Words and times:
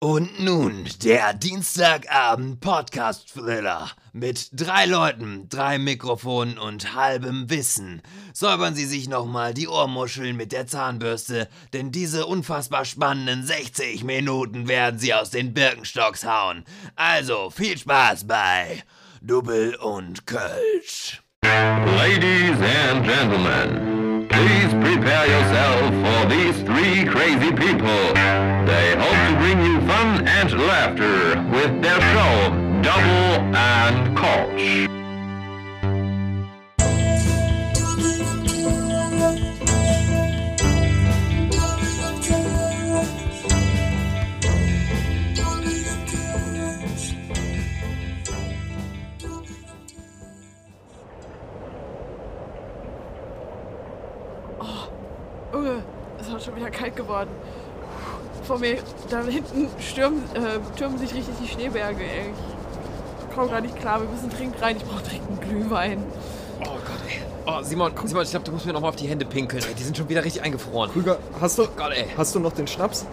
Und 0.00 0.38
nun 0.38 0.86
der 1.02 1.32
Dienstagabend 1.32 2.60
Podcast 2.60 3.32
Thriller 3.32 3.90
mit 4.12 4.48
drei 4.52 4.84
Leuten, 4.84 5.48
drei 5.48 5.78
Mikrofonen 5.78 6.58
und 6.58 6.94
halbem 6.94 7.48
Wissen. 7.48 8.02
Säubern 8.34 8.74
Sie 8.74 8.84
sich 8.84 9.08
nochmal 9.08 9.54
die 9.54 9.66
Ohrmuscheln 9.66 10.36
mit 10.36 10.52
der 10.52 10.66
Zahnbürste, 10.66 11.48
denn 11.72 11.90
diese 11.90 12.26
unfassbar 12.26 12.84
spannenden 12.84 13.46
60 13.46 14.04
Minuten 14.04 14.68
werden 14.68 14.98
Sie 14.98 15.14
aus 15.14 15.30
den 15.30 15.54
Birkenstocks 15.54 16.24
hauen. 16.24 16.64
Also 16.96 17.48
viel 17.48 17.78
Spaß 17.78 18.26
bei 18.26 18.82
Double 19.22 19.74
und 19.76 20.26
Kölsch. 20.26 21.22
Ladies 21.42 22.58
and 22.90 23.06
gentlemen, 23.06 23.93
please 24.28 24.70
prepare 24.72 25.26
yourself 25.26 25.80
for 26.04 26.28
these 26.28 26.56
three 26.62 27.04
crazy 27.04 27.52
people. 27.52 28.14
They 28.64 28.96
hope 28.96 29.20
to 29.28 29.36
bring 29.38 29.60
you 29.60 29.80
fun 29.86 30.26
and 30.26 30.52
laughter 30.52 31.42
with 31.50 31.82
their 31.82 32.00
show, 32.00 32.50
Double 32.82 33.56
and 33.56 34.16
Koch. 34.16 35.03
Kalt 56.84 56.96
geworden. 56.96 57.30
Vor 58.44 58.58
mir, 58.58 58.76
da 59.08 59.22
hinten 59.22 59.68
stürmen, 59.80 60.22
äh, 60.34 60.58
türmen 60.78 60.98
sich 60.98 61.14
richtig 61.14 61.34
die 61.42 61.48
Schneeberge, 61.48 62.02
ey. 62.04 62.30
Ich 63.28 63.34
komme 63.34 63.48
gar 63.48 63.60
nicht 63.62 63.76
klar, 63.80 64.00
wir 64.00 64.08
müssen 64.08 64.28
dringend 64.30 64.60
rein. 64.60 64.76
Ich 64.76 64.84
brauche 64.84 65.02
dringend 65.02 65.30
einen 65.30 65.40
Glühwein. 65.40 66.02
Oh 66.60 66.64
Gott, 66.64 67.00
ey. 67.08 67.22
Oh, 67.46 67.62
Simon, 67.62 67.92
Simon, 68.04 68.22
ich 68.22 68.30
glaube, 68.30 68.44
du 68.44 68.52
musst 68.52 68.66
mir 68.66 68.72
noch 68.74 68.80
mal 68.82 68.88
auf 68.88 68.96
die 68.96 69.06
Hände 69.08 69.24
pinkeln. 69.24 69.62
Ey. 69.66 69.74
Die 69.74 69.82
sind 69.82 69.96
schon 69.96 70.08
wieder 70.10 70.22
richtig 70.24 70.42
eingefroren. 70.42 70.90
Krüger, 70.92 71.16
hast 71.40 71.58
du, 71.58 71.66
Gott, 71.76 71.92
ey. 71.94 72.06
hast 72.18 72.34
du 72.34 72.40
noch 72.40 72.52
den 72.52 72.66
Schnaps? 72.66 73.06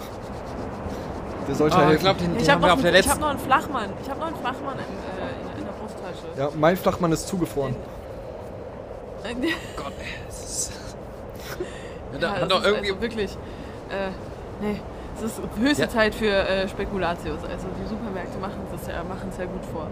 Der 1.48 1.56
sollte 1.56 1.78
Oh, 1.78 1.80
ich 1.80 1.86
helfen. 1.88 2.02
glaube, 2.04 2.20
den, 2.20 2.34
den 2.34 2.42
Ich 2.42 2.50
haben 2.50 2.62
habe 2.62 2.64
wir 2.64 2.68
noch, 2.68 2.74
auf 2.76 2.82
der 2.82 2.90
einen- 2.92 3.00
ich 3.00 3.06
letzten... 3.06 3.12
hab 3.12 3.20
noch 3.22 3.30
einen 3.30 3.40
Flachmann. 3.40 3.90
Ich 4.04 4.10
habe 4.10 4.20
noch 4.20 4.28
einen 4.28 4.36
Flachmann 4.38 4.76
in, 4.78 4.84
äh, 4.84 5.54
in, 5.54 5.60
in 5.60 5.66
der 5.66 5.72
Brusttasche. 5.74 6.38
ja, 6.40 6.50
mein 6.60 6.78
Flachmann 6.78 7.12
ist 7.14 7.28
zugefroren. 7.28 7.76
Äh, 9.24 9.34
Gott, 9.78 9.94
ey. 10.00 10.06
Das 10.28 10.44
ist... 10.44 10.72
Ja, 12.14 12.20
da 12.20 12.32
das 12.34 12.42
hat 12.42 12.52
doch 12.52 12.64
irgendwie... 12.66 12.90
Also 12.92 13.02
wirklich. 13.02 13.38
Äh, 13.92 14.12
nee. 14.62 14.80
Es 15.18 15.24
ist 15.24 15.42
höchste 15.60 15.84
Ja. 15.84 15.90
Zeit 15.90 16.16
für 16.16 16.28
äh, 16.32 16.68
Spekulatius. 16.68 17.40
Also 17.44 17.68
die 17.84 17.88
Supermärkte 17.88 18.38
machen 18.40 18.62
es 18.74 18.88
ja, 18.88 19.04
machen's 19.04 19.38
ja 19.38 19.46
gut 19.46 19.66
vor. 19.72 19.88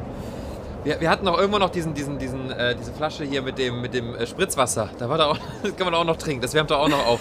Wir, 0.83 1.01
wir 1.01 1.09
hatten 1.09 1.25
doch 1.25 1.37
irgendwo 1.37 1.59
noch 1.59 1.69
diesen, 1.69 1.93
diesen, 1.93 2.17
diesen, 2.17 2.51
äh, 2.51 2.73
diese 2.75 2.93
Flasche 2.93 3.25
hier 3.25 3.41
mit 3.41 3.57
dem, 3.57 3.81
mit 3.81 3.93
dem 3.93 4.15
äh, 4.15 4.25
Spritzwasser. 4.25 4.89
Da 4.97 5.09
war 5.09 5.17
da 5.17 5.27
auch, 5.27 5.37
das 5.63 5.75
kann 5.75 5.85
man 5.85 5.93
auch 5.95 6.05
noch 6.05 6.15
trinken. 6.15 6.41
Das 6.41 6.53
wärmt 6.53 6.71
doch 6.71 6.79
auch 6.79 6.87
noch 6.89 7.05
auf. 7.05 7.19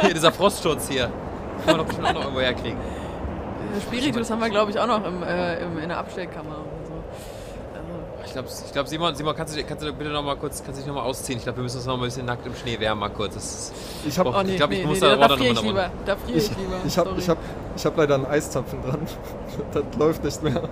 Hier, 0.00 0.14
dieser 0.14 0.32
Frostschutz 0.32 0.88
hier. 0.88 1.10
Kann 1.64 1.76
man 1.76 1.78
doch 1.78 1.84
bestimmt 1.86 2.08
auch 2.08 2.14
noch 2.14 2.22
irgendwo 2.22 2.40
herkriegen. 2.40 2.78
Äh, 2.78 3.80
Spiritus 3.80 4.30
haben 4.30 4.40
wir, 4.40 4.48
glaube 4.48 4.70
ich, 4.70 4.78
auch 4.78 4.86
noch 4.86 5.04
im, 5.04 5.22
äh, 5.22 5.62
im, 5.62 5.78
in 5.78 5.88
der 5.88 5.98
Abstellkammer 5.98 6.64
Ich 8.28 8.34
glaube, 8.34 8.48
ich 8.66 8.72
glaub, 8.72 8.86
Simon, 8.86 9.14
Simon, 9.14 9.34
kannst 9.34 9.56
du, 9.56 9.64
kannst 9.64 9.82
du 9.82 9.90
bitte 9.90 10.10
noch 10.10 10.22
mal 10.22 10.36
kurz, 10.36 10.62
kannst 10.62 10.78
du 10.78 10.84
dich 10.84 10.86
noch 10.86 10.94
mal 10.94 11.08
ausziehen? 11.08 11.38
Ich 11.38 11.44
glaube, 11.44 11.56
wir 11.58 11.62
müssen 11.62 11.78
uns 11.78 11.86
noch 11.86 11.96
mal 11.96 12.02
ein 12.02 12.08
bisschen 12.08 12.26
nackt 12.26 12.46
im 12.46 12.54
Schnee 12.54 12.78
wärmen, 12.78 13.00
mal 13.00 13.08
kurz. 13.08 13.34
Das 13.34 13.44
ist, 13.44 13.72
Ich 14.06 14.18
habe 14.18 14.28
Oh, 14.28 14.34
oh 14.36 14.42
nee, 14.42 14.50
ich 14.50 14.56
glaub, 14.58 14.70
ich 14.70 14.80
nee, 14.80 14.84
muss 14.84 15.00
nee, 15.00 15.08
da 15.08 15.16
da, 15.16 15.28
da 15.28 15.36
friere 15.36 15.48
ich 15.48 15.54
noch 15.54 15.62
mal 15.62 15.68
lieber. 15.70 15.90
Da 16.04 16.16
friere 16.16 16.36
ich, 16.38 16.50
ich, 16.50 16.56
lieber. 16.58 16.76
ich 16.86 16.98
hab, 16.98 17.06
Sorry. 17.06 17.18
ich 17.20 17.28
hab, 17.30 17.38
ich 17.74 17.86
hab 17.86 17.96
leider 17.96 18.14
einen 18.16 18.26
Eiszapfen 18.26 18.82
dran. 18.82 19.00
Das 19.72 19.82
läuft 19.98 20.24
nicht 20.24 20.42
mehr. 20.42 20.62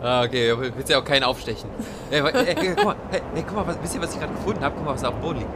Ah, 0.00 0.22
okay, 0.22 0.54
willst 0.56 0.88
ja 0.88 1.00
auch 1.00 1.04
keinen 1.04 1.24
aufstechen. 1.24 1.68
Ey, 2.10 2.20
ey, 2.20 2.46
ey, 2.46 2.74
guck 2.76 2.84
mal, 2.84 2.96
hey, 3.10 3.20
ey, 3.34 3.42
guck 3.42 3.56
mal 3.56 3.66
was, 3.66 3.76
wisst 3.82 3.96
ihr, 3.96 4.00
was 4.00 4.14
ich 4.14 4.20
gerade 4.20 4.32
gefunden 4.32 4.62
habe? 4.62 4.76
Guck 4.76 4.84
mal, 4.84 4.94
was 4.94 5.02
da 5.02 5.08
auf 5.08 5.14
dem 5.14 5.22
Boden 5.22 5.38
liegt. 5.40 5.50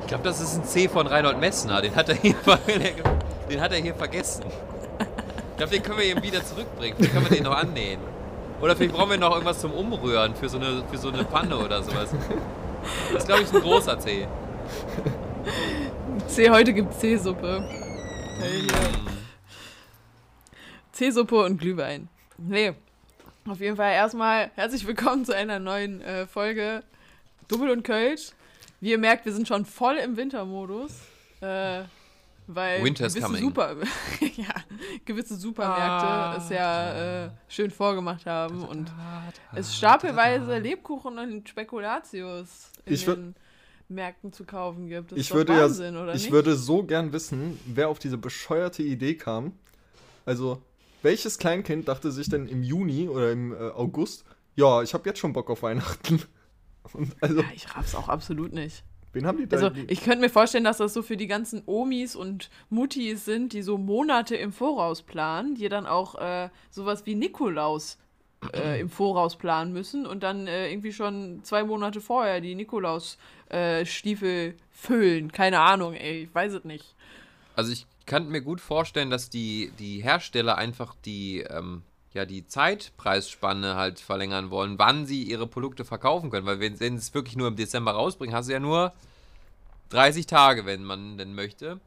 Ich 0.00 0.06
glaube, 0.06 0.24
das 0.24 0.40
ist 0.40 0.56
ein 0.56 0.64
C 0.64 0.88
von 0.88 1.06
Reinhold 1.06 1.38
Messner. 1.38 1.82
Den 1.82 1.94
hat 1.94 2.08
er 2.08 2.14
hier, 2.14 2.34
den 3.50 3.60
hat 3.60 3.72
er 3.72 3.78
hier 3.78 3.94
vergessen. 3.94 4.44
Ich 5.56 5.58
glaube, 5.58 5.72
den 5.72 5.82
können 5.82 5.98
wir 5.98 6.04
ihm 6.04 6.22
wieder 6.22 6.44
zurückbringen. 6.44 6.94
Vielleicht 6.98 7.14
können 7.14 7.30
wir 7.30 7.34
den 7.34 7.44
noch 7.44 7.56
annähen. 7.56 7.98
Oder 8.60 8.76
vielleicht 8.76 8.92
brauchen 8.92 9.12
wir 9.12 9.16
noch 9.16 9.32
irgendwas 9.32 9.58
zum 9.58 9.72
Umrühren 9.72 10.34
für 10.34 10.50
so 10.50 10.58
eine, 10.58 10.84
für 10.90 10.98
so 10.98 11.08
eine 11.08 11.24
Panne 11.24 11.56
oder 11.56 11.82
sowas. 11.82 12.10
Das 13.10 13.22
ist, 13.22 13.26
glaube 13.26 13.40
ich, 13.40 13.54
ein 13.54 13.62
großer 13.62 13.98
C. 13.98 14.28
C, 16.28 16.50
heute 16.50 16.74
gibt 16.74 16.92
C-Suppe. 16.92 17.66
Hey. 18.38 18.66
C-Suppe 20.92 21.46
und 21.46 21.56
Glühwein. 21.56 22.10
Nee. 22.36 22.74
Auf 23.48 23.58
jeden 23.58 23.76
Fall 23.76 23.94
erstmal 23.94 24.50
herzlich 24.56 24.86
willkommen 24.86 25.24
zu 25.24 25.34
einer 25.34 25.58
neuen 25.58 26.02
äh, 26.02 26.26
Folge 26.26 26.82
Double 27.48 27.70
und 27.70 27.82
Kölsch. 27.82 28.32
Wie 28.82 28.90
ihr 28.90 28.98
merkt, 28.98 29.24
wir 29.24 29.32
sind 29.32 29.48
schon 29.48 29.64
voll 29.64 29.96
im 29.96 30.18
Wintermodus. 30.18 30.92
Äh, 31.40 31.84
weil 32.46 32.82
Winter's 32.84 33.14
gewisse, 33.14 33.26
coming. 33.26 33.42
Super, 33.42 33.76
ja, 34.36 34.54
gewisse 35.04 35.36
Supermärkte 35.36 36.06
Ah. 36.06 36.36
es 36.38 36.48
ja 36.50 37.24
äh, 37.26 37.30
schön 37.48 37.70
vorgemacht 37.70 38.26
haben 38.26 38.62
und 38.62 38.92
es 39.54 39.76
stapelweise 39.76 40.58
Lebkuchen 40.58 41.18
und 41.18 41.48
Spekulatius 41.48 42.70
in 42.84 42.94
Ich 42.94 43.06
würd- 43.06 43.14
den 43.16 43.34
Märkten 43.88 44.32
zu 44.32 44.44
kaufen 44.44 44.88
gibt. 44.88 45.12
Das 45.12 45.18
Ich 45.18 45.32
würde, 45.32 45.52
Wahnsinn, 45.56 45.94
ja, 45.94 46.02
oder 46.02 46.14
ich 46.14 46.24
nicht? 46.24 46.32
würde 46.32 46.56
so 46.56 46.82
gern 46.82 47.12
wissen, 47.12 47.58
wer 47.66 47.88
auf 47.88 47.98
diese 47.98 48.18
bescheuerte 48.18 48.82
Idee 48.82 49.14
kam. 49.16 49.52
Also, 50.24 50.60
welches 51.02 51.38
Kleinkind 51.38 51.86
dachte 51.86 52.10
sich 52.10 52.28
denn 52.28 52.48
im 52.48 52.62
Juni 52.64 53.08
oder 53.08 53.30
im 53.30 53.52
äh, 53.52 53.56
August, 53.70 54.24
ja, 54.56 54.82
ich 54.82 54.92
habe 54.92 55.08
jetzt 55.08 55.20
schon 55.20 55.32
Bock 55.32 55.50
auf 55.50 55.62
Weihnachten. 55.62 56.20
Und 56.92 57.14
also, 57.20 57.40
Ja, 57.42 57.46
ich 57.54 57.74
raff's 57.76 57.94
auch 57.94 58.08
absolut 58.08 58.52
nicht. 58.52 58.82
Wen 59.16 59.26
haben 59.26 59.38
die 59.38 59.48
da? 59.48 59.56
Also, 59.56 59.70
ich 59.88 60.02
könnte 60.02 60.20
mir 60.20 60.30
vorstellen, 60.30 60.62
dass 60.62 60.76
das 60.76 60.94
so 60.94 61.02
für 61.02 61.16
die 61.16 61.26
ganzen 61.26 61.62
Omis 61.66 62.14
und 62.14 62.50
Muttis 62.70 63.24
sind, 63.24 63.52
die 63.52 63.62
so 63.62 63.78
Monate 63.78 64.36
im 64.36 64.52
Voraus 64.52 65.02
planen, 65.02 65.56
die 65.56 65.68
dann 65.68 65.86
auch 65.86 66.14
äh, 66.16 66.50
sowas 66.70 67.04
wie 67.06 67.16
Nikolaus 67.16 67.98
äh, 68.52 68.80
im 68.80 68.90
Voraus 68.90 69.36
planen 69.36 69.72
müssen 69.72 70.06
und 70.06 70.22
dann 70.22 70.46
äh, 70.46 70.70
irgendwie 70.70 70.92
schon 70.92 71.40
zwei 71.42 71.64
Monate 71.64 72.00
vorher 72.00 72.40
die 72.40 72.54
Nikolaus-Stiefel 72.54 74.54
füllen. 74.70 75.32
Keine 75.32 75.60
Ahnung, 75.60 75.94
ey, 75.94 76.24
ich 76.24 76.34
weiß 76.34 76.52
es 76.52 76.64
nicht. 76.64 76.94
Also 77.56 77.72
ich 77.72 77.86
kann 78.04 78.28
mir 78.28 78.42
gut 78.42 78.60
vorstellen, 78.60 79.10
dass 79.10 79.30
die, 79.30 79.72
die 79.78 80.02
Hersteller 80.02 80.58
einfach 80.58 80.94
die, 81.04 81.40
ähm, 81.40 81.82
ja, 82.16 82.24
die 82.24 82.46
Zeitpreisspanne 82.46 83.76
halt 83.76 84.00
verlängern 84.00 84.50
wollen, 84.50 84.78
wann 84.78 85.06
sie 85.06 85.22
ihre 85.22 85.46
Produkte 85.46 85.84
verkaufen 85.84 86.30
können. 86.30 86.46
Weil 86.46 86.60
wenn, 86.60 86.76
sie 86.76 86.86
es 86.86 87.14
wirklich 87.14 87.36
nur 87.36 87.48
im 87.48 87.56
Dezember 87.56 87.92
rausbringen, 87.92 88.34
hast 88.34 88.48
du 88.48 88.52
ja 88.52 88.60
nur 88.60 88.92
30 89.90 90.26
Tage, 90.26 90.66
wenn 90.66 90.82
man 90.82 91.18
denn 91.18 91.34
möchte. 91.34 91.78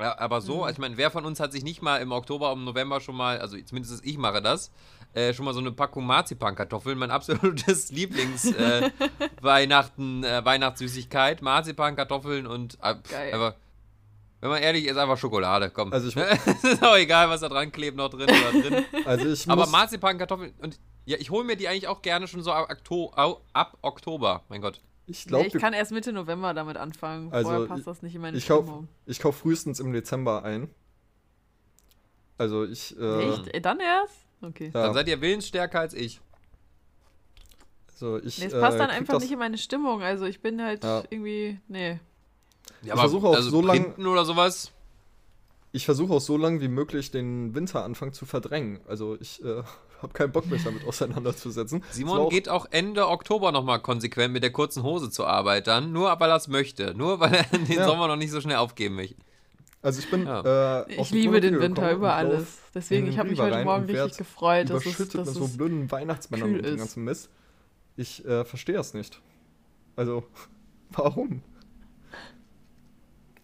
Ja, 0.00 0.18
aber 0.18 0.40
so, 0.40 0.64
also 0.64 0.72
ich 0.72 0.78
meine, 0.80 0.96
wer 0.96 1.12
von 1.12 1.24
uns 1.24 1.38
hat 1.38 1.52
sich 1.52 1.62
nicht 1.62 1.80
mal 1.80 1.98
im 1.98 2.10
Oktober, 2.10 2.50
im 2.52 2.64
November 2.64 3.00
schon 3.00 3.14
mal, 3.14 3.38
also 3.38 3.56
zumindest 3.62 4.04
ich 4.04 4.18
mache 4.18 4.42
das, 4.42 4.72
äh, 5.12 5.32
schon 5.32 5.44
mal 5.44 5.54
so 5.54 5.60
eine 5.60 5.70
Packung 5.70 6.04
Marzipankartoffeln, 6.04 6.98
mein 6.98 7.12
absolutes 7.12 7.90
Lieblings 7.92 8.46
äh, 8.46 8.86
äh, 9.20 10.44
Weihnachtssüßigkeit, 10.44 11.42
Marzipankartoffeln 11.42 12.48
und 12.48 12.76
äh, 12.82 12.96
Geil. 13.08 13.34
aber 13.34 13.54
wenn 14.44 14.50
man 14.50 14.62
ehrlich 14.62 14.84
ist, 14.84 14.96
einfach 14.98 15.16
Schokolade, 15.16 15.70
komm. 15.70 15.90
Also 15.90 16.08
ich- 16.08 16.16
es 16.46 16.64
ist 16.64 16.82
auch 16.84 16.96
egal, 16.96 17.30
was 17.30 17.40
da 17.40 17.48
dran 17.48 17.72
klebt, 17.72 17.96
noch 17.96 18.10
drin 18.10 18.28
oder 18.28 18.52
drin. 18.60 18.84
also 19.06 19.26
ich 19.26 19.48
Aber 19.48 19.66
Marzipankartoffeln 19.66 20.52
und 20.60 20.78
ja, 21.06 21.16
ich 21.18 21.30
hole 21.30 21.44
mir 21.44 21.56
die 21.56 21.66
eigentlich 21.66 21.88
auch 21.88 22.02
gerne 22.02 22.28
schon 22.28 22.42
so 22.42 22.52
ab, 22.52 22.68
ab 23.54 23.78
Oktober, 23.80 24.42
mein 24.50 24.60
Gott. 24.60 24.82
ich 25.06 25.24
Nee, 25.24 25.28
glaube, 25.30 25.46
ich 25.46 25.54
kann 25.54 25.72
erst 25.72 25.92
Mitte 25.92 26.12
November 26.12 26.52
damit 26.52 26.76
anfangen. 26.76 27.32
Also, 27.32 27.48
Vorher 27.50 27.66
passt 27.68 27.86
das 27.86 28.02
nicht 28.02 28.14
in 28.14 28.20
meine 28.20 28.36
ich 28.36 28.46
kaufe 28.46 28.64
Stimmung. 28.64 28.88
ich 29.06 29.18
kauf 29.18 29.36
frühestens 29.38 29.80
im 29.80 29.92
Dezember 29.94 30.44
ein. 30.44 30.68
Also 32.36 32.64
ich, 32.64 32.98
äh, 32.98 33.28
Echt? 33.30 33.48
Äh, 33.48 33.60
Dann 33.62 33.80
erst? 33.80 34.14
Okay. 34.42 34.70
ja, 34.74 34.82
Dann 34.82 34.92
seid 34.94 35.08
ihr 35.08 35.20
willensstärker 35.22 35.80
als 35.80 35.94
ich. 35.94 36.20
also 37.88 38.18
ich, 38.18 38.38
Nee, 38.40 38.46
es 38.46 38.52
passt 38.52 38.74
äh, 38.76 38.78
dann 38.78 38.90
einfach 38.90 39.20
nicht 39.20 39.30
in 39.32 39.38
meine 39.38 39.56
Stimmung. 39.58 40.02
Also 40.02 40.26
ich 40.26 40.40
bin 40.42 40.60
halt 40.62 40.84
Ja. 40.84 41.02
irgendwie. 41.08 41.60
Nee. 41.68 41.98
Ja, 42.84 42.94
Ich 42.94 43.00
versuche 43.00 43.26
auch 43.28 43.38
so 43.38 43.60
lang- 43.62 43.82
Printen 43.82 44.06
oder 44.06 44.24
sowas. 44.24 44.70
Ich 45.72 45.84
versuche 45.86 46.12
auch 46.12 46.20
so 46.20 46.36
lange 46.36 46.60
wie 46.60 46.68
möglich 46.68 47.10
den 47.10 47.54
Winteranfang 47.54 48.12
zu 48.12 48.26
verdrängen. 48.26 48.80
Also 48.86 49.16
ich 49.20 49.42
äh, 49.44 49.62
habe 50.02 50.12
keinen 50.12 50.30
Bock, 50.32 50.46
mich 50.46 50.62
damit 50.62 50.86
auseinanderzusetzen. 50.86 51.82
Es 51.90 51.96
Simon 51.96 52.18
auch- 52.20 52.30
geht 52.30 52.48
auch 52.48 52.66
Ende 52.70 53.08
Oktober 53.08 53.50
nochmal 53.52 53.80
konsequent 53.80 54.32
mit 54.32 54.42
der 54.44 54.52
kurzen 54.52 54.82
Hose 54.84 55.10
zur 55.10 55.26
Arbeit 55.28 55.66
dann, 55.66 55.92
nur 55.92 56.18
weil 56.20 56.30
er 56.30 56.36
es 56.36 56.46
möchte. 56.48 56.94
Nur 56.94 57.18
weil 57.20 57.34
er 57.34 57.42
den 57.58 57.66
Ja. 57.72 57.86
Sommer 57.86 58.06
noch 58.06 58.16
nicht 58.16 58.30
so 58.30 58.40
schnell 58.40 58.56
aufgeben 58.56 58.94
möchte. 58.96 59.16
Also 59.82 59.98
ich 60.00 60.10
bin. 60.10 60.26
Ja. 60.26 60.82
Äh, 60.82 60.94
Ich 61.00 61.10
liebe 61.10 61.40
den 61.40 61.60
Winter 61.60 61.90
über 61.92 62.14
alles. 62.14 62.58
Deswegen, 62.74 63.06
ich 63.08 63.18
habe 63.18 63.28
mich 63.30 63.40
heute 63.40 63.64
Morgen 63.64 63.84
richtig 63.84 64.16
gefreut, 64.16 64.70
dass 64.70 64.86
es, 64.86 64.96
dass 64.96 65.26
mit 65.26 65.34
so 65.34 65.44
es 65.44 65.56
blöden 65.56 65.90
Weihnachtsmännern 65.90 66.54
und 66.56 66.64
dem 66.64 66.76
ganzen 66.78 67.04
Mist. 67.04 67.28
Ich 67.96 68.24
äh, 68.24 68.44
verstehe 68.44 68.76
das 68.76 68.94
nicht. 68.94 69.20
Also, 69.96 70.24
warum? 70.90 71.42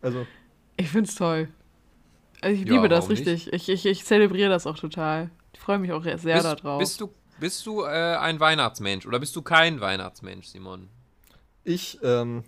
Also, 0.03 0.27
Ich 0.77 0.89
find's 0.89 1.15
toll. 1.15 1.49
Also 2.41 2.61
ich 2.61 2.67
Ja, 2.67 2.75
liebe 2.75 2.89
das 2.89 3.09
nicht? 3.09 3.27
richtig. 3.27 3.53
Ich, 3.53 3.69
ich, 3.69 3.85
ich 3.87 4.05
zelebriere 4.05 4.49
das 4.49 4.67
auch 4.67 4.79
total. 4.79 5.31
Ich 5.53 5.61
freue 5.61 5.79
mich 5.79 5.93
auch 5.93 6.03
sehr 6.03 6.17
bist, 6.17 6.45
darauf. 6.45 6.79
bist 6.79 7.01
du, 7.01 7.11
bist 7.39 7.67
du 7.67 7.83
äh, 7.85 8.17
ein 8.17 8.41
Weihnachtsmensch 8.41 9.07
oder 9.07 9.19
bist 9.19 9.37
du 9.37 9.43
kein 9.43 9.81
Weihnachtsmensch, 9.81 10.47
Simon? 10.47 10.89
Ich, 11.65 11.99
ähm, 12.03 12.45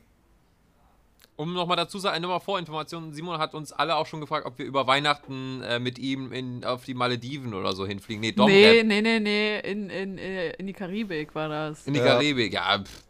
Um 1.37 1.52
nochmal 1.52 1.76
dazu 1.76 1.99
zu 1.99 1.99
sagen, 1.99 2.22
nochmal 2.22 2.40
Vorinformationen, 2.40 3.12
Simon 3.12 3.38
hat 3.38 3.52
uns 3.55 3.72
alle 3.72 3.96
auch 3.96 4.06
schon 4.06 4.20
gefragt, 4.20 4.46
ob 4.46 4.58
wir 4.58 4.64
über 4.64 4.87
Weihnachten 4.87 5.60
äh, 5.62 5.78
mit 5.78 5.98
ihm 5.98 6.32
in, 6.32 6.64
auf 6.64 6.84
die 6.84 6.94
Malediven 6.94 7.52
oder 7.52 7.75
so 7.75 7.87
hinfliegen. 7.87 8.20
Nee, 8.22 8.32
Dom 8.32 8.46
nee, 8.46 8.82
nee, 8.82 9.02
nee, 9.02 9.20
nee, 9.20 9.58
in, 9.60 9.90
in, 9.90 10.16
äh, 10.19 10.52
in 10.52 10.66
die 10.66 10.72
Karibik 10.72 11.34
war 11.34 11.48
das. 11.50 11.87
in 11.87 11.93
die 11.94 12.00
Ja. 12.00 12.06
Karibik. 12.06 12.52
Ja, 12.55 12.78
pff, 12.82 13.02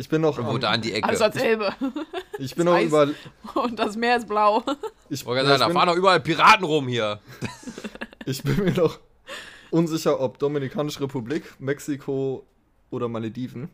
ich 0.00 0.08
bin 0.08 0.22
noch, 0.22 0.38
irgendwo 0.38 0.56
da 0.58 0.70
an 0.70 0.80
die 0.80 0.92
Ecke. 0.94 1.06
Alles 1.06 1.20
dasselbe. 1.20 1.74
ich 2.38 2.54
bin 2.54 2.64
noch 2.64 2.74
Eis. 2.74 2.86
über, 2.86 3.08
Und 3.54 3.78
das 3.78 3.96
Meer 3.96 4.16
ist 4.16 4.26
blau. 4.26 4.64
ich, 5.10 5.20
Ich 5.20 5.26
wollte 5.26 5.46
sagen, 5.46 5.60
da 5.60 5.68
fahren 5.70 5.88
doch 5.88 5.96
überall 5.96 6.20
Piraten 6.20 6.64
rum 6.64 6.88
hier. 6.88 7.20
Ich 8.26 8.42
bin 8.42 8.62
mir 8.62 8.72
noch 8.72 8.98
unsicher, 9.70 10.20
ob 10.20 10.38
Dominikanische 10.38 11.00
Republik, 11.00 11.42
Mexiko 11.58 12.46
oder 12.90 13.08
Malediven. 13.08 13.70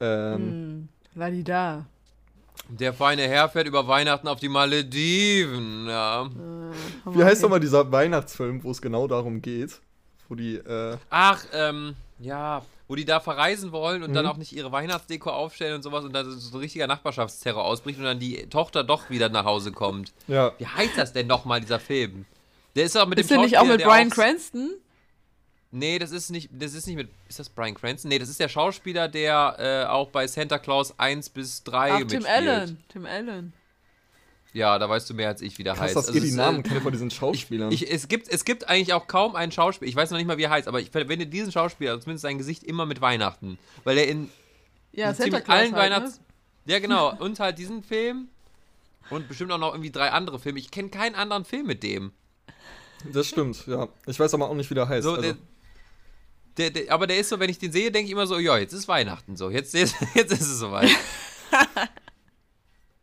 Ähm, 0.00 0.34
Hm, 0.34 0.88
Ladida. 1.14 1.84
Der 2.68 2.92
feine 2.94 3.22
Herr 3.28 3.48
fährt 3.48 3.68
über 3.68 3.86
Weihnachten 3.86 4.26
auf 4.26 4.40
die 4.40 4.48
Malediven. 4.48 5.86
Ja. 5.86 6.28
Wie 7.04 7.22
heißt 7.22 7.42
nochmal 7.42 7.60
dieser 7.60 7.92
Weihnachtsfilm, 7.92 8.64
wo 8.64 8.70
es 8.70 8.80
genau 8.82 9.06
darum 9.06 9.40
geht? 9.42 9.80
Wo 10.28 10.34
die, 10.34 10.56
äh, 10.56 10.96
Ach, 11.10 11.44
ähm, 11.52 11.94
ja, 12.18 12.62
wo 12.88 12.94
die 12.94 13.04
da 13.04 13.18
verreisen 13.20 13.72
wollen 13.72 14.02
und 14.02 14.14
dann 14.14 14.24
Mhm. 14.24 14.30
auch 14.32 14.36
nicht 14.36 14.52
ihre 14.52 14.70
Weihnachtsdeko 14.72 15.30
aufstellen 15.30 15.74
und 15.74 15.82
sowas 15.82 16.04
und 16.04 16.12
dann 16.12 16.30
so 16.30 16.56
ein 16.56 16.60
richtiger 16.60 16.86
Nachbarschaftsterror 16.86 17.64
ausbricht 17.64 17.98
und 17.98 18.04
dann 18.04 18.20
die 18.20 18.46
Tochter 18.48 18.84
doch 18.84 19.10
wieder 19.10 19.28
nach 19.28 19.44
Hause 19.44 19.72
kommt. 19.72 20.12
ja, 20.28 20.52
Wie 20.58 20.66
heißt 20.66 20.96
das 20.96 21.12
denn 21.12 21.26
nochmal, 21.26 21.60
dieser 21.60 21.80
Film? 21.80 22.26
Der 22.76 22.84
ist 22.84 22.96
auch 22.96 23.06
mit 23.06 23.18
Ist 23.18 23.30
dem 23.30 23.38
der 23.38 23.44
nicht 23.46 23.58
auch 23.58 23.64
mit 23.64 23.82
Brian 23.82 24.08
auch- 24.10 24.14
Cranston? 24.14 24.70
Nee, 25.72 25.98
das 25.98 26.12
ist 26.12 26.30
nicht, 26.30 26.48
das 26.52 26.74
ist 26.74 26.86
nicht 26.86 26.96
mit, 26.96 27.08
ist 27.28 27.38
das 27.38 27.48
Brian 27.48 27.74
Cranston? 27.74 28.08
Nee, 28.08 28.18
das 28.18 28.28
ist 28.28 28.38
der 28.38 28.48
Schauspieler, 28.48 29.08
der 29.08 29.56
äh, 29.58 29.90
auch 29.90 30.10
bei 30.10 30.26
Santa 30.26 30.58
Claus 30.58 30.96
1 30.98 31.28
bis 31.30 31.64
3 31.64 31.92
Ach, 31.92 31.98
mitspielt. 31.98 32.22
Tim 32.24 32.30
Allen. 32.32 32.84
Tim 32.88 33.06
Allen. 33.06 33.52
Ja, 34.52 34.78
da 34.78 34.88
weißt 34.88 35.10
du 35.10 35.14
mehr 35.14 35.28
als 35.28 35.42
ich, 35.42 35.58
wie 35.58 35.64
der 35.64 35.74
krass, 35.74 35.82
heißt. 35.88 35.96
dass 35.96 36.06
Also 36.06 36.18
ihr 36.18 36.22
die 36.22 36.30
es, 36.30 36.34
Namen 36.34 36.60
äh, 36.60 36.62
kennt 36.68 36.82
von 36.82 36.92
diesen 36.92 37.10
Schauspielern. 37.12 37.70
Ich, 37.72 37.90
es, 37.92 38.08
gibt, 38.08 38.28
es 38.28 38.44
gibt 38.44 38.68
eigentlich 38.68 38.94
auch 38.94 39.06
kaum 39.06 39.36
einen 39.36 39.52
Schauspieler, 39.52 39.88
ich 39.88 39.96
weiß 39.96 40.10
noch 40.10 40.18
nicht 40.18 40.26
mal, 40.26 40.38
wie 40.38 40.44
er 40.44 40.50
heißt, 40.50 40.66
aber 40.68 40.80
ich 40.80 40.90
verwende 40.90 41.26
diesen 41.26 41.52
Schauspieler, 41.52 41.90
also 41.92 42.02
zumindest 42.02 42.22
sein 42.22 42.38
Gesicht, 42.38 42.64
immer 42.64 42.86
mit 42.86 43.00
Weihnachten. 43.00 43.58
Weil 43.84 43.98
er 43.98 44.08
in 44.08 44.30
Ja, 44.92 45.10
in 45.10 45.34
allen 45.34 45.46
halt, 45.46 45.72
Weihnachts... 45.74 46.20
Ja, 46.64 46.78
genau. 46.80 47.14
Und 47.18 47.38
halt 47.38 47.58
diesen 47.58 47.82
Film 47.82 48.28
und 49.10 49.28
bestimmt 49.28 49.52
auch 49.52 49.58
noch 49.58 49.72
irgendwie 49.72 49.92
drei 49.92 50.10
andere 50.10 50.38
Filme. 50.38 50.58
Ich 50.58 50.70
kenne 50.70 50.88
keinen 50.88 51.14
anderen 51.14 51.44
Film 51.44 51.66
mit 51.66 51.82
dem. 51.82 52.12
das 53.12 53.28
stimmt, 53.28 53.66
ja. 53.66 53.88
Ich 54.06 54.18
weiß 54.18 54.34
aber 54.34 54.50
auch 54.50 54.54
nicht, 54.54 54.68
wie 54.70 54.74
der 54.74 54.88
heißt. 54.88 55.04
So, 55.04 55.12
also, 55.14 55.22
der, 55.22 55.36
der, 56.56 56.70
der, 56.70 56.92
aber 56.92 57.06
der 57.06 57.18
ist 57.18 57.28
so, 57.28 57.38
wenn 57.38 57.50
ich 57.50 57.58
den 57.58 57.70
sehe, 57.70 57.92
denke 57.92 58.06
ich 58.06 58.12
immer 58.12 58.26
so, 58.26 58.38
ja, 58.38 58.56
jetzt 58.58 58.72
ist 58.72 58.88
Weihnachten 58.88 59.36
so. 59.36 59.50
Jetzt, 59.50 59.74
jetzt, 59.74 59.94
jetzt 60.14 60.32
ist 60.32 60.40
es 60.40 60.58
soweit. 60.58 60.90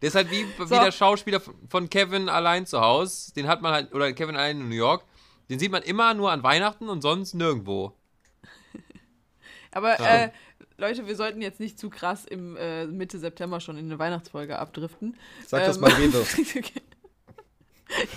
der 0.04 0.10
ist 0.10 0.16
halt 0.16 0.30
wie, 0.32 0.46
wie 0.46 0.68
der 0.70 0.92
Schauspieler 0.92 1.42
von 1.70 1.90
Kevin 1.90 2.28
allein 2.28 2.66
zu 2.66 2.82
Hause. 2.82 3.34
Den 3.34 3.48
hat 3.48 3.62
man 3.62 3.72
halt, 3.72 3.94
oder 3.94 4.12
Kevin 4.12 4.36
allein 4.36 4.60
in 4.60 4.68
New 4.68 4.76
York. 4.76 5.06
Den 5.50 5.60
sieht 5.60 5.72
man 5.72 5.82
immer 5.82 6.14
nur 6.14 6.30
an 6.30 6.44
Weihnachten 6.44 6.90
und 6.90 7.02
sonst 7.02 7.34
nirgendwo. 7.36 7.94
Aber 9.72 9.98
Ja. 10.00 10.26
äh, 10.26 10.32
Leute, 10.78 11.08
wir 11.08 11.16
sollten 11.16 11.42
jetzt 11.42 11.62
nicht 11.62 11.80
zu 11.80 11.90
krass 11.90 12.26
im 12.26 12.58
äh, 12.58 12.86
Mitte 12.86 13.18
September 13.18 13.62
schon 13.62 13.78
in 13.78 13.86
eine 13.86 13.98
Weihnachtsfolge 13.98 14.60
abdriften. 14.60 15.18
sag 15.48 15.64
das 15.66 15.78
Ähm, 15.78 15.82
mal 15.84 15.92
Rewe. 15.92 16.26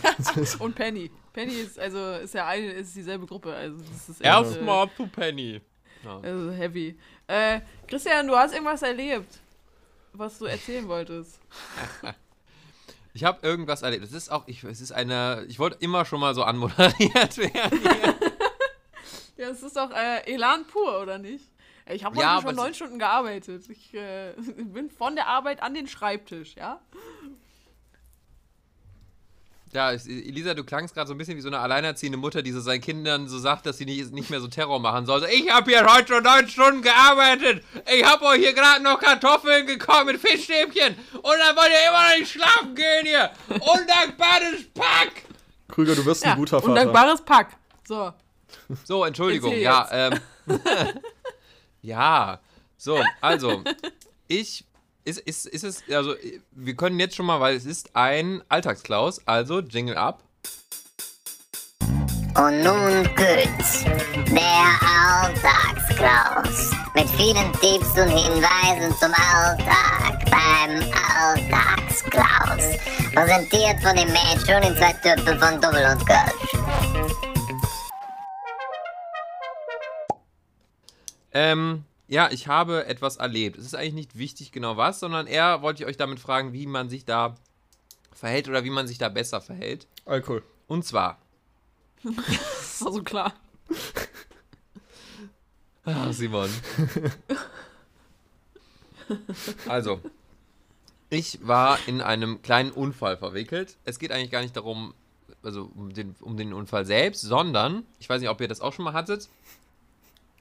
ja, 0.03 0.45
und 0.59 0.75
Penny. 0.75 1.11
Penny 1.33 1.53
ist 1.53 1.79
also 1.79 2.15
ist 2.15 2.35
ja 2.35 2.47
eine, 2.49 2.73
ist 2.73 2.97
dieselbe 2.97 3.27
Gruppe. 3.27 3.55
Also 3.55 3.77
das 3.79 4.09
ist 4.09 4.21
echt, 4.21 4.23
äh, 4.23 4.27
Erstmal 4.27 4.91
zu 4.97 5.07
Penny. 5.07 5.61
Ja. 6.05 6.19
also 6.21 6.51
heavy. 6.51 6.99
Äh, 7.29 7.61
Christian, 7.87 8.27
du 8.27 8.35
hast 8.37 8.53
irgendwas 8.53 8.83
erlebt, 8.83 9.39
was 10.19 10.39
du 10.39 10.47
erzählen 10.47 10.87
wolltest. 10.89 11.39
Ich 13.13 13.25
habe 13.25 13.39
irgendwas 13.47 13.81
erlebt. 13.81 14.05
Es 14.05 14.13
ist 14.13 14.31
auch, 14.31 14.47
ich, 14.47 14.63
es 14.65 14.83
ist 14.83 14.93
eine, 14.93 15.47
ich 15.49 15.59
wollte 15.59 15.79
immer 15.81 16.05
schon 16.05 16.21
mal 16.21 16.35
so 16.35 16.43
anmoderiert 16.43 17.39
werden. 17.39 17.81
Ja, 19.39 19.49
es 19.49 19.63
ist 19.63 19.75
doch 19.77 19.91
äh, 19.91 20.33
Elan 20.33 20.67
pur, 20.67 21.01
oder 21.01 21.17
nicht? 21.17 21.45
Ich 21.91 22.05
habe 22.05 22.17
heute 22.17 22.27
Ja, 22.27 22.43
schon 22.43 22.55
neun 22.55 22.75
Stunden 22.75 22.99
gearbeitet. 22.99 23.69
Ich 23.71 23.95
äh, 23.95 24.33
bin 24.65 24.91
von 24.91 25.15
der 25.15 25.29
Arbeit 25.29 25.63
an 25.63 25.73
den 25.73 25.87
Schreibtisch, 25.87 26.57
ja? 26.57 26.81
Ja, 29.77 29.91
Elisa, 29.91 30.55
du 30.55 30.65
klangst 30.65 30.95
gerade 30.95 31.07
so 31.07 31.13
ein 31.13 31.19
bisschen 31.19 31.37
wie 31.37 31.43
so 31.43 31.49
eine 31.49 31.59
alleinerziehende 31.59 32.17
Mutter, 32.17 32.41
die 32.41 32.51
so 32.51 32.61
seinen 32.61 32.81
Kindern 32.81 33.29
so 33.29 33.39
sagt, 33.39 33.67
dass 33.67 33.77
sie 33.77 33.85
nicht, 33.85 34.11
nicht 34.11 34.31
mehr 34.31 34.41
so 34.41 34.49
Terror 34.49 34.81
machen 34.81 35.05
soll. 35.05 35.21
So, 35.21 35.27
ich 35.27 35.51
habe 35.53 35.71
hier 35.71 35.85
heute 35.85 36.15
schon 36.15 36.23
neun 36.23 36.49
Stunden 36.49 36.81
gearbeitet. 36.81 37.63
Ich 37.95 38.03
habe 38.03 38.25
euch 38.25 38.39
hier 38.39 38.55
gerade 38.55 38.83
noch 38.83 38.99
Kartoffeln 38.99 39.67
gekocht 39.67 40.07
mit 40.07 40.19
Fischstäbchen. 40.19 40.95
Und 41.13 41.25
dann 41.25 41.55
wollt 41.57 41.69
ihr 41.69 41.91
immer 41.91 42.09
noch 42.09 42.19
nicht 42.19 42.33
schlafen 42.33 42.75
gehen 42.75 43.05
hier. 43.05 43.31
Undankbares 43.51 44.65
Pack. 44.73 45.13
Krüger, 45.69 45.95
du 45.95 46.07
wirst 46.07 46.25
Ja, 46.25 46.31
ein 46.31 46.39
guter 46.39 46.59
Vater. 46.59 46.71
undankbares 46.71 47.21
Pack. 47.21 47.51
So. 47.87 48.15
So, 48.83 49.05
Entschuldigung. 49.05 49.53
Ja, 49.59 49.87
ähm. 49.93 50.21
ja. 51.83 52.41
So, 52.79 52.99
also. 53.21 53.63
Ich. 54.27 54.65
Ist, 55.07 55.21
ist, 55.21 55.47
ist 55.47 55.63
es, 55.63 55.85
also, 55.89 56.17
wir 56.51 56.75
können 56.75 56.99
jetzt 56.99 57.15
schon 57.15 57.27
mal, 57.27 57.39
weil 57.39 57.55
es 57.55 57.65
ist 57.65 57.95
ein 57.95 58.43
Alltagsklaus, 58.49 59.25
also 59.25 59.61
Jingle 59.61 59.97
ab. 59.97 60.25
Und 62.35 62.65
nun 62.65 63.05
Gütz, 63.15 63.85
der 64.33 64.67
Alltagsklaus. 65.23 66.73
Mit 66.97 67.09
vielen 67.11 67.53
Tipps 67.61 67.97
und 67.97 68.09
Hinweisen 68.09 68.93
zum 68.99 69.13
Alltag 69.15 70.25
beim 70.29 70.83
Alltagsklaus. 71.23 72.77
Präsentiert 73.15 73.81
von 73.81 73.95
dem 73.95 74.09
Mädchen 74.09 74.61
in 74.65 74.77
zwei 74.77 74.93
Töpfen 74.95 75.39
von 75.39 75.61
Double 75.61 75.87
und 75.89 76.05
Kölsch. 76.05 76.57
Ähm, 81.33 81.85
ja, 82.09 82.31
ich 82.31 82.49
habe 82.49 82.87
etwas 82.87 83.17
erlebt. 83.17 83.59
Es 83.59 83.67
ist 83.67 83.75
eigentlich 83.75 83.95
nicht 83.95 84.19
wichtig 84.19 84.53
genau 84.53 84.77
was, 84.77 85.01
sondern 85.01 85.27
eher 85.27 85.63
wollte 85.63 85.83
ich 85.83 85.89
euch 85.89 85.97
damit 85.97 86.21
fragen, 86.21 86.53
wie 86.53 86.67
man 86.67 86.89
sich 86.89 87.05
da 87.05 87.35
verhält 88.13 88.49
oder 88.49 88.65
wie 88.65 88.71
man 88.71 88.87
sich 88.87 88.99
da 88.99 89.09
besser 89.09 89.41
verhält. 89.41 89.87
Alkohol. 90.05 90.43
Und 90.69 90.85
zwar, 90.85 91.19
Das 92.03 92.85
war 92.85 92.93
so 92.93 93.03
klar. 93.03 93.33
Ach, 95.85 96.13
Simon. 96.13 96.51
Also, 99.69 100.01
ich 101.11 101.39
war 101.47 101.79
in 101.87 102.01
einem 102.01 102.43
kleinen 102.43 102.73
Unfall 102.73 103.17
verwickelt. 103.17 103.77
Es 103.85 103.99
geht 103.99 104.11
eigentlich 104.11 104.33
gar 104.33 104.43
nicht 104.43 104.57
darum, 104.57 104.95
also 105.45 105.71
um 105.75 105.95
den, 105.95 106.17
um 106.21 106.37
den 106.37 106.53
Unfall 106.53 106.85
selbst, 106.85 107.21
sondern, 107.23 107.87
ich 108.01 108.09
weiß 108.09 108.21
nicht, 108.21 108.31
ob 108.31 108.41
ihr 108.41 108.49
das 108.49 108.61
auch 108.61 108.73
schon 108.73 108.85
mal 108.85 108.95
hattet, 108.95 109.29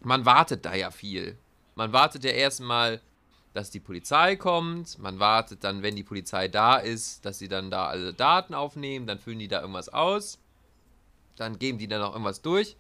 man 0.02 0.26
wartet 0.26 0.66
da 0.66 0.74
ja 0.74 0.90
viel. 0.90 1.38
Man 1.76 1.92
wartet 1.92 2.24
ja 2.24 2.32
erstmal, 2.32 3.02
dass 3.54 3.70
die 3.70 3.80
Polizei 3.80 4.36
kommt, 4.36 4.98
man 5.00 5.20
wartet 5.20 5.64
dann, 5.64 5.82
wenn 5.82 5.96
die 5.96 6.04
Polizei 6.04 6.48
da 6.48 6.78
ist, 6.78 7.26
dass 7.26 7.40
sie 7.40 7.48
dann 7.48 7.70
da 7.70 7.88
alle 7.88 8.14
Daten 8.14 8.54
aufnehmen, 8.54 9.08
dann 9.08 9.20
füllen 9.20 9.40
die 9.40 9.48
da 9.48 9.62
irgendwas 9.62 9.90
aus, 9.90 10.40
dann 11.36 11.60
geben 11.60 11.78
die 11.78 11.88
dann 11.88 12.02
auch 12.02 12.12
irgendwas 12.12 12.42
durch. 12.42 12.76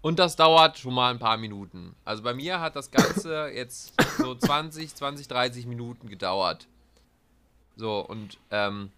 Und 0.00 0.20
das 0.20 0.36
dauert 0.36 0.78
schon 0.78 0.94
mal 0.94 1.10
ein 1.10 1.18
paar 1.18 1.36
Minuten. 1.36 1.96
Also 2.04 2.22
bei 2.22 2.34
mir 2.34 2.60
hat 2.60 2.76
das 2.76 2.92
Ganze 2.92 3.48
jetzt 3.54 3.94
so 4.18 4.34
20, 4.34 4.94
20, 4.94 5.26
30 5.26 5.66
Minuten 5.66 6.08
gedauert. 6.08 6.68
So, 7.76 7.98
und, 7.98 8.38
ähm, 8.52 8.90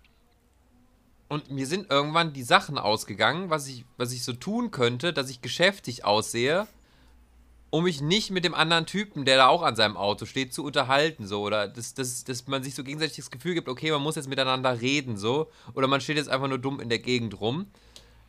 und 1.29 1.51
mir 1.51 1.67
sind 1.67 1.91
irgendwann 1.91 2.33
die 2.33 2.43
Sachen 2.43 2.77
ausgegangen, 2.79 3.49
was 3.49 3.69
ich, 3.69 3.85
was 3.97 4.13
ich 4.13 4.25
so 4.25 4.35
tun 4.35 4.71
könnte, 4.71 5.13
dass 5.13 5.31
ich 5.31 5.41
geschäftig 5.41 6.05
aussehe, 6.05 6.67
um 7.71 7.85
mich 7.85 8.01
nicht 8.01 8.31
mit 8.31 8.45
dem 8.45 8.55
anderen 8.55 8.87
Typen, 8.87 9.25
der 9.25 9.37
da 9.37 9.49
auch 9.49 9.63
an 9.63 9.77
seinem 9.77 9.97
Auto 9.97 10.25
steht, 10.25 10.55
zu 10.55 10.65
unterhalten, 10.65 11.27
so. 11.27 11.43
Oder 11.43 11.69
dass, 11.69 11.95
dass, 11.95 12.25
dass 12.25 12.47
man 12.47 12.63
sich 12.63 12.75
so 12.75 12.83
gegenseitig 12.85 13.17
das 13.17 13.31
Gefühl 13.31 13.55
gibt, 13.55 13.69
okay, 13.69 13.91
man 13.91 14.03
muss 14.03 14.17
jetzt 14.17 14.29
miteinander 14.29 14.81
reden, 14.81 15.17
so. 15.17 15.49
Oder 15.75 15.87
man 15.87 16.01
steht 16.01 16.17
jetzt 16.17 16.29
einfach 16.31 16.49
nur 16.49 16.59
dumm 16.59 16.81
in 16.81 16.89
der 16.89 16.99
Gegend 16.99 17.41
rum. 17.41 17.67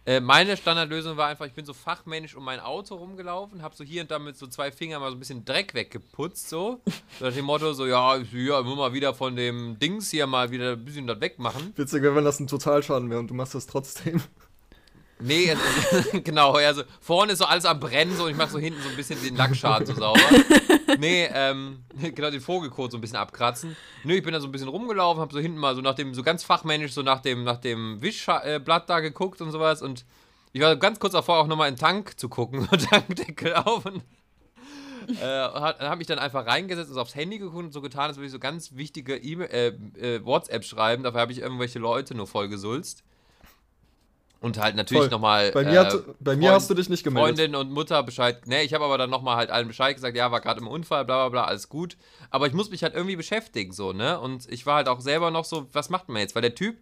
Äh, 0.05 0.21
meine 0.21 0.55
Standardlösung 0.57 1.17
war 1.17 1.27
einfach, 1.27 1.45
ich 1.45 1.53
bin 1.53 1.65
so 1.65 1.73
fachmännisch 1.73 2.33
um 2.35 2.43
mein 2.43 2.59
Auto 2.61 2.95
rumgelaufen, 2.95 3.61
habe 3.61 3.75
so 3.75 3.83
hier 3.83 4.01
und 4.01 4.09
da 4.09 4.17
mit 4.17 4.37
so 4.37 4.47
zwei 4.47 4.71
Fingern 4.71 5.01
mal 5.01 5.09
so 5.11 5.15
ein 5.17 5.19
bisschen 5.19 5.43
Dreck 5.45 5.73
weggeputzt, 5.73 6.49
so. 6.49 6.81
Nach 7.19 7.31
dem 7.33 7.45
Motto, 7.45 7.73
so, 7.73 7.85
ja, 7.85 8.17
ich- 8.17 8.31
ja, 8.31 8.59
immer 8.61 8.75
mal 8.75 8.93
wieder 8.93 9.13
von 9.13 9.35
dem 9.35 9.77
Dings 9.77 10.09
hier 10.09 10.25
mal 10.25 10.51
wieder 10.51 10.71
ein 10.73 10.85
bisschen 10.85 11.05
das 11.05 11.19
wegmachen. 11.19 11.73
Witzig 11.75 12.01
wenn 12.03 12.23
das 12.23 12.39
ein 12.39 12.47
Totalschaden 12.47 13.09
wäre 13.09 13.19
und 13.19 13.27
du 13.29 13.33
machst 13.33 13.53
das 13.55 13.67
trotzdem. 13.67 14.21
Nee, 15.21 15.51
also, 15.51 16.19
genau, 16.23 16.53
also 16.53 16.83
vorne 17.01 17.33
ist 17.33 17.39
so 17.39 17.45
alles 17.45 17.65
am 17.65 17.79
Brennen 17.79 18.15
so 18.15 18.23
und 18.25 18.31
ich 18.31 18.37
mache 18.37 18.51
so 18.51 18.59
hinten 18.59 18.81
so 18.81 18.89
ein 18.89 18.95
bisschen 18.95 19.21
den 19.21 19.35
Lackschaden 19.35 19.85
so 19.85 19.93
sauber. 19.93 20.19
Nee, 20.97 21.29
ähm, 21.33 21.83
genau, 22.15 22.31
den 22.31 22.41
Vogelkot 22.41 22.91
so 22.91 22.97
ein 22.97 23.01
bisschen 23.01 23.17
abkratzen. 23.17 23.77
Nö, 24.03 24.15
ich 24.15 24.23
bin 24.23 24.33
da 24.33 24.39
so 24.39 24.47
ein 24.47 24.51
bisschen 24.51 24.67
rumgelaufen, 24.67 25.21
hab 25.21 25.31
so 25.31 25.39
hinten 25.39 25.59
mal 25.59 25.75
so 25.75 25.81
nach 25.81 25.93
dem, 25.93 26.13
so 26.13 26.23
ganz 26.23 26.43
fachmännisch 26.43 26.93
so 26.93 27.03
nach 27.03 27.19
dem, 27.21 27.43
nach 27.43 27.57
dem 27.57 28.01
Wischblatt 28.01 28.89
da 28.89 28.99
geguckt 28.99 29.39
und 29.39 29.51
sowas 29.51 29.81
und 29.81 30.03
ich 30.51 30.61
war 30.61 30.75
ganz 30.77 30.99
kurz 30.99 31.13
davor 31.13 31.37
auch 31.37 31.47
nochmal 31.47 31.69
in 31.69 31.75
den 31.75 31.79
Tank 31.79 32.19
zu 32.19 32.27
gucken, 32.27 32.67
so 32.71 32.75
Tankdeckel 32.75 33.53
auf 33.53 33.85
und 33.85 34.03
äh, 35.09 35.25
hat, 35.25 35.79
hab 35.79 35.97
mich 35.97 36.07
dann 36.07 36.19
einfach 36.19 36.45
reingesetzt 36.45 36.89
und 36.89 36.95
so 36.95 37.01
aufs 37.01 37.15
Handy 37.15 37.37
geguckt 37.37 37.65
und 37.65 37.73
so 37.73 37.81
getan, 37.81 38.07
als 38.07 38.17
würde 38.17 38.25
ich 38.25 38.31
so 38.31 38.39
ganz 38.39 38.75
wichtige 38.75 39.15
e 39.15 39.33
äh, 39.43 39.67
äh, 39.99 40.25
WhatsApp 40.25 40.63
schreiben. 40.63 41.03
Dafür 41.03 41.21
habe 41.21 41.31
ich 41.31 41.39
irgendwelche 41.39 41.79
Leute 41.79 42.15
nur 42.15 42.27
voll 42.27 42.49
gesulzt. 42.49 43.03
Und 44.41 44.57
halt 44.57 44.77
natürlich 44.77 45.11
nochmal. 45.11 45.51
Bei 45.51 45.65
mir, 45.65 45.81
hat, 45.81 45.93
bei 46.21 46.37
mir 46.37 46.43
Freund- 46.43 46.55
hast 46.55 46.69
du 46.69 46.73
dich 46.73 46.87
nicht 46.87 47.03
gemeldet. 47.03 47.37
Freundin 47.37 47.55
und 47.55 47.71
Mutter 47.71 48.01
Bescheid. 48.03 48.47
Ne, 48.47 48.63
ich 48.63 48.73
habe 48.73 48.85
aber 48.85 48.97
dann 48.97 49.09
nochmal 49.09 49.35
halt 49.35 49.49
allen 49.49 49.67
Bescheid 49.67 49.93
gesagt, 49.93 50.15
ja, 50.15 50.31
war 50.31 50.39
gerade 50.39 50.61
im 50.61 50.67
Unfall, 50.67 51.03
bla 51.03 51.27
bla 51.27 51.29
bla, 51.29 51.43
alles 51.43 51.67
gut. 51.67 51.97
Aber 52.29 52.47
ich 52.47 52.53
muss 52.53 52.69
mich 52.69 52.81
halt 52.83 52.95
irgendwie 52.95 53.17
beschäftigen, 53.17 53.73
so, 53.73 53.91
ne? 53.91 54.17
Und 54.19 54.49
ich 54.49 54.65
war 54.65 54.75
halt 54.77 54.87
auch 54.87 55.01
selber 55.01 55.29
noch 55.29 55.43
so, 55.43 55.67
was 55.73 55.89
macht 55.89 56.07
man 56.07 56.21
jetzt? 56.21 56.35
Weil 56.35 56.41
der 56.41 56.55
Typ, 56.55 56.77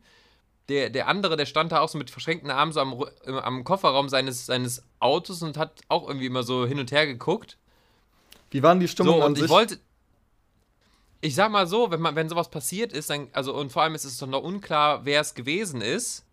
der, 0.70 0.92
der 0.92 1.08
andere, 1.08 1.36
der 1.36 1.48
stand 1.48 1.72
da 1.72 1.80
auch 1.80 1.90
so 1.90 1.98
mit 1.98 2.12
verschränkten 2.12 2.52
Armen 2.52 2.74
so 2.74 2.80
am, 2.80 3.04
am 3.26 3.64
Kofferraum 3.64 4.08
seines, 4.08 4.46
seines 4.46 4.84
Autos 5.00 5.42
und 5.42 5.58
hat 5.58 5.82
auch 5.88 6.08
irgendwie 6.08 6.28
immer 6.28 6.44
so 6.44 6.68
hin 6.68 6.80
und 6.80 6.92
her 6.92 7.08
geguckt. 7.08 7.58
Wie 8.52 8.62
waren 8.62 8.80
die 8.80 8.88
Stimmung 8.88 9.16
So, 9.16 9.22
an 9.22 9.28
und 9.30 9.36
sich? 9.36 9.46
ich 9.46 9.50
wollte. 9.50 9.80
Ich 11.22 11.34
sag 11.34 11.50
mal 11.52 11.66
so, 11.66 11.90
wenn, 11.90 12.02
man, 12.02 12.16
wenn 12.16 12.30
sowas 12.30 12.52
passiert 12.52 12.94
ist, 12.94 13.10
dann, 13.10 13.30
also 13.34 13.56
und 13.56 13.72
vor 13.72 13.82
allem 13.82 13.96
ist 13.96 14.06
es 14.06 14.20
doch 14.20 14.28
noch 14.28 14.44
unklar, 14.44 15.04
wer 15.06 15.22
es 15.22 15.34
gewesen 15.34 15.82
ist, 15.82 16.24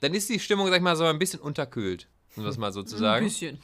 dann 0.00 0.14
ist 0.14 0.28
die 0.28 0.40
Stimmung, 0.40 0.68
sag 0.68 0.76
ich 0.76 0.82
mal, 0.82 0.96
so 0.96 1.04
ein 1.04 1.18
bisschen 1.18 1.40
unterkühlt, 1.40 2.08
um 2.36 2.44
das 2.44 2.58
mal 2.58 2.72
so 2.72 2.82
zu 2.82 2.96
Ein 2.96 3.00
sagen. 3.00 3.26
bisschen. 3.26 3.58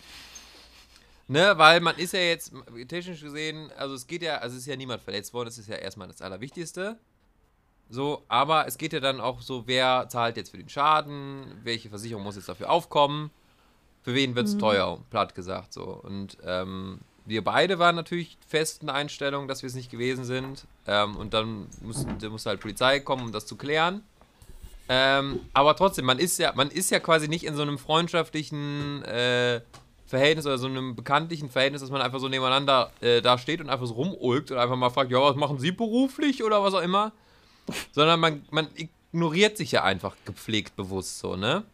Ne, 1.28 1.54
weil 1.56 1.80
man 1.80 1.96
ist 1.96 2.12
ja 2.12 2.20
jetzt 2.20 2.52
technisch 2.86 3.20
gesehen, 3.20 3.72
also 3.76 3.94
es 3.94 4.06
geht 4.06 4.22
ja, 4.22 4.38
also 4.38 4.54
es 4.54 4.62
ist 4.62 4.68
ja 4.68 4.76
niemand 4.76 5.02
verletzt 5.02 5.34
worden, 5.34 5.46
das 5.48 5.58
ist 5.58 5.68
ja 5.68 5.74
erstmal 5.74 6.06
das 6.06 6.22
Allerwichtigste. 6.22 6.98
So, 7.88 8.24
aber 8.28 8.66
es 8.66 8.78
geht 8.78 8.92
ja 8.92 9.00
dann 9.00 9.20
auch 9.20 9.40
so, 9.40 9.64
wer 9.66 10.08
zahlt 10.08 10.36
jetzt 10.36 10.50
für 10.50 10.58
den 10.58 10.68
Schaden, 10.68 11.46
welche 11.62 11.88
Versicherung 11.88 12.22
muss 12.22 12.36
jetzt 12.36 12.48
dafür 12.48 12.70
aufkommen, 12.70 13.30
für 14.02 14.14
wen 14.14 14.36
wird 14.36 14.46
es 14.46 14.56
teuer, 14.58 15.00
platt 15.10 15.34
gesagt 15.34 15.72
so. 15.72 15.84
Und 15.84 16.36
ähm, 16.44 17.00
wir 17.24 17.42
beide 17.42 17.78
waren 17.80 17.96
natürlich 17.96 18.38
fest 18.46 18.82
in 18.82 18.86
der 18.86 18.94
Einstellung, 18.96 19.48
dass 19.48 19.62
wir 19.62 19.68
es 19.68 19.74
nicht 19.74 19.90
gewesen 19.90 20.24
sind. 20.24 20.66
Ähm, 20.86 21.16
und 21.16 21.34
dann 21.34 21.66
musste, 21.80 22.30
musste 22.30 22.50
halt 22.50 22.60
Polizei 22.60 23.00
kommen, 23.00 23.24
um 23.24 23.32
das 23.32 23.46
zu 23.46 23.56
klären. 23.56 24.02
Ähm, 24.88 25.40
aber 25.52 25.74
trotzdem, 25.74 26.04
man 26.04 26.18
ist 26.18 26.38
ja, 26.38 26.52
man 26.54 26.70
ist 26.70 26.90
ja 26.90 27.00
quasi 27.00 27.28
nicht 27.28 27.44
in 27.44 27.56
so 27.56 27.62
einem 27.62 27.78
freundschaftlichen 27.78 29.02
äh, 29.02 29.60
Verhältnis 30.06 30.46
oder 30.46 30.58
so 30.58 30.68
einem 30.68 30.94
bekanntlichen 30.94 31.50
Verhältnis, 31.50 31.80
dass 31.80 31.90
man 31.90 32.00
einfach 32.00 32.20
so 32.20 32.28
nebeneinander 32.28 32.92
äh, 33.00 33.20
da 33.20 33.38
steht 33.38 33.60
und 33.60 33.68
einfach 33.68 33.86
so 33.86 33.94
rumulkt 33.94 34.52
und 34.52 34.58
einfach 34.58 34.76
mal 34.76 34.90
fragt, 34.90 35.10
ja, 35.10 35.20
was 35.20 35.34
machen 35.34 35.58
Sie 35.58 35.72
beruflich 35.72 36.44
oder 36.44 36.62
was 36.62 36.74
auch 36.74 36.82
immer. 36.82 37.12
Sondern 37.90 38.20
man, 38.20 38.44
man 38.50 38.68
ignoriert 38.76 39.56
sich 39.56 39.72
ja 39.72 39.82
einfach 39.82 40.14
gepflegt 40.24 40.76
bewusst 40.76 41.18
so, 41.18 41.34
ne? 41.34 41.64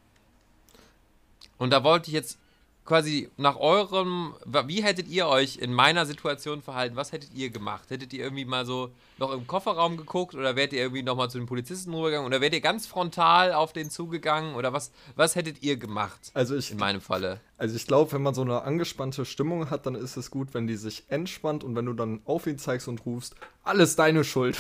Und 1.59 1.71
da 1.71 1.85
wollte 1.85 2.09
ich 2.09 2.14
jetzt 2.14 2.38
quasi 2.85 3.31
nach 3.37 3.57
eurem, 3.57 4.35
wie 4.67 4.83
hättet 4.83 5.09
ihr 5.09 5.27
euch 5.27 5.57
in 5.57 5.73
meiner 5.73 6.05
Situation 6.05 6.62
verhalten? 6.62 6.97
Was 6.97 7.12
hättet 7.12 7.33
ihr 7.35 7.51
gemacht? 7.51 7.91
Hättet 7.91 8.12
ihr 8.12 8.25
irgendwie 8.25 8.45
mal 8.45 8.67
so 8.67 8.91
noch 9.19 9.33
im 9.33 9.47
Kofferraum 9.47 9.97
geguckt 9.97 10.35
oder 10.35 10.57
wärt 10.57 10.73
ihr 10.73 10.81
irgendwie 10.81 11.03
nochmal 11.03 11.31
zu 11.31 11.39
den 11.39 11.47
Polizisten 11.47 11.95
rübergegangen 11.95 12.27
oder 12.27 12.41
wärt 12.41 12.55
ihr 12.55 12.61
ganz 12.61 12.87
frontal 12.87 13.53
auf 13.53 13.73
den 13.73 13.91
zugegangen 13.91 14.55
oder 14.57 14.73
was, 14.73 14.91
was 15.15 15.37
hättet 15.37 15.62
ihr 15.62 15.77
gemacht? 15.77 16.33
Also 16.35 16.57
ich, 16.57 16.73
In 16.73 16.79
meinem 16.79 17.01
Falle. 17.01 17.41
also 17.57 17.77
ich 17.77 17.87
glaube, 17.87 18.12
wenn 18.12 18.23
man 18.23 18.35
so 18.35 18.43
eine 18.43 18.62
angespannte 18.62 19.25
Stimmung 19.25 19.71
hat, 19.71 19.87
dann 19.87 19.95
ist 19.95 20.17
es 20.17 20.31
gut, 20.31 20.55
wenn 20.55 20.67
die 20.67 20.77
sich 20.77 21.05
entspannt 21.09 21.62
und 21.62 21.77
wenn 21.77 21.87
du 21.87 21.93
dann 21.93 22.21
auf 22.25 22.47
ihn 22.47 22.59
zeigst 22.59 22.89
und 22.89 23.07
rufst, 23.07 23.37
alles 23.62 23.95
deine 23.97 24.25
Schuld. 24.25 24.59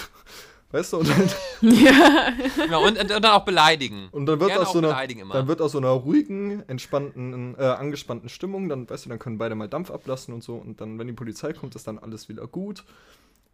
Weißt 0.72 0.92
du? 0.94 0.98
Und 0.98 1.08
dann, 1.10 1.30
Genau, 1.60 2.86
und, 2.86 2.98
und, 2.98 3.12
und 3.12 3.22
dann 3.22 3.24
auch 3.32 3.44
beleidigen. 3.44 4.08
und 4.10 4.26
dann 4.26 4.40
wird 4.40 4.48
Gerne 4.50 4.62
aus 4.62 4.68
auch 4.68 4.72
so 4.72 4.78
einer, 4.78 5.06
dann 5.32 5.46
wird 5.48 5.60
aus 5.60 5.72
so 5.72 5.78
einer 5.78 5.90
ruhigen, 5.90 6.66
entspannten, 6.68 7.54
äh, 7.58 7.62
angespannten 7.62 8.28
Stimmung, 8.28 8.68
dann 8.68 8.88
weißt 8.88 9.04
du, 9.04 9.10
dann 9.10 9.18
können 9.18 9.38
beide 9.38 9.54
mal 9.54 9.68
Dampf 9.68 9.90
ablassen 9.90 10.32
und 10.34 10.42
so 10.42 10.56
und 10.56 10.80
dann, 10.80 10.98
wenn 10.98 11.06
die 11.06 11.12
Polizei 11.12 11.52
kommt, 11.52 11.74
ist 11.76 11.86
dann 11.86 11.98
alles 11.98 12.28
wieder 12.28 12.46
gut. 12.46 12.84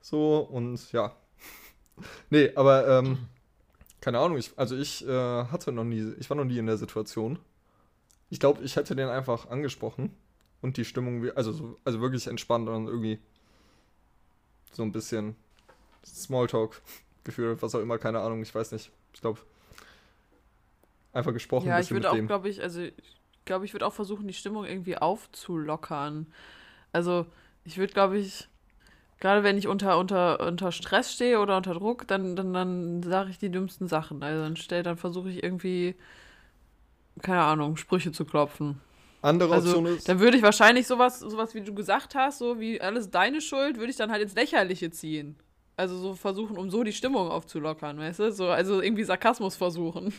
So 0.01 0.39
und 0.39 0.93
ja. 0.93 1.13
nee, 2.31 2.53
aber 2.55 2.87
ähm, 2.89 3.19
keine 4.01 4.21
Ahnung, 4.21 4.39
ich, 4.39 4.53
also 4.57 4.77
ich 4.77 5.07
äh, 5.07 5.11
hatte 5.47 5.73
noch 5.73 5.85
nie, 5.85 6.13
ich 6.21 6.31
war 6.31 6.37
noch 6.37 6.45
nie 6.45 6.59
in 6.59 6.67
der 6.67 6.77
Situation. 6.79 7.39
Ich 8.31 8.39
glaube, 8.39 8.63
ich 8.63 8.77
hätte 8.77 8.95
den 8.95 9.09
einfach 9.09 9.51
angesprochen 9.51 10.15
und 10.63 10.77
die 10.77 10.85
Stimmung, 10.85 11.23
wie- 11.25 11.33
also, 11.33 11.51
so, 11.53 11.79
also 11.85 12.01
wirklich 12.01 12.27
entspannt 12.29 12.69
und 12.69 12.87
irgendwie 12.87 13.19
so 14.73 14.83
ein 14.85 14.93
bisschen 14.93 15.35
Smalltalk 16.07 16.81
geführt, 17.25 17.63
was 17.63 17.75
auch 17.75 17.81
immer, 17.81 17.99
keine 17.99 18.21
Ahnung, 18.21 18.43
ich 18.43 18.55
weiß 18.55 18.73
nicht. 18.73 18.91
Ich 19.15 19.21
glaube, 19.21 19.41
einfach 21.13 21.33
gesprochen 21.33 21.69
Ja, 21.69 21.81
ich 21.81 21.91
würde 21.91 22.11
auch, 22.11 22.27
glaube 22.27 22.49
ich, 22.49 22.63
also 22.63 22.81
ich 22.83 22.95
glaube, 23.45 23.65
ich 23.65 23.73
würde 23.73 23.87
auch 23.87 23.93
versuchen, 23.93 24.27
die 24.29 24.35
Stimmung 24.35 24.65
irgendwie 24.65 24.97
aufzulockern. 24.99 26.27
Also 26.93 27.27
ich 27.65 27.79
würde, 27.79 27.93
glaube 27.93 28.19
ich, 28.19 28.49
gerade 29.21 29.45
wenn 29.45 29.59
ich 29.59 29.69
unter, 29.69 29.99
unter, 29.99 30.41
unter 30.47 30.73
Stress 30.73 31.13
stehe 31.15 31.41
oder 31.41 31.57
unter 31.59 31.75
Druck, 31.75 32.09
dann, 32.09 32.37
dann, 32.37 32.53
dann 32.55 33.03
sage 33.03 33.31
ich 33.31 33.39
die 33.39 33.51
dümmsten 33.51 33.89
Sachen. 33.89 34.23
Also 34.23 34.43
dann 34.43 34.57
stell, 34.57 34.83
dann 34.83 34.99
versuche 34.99 35.31
ich 35.31 35.43
irgendwie, 35.43 35.97
keine 37.23 37.43
Ahnung, 37.43 37.77
Sprüche 37.77 38.13
zu 38.13 38.25
klopfen. 38.25 38.81
Andere 39.23 39.55
Also 39.55 39.71
Option 39.71 39.87
ist, 39.87 40.09
dann 40.09 40.21
würde 40.21 40.37
ich 40.37 40.43
wahrscheinlich 40.43 40.87
sowas, 40.87 41.21
sowas, 41.21 41.55
wie 41.55 41.63
du 41.63 41.75
gesagt 41.75 42.15
hast, 42.15 42.39
so 42.39 42.61
wie 42.61 42.81
alles 42.81 43.11
deine 43.11 43.41
Schuld, 43.41 43.79
würde 43.79 43.91
ich 43.91 43.97
dann 43.97 44.13
halt 44.13 44.23
ins 44.23 44.35
Lächerliche 44.35 44.91
ziehen. 44.91 45.37
Also 45.79 45.97
so 45.97 46.15
versuchen, 46.15 46.59
um 46.59 46.71
so 46.71 46.83
die 46.83 46.93
Stimmung 46.93 47.31
aufzulockern, 47.31 47.99
weißt 47.99 48.19
du? 48.19 48.33
So, 48.33 48.49
also 48.49 48.83
irgendwie 48.83 49.05
Sarkasmus 49.05 49.55
versuchen. 49.55 50.13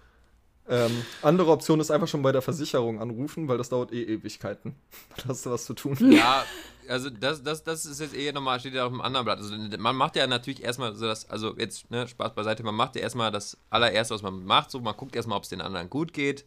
ähm, 0.68 0.92
andere 1.22 1.50
Option 1.50 1.80
ist 1.80 1.90
einfach 1.90 2.06
schon 2.06 2.22
bei 2.22 2.30
der 2.30 2.40
Versicherung 2.40 3.00
anrufen, 3.00 3.48
weil 3.48 3.58
das 3.58 3.68
dauert 3.68 3.92
eh 3.92 4.04
Ewigkeiten. 4.04 4.76
Da 5.16 5.30
hast 5.30 5.44
du 5.44 5.50
was 5.50 5.64
zu 5.64 5.74
tun. 5.74 5.96
Ja, 6.12 6.44
also 6.88 7.10
das, 7.10 7.42
das, 7.42 7.64
das 7.64 7.84
ist 7.84 8.00
jetzt 8.00 8.16
eh 8.16 8.30
nochmal, 8.30 8.60
steht 8.60 8.74
ja 8.74 8.86
auf 8.86 8.92
dem 8.92 9.00
anderen 9.00 9.24
Blatt. 9.24 9.38
Also 9.38 9.56
man 9.56 9.96
macht 9.96 10.14
ja 10.14 10.24
natürlich 10.28 10.62
erstmal 10.62 10.94
so 10.94 11.06
das, 11.06 11.28
also 11.28 11.56
jetzt, 11.58 11.90
ne, 11.90 12.06
Spaß 12.06 12.36
beiseite, 12.36 12.62
man 12.62 12.76
macht 12.76 12.94
ja 12.94 13.02
erstmal 13.02 13.32
das 13.32 13.58
allererste, 13.70 14.14
was 14.14 14.22
man 14.22 14.44
macht, 14.44 14.70
so, 14.70 14.78
man 14.78 14.96
guckt 14.96 15.16
erstmal, 15.16 15.36
ob 15.36 15.42
es 15.42 15.48
den 15.48 15.62
anderen 15.62 15.90
gut 15.90 16.12
geht. 16.12 16.44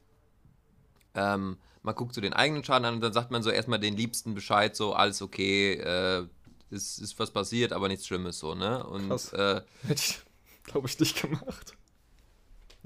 Ähm, 1.14 1.58
man 1.84 1.94
guckt 1.94 2.16
so 2.16 2.22
den 2.22 2.32
eigenen 2.32 2.64
Schaden 2.64 2.86
an 2.86 2.94
und 2.96 3.02
dann 3.02 3.12
sagt 3.12 3.32
man 3.32 3.44
so 3.44 3.50
erstmal 3.50 3.80
den 3.80 3.98
Liebsten 3.98 4.34
Bescheid, 4.34 4.78
so, 4.78 4.94
alles 4.94 5.22
okay, 5.22 5.74
äh, 5.74 6.26
ist, 6.72 7.00
ist 7.00 7.18
was 7.20 7.32
passiert, 7.32 7.74
aber 7.74 7.88
nichts 7.88 8.08
Schlimmes, 8.08 8.40
so, 8.40 8.56
ne? 8.56 8.84
Und 8.86 9.10
Krass. 9.10 9.34
äh, 9.34 9.62
Hätte 9.88 10.02
ich, 10.02 10.20
glaube 10.64 10.88
ich, 10.88 11.00
nicht 11.00 11.22
gemacht. 11.22 11.76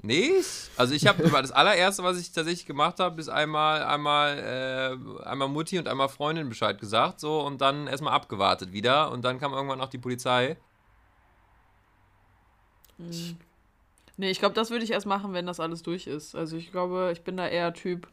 Nee, 0.06 0.32
also 0.76 0.92
ich 0.92 1.06
habe 1.06 1.22
das 1.30 1.50
allererste, 1.50 2.02
was 2.02 2.18
ich 2.20 2.30
tatsächlich 2.30 2.66
gemacht 2.66 3.00
habe, 3.00 3.18
ist 3.18 3.30
einmal, 3.30 3.82
einmal, 3.84 4.38
äh, 4.38 5.24
einmal 5.24 5.48
Mutti 5.48 5.78
und 5.78 5.88
einmal 5.88 6.10
Freundin 6.10 6.50
Bescheid 6.50 6.78
gesagt, 6.78 7.20
so 7.20 7.40
und 7.40 7.62
dann 7.62 7.86
erstmal 7.86 8.12
abgewartet 8.12 8.72
wieder 8.72 9.10
und 9.10 9.22
dann 9.22 9.40
kam 9.40 9.54
irgendwann 9.54 9.80
auch 9.80 9.88
die 9.88 9.96
Polizei. 9.96 10.58
Nee, 14.18 14.30
ich 14.30 14.38
glaube, 14.40 14.54
das 14.54 14.70
würde 14.70 14.84
ich 14.84 14.90
erst 14.90 15.06
machen, 15.06 15.32
wenn 15.32 15.46
das 15.46 15.58
alles 15.58 15.82
durch 15.82 16.06
ist. 16.06 16.34
Also 16.34 16.56
ich 16.58 16.70
glaube, 16.70 17.10
ich 17.12 17.22
bin 17.22 17.38
da 17.38 17.48
eher 17.48 17.72
Typ, 17.72 18.06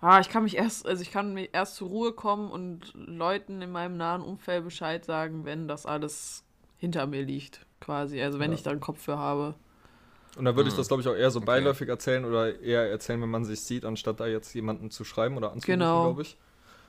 ah, 0.00 0.20
ich 0.20 0.28
kann 0.28 0.44
mich 0.44 0.56
erst, 0.56 0.86
also 0.86 1.02
ich 1.02 1.10
kann 1.10 1.34
mich 1.34 1.50
erst 1.52 1.76
zur 1.76 1.88
Ruhe 1.88 2.12
kommen 2.12 2.50
und 2.50 2.92
Leuten 2.94 3.60
in 3.62 3.70
meinem 3.70 3.96
nahen 3.96 4.22
Umfeld 4.22 4.64
Bescheid 4.64 5.04
sagen, 5.04 5.44
wenn 5.44 5.68
das 5.68 5.86
alles 5.86 6.44
hinter 6.76 7.06
mir 7.06 7.22
liegt, 7.22 7.66
quasi. 7.80 8.22
Also 8.22 8.38
wenn 8.38 8.50
Ja. 8.52 8.56
ich 8.56 8.62
da 8.62 8.70
einen 8.70 8.80
Kopf 8.80 9.00
für 9.02 9.18
habe. 9.18 9.54
Und 10.36 10.44
da 10.44 10.54
würde 10.54 10.68
ich 10.68 10.74
Hm. 10.74 10.78
das, 10.78 10.88
glaube 10.88 11.02
ich, 11.02 11.08
auch 11.08 11.14
eher 11.16 11.30
so 11.30 11.38
Okay. 11.40 11.46
beiläufig 11.46 11.88
erzählen 11.88 12.24
oder 12.24 12.60
eher 12.60 12.88
erzählen, 12.88 13.20
wenn 13.22 13.30
man 13.30 13.44
sich 13.44 13.60
sieht, 13.62 13.84
anstatt 13.84 14.20
da 14.20 14.26
jetzt 14.26 14.54
jemanden 14.54 14.90
zu 14.90 15.02
schreiben 15.04 15.36
oder 15.36 15.50
anzurufen, 15.50 15.80
Genau. 15.80 16.02
glaube 16.02 16.22
ich. 16.22 16.36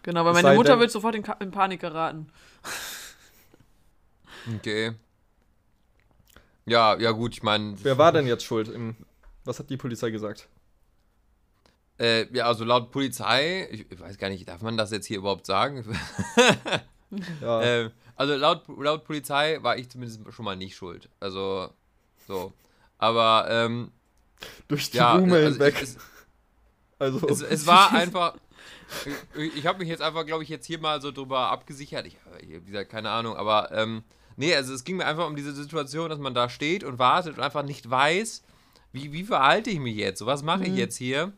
Genau, 0.03 0.23
weil 0.25 0.35
Es 0.35 0.43
meine 0.43 0.55
Mutter 0.55 0.71
denn- 0.73 0.79
wird 0.81 0.91
sofort 0.91 1.15
in, 1.15 1.23
in 1.39 1.51
Panik 1.51 1.81
geraten. 1.81 2.27
Okay. 4.55 4.93
Ja, 6.65 6.97
ja 6.99 7.11
gut, 7.11 7.33
ich 7.33 7.43
meine, 7.43 7.75
Wer 7.83 7.97
war 7.97 8.11
denn 8.11 8.27
jetzt 8.27 8.43
schuld? 8.43 8.67
Im, 8.67 8.95
was 9.43 9.59
hat 9.59 9.69
die 9.69 9.77
Polizei 9.77 10.11
gesagt? 10.11 10.47
Äh, 11.99 12.25
ja, 12.35 12.45
also 12.45 12.63
laut 12.65 12.91
Polizei, 12.91 13.67
ich, 13.71 13.85
ich 13.91 13.99
weiß 13.99 14.17
gar 14.17 14.29
nicht, 14.29 14.47
darf 14.47 14.61
man 14.61 14.77
das 14.77 14.91
jetzt 14.91 15.05
hier 15.05 15.17
überhaupt 15.17 15.45
sagen? 15.45 15.83
Ja, 17.41 17.61
äh, 17.63 17.89
also 18.15 18.35
laut, 18.35 18.65
laut 18.67 19.03
Polizei 19.03 19.57
war 19.63 19.75
ich 19.77 19.89
zumindest 19.89 20.21
schon 20.31 20.45
mal 20.45 20.55
nicht 20.55 20.75
schuld. 20.75 21.09
Also, 21.19 21.69
so. 22.27 22.53
Aber, 22.99 23.47
ähm, 23.49 23.91
durch 24.67 24.91
die 24.91 24.97
ja, 24.97 25.15
Rume 25.15 25.37
also 25.37 25.49
hinweg. 25.53 25.81
es, 25.81 25.97
also, 26.99 27.27
Es, 27.27 27.41
es 27.41 27.65
war 27.65 27.91
einfach. 27.95 28.35
Ich, 29.35 29.55
ich 29.57 29.65
habe 29.65 29.79
mich 29.79 29.87
jetzt 29.89 30.03
einfach, 30.03 30.23
glaube 30.25 30.43
ich, 30.43 30.49
jetzt 30.49 30.67
hier 30.67 30.77
mal 30.79 31.01
so 31.01 31.11
drüber 31.11 31.49
abgesichert. 31.49 32.05
Ich, 32.05 32.17
wie 32.47 32.59
gesagt, 32.71 32.91
keine 32.91 33.09
Ahnung, 33.09 33.35
aber 33.35 33.71
ähm, 33.71 34.03
nee, 34.35 34.53
also 34.55 34.73
es 34.75 34.83
ging 34.83 34.97
mir 34.97 35.05
einfach 35.07 35.25
um 35.25 35.35
diese 35.35 35.53
Situation, 35.53 36.11
dass 36.11 36.19
man 36.19 36.35
da 36.35 36.47
steht 36.47 36.83
und 36.83 36.99
wartet 36.99 37.37
und 37.37 37.43
einfach 37.43 37.63
nicht 37.63 37.89
weiß, 37.89 38.43
wie, 38.91 39.11
wie 39.13 39.23
verhalte 39.23 39.71
ich 39.71 39.79
mich 39.79 39.95
jetzt? 39.95 40.19
So, 40.19 40.27
was 40.27 40.43
mache 40.43 40.63
ich 40.65 40.71
Mhm. 40.73 40.77
jetzt 40.77 40.97
hier? 40.97 41.33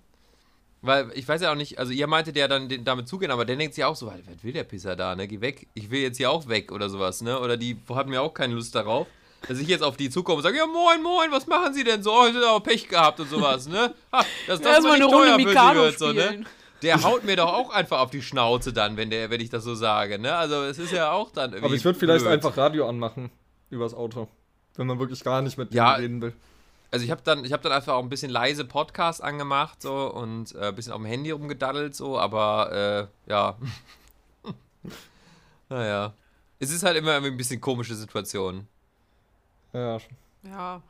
Weil 0.84 1.12
ich 1.14 1.28
weiß 1.28 1.42
ja 1.42 1.52
auch 1.52 1.56
nicht, 1.56 1.78
also 1.78 1.92
ihr 1.92 2.08
meintet 2.08 2.36
ja 2.36 2.48
dann 2.48 2.68
den, 2.68 2.84
damit 2.84 3.08
zugehen, 3.08 3.30
aber 3.30 3.46
der 3.46 3.56
denkt 3.56 3.76
sich 3.76 3.84
auch 3.84 3.96
so, 3.96 4.08
was 4.08 4.16
will 4.44 4.52
der 4.54 4.64
Pisser 4.64 4.96
da, 4.96 5.16
ne? 5.16 5.28
Geh 5.28 5.40
weg. 5.40 5.68
Ich 5.76 5.92
will 5.92 6.02
jetzt 6.02 6.18
hier 6.18 6.32
auch 6.32 6.48
weg 6.48 6.72
oder 6.72 6.90
sowas, 6.90 7.22
ne? 7.22 7.40
Oder 7.40 7.56
die 7.56 7.78
hatten 7.94 8.10
mir 8.10 8.22
auch 8.22 8.34
keine 8.34 8.56
Lust 8.56 8.74
darauf. 8.74 9.06
Dass 9.48 9.60
ich 9.60 9.68
jetzt 9.68 9.84
auf 9.84 9.98
die 9.98 10.10
zukomme 10.10 10.38
und 10.38 10.44
sage, 10.44 10.58
ja 10.58 10.66
moin, 10.68 11.02
moin, 11.02 11.32
was 11.32 11.48
machen 11.48 11.74
sie 11.74 11.84
denn 11.84 12.02
so? 12.04 12.12
Oh, 12.12 12.28
ich 12.28 12.36
hab 12.36 12.44
auch 12.44 12.64
Pech 12.64 12.88
gehabt 12.88 13.20
und 13.20 13.30
sowas, 13.30 13.68
ne? 13.68 13.94
Ha, 14.12 14.24
das 14.48 14.60
das 14.60 14.74
Erstmal 14.74 14.82
mal 14.82 14.96
eine 14.96 15.06
nicht 15.06 15.14
Runde 15.14 15.28
teuer 15.28 15.38
sie 15.38 15.46
Mikado 15.46 15.80
wird, 15.82 16.00
so, 16.00 16.12
ne? 16.12 16.44
Der 16.82 17.04
haut 17.04 17.24
mir 17.26 17.36
doch 17.36 17.54
auch 17.54 17.70
einfach 17.72 18.00
auf 18.00 18.10
die 18.10 18.24
Schnauze 18.24 18.74
dann, 18.74 18.98
wenn 18.98 19.12
der, 19.12 19.30
wenn 19.30 19.40
ich 19.42 19.50
das 19.52 19.64
so 19.64 19.76
sage, 19.76 20.18
ne? 20.18 20.36
Also 20.36 20.64
es 20.64 20.80
ist 20.80 20.92
ja 20.92 21.12
auch 21.12 21.32
dann 21.32 21.52
irgendwie. 21.52 21.66
Aber 21.66 21.76
ich 21.76 21.86
würde 21.86 22.00
vielleicht 22.00 22.24
blöd. 22.24 22.34
einfach 22.34 22.58
Radio 22.58 22.88
anmachen 22.90 23.30
übers 23.70 23.94
Auto. 23.94 24.28
Wenn 24.76 24.88
man 24.88 24.98
wirklich 25.00 25.24
gar 25.24 25.42
nicht 25.44 25.58
mit 25.60 25.74
Ja. 25.74 25.96
denen 25.98 26.02
reden 26.04 26.22
will. 26.22 26.34
Also 26.92 27.06
ich 27.06 27.12
habe 27.12 27.22
dann, 27.24 27.46
ich 27.46 27.54
habe 27.54 27.64
dann 27.64 27.72
einfach 27.72 27.94
auch 27.94 28.04
ein 28.04 28.10
bisschen 28.10 28.30
leise 28.30 28.66
Podcast 28.66 29.24
angemacht 29.24 29.82
so 29.82 30.14
und 30.14 30.54
äh, 30.56 30.68
ein 30.68 30.76
bisschen 30.76 30.92
auf 30.92 31.00
dem 31.00 31.06
Handy 31.06 31.32
rumgedaddelt 31.32 31.96
so, 31.96 32.20
aber 32.20 33.10
äh, 33.28 33.32
ja. 33.32 33.58
naja. 35.70 36.14
Es 36.60 36.70
ist 36.70 36.84
halt 36.84 36.98
immer 36.98 37.14
irgendwie 37.14 37.32
ein 37.32 37.38
bisschen 37.38 37.62
komische 37.62 37.96
Situation. 37.96 38.68
Ja, 39.74 39.98
Ja. 40.44 40.82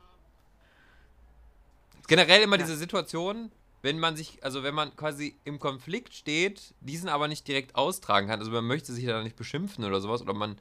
Generell 2.08 2.42
immer 2.42 2.58
diese 2.58 2.76
Situation, 2.76 3.52
wenn 3.80 3.98
man 3.98 4.16
sich, 4.16 4.42
also 4.44 4.64
wenn 4.64 4.74
man 4.74 4.94
quasi 4.96 5.36
im 5.44 5.60
Konflikt 5.60 6.14
steht, 6.14 6.74
diesen 6.80 7.08
aber 7.08 7.28
nicht 7.28 7.46
direkt 7.46 7.76
austragen 7.76 8.26
kann. 8.26 8.40
Also 8.40 8.50
man 8.50 8.66
möchte 8.66 8.92
sich 8.92 9.06
da 9.06 9.22
nicht 9.22 9.36
beschimpfen 9.36 9.84
oder 9.84 10.00
sowas 10.00 10.20
oder 10.20 10.34
man, 10.34 10.58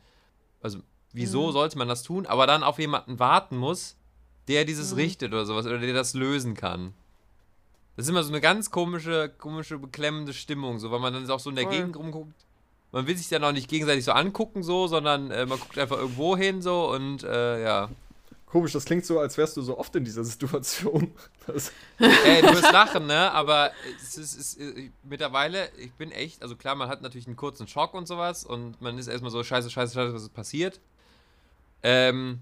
also 0.62 0.80
wieso 1.14 1.52
sollte 1.52 1.80
man 1.80 1.88
das 1.88 2.04
tun, 2.04 2.26
aber 2.26 2.48
dann 2.48 2.64
auf 2.64 2.80
jemanden 2.80 3.20
warten 3.20 3.58
muss, 3.58 3.98
der 4.48 4.66
dieses 4.66 4.96
richtet 4.96 5.32
oder 5.32 5.46
sowas 5.46 5.66
oder 5.66 5.80
der 5.80 5.94
das 5.94 6.14
lösen 6.14 6.56
kann. 6.56 6.94
Das 7.96 8.06
ist 8.06 8.10
immer 8.10 8.24
so 8.24 8.30
eine 8.30 8.42
ganz 8.42 8.72
komische, 8.72 9.30
komische, 9.38 9.78
beklemmende 9.78 10.34
Stimmung, 10.34 10.80
so, 10.80 10.92
weil 10.92 11.00
man 11.00 11.14
dann 11.14 11.30
auch 11.30 11.40
so 11.40 11.50
in 11.50 11.56
der 11.56 11.66
Voll. 11.66 11.74
Gegend 11.74 11.98
rumguckt. 11.98 12.46
Man 12.92 13.08
will 13.08 13.16
sich 13.16 13.30
dann 13.30 13.44
auch 13.44 13.52
nicht 13.52 13.70
gegenseitig 13.70 14.04
so 14.04 14.12
angucken, 14.12 14.64
so, 14.64 14.88
sondern 14.88 15.32
äh, 15.32 15.46
man 15.46 15.60
guckt 15.60 15.78
einfach 15.78 15.98
irgendwo 15.98 16.36
hin, 16.36 16.62
so 16.62 16.92
und 16.92 17.24
äh, 17.24 17.64
ja. 17.64 17.90
Komisch, 18.48 18.74
das 18.74 18.84
klingt 18.84 19.06
so, 19.06 19.18
als 19.18 19.38
wärst 19.38 19.56
du 19.56 19.62
so 19.62 19.78
oft 19.78 19.96
in 19.96 20.04
dieser 20.04 20.24
Situation. 20.24 21.12
Das, 21.48 21.72
Ey, 21.98 22.44
du 22.44 22.50
wirst 22.50 22.72
lachen, 22.72 23.08
ne? 23.08 23.32
Aber 23.32 23.72
es 23.98 24.16
ist, 24.16 24.38
es 24.38 24.54
ist 24.54 24.60
äh, 24.60 24.92
mittlerweile, 25.04 25.70
ich 25.78 25.92
bin 25.94 26.12
echt, 26.12 26.44
also 26.44 26.56
klar, 26.56 26.76
man 26.76 26.88
hat 26.88 27.02
natürlich 27.02 27.26
einen 27.26 27.36
kurzen 27.36 27.68
Schock 27.68 27.96
und 27.96 28.08
sowas 28.08 28.46
und 28.46 28.80
man 28.80 29.00
ist 29.00 29.08
erstmal 29.08 29.32
so, 29.32 29.44
scheiße, 29.44 29.72
scheiße, 29.72 29.96
scheiße, 29.96 30.14
was 30.14 30.22
ist 30.22 30.34
passiert. 30.36 30.80
Ähm, 31.82 32.40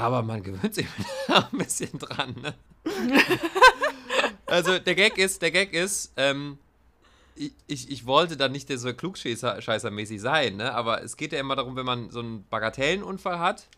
aber 0.00 0.22
man 0.22 0.42
gewöhnt 0.42 0.74
sich 0.74 0.86
ein 1.28 1.58
bisschen 1.58 1.98
dran, 1.98 2.34
ne? 2.40 2.54
Also 4.46 4.78
der 4.78 4.94
Gag 4.94 5.18
ist, 5.18 5.42
der 5.42 5.50
Gag 5.50 5.74
ist, 5.74 6.10
ähm, 6.16 6.58
ich, 7.66 7.90
ich, 7.90 8.06
wollte 8.06 8.38
dann 8.38 8.50
nicht 8.50 8.70
der 8.70 8.78
so 8.78 8.88
Klugscheißer-mäßig 8.88 10.20
sein, 10.20 10.56
ne? 10.56 10.74
Aber 10.74 11.02
es 11.02 11.18
geht 11.18 11.32
ja 11.32 11.38
immer 11.38 11.54
darum, 11.54 11.76
wenn 11.76 11.84
man 11.84 12.10
so 12.10 12.20
einen 12.20 12.46
Bagatellenunfall 12.48 13.38
hat, 13.38 13.68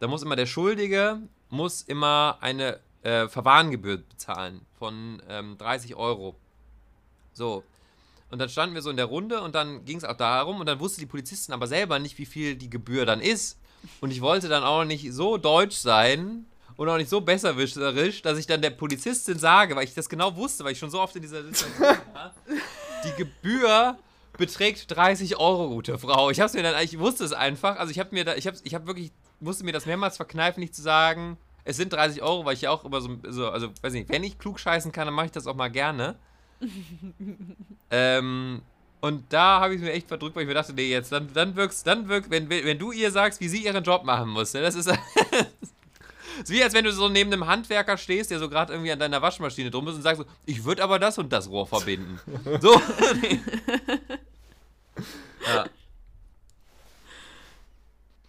da 0.00 0.08
muss 0.08 0.22
immer 0.22 0.34
der 0.34 0.46
Schuldige, 0.46 1.20
muss 1.50 1.82
immer 1.82 2.38
eine 2.40 2.80
äh, 3.02 3.28
Verwarngebühr 3.28 3.98
bezahlen 3.98 4.62
von 4.78 5.22
ähm, 5.28 5.56
30 5.58 5.94
Euro. 5.94 6.36
So. 7.32 7.62
Und 8.30 8.38
dann 8.38 8.48
standen 8.48 8.74
wir 8.74 8.82
so 8.82 8.90
in 8.90 8.96
der 8.96 9.06
Runde 9.06 9.42
und 9.42 9.54
dann 9.54 9.84
ging 9.84 9.98
es 9.98 10.04
auch 10.04 10.16
darum 10.16 10.58
und 10.58 10.66
dann 10.66 10.80
wusste 10.80 11.00
die 11.00 11.06
Polizistin 11.06 11.54
aber 11.54 11.66
selber 11.66 11.98
nicht, 11.98 12.18
wie 12.18 12.26
viel 12.26 12.56
die 12.56 12.70
Gebühr 12.70 13.06
dann 13.06 13.20
ist. 13.20 13.58
Und 14.00 14.10
ich 14.10 14.20
wollte 14.20 14.48
dann 14.48 14.64
auch 14.64 14.84
nicht 14.84 15.12
so 15.12 15.36
deutsch 15.36 15.76
sein 15.76 16.46
und 16.76 16.88
auch 16.88 16.96
nicht 16.96 17.10
so 17.10 17.20
besserwisserisch, 17.20 18.22
dass 18.22 18.38
ich 18.38 18.46
dann 18.46 18.62
der 18.62 18.70
Polizistin 18.70 19.38
sage, 19.38 19.76
weil 19.76 19.84
ich 19.84 19.94
das 19.94 20.08
genau 20.08 20.34
wusste, 20.36 20.64
weil 20.64 20.72
ich 20.72 20.78
schon 20.78 20.90
so 20.90 21.00
oft 21.00 21.14
in 21.16 21.22
dieser 21.22 21.42
Situation 21.42 21.88
war, 22.12 22.34
die 23.04 23.22
Gebühr 23.22 23.96
beträgt 24.36 24.94
30 24.94 25.36
Euro, 25.38 25.68
gute 25.68 25.98
Frau. 25.98 26.30
Ich 26.30 26.40
hab's 26.40 26.54
mir 26.54 26.62
dann, 26.62 26.82
ich 26.82 26.98
wusste 26.98 27.24
es 27.24 27.32
einfach, 27.32 27.76
also 27.78 27.90
ich 27.90 27.98
habe 27.98 28.10
mir 28.12 28.24
da, 28.24 28.34
ich 28.34 28.46
habe 28.46 28.56
ich 28.62 28.74
hab 28.74 28.86
wirklich, 28.86 29.12
musste 29.40 29.64
mir 29.64 29.72
das 29.72 29.86
mehrmals 29.86 30.16
verkneifen, 30.16 30.60
nicht 30.60 30.74
zu 30.74 30.82
sagen, 30.82 31.36
es 31.64 31.76
sind 31.76 31.92
30 31.92 32.22
Euro, 32.22 32.44
weil 32.44 32.54
ich 32.54 32.62
ja 32.62 32.70
auch 32.70 32.84
immer 32.84 33.00
so, 33.00 33.16
so 33.28 33.48
also 33.48 33.68
weiß 33.80 33.92
nicht, 33.92 34.08
wenn 34.10 34.24
ich 34.24 34.38
klug 34.38 34.58
scheißen 34.58 34.92
kann, 34.92 35.06
dann 35.06 35.14
mache 35.14 35.26
ich 35.26 35.32
das 35.32 35.46
auch 35.46 35.54
mal 35.54 35.70
gerne. 35.70 36.16
ähm, 37.90 38.62
und 39.04 39.30
da 39.30 39.60
habe 39.60 39.74
ich 39.74 39.82
mir 39.82 39.92
echt 39.92 40.08
verdrückt, 40.08 40.34
weil 40.34 40.44
ich 40.44 40.48
mir 40.48 40.54
dachte, 40.54 40.72
nee, 40.72 40.88
jetzt, 40.88 41.12
dann, 41.12 41.30
dann 41.34 41.56
wirkst, 41.56 41.86
dann 41.86 42.08
wirkt, 42.08 42.30
wenn, 42.30 42.48
wenn 42.48 42.78
du 42.78 42.90
ihr 42.90 43.10
sagst, 43.10 43.38
wie 43.38 43.48
sie 43.48 43.62
ihren 43.62 43.84
Job 43.84 44.02
machen 44.02 44.30
muss, 44.30 44.54
ne, 44.54 44.62
das 44.62 44.74
ist, 44.74 44.86
ist 46.42 46.48
wie 46.48 46.62
als 46.62 46.72
wenn 46.72 46.86
du 46.86 46.90
so 46.90 47.10
neben 47.10 47.30
einem 47.30 47.46
Handwerker 47.46 47.98
stehst, 47.98 48.30
der 48.30 48.38
so 48.38 48.48
gerade 48.48 48.72
irgendwie 48.72 48.92
an 48.92 48.98
deiner 48.98 49.20
Waschmaschine 49.20 49.70
drum 49.70 49.86
ist 49.88 49.96
und 49.96 50.00
sagst 50.00 50.22
so, 50.22 50.26
ich 50.46 50.64
würde 50.64 50.82
aber 50.82 50.98
das 50.98 51.18
und 51.18 51.30
das 51.34 51.50
Rohr 51.50 51.66
verbinden. 51.66 52.18
So. 52.62 52.80
ja. 55.46 55.66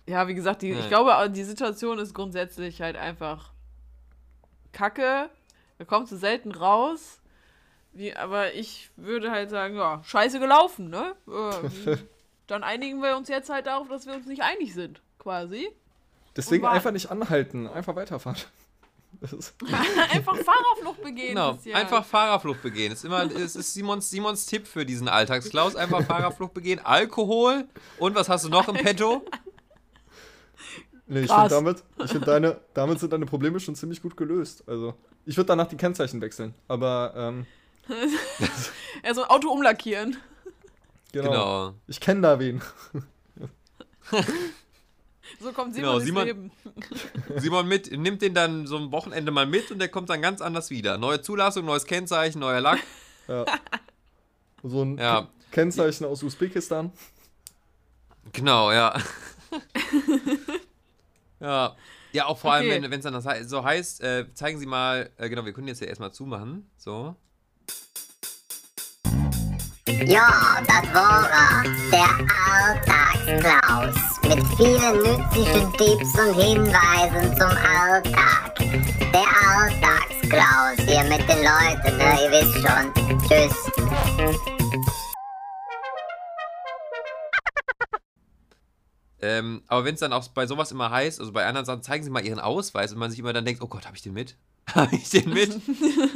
Ja, 0.08 0.28
wie 0.28 0.34
gesagt, 0.36 0.62
die, 0.62 0.72
Ja. 0.72 0.80
ich 0.80 0.90
glaube, 0.90 1.30
die 1.30 1.44
Situation 1.46 2.00
ist 2.00 2.14
grundsätzlich 2.14 2.82
halt 2.82 2.98
einfach 2.98 3.52
kacke. 4.74 5.30
Da 5.78 5.86
kommst 5.86 6.12
du 6.12 6.18
selten 6.18 6.52
raus. 6.52 7.22
Wie, 7.96 8.14
aber 8.14 8.54
ich 8.54 8.90
würde 8.98 9.32
halt 9.32 9.50
sagen, 9.50 9.78
ja, 9.78 10.02
scheiße 10.04 10.40
gelaufen, 10.40 10.90
ne? 10.90 11.16
Äh, 11.28 11.96
dann 12.48 12.62
einigen 12.62 13.02
wir 13.02 13.16
uns 13.16 13.30
jetzt 13.30 13.50
halt 13.50 13.68
darauf, 13.68 13.88
dass 13.88 14.06
wir 14.06 14.14
uns 14.14 14.28
nicht 14.28 14.44
einig 14.44 14.74
sind, 14.74 15.02
quasi. 15.18 15.70
deswegen 16.36 16.66
einfach 16.66 16.92
nicht 16.92 17.10
anhalten, 17.10 17.68
einfach 17.68 17.96
weiterfahren. 17.96 18.38
Das 19.22 19.54
Einfach 20.12 20.36
Fahrerflucht 20.36 21.02
begehen. 21.02 21.30
Genau, 21.30 21.54
bisschen. 21.54 21.74
einfach 21.74 22.04
Fahrerflucht 22.04 22.62
begehen. 22.62 22.92
Es 22.92 23.00
ist 23.00 23.06
immer, 23.06 23.24
es 23.24 23.56
ist 23.56 23.74
Simons, 23.74 24.10
Simons 24.10 24.46
Tipp 24.46 24.68
für 24.68 24.86
diesen 24.86 25.08
Alltagsklaus. 25.08 25.78
Einfach 25.78 26.04
Fahrerflucht 26.04 26.54
begehen, 26.54 26.82
Alkohol 26.84 27.64
und 27.98 28.14
was 28.14 28.28
hast 28.28 28.44
du 28.44 28.50
noch 28.50 28.68
im 28.68 28.76
Petto? 28.76 29.24
nee, 31.08 31.22
ich 31.22 31.32
finde 31.32 31.48
damit, 31.48 31.84
ich 32.04 32.12
find 32.12 32.28
deine, 32.28 32.60
damit 32.74 33.00
sind 33.00 33.14
deine 33.14 33.26
Probleme 33.26 33.58
schon 33.62 33.74
ziemlich 33.76 34.02
gut 34.02 34.18
gelöst. 34.18 34.66
Also, 34.68 34.96
ich 35.26 35.38
würde 35.38 35.48
danach 35.48 35.68
die 35.68 35.78
Kennzeichen 35.78 36.20
wechseln. 36.20 36.54
Aber, 36.68 37.14
ähm, 37.16 37.46
Ja, 39.04 39.14
so 39.14 39.24
ein 39.24 39.30
Auto 39.30 39.50
umlackieren. 39.50 40.18
genau. 41.12 41.30
Genau. 41.30 41.74
Ich 41.88 42.00
kenne 42.00 42.22
da 42.22 42.40
wen. 42.40 42.62
So 45.42 45.52
kommt 45.52 45.74
Simon 45.74 45.88
Genau, 45.90 45.98
ins 45.98 46.06
Simon- 46.06 46.26
Leben. 46.26 46.52
Simon 47.38 47.68
mit, 47.68 47.92
nimmt 47.92 48.22
den 48.22 48.34
dann 48.36 48.68
so 48.68 48.78
ein 48.78 48.92
Wochenende 48.92 49.32
mal 49.32 49.46
mit 49.48 49.70
und 49.72 49.80
der 49.80 49.90
kommt 49.90 50.10
dann 50.10 50.22
ganz 50.22 50.40
anders 50.40 50.70
wieder. 50.70 50.98
Neue 50.98 51.22
Zulassung, 51.22 51.66
neues 51.66 51.86
Kennzeichen, 51.86 52.40
neuer 52.40 52.62
Lack. 52.62 52.80
Ja. 53.28 53.44
So 54.62 54.84
ein 54.84 55.00
Ja. 55.00 55.28
Kennzeichen 55.52 56.06
aus 56.06 56.22
Usbekistan. 56.22 56.92
Genau, 58.34 58.72
ja. 58.72 58.96
ja. 61.40 61.76
Ja, 62.12 62.26
auch 62.28 62.38
vor 62.38 62.54
allem, 62.54 62.68
Okay. 62.70 62.92
wenn 62.92 63.00
es 63.00 63.04
dann 63.04 63.14
das 63.14 63.50
so 63.50 63.64
heißt, 63.64 64.02
äh, 64.02 64.26
zeigen 64.36 64.58
Sie 64.60 64.66
mal, 64.68 65.10
äh, 65.18 65.28
genau, 65.28 65.44
wir 65.44 65.54
können 65.54 65.68
jetzt 65.68 65.82
ja 65.82 65.88
erstmal 65.88 66.14
zumachen. 66.14 66.70
So. 66.78 67.16
Ja, 69.88 70.64
das 70.66 70.94
war 70.96 71.30
er, 71.30 71.64
der 71.92 72.10
Alltagsklaus. 72.50 73.96
Mit 74.24 74.44
vielen 74.58 74.98
nützlichen 74.98 75.72
Tipps 75.74 76.18
und 76.18 76.34
Hinweisen 76.34 77.38
zum 77.38 77.52
Alltag. 77.52 78.56
Der 79.14 79.28
Alltagsklaus 79.46 80.78
hier 80.88 81.04
mit 81.04 81.22
den 81.30 81.38
Leuten, 81.38 81.98
ne, 81.98 82.18
ihr 82.24 82.32
wisst 82.32 82.56
schon. 82.66 82.92
Tschüss. 83.30 83.56
Ähm, 89.22 89.62
aber 89.68 89.86
wenn 89.86 89.94
es 89.94 90.00
dann 90.00 90.14
auch 90.14 90.28
bei 90.30 90.48
sowas 90.48 90.72
immer 90.72 90.90
heißt, 90.90 91.20
also 91.20 91.32
bei 91.32 91.46
anderen 91.46 91.66
Sachen, 91.68 91.84
zeigen 91.84 92.04
Sie 92.04 92.10
mal 92.10 92.26
Ihren 92.26 92.40
Ausweis 92.40 92.92
und 92.92 92.98
man 92.98 93.12
sich 93.12 93.20
immer 93.20 93.34
dann 93.34 93.46
denkt, 93.46 93.62
oh 93.62 93.68
Gott, 93.68 93.86
habe 93.86 93.96
ich 93.96 94.02
den 94.02 94.14
mit? 94.14 94.36
Habe 94.74 94.96
ich 94.96 95.12
den 95.12 95.30
mit? 95.30 95.62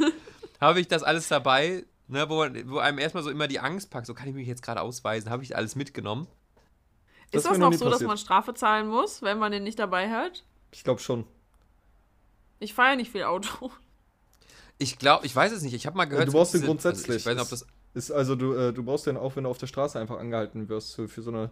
habe 0.60 0.80
ich 0.80 0.88
das 0.88 1.04
alles 1.04 1.28
dabei? 1.28 1.84
Ne, 2.10 2.28
wo, 2.28 2.44
wo 2.72 2.78
einem 2.78 2.98
erstmal 2.98 3.22
so 3.22 3.30
immer 3.30 3.46
die 3.46 3.60
Angst 3.60 3.90
packt, 3.90 4.06
so 4.06 4.14
kann 4.14 4.26
ich 4.28 4.34
mich 4.34 4.48
jetzt 4.48 4.62
gerade 4.62 4.80
ausweisen, 4.80 5.30
habe 5.30 5.44
ich 5.44 5.54
alles 5.56 5.76
mitgenommen? 5.76 6.26
Das 7.30 7.44
Ist 7.44 7.50
das 7.50 7.58
noch 7.58 7.72
so, 7.72 7.84
dass 7.84 7.92
passiert. 7.94 8.08
man 8.08 8.18
Strafe 8.18 8.52
zahlen 8.54 8.88
muss, 8.88 9.22
wenn 9.22 9.38
man 9.38 9.52
den 9.52 9.62
nicht 9.62 9.78
dabei 9.78 10.10
hat? 10.10 10.44
Ich 10.72 10.82
glaube 10.82 11.00
schon. 11.00 11.24
Ich 12.58 12.74
fahre 12.74 12.90
ja 12.90 12.96
nicht 12.96 13.12
viel 13.12 13.22
Auto. 13.22 13.70
Ich 14.78 14.98
glaube, 14.98 15.24
ich 15.26 15.36
weiß 15.36 15.52
es 15.52 15.62
nicht, 15.62 15.72
ich 15.74 15.86
habe 15.86 15.96
mal 15.96 16.06
gehört, 16.06 16.26
du 16.26 16.30
es 16.30 16.34
brauchst 16.34 16.54
den 16.54 16.58
diese- 16.62 16.66
grundsätzlich. 16.66 17.08
Also 17.08 17.18
ich 17.18 17.26
weiß 17.26 17.34
nicht, 17.34 17.42
ob 17.44 17.50
das 17.50 17.66
Ist 17.94 18.10
also 18.10 18.34
du, 18.34 18.54
äh, 18.54 18.72
du 18.72 18.82
brauchst 18.82 19.06
den 19.06 19.16
auch, 19.16 19.36
wenn 19.36 19.44
du 19.44 19.50
auf 19.50 19.58
der 19.58 19.66
Straße 19.68 19.98
einfach 20.00 20.18
angehalten 20.18 20.68
wirst, 20.68 20.94
für, 20.96 21.08
für 21.08 21.22
so 21.22 21.30
eine. 21.30 21.50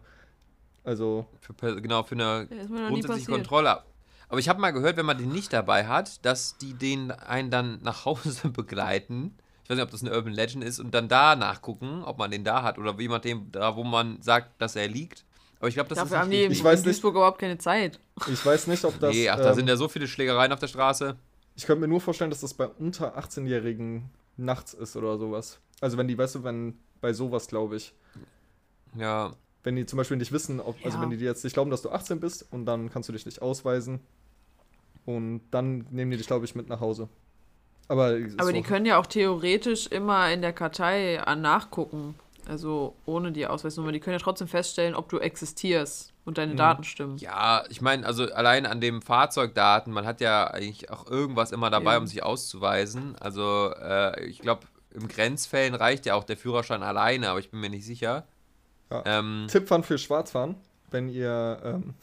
Also, 0.85 1.27
für, 1.41 1.81
genau 1.81 2.03
für 2.03 2.15
eine 2.15 2.49
Ja, 2.51 2.89
grundsätzliche. 2.89 3.31
Kontrolle. 3.31 3.83
Aber 4.29 4.39
ich 4.41 4.49
habe 4.49 4.61
mal 4.61 4.71
gehört, 4.73 4.97
wenn 4.97 5.07
man 5.07 5.19
den 5.19 5.31
nicht 5.31 5.53
dabei 5.53 5.87
hat, 5.87 6.25
dass 6.25 6.57
die 6.59 6.75
den 6.75 7.11
einen 7.13 7.51
dann 7.51 7.79
nach 7.83 8.05
Hause 8.05 8.49
begleiten. 8.53 9.37
Ich 9.69 9.71
weiß 9.71 9.77
nicht, 9.77 9.85
ob 9.85 9.91
das 9.91 10.03
eine 10.03 10.17
Urban 10.17 10.33
Legend 10.33 10.65
ist 10.65 10.81
und 10.81 10.95
dann 10.95 11.09
da 11.09 11.37
nachgucken, 11.37 12.03
ob 12.03 12.17
man 12.17 12.31
den 12.31 12.43
da 12.43 12.63
hat 12.63 12.79
oder 12.79 12.99
wie 12.99 13.07
man 13.07 13.21
dem 13.21 13.53
da, 13.53 13.77
wo 13.77 13.85
man 13.85 14.23
sagt, 14.23 14.63
dass 14.63 14.77
er 14.77 14.89
liegt. 14.89 15.27
Aber 15.59 15.69
ich 15.69 15.75
glaube, 15.75 15.91
das 15.91 15.99
Dafür 15.99 16.21
haben 16.21 16.29
ist 16.29 16.33
die 16.33 16.37
nicht 16.39 16.47
in 16.47 16.53
Ich 16.53 16.65
weiß 16.65 16.79
nicht. 16.79 16.87
Duisburg 16.87 17.17
überhaupt 17.17 17.39
keine 17.39 17.59
Zeit. 17.59 18.01
ich 18.33 18.47
weiß 18.47 18.67
nicht, 18.69 18.83
ob 18.87 18.99
das. 18.99 19.15
Nee, 19.15 19.29
ach, 19.29 19.37
da 19.37 19.51
ähm, 19.51 19.55
sind 19.57 19.69
ja 19.69 19.77
so 19.77 19.89
viele 19.89 20.09
Schlägereien 20.09 20.53
auf 20.53 20.59
der 20.59 20.69
Straße. 20.69 21.17
Ich 21.55 21.67
könnte 21.67 21.83
mir 21.83 21.89
nur 21.89 22.01
vorstellen, 22.01 22.31
dass 22.31 22.41
das 22.41 22.55
bei 22.55 22.67
unter 22.67 23.19
18-Jährigen 23.19 24.09
nachts 24.39 24.73
ist 24.73 24.97
oder 24.97 25.19
sowas. 25.19 25.59
Also 25.83 25.99
wenn 25.99 26.09
die, 26.09 26.17
weißt 26.17 26.37
du, 26.37 26.45
wenn 26.45 26.79
bei 27.03 27.13
sowas, 27.13 27.47
glaube 27.47 27.77
ich, 27.77 27.93
Ja, 28.97 29.33
wenn 29.65 29.77
die 29.77 29.85
zum 29.85 29.99
Beispiel 29.99 30.17
nicht 30.17 30.33
wissen, 30.33 30.61
ob, 30.61 30.77
also 30.83 30.97
Ja. 30.97 31.03
wenn 31.03 31.11
die 31.11 31.19
dir 31.19 31.27
jetzt 31.27 31.45
nicht 31.45 31.53
glauben, 31.53 31.71
dass 31.71 31.83
du 31.83 31.91
18 31.91 32.21
bist 32.21 32.47
und 32.51 32.65
dann 32.65 32.89
kannst 32.89 33.11
du 33.11 33.13
dich 33.13 33.27
nicht 33.27 33.43
ausweisen 33.43 34.01
und 35.05 35.43
dann 35.51 35.87
nehmen 35.91 36.11
die 36.11 36.17
dich, 36.17 36.27
glaube 36.27 36.47
ich, 36.47 36.55
mit 36.55 36.71
nach 36.71 36.81
Hause. 36.81 37.11
Aber, 37.89 38.17
Aber 38.37 38.53
die 38.53 38.63
können 38.63 38.85
ja 38.87 38.99
auch 38.99 39.07
theoretisch 39.07 39.87
immer 39.87 40.31
in 40.31 40.43
der 40.43 40.53
Kartei 40.53 41.21
an 41.23 41.41
nachgucken. 41.41 42.15
Also 42.47 42.95
ohne 43.05 43.33
die 43.33 43.47
Ausweisnummer. 43.47 43.93
Die 43.93 44.01
können 44.01 44.19
ja 44.19 44.23
trotzdem 44.23 44.49
feststellen, 44.49 44.95
ob 44.95 45.09
du 45.11 45.19
existierst 45.19 46.13
und 46.25 46.39
deine 46.39 46.55
Daten 46.55 46.85
stimmen. 46.85 47.19
Ja, 47.19 47.65
ich 47.69 47.83
meine, 47.83 48.07
also 48.07 48.25
allein 48.25 48.65
an 48.65 48.81
dem 48.81 49.03
Fahrzeugdaten, 49.03 49.93
man 49.93 50.07
hat 50.07 50.21
ja 50.23 50.47
eigentlich 50.47 50.91
auch 50.91 51.11
irgendwas 51.11 51.53
immer 51.53 51.69
dabei, 51.71 51.93
Ja. 51.93 51.99
um 51.99 52.07
sich 52.07 52.23
auszuweisen. 52.23 53.17
Also 53.21 53.73
äh, 53.81 54.25
ich 54.25 54.41
glaube, 54.41 54.63
im 54.95 55.09
Grenzfällen 55.09 55.75
reicht 55.75 56.07
ja 56.07 56.15
auch 56.15 56.25
der 56.25 56.39
Führerschein 56.39 56.83
alleine, 56.83 57.29
aber 57.29 57.39
ich 57.39 57.51
bin 57.51 57.61
mir 57.61 57.71
nicht 57.71 57.85
sicher. 57.85 58.27
Ja. 58.91 59.03
Ähm, 59.05 59.47
Tippfahren 59.51 59.83
für 59.85 59.99
Schwarzfahren, 59.99 60.57
wenn 60.91 61.09
ihr, 61.11 61.59
ähm, 61.63 61.95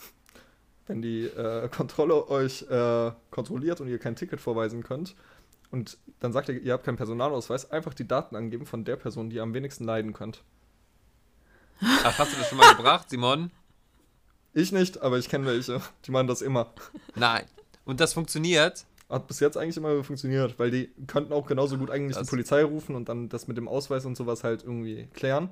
wenn 0.86 1.02
die 1.02 1.26
äh, 1.26 1.68
Kontrolle 1.70 2.28
euch 2.30 2.64
äh, 2.70 3.12
kontrolliert 3.32 3.82
und 3.82 3.88
ihr 3.88 3.98
kein 3.98 4.16
Ticket 4.16 4.40
vorweisen 4.40 4.84
könnt 4.84 5.16
und 5.72 5.98
dann 6.20 6.32
sagt 6.34 6.50
ihr, 6.50 6.62
ihr 6.62 6.74
habt 6.74 6.84
keinen 6.86 6.98
Personalausweis, 6.98 7.72
einfach 7.72 7.94
die 7.94 8.08
Daten 8.08 8.36
angeben 8.36 8.66
von 8.66 8.84
der 8.86 8.96
Person, 8.96 9.30
die 9.30 9.38
ihr 9.38 9.44
am 9.44 9.54
wenigsten 9.54 9.84
leiden 9.84 10.14
könnt. 10.14 10.44
ach, 11.82 12.18
hast 12.18 12.34
du 12.34 12.38
das 12.38 12.50
schon 12.50 12.58
mal 12.58 12.74
gebracht, 12.76 13.10
Simon? 13.10 13.52
Ich 14.54 14.72
nicht, 14.72 15.02
aber 15.02 15.18
ich 15.18 15.28
kenne 15.28 15.46
welche, 15.46 15.82
die 16.06 16.12
machen 16.12 16.28
das 16.28 16.42
immer. 16.42 16.72
Nein. 17.16 17.46
Und 17.84 18.00
das 18.00 18.14
funktioniert? 18.14 18.86
Hat 19.10 19.28
bis 19.28 19.40
jetzt 19.40 19.58
eigentlich 19.58 19.78
immer 19.78 20.04
funktioniert, 20.04 20.58
weil 20.58 20.72
die 20.72 20.90
könnten 21.08 21.34
auch 21.34 21.46
genauso 21.46 21.78
gut 21.78 21.92
eigentlich 21.92 22.16
Das- 22.16 22.26
die 22.28 22.30
Polizei 22.32 22.64
rufen 22.64 22.96
und 22.96 23.10
dann 23.10 23.30
das 23.30 23.48
mit 23.48 23.58
dem 23.58 23.68
Ausweis 23.68 24.06
und 24.06 24.16
sowas 24.16 24.44
halt 24.44 24.64
irgendwie 24.64 25.08
klären. 25.14 25.50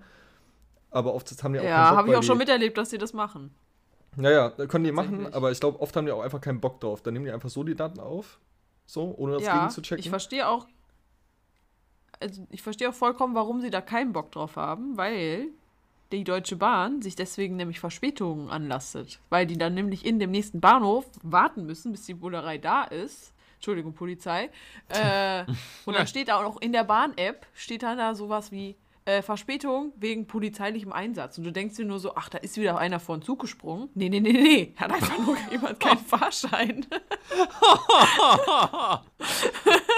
Aber 0.90 1.14
oft 1.14 1.30
haben 1.44 1.54
die 1.54 1.60
auch 1.60 1.64
Ja, 1.64 1.70
keinen 1.76 1.90
Bock, 1.90 1.98
habe 1.98 2.10
ich 2.12 2.16
auch 2.16 2.24
schon 2.24 2.38
die, 2.38 2.46
miterlebt, 2.46 2.78
dass 2.78 2.90
sie 2.92 2.98
das 2.98 3.14
machen. 3.14 3.54
Naja, 4.16 4.52
können 4.52 4.84
die 4.86 4.92
machen, 4.92 5.34
aber 5.34 5.52
ich 5.52 5.60
glaube, 5.60 5.80
oft 5.82 5.96
haben 5.96 6.06
die 6.06 6.12
auch 6.12 6.22
einfach 6.22 6.40
keinen 6.40 6.62
Bock 6.62 6.80
drauf. 6.80 7.02
Dann 7.02 7.14
nehmen 7.14 7.26
die 7.26 7.32
einfach 7.32 7.50
so 7.50 7.64
die 7.64 7.76
Daten 7.76 8.00
auf, 8.00 8.40
so, 8.86 9.14
ohne 9.18 9.34
das 9.34 9.44
ja, 9.44 9.60
gegenzuchecken. 9.60 10.00
ich 10.00 10.10
verstehe 10.10 10.48
auch. 10.48 10.68
Also 12.20 12.46
ich 12.52 12.62
verstehe 12.62 12.90
auch 12.90 12.94
vollkommen, 12.94 13.36
warum 13.36 13.62
sie 13.62 13.70
da 13.70 13.82
keinen 13.82 14.14
Bock 14.14 14.32
drauf 14.32 14.56
haben, 14.56 14.98
weil 14.98 15.48
die 16.12 16.24
Deutsche 16.24 16.56
Bahn 16.56 17.02
sich 17.02 17.16
deswegen 17.16 17.56
nämlich 17.56 17.80
Verspätungen 17.80 18.50
anlastet. 18.50 19.20
Weil 19.30 19.48
die 19.48 19.58
dann 19.58 19.74
nämlich 19.74 20.06
in 20.06 20.20
dem 20.20 20.32
nächsten 20.32 20.62
Bahnhof 20.62 21.06
warten 21.24 21.66
müssen, 21.66 21.92
bis 21.92 22.06
die 22.06 22.14
Bullerei 22.14 22.60
da 22.60 22.84
ist. 22.84 23.34
Entschuldigung, 23.56 23.94
Polizei. 23.94 24.50
Äh, 24.90 25.46
und 25.86 25.98
dann 25.98 26.08
steht 26.08 26.28
da 26.28 26.38
auch 26.38 26.44
noch 26.44 26.62
in 26.62 26.72
der 26.72 26.84
Bahn-App, 26.84 27.48
steht 27.54 27.84
dann 27.84 27.98
da 27.98 28.14
sowas 28.14 28.52
wie 28.52 28.76
äh, 29.06 29.22
Verspätung 29.22 29.92
wegen 29.98 30.28
polizeilichem 30.28 30.92
Einsatz. 30.94 31.38
Und 31.38 31.44
du 31.44 31.52
denkst 31.52 31.76
dir 31.76 31.86
nur 31.86 32.00
so, 32.00 32.16
ach, 32.16 32.30
da 32.30 32.38
ist 32.38 32.58
wieder 32.58 32.78
einer 32.78 33.00
vor 33.00 33.18
den 33.18 33.22
Zug 33.24 33.40
gesprungen. 33.42 33.90
Nee, 33.96 34.10
nee, 34.10 34.20
nee, 34.20 34.32
nee. 34.34 34.74
Hat 34.78 34.92
einfach 34.92 35.18
nur 35.20 35.36
jemand 35.52 35.80
keinen 35.80 36.00
Fahrschein. 36.00 36.86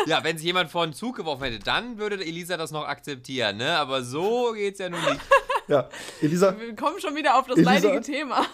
Ja, 0.08 0.24
wenn 0.24 0.38
sich 0.38 0.46
jemand 0.46 0.70
vor 0.70 0.86
den 0.86 0.94
Zug 0.94 1.16
geworfen 1.16 1.46
hätte, 1.46 1.60
dann 1.60 1.98
würde 1.98 2.24
Elisa 2.24 2.58
das 2.58 2.70
noch 2.72 2.88
akzeptieren, 2.88 3.58
ne? 3.58 3.78
Aber 3.78 4.04
so 4.04 4.52
geht's 4.54 4.80
ja 4.80 4.90
nun 4.90 5.00
nicht. 5.02 5.20
Ja, 5.68 5.90
Elisa, 6.22 6.56
Wir 6.60 6.76
kommen 6.76 7.00
schon 7.02 7.16
wieder 7.16 7.40
auf 7.40 7.48
das 7.48 7.56
Elisa? 7.58 7.72
leidige 7.72 8.02
Thema. 8.02 8.46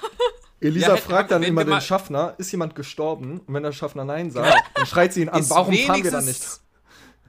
Elisa 0.61 0.87
Ja, 0.87 0.93
hätte- 0.95 1.01
fragt 1.09 1.31
dann 1.31 1.43
immer 1.43 1.65
den 1.65 1.81
Schaffner, 1.81 2.35
ist 2.37 2.49
jemand 2.53 2.73
gestorben? 2.73 3.41
Und 3.45 3.53
wenn 3.53 3.63
der 3.63 3.73
Schaffner 3.73 4.05
Nein 4.05 4.31
sagt, 4.31 4.57
dann 4.75 4.85
schreit 4.85 5.11
sie 5.11 5.23
ihn 5.23 5.27
an, 5.29 5.43
warum 5.49 5.75
fahren 5.75 6.01
wir 6.05 6.09
da 6.11 6.21
nicht? 6.21 6.41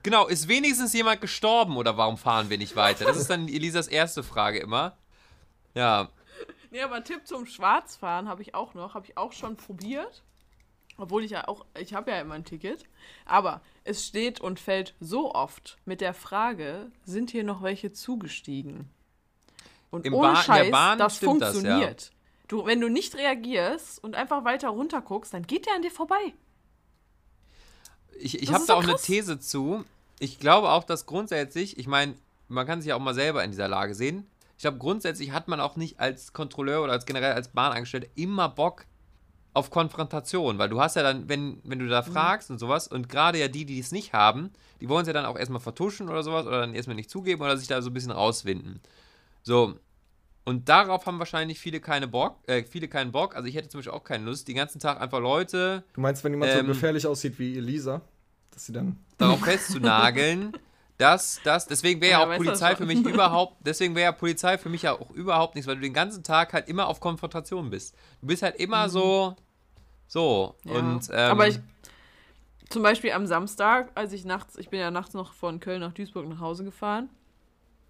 Genau, 0.03 0.27
ist 0.27 0.49
wenigstens 0.49 0.93
jemand 0.93 1.21
gestorben 1.21 1.77
oder 1.77 1.97
warum 1.97 2.17
fahren 2.17 2.51
wir 2.51 2.59
nicht 2.59 2.75
weiter? 2.75 3.05
Das 3.05 3.17
ist 3.17 3.31
dann 3.31 3.49
Elisas 3.49 3.87
erste 3.89 4.23
Frage 4.23 4.59
immer. 4.59 4.97
Ja, 5.75 6.11
Nee, 6.73 6.81
aber 6.81 7.05
Tipp 7.05 7.27
zum 7.27 7.45
Schwarzfahren 7.45 8.29
habe 8.29 8.41
ich 8.41 8.55
auch 8.55 8.73
noch, 8.73 8.95
habe 8.95 9.05
ich 9.07 9.19
auch 9.19 9.33
schon 9.33 9.57
probiert. 9.57 10.23
Obwohl 10.97 11.23
ich 11.23 11.31
ja 11.31 11.47
auch, 11.47 11.67
ich 11.79 11.93
habe 11.93 12.11
ja 12.11 12.21
immer 12.21 12.35
ein 12.35 12.47
Ticket. 12.47 12.85
Aber 13.27 13.61
es 13.85 14.07
steht 14.07 14.41
und 14.41 14.59
fällt 14.59 14.95
so 14.99 15.35
oft 15.35 15.77
mit 15.85 16.01
der 16.01 16.15
Frage, 16.15 16.91
sind 17.05 17.31
hier 17.31 17.45
noch 17.45 17.63
welche 17.63 17.93
zugestiegen? 17.93 18.89
Und 19.91 20.07
Im 20.07 20.15
ohne 20.15 20.29
der 20.29 20.37
Scheiß, 20.37 20.71
Bahn 20.71 20.99
das 20.99 21.19
stimmt 21.19 21.43
das, 21.43 21.57
ja. 21.57 21.61
funktioniert. 21.61 22.11
Du, 22.49 22.65
wenn 22.65 22.81
du 22.81 22.89
nicht 22.89 23.17
reagierst 23.17 24.03
und 24.03 24.15
einfach 24.15 24.45
weiter 24.45 24.71
runter 24.71 25.03
guckst, 25.03 25.35
dann 25.35 25.47
geht 25.47 25.67
der 25.67 25.75
an 25.75 25.83
dir 25.83 25.91
vorbei. 25.91 26.33
Ich, 28.19 28.43
ich 28.43 28.53
habe 28.53 28.65
da 28.67 28.75
auch 28.75 28.83
eine 28.83 28.93
krass. 28.93 29.03
These 29.03 29.39
zu. 29.41 29.85
Ich 30.19 30.39
glaube 30.39 30.71
auch, 30.71 30.85
dass 30.85 31.07
grundsätzlich, 31.07 31.79
ich 31.79 31.87
meine, 31.87 32.15
man 32.49 32.67
kann 32.67 32.81
sich 32.81 32.91
ja 32.91 32.97
auch 32.97 33.01
mal 33.01 33.15
selber 33.15 33.43
in 33.45 33.51
dieser 33.51 33.69
Lage 33.69 33.95
sehen. 33.95 34.27
Ich 34.57 34.63
glaube, 34.63 34.79
grundsätzlich 34.79 35.33
hat 35.33 35.49
man 35.49 35.61
auch 35.61 35.77
nicht 35.77 35.99
als 35.99 36.33
Kontrolleur 36.33 36.83
oder 36.85 36.93
als 36.93 37.07
generell 37.07 37.33
als 37.33 37.49
Bahnangestellter 37.49 38.09
immer 38.15 38.49
Bock 38.49 38.85
auf 39.55 39.71
Konfrontation, 39.71 40.59
weil 40.59 40.69
du 40.69 40.81
hast 40.81 40.97
ja 40.97 41.03
dann, 41.03 41.29
wenn, 41.29 41.61
wenn 41.65 41.79
du 41.79 41.87
Mhm. 41.87 41.91
da 41.91 42.03
fragst 42.03 42.51
und 42.51 42.59
sowas, 42.59 42.89
und 42.89 43.09
gerade 43.09 43.39
ja 43.39 43.49
die, 43.49 43.65
die 43.67 43.79
es 43.81 43.93
nicht 43.93 44.13
haben, 44.13 44.51
die 44.81 44.89
wollen 44.89 45.03
es 45.03 45.09
ja 45.09 45.13
dann 45.13 45.27
auch 45.27 45.37
erstmal 45.37 45.61
vertuschen 45.61 46.09
oder 46.09 46.23
sowas 46.23 46.47
oder 46.47 46.61
dann 46.61 46.75
erstmal 46.75 46.97
nicht 46.97 47.11
zugeben 47.11 47.43
oder 47.43 47.57
sich 47.57 47.69
da 47.69 47.83
so 47.83 47.91
ein 47.91 47.93
bisschen 47.93 48.13
rauswinden. 48.13 48.81
So. 49.43 49.75
Und 50.45 50.69
darauf 50.69 51.07
haben 51.07 51.19
wahrscheinlich 51.21 51.59
viele 51.61 51.79
keine 51.81 52.09
Bock, 52.09 52.37
äh, 52.49 52.65
viele 52.65 52.89
keinen 52.89 53.13
Bock. 53.13 53.37
Also 53.37 53.47
ich 53.49 53.55
hätte 53.55 53.69
zum 53.69 53.79
Beispiel 53.79 53.93
auch 53.93 54.03
keine 54.05 54.25
Lust, 54.25 54.49
die 54.49 54.55
ganzen 54.55 54.81
Tag 54.81 55.01
einfach 55.01 55.21
Leute 55.21 55.85
Du 55.95 56.01
meinst, 56.01 56.25
wenn 56.25 56.33
jemand 56.33 56.51
Ähm, 56.53 56.67
so 56.67 56.73
gefährlich 56.73 57.07
aussieht 57.07 57.39
wie 57.39 57.57
Elisa, 57.57 58.01
dass 58.51 58.67
sie 58.67 58.73
dann. 58.73 58.97
darauf 59.19 59.41
festzunageln, 59.45 60.53
dass 60.99 61.41
das, 61.43 61.67
deswegen 61.69 62.01
wäre 62.01 62.13
ja 62.13 62.19
Ja, 62.21 62.27
auch 62.27 62.37
Polizei 62.37 62.75
für 62.77 62.87
mich 62.87 63.05
überhaupt, 63.15 63.57
deswegen 63.67 63.95
wäre 63.95 64.05
ja 64.07 64.13
Polizei 64.13 64.59
für 64.59 64.69
mich 64.69 64.83
ja 64.83 64.93
auch 64.93 65.11
überhaupt 65.11 65.55
nichts, 65.55 65.69
weil 65.69 65.77
du 65.77 65.83
den 65.83 65.95
ganzen 65.95 66.23
Tag 66.25 66.53
halt 66.53 66.69
immer 66.69 66.89
auf 66.89 66.99
Konfrontation 67.01 67.71
bist. 67.71 67.95
Du 68.21 68.27
bist 68.27 68.43
halt 68.43 68.57
immer 68.57 68.89
so, 68.89 69.37
so 70.09 70.57
Ja. 70.65 70.73
und 70.79 71.09
ähm, 71.13 71.31
Aber 71.31 71.47
ich, 71.49 71.61
zum 72.69 72.83
Beispiel 72.83 73.13
am 73.13 73.27
Samstag, 73.27 73.91
als 73.95 74.13
ich 74.13 74.25
nachts, 74.25 74.57
ich 74.57 74.71
bin 74.71 74.81
ja 74.81 74.91
nachts 74.91 75.15
noch 75.15 75.35
von 75.35 75.61
Köln 75.61 75.81
nach 75.81 75.93
Duisburg 75.93 76.27
nach 76.29 76.41
Hause 76.41 76.65
gefahren. 76.65 77.11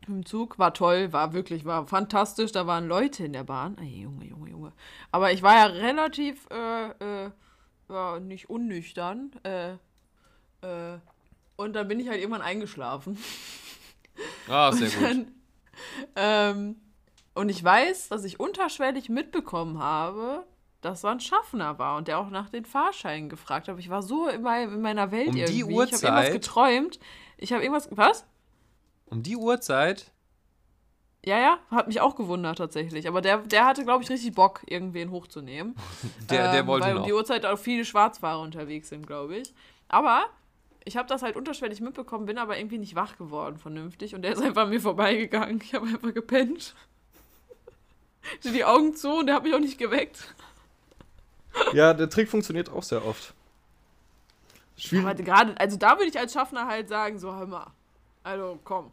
Im 0.08 0.26
Zug 0.26 0.58
war 0.58 0.74
toll, 0.74 1.12
war 1.12 1.32
wirklich, 1.32 1.64
war 1.64 1.86
fantastisch. 1.86 2.52
Da 2.52 2.66
waren 2.66 2.88
Leute 2.88 3.24
in 3.24 3.32
der 3.32 3.44
Bahn. 3.44 3.76
Ey, 3.78 4.02
Junge, 4.02 4.24
Junge, 4.24 4.50
Junge. 4.50 4.72
Aber 5.12 5.32
ich 5.32 5.42
war 5.42 5.54
ja 5.54 5.66
relativ, 5.66 6.46
äh, 6.50 7.26
äh, 7.26 7.30
ja, 7.88 8.18
nicht 8.18 8.50
unnüchtern. 8.50 9.30
Äh, 9.44 9.72
äh, 10.62 10.98
und 11.56 11.74
dann 11.74 11.86
bin 11.88 12.00
ich 12.00 12.08
halt 12.08 12.18
irgendwann 12.18 12.42
eingeschlafen. 12.42 13.16
ah, 14.48 14.72
sehr 14.72 14.88
gut. 14.90 15.02
Dann, 15.02 15.34
ähm, 16.16 16.76
und 17.34 17.48
ich 17.48 17.62
weiß, 17.62 18.08
dass 18.08 18.24
ich 18.24 18.40
unterschwellig 18.40 19.08
mitbekommen 19.08 19.78
habe, 19.78 20.44
dass 20.80 21.02
da 21.02 21.12
ein 21.12 21.20
Schaffner 21.20 21.78
war 21.78 21.96
und 21.96 22.08
der 22.08 22.18
auch 22.18 22.28
nach 22.28 22.50
den 22.50 22.64
Fahrscheinen 22.64 23.28
gefragt 23.28 23.68
hat. 23.68 23.78
Ich 23.78 23.88
war 23.88 24.02
so 24.02 24.28
in, 24.28 24.42
mein, 24.42 24.68
in 24.72 24.82
meiner 24.82 25.12
Welt 25.12 25.28
Um 25.28 25.34
die 25.36 25.42
irgendwie. 25.42 25.60
Ich 25.60 25.62
habe 25.62 25.72
irgendwas 25.72 26.02
Uhrzeit? 26.02 26.32
geträumt. 26.32 27.00
Ich 27.38 27.52
habe 27.52 27.62
irgendwas. 27.62 27.88
Was? 27.92 28.26
Um 29.12 29.22
die 29.22 29.36
Uhrzeit, 29.36 30.10
Ja, 31.24 31.38
ja, 31.38 31.58
hat 31.70 31.86
mich 31.86 32.00
auch 32.00 32.16
gewundert 32.16 32.58
tatsächlich. 32.58 33.06
Aber 33.06 33.20
der, 33.20 33.38
der 33.38 33.64
hatte, 33.64 33.84
glaube 33.84 34.02
ich, 34.02 34.10
richtig 34.10 34.34
Bock, 34.34 34.62
irgendwen 34.66 35.10
hochzunehmen. 35.12 35.76
der, 36.30 36.50
der 36.50 36.64
Ähm, 36.64 36.66
wollte 36.66 36.88
Weil 36.88 36.96
um 36.96 37.00
noch. 37.00 37.06
die 37.06 37.12
Uhrzeit 37.12 37.46
auch 37.46 37.58
viele 37.58 37.84
Schwarzfahrer 37.84 38.40
unterwegs 38.40 38.88
sind, 38.88 39.06
glaube 39.06 39.36
ich. 39.36 39.54
Aber 39.88 40.24
ich 40.84 40.96
habe 40.96 41.08
das 41.08 41.22
halt 41.22 41.36
unterschwellig 41.36 41.80
mitbekommen, 41.80 42.26
bin 42.26 42.38
aber 42.38 42.58
irgendwie 42.58 42.78
nicht 42.78 42.96
wach 42.96 43.16
geworden 43.18 43.58
vernünftig. 43.58 44.14
Und 44.16 44.22
der 44.22 44.32
ist 44.32 44.42
einfach 44.42 44.62
an 44.62 44.70
mir 44.70 44.80
vorbeigegangen. 44.80 45.60
Ich 45.62 45.74
habe 45.74 45.86
einfach 45.86 46.12
gepennt. 46.14 46.74
Ich 48.24 48.46
hatte 48.46 48.52
die 48.52 48.64
Augen 48.64 48.94
zu 48.94 49.10
und 49.18 49.26
der 49.26 49.34
hat 49.34 49.42
mich 49.42 49.52
auch 49.52 49.58
nicht 49.58 49.78
geweckt. 49.78 50.32
Ja, 51.72 51.92
der 51.92 52.08
Trick 52.08 52.28
funktioniert 52.28 52.70
auch 52.70 52.84
sehr 52.84 53.04
oft. 53.04 53.34
Schwierig. 54.76 55.04
Aber 55.06 55.14
gerade, 55.16 55.58
also 55.60 55.76
da 55.76 55.98
würde 55.98 56.06
ich 56.08 56.16
als 56.18 56.32
Schaffner 56.32 56.68
halt 56.68 56.88
sagen, 56.88 57.18
so, 57.18 57.34
hör 57.34 57.46
mal. 57.46 57.72
Also, 58.22 58.60
komm. 58.62 58.92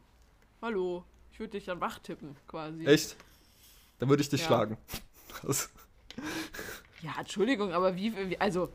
Hallo. 0.62 1.04
Ich 1.32 1.40
würde 1.40 1.52
dich 1.52 1.66
dann 1.66 1.80
wach 1.80 2.00
tippen, 2.00 2.36
quasi. 2.48 2.86
Echt? 2.86 3.16
Dann 4.00 4.10
würde 4.10 4.22
ich 4.22 4.30
dich 4.30 4.42
Ja. 4.42 4.48
schlagen. 4.48 4.78
Das, 5.44 5.70
Ja, 7.02 7.14
Entschuldigung, 7.20 7.72
aber 7.72 7.96
wie, 7.96 8.14
wie 8.30 8.38
also, 8.42 8.70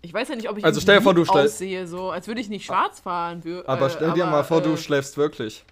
ich 0.00 0.12
weiß 0.14 0.28
ja 0.30 0.36
nicht, 0.36 0.48
ob 0.48 0.56
ich 0.56 0.64
Also 0.64 0.80
stell 0.80 0.96
dir 0.96 1.02
vor, 1.02 1.12
du 1.12 1.24
aussehe, 1.26 1.86
so, 1.86 2.10
als 2.10 2.26
würde 2.26 2.40
ich 2.40 2.48
nicht 2.48 2.64
schwarz 2.64 3.00
fahren. 3.00 3.42
wür- 3.42 3.66
aber 3.66 3.86
äh, 3.86 3.90
stell 3.90 4.12
dir 4.14 4.22
aber, 4.22 4.30
mal 4.32 4.44
vor, 4.44 4.62
du 4.62 4.72
äh, 4.72 4.76
schläfst 4.78 5.18
wirklich. 5.18 5.64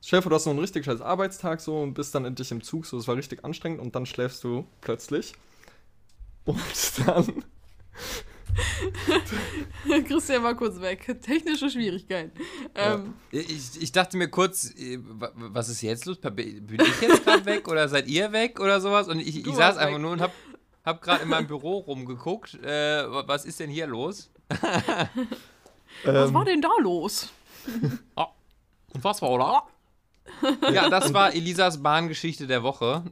Stell 0.00 0.18
dir 0.20 0.22
vor, 0.22 0.30
du 0.30 0.36
hast 0.36 0.44
so 0.44 0.50
einen 0.50 0.58
richtig 0.60 0.84
scheiß 0.86 1.02
Arbeitstag 1.02 1.60
so 1.60 1.78
und 1.82 1.92
bist 1.94 2.14
dann 2.14 2.24
endlich 2.24 2.50
im 2.52 2.62
Zug, 2.62 2.86
so 2.86 2.96
es 2.96 3.06
war 3.06 3.16
richtig 3.16 3.44
anstrengend 3.44 3.80
und 3.80 3.94
dann 3.94 4.06
schläfst 4.06 4.42
du 4.44 4.66
plötzlich. 4.80 5.34
Und 6.46 6.58
dann. 7.06 7.44
Christian 10.06 10.42
war 10.42 10.54
kurz 10.54 10.80
weg. 10.80 11.04
Technische 11.22 11.68
Schwierigkeiten. 11.70 12.32
Ähm, 12.74 13.14
Ich, 13.30 13.80
ich 13.80 13.92
dachte 13.92 14.16
mir 14.16 14.28
kurz, 14.28 14.70
äh, 14.76 14.98
wa- 15.00 15.32
was 15.34 15.68
ist 15.68 15.82
jetzt 15.82 16.04
los? 16.06 16.18
Bin 16.20 16.68
ich 16.80 17.00
jetzt 17.00 17.24
gerade 17.24 17.44
weg 17.46 17.68
oder 17.68 17.88
seid 17.88 18.06
ihr 18.08 18.32
weg 18.32 18.60
oder 18.60 18.80
sowas? 18.80 19.08
Und 19.08 19.20
ich, 19.20 19.46
ich 19.46 19.54
saß 19.54 19.76
einfach 19.76 19.94
weg. 19.96 20.02
nur 20.02 20.12
und 20.12 20.20
hab, 20.20 20.32
hab 20.84 21.02
gerade 21.02 21.22
in 21.22 21.28
meinem 21.28 21.46
Büro 21.46 21.78
rumgeguckt. 21.78 22.54
Äh, 22.62 23.10
wa- 23.10 23.24
was 23.26 23.44
ist 23.44 23.60
denn 23.60 23.70
hier 23.70 23.86
los? 23.86 24.30
was 24.48 26.28
Ähm, 26.28 26.34
war 26.34 26.44
denn 26.44 26.60
da 26.60 26.70
los? 26.80 27.30
Unfassbar, 28.92 29.30
oder? 29.30 29.62
Ja, 30.72 30.88
das 30.88 31.12
war 31.12 31.34
Elisas 31.34 31.82
Bahngeschichte 31.82 32.46
der 32.46 32.62
Woche. 32.62 33.04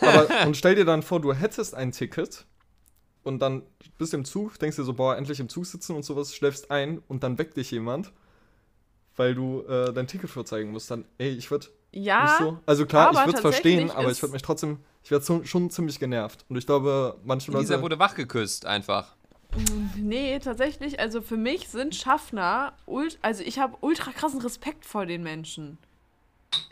Aber, 0.00 0.46
und 0.46 0.56
stell 0.56 0.74
dir 0.74 0.84
dann 0.84 1.02
vor, 1.02 1.20
du 1.20 1.32
hättest 1.32 1.74
ein 1.74 1.92
Ticket 1.92 2.44
und 3.26 3.40
dann 3.40 3.62
bist 3.98 4.12
du 4.12 4.18
im 4.18 4.24
Zug, 4.24 4.58
denkst 4.58 4.76
dir 4.76 4.84
so, 4.84 4.94
boah, 4.94 5.16
endlich 5.16 5.40
im 5.40 5.48
Zug 5.48 5.66
sitzen 5.66 5.94
und 5.94 6.04
sowas, 6.04 6.34
schläfst 6.34 6.70
ein 6.70 7.02
und 7.08 7.22
dann 7.22 7.38
weckt 7.38 7.56
dich 7.56 7.70
jemand, 7.70 8.12
weil 9.16 9.34
du 9.34 9.62
äh, 9.62 9.92
dein 9.92 10.06
Ticket 10.06 10.30
vorzeigen 10.30 10.70
musst. 10.70 10.90
Dann, 10.90 11.04
ey, 11.18 11.30
ich 11.30 11.50
würde 11.50 11.66
Ja, 11.92 12.22
nicht 12.22 12.38
so. 12.38 12.58
Also 12.66 12.86
klar, 12.86 13.12
ich 13.12 13.18
würde 13.18 13.32
es 13.32 13.40
verstehen, 13.40 13.90
aber 13.90 14.10
ich 14.10 14.22
würde 14.22 14.32
mich 14.32 14.42
trotzdem, 14.42 14.78
ich 15.02 15.10
werde 15.10 15.46
schon 15.46 15.70
ziemlich 15.70 15.98
genervt. 15.98 16.44
Und 16.48 16.56
ich 16.56 16.66
glaube, 16.66 17.18
manche 17.24 17.52
Elisa 17.52 17.74
Leute. 17.74 17.82
wurde 17.82 17.98
wachgeküsst 17.98 18.66
einfach. 18.66 19.16
Nee, 19.96 20.38
tatsächlich, 20.38 21.00
also 21.00 21.22
für 21.22 21.36
mich 21.36 21.68
sind 21.68 21.94
Schaffner, 21.94 22.74
also 23.22 23.42
ich 23.42 23.58
habe 23.58 23.76
ultra 23.80 24.12
krassen 24.12 24.40
Respekt 24.40 24.84
vor 24.84 25.06
den 25.06 25.22
Menschen. 25.22 25.78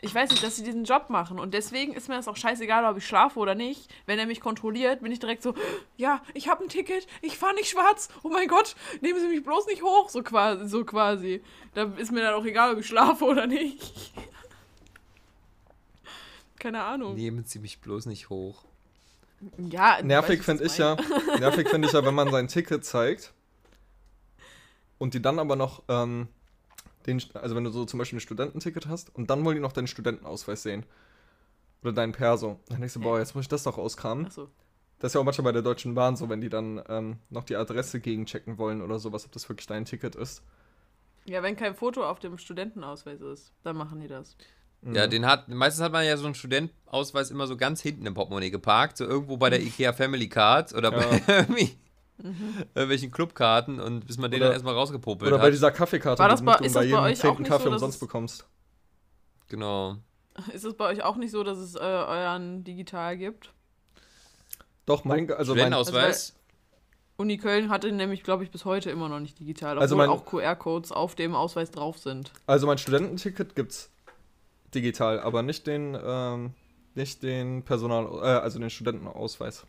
Ich 0.01 0.13
weiß 0.13 0.29
nicht, 0.29 0.43
dass 0.43 0.55
sie 0.55 0.63
diesen 0.63 0.83
Job 0.83 1.09
machen 1.09 1.39
und 1.39 1.53
deswegen 1.53 1.93
ist 1.93 2.09
mir 2.09 2.15
das 2.15 2.27
auch 2.27 2.37
scheißegal, 2.37 2.85
ob 2.85 2.97
ich 2.97 3.07
schlafe 3.07 3.39
oder 3.39 3.55
nicht. 3.55 3.89
Wenn 4.05 4.19
er 4.19 4.25
mich 4.25 4.39
kontrolliert, 4.39 5.01
bin 5.01 5.11
ich 5.11 5.19
direkt 5.19 5.41
so, 5.41 5.55
ja, 5.97 6.21
ich 6.33 6.47
habe 6.47 6.63
ein 6.63 6.69
Ticket, 6.69 7.07
ich 7.21 7.37
fahre 7.37 7.55
nicht 7.55 7.69
schwarz, 7.69 8.09
oh 8.23 8.29
mein 8.29 8.47
Gott, 8.47 8.75
nehmen 9.01 9.19
Sie 9.19 9.27
mich 9.27 9.43
bloß 9.43 9.67
nicht 9.67 9.81
hoch, 9.81 10.09
so 10.09 10.21
quasi, 10.21 10.67
so 10.67 10.85
quasi. 10.85 11.41
Da 11.73 11.83
ist 11.97 12.11
mir 12.11 12.21
dann 12.21 12.35
auch 12.35 12.45
egal, 12.45 12.73
ob 12.73 12.79
ich 12.79 12.87
schlafe 12.87 13.25
oder 13.25 13.47
nicht. 13.47 14.13
Keine 16.59 16.83
Ahnung. 16.83 17.15
Nehmen 17.15 17.45
Sie 17.45 17.59
mich 17.59 17.79
bloß 17.79 18.05
nicht 18.05 18.29
hoch. 18.29 18.63
Ja, 19.57 20.01
Nervig 20.01 20.43
finde 20.43 20.63
ich 20.63 20.77
ja, 20.77 20.95
nervig 21.39 21.69
finde 21.69 21.87
ich 21.87 21.93
ja, 21.93 22.03
wenn 22.05 22.15
man 22.15 22.31
sein 22.31 22.47
Ticket 22.47 22.85
zeigt 22.85 23.33
und 24.97 25.13
die 25.13 25.21
dann 25.21 25.39
aber 25.39 25.55
noch, 25.55 25.83
ähm, 25.87 26.27
den, 27.07 27.21
also 27.33 27.55
wenn 27.55 27.63
du 27.63 27.69
so 27.69 27.85
zum 27.85 27.97
Beispiel 27.99 28.17
ein 28.17 28.21
Studententicket 28.21 28.87
hast 28.87 29.13
und 29.15 29.29
dann 29.29 29.43
wollen 29.45 29.55
die 29.55 29.61
noch 29.61 29.73
deinen 29.73 29.87
Studentenausweis 29.87 30.63
sehen. 30.63 30.85
Oder 31.81 31.93
deinen 31.93 32.13
Perso. 32.13 32.59
Dann 32.67 32.79
denkst 32.79 32.95
du, 32.95 32.99
boah, 33.01 33.19
jetzt 33.19 33.35
muss 33.35 33.43
ich 33.43 33.49
das 33.49 33.63
doch 33.63 33.77
auskramen. 33.77 34.25
Achso. 34.25 34.49
Das 34.99 35.11
ist 35.11 35.15
ja 35.15 35.21
auch 35.21 35.25
manchmal 35.25 35.45
bei 35.45 35.51
der 35.51 35.61
Deutschen 35.61 35.93
Bahn 35.93 36.15
so, 36.15 36.29
wenn 36.29 36.41
die 36.41 36.49
dann 36.49 36.81
ähm, 36.89 37.17
noch 37.29 37.43
die 37.43 37.55
Adresse 37.55 37.99
gegenchecken 37.99 38.57
wollen 38.57 38.81
oder 38.81 38.97
sowas, 38.97 39.25
ob 39.25 39.31
das 39.33 39.47
wirklich 39.49 39.67
dein 39.67 39.85
Ticket 39.85 40.15
ist. 40.15 40.41
Ja, 41.25 41.43
wenn 41.43 41.55
kein 41.55 41.75
Foto 41.75 42.05
auf 42.05 42.19
dem 42.19 42.37
Studentenausweis 42.37 43.21
ist, 43.21 43.51
dann 43.63 43.75
machen 43.75 43.99
die 43.99 44.07
das. 44.07 44.35
Ja, 44.81 45.07
den 45.07 45.25
hat, 45.25 45.49
meistens 45.49 45.83
hat 45.83 45.91
man 45.91 46.05
ja 46.05 46.15
so 46.15 46.25
einen 46.25 46.35
Studentenausweis 46.35 47.31
immer 47.31 47.47
so 47.47 47.57
ganz 47.57 47.81
hinten 47.81 48.05
im 48.05 48.13
Portemonnaie 48.13 48.51
geparkt, 48.51 48.97
so 48.97 49.05
irgendwo 49.05 49.37
bei 49.37 49.49
der 49.49 49.61
IKEA 49.63 49.93
Family 49.93 50.29
Card 50.29 50.73
oder 50.73 50.91
bei 50.91 51.21
irgendwie 51.27 51.71
irgendwelchen 52.17 53.11
Clubkarten 53.11 53.79
und 53.79 54.05
bis 54.07 54.17
man 54.17 54.31
den 54.31 54.37
Oder- 54.39 54.45
dann 54.47 54.53
erstmal 54.53 54.73
rausgepopelt 54.73 55.27
Oder 55.27 55.37
hat. 55.37 55.43
bei 55.47 55.51
dieser 55.51 55.71
Kaffeekarte, 55.71 56.19
War 56.19 56.29
das 56.29 56.39
die 56.39 56.45
bei- 56.45 56.57
du 56.57 56.63
ist 56.65 56.73
bei 56.73 56.79
das 56.81 56.81
bei 56.81 56.85
jedem 56.85 56.99
euch 57.03 57.25
auch 57.25 57.39
nicht 57.39 57.47
Kaffee 57.49 57.63
so, 57.65 57.69
umsonst 57.71 57.99
bekommst. 57.99 58.45
genau. 59.49 59.97
Ist 60.53 60.65
es 60.65 60.73
bei 60.73 60.85
euch 60.89 61.01
auch 61.03 61.15
nicht 61.15 61.31
so, 61.31 61.43
dass 61.43 61.57
es 61.57 61.75
äh, 61.75 61.79
euren 61.79 62.63
digital 62.63 63.17
gibt? 63.17 63.53
Doch, 64.85 65.03
mein, 65.05 65.31
also 65.31 65.53
mein, 65.53 65.59
Studentenausweis. 65.71 66.35
Uni 67.17 67.37
Köln 67.37 67.69
hatte 67.69 67.89
nämlich, 67.93 68.23
glaube 68.23 68.43
ich, 68.43 68.51
bis 68.51 68.65
heute 68.65 68.89
immer 68.91 69.07
noch 69.07 69.21
nicht 69.21 69.39
digital, 69.39 69.71
obwohl 69.77 69.81
Also 69.81 69.95
mein- 69.95 70.09
auch 70.09 70.25
QR-Codes 70.25 70.91
auf 70.91 71.15
dem 71.15 71.33
Ausweis 71.35 71.71
drauf 71.71 71.97
sind. 71.97 72.31
also 72.47 72.67
mein 72.67 72.77
Studententicket 72.77 73.55
gibt's 73.55 73.89
digital, 74.73 75.21
aber 75.21 75.41
nicht 75.41 75.65
den, 75.67 75.97
ähm, 76.03 76.53
nicht 76.93 77.23
den 77.23 77.63
Personal, 77.63 78.05
äh, 78.21 78.41
also 78.41 78.59
den 78.59 78.69
Studentenausweis. 78.69 79.65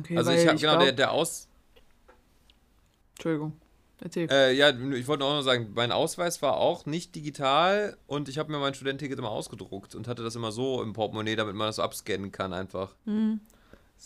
Okay, 0.00 0.16
Also 0.16 0.30
weil 0.30 0.38
ich 0.38 0.46
habe 0.46 0.58
genau 0.58 0.72
glaub- 0.72 0.82
der, 0.84 0.92
der 0.92 1.12
Aus 1.12 1.48
Entschuldigung. 3.14 3.52
Erzähl. 4.00 4.28
äh, 4.30 4.52
ja, 4.52 4.68
ich 4.70 5.08
wollte 5.08 5.24
auch 5.24 5.36
noch 5.36 5.42
sagen, 5.42 5.72
mein 5.74 5.90
Ausweis 5.90 6.42
war 6.42 6.58
auch 6.58 6.84
nicht 6.84 7.14
digital 7.14 7.96
und 8.06 8.28
ich 8.28 8.36
habe 8.36 8.52
mir 8.52 8.58
mein 8.58 8.74
Studententicket 8.74 9.18
immer 9.18 9.30
ausgedruckt 9.30 9.94
und 9.94 10.06
hatte 10.06 10.22
das 10.22 10.36
immer 10.36 10.52
so 10.52 10.82
im 10.82 10.92
Portemonnaie, 10.92 11.34
damit 11.34 11.54
man 11.54 11.68
das 11.68 11.76
so 11.76 11.82
abscannen 11.82 12.30
kann 12.30 12.52
einfach. 12.52 12.94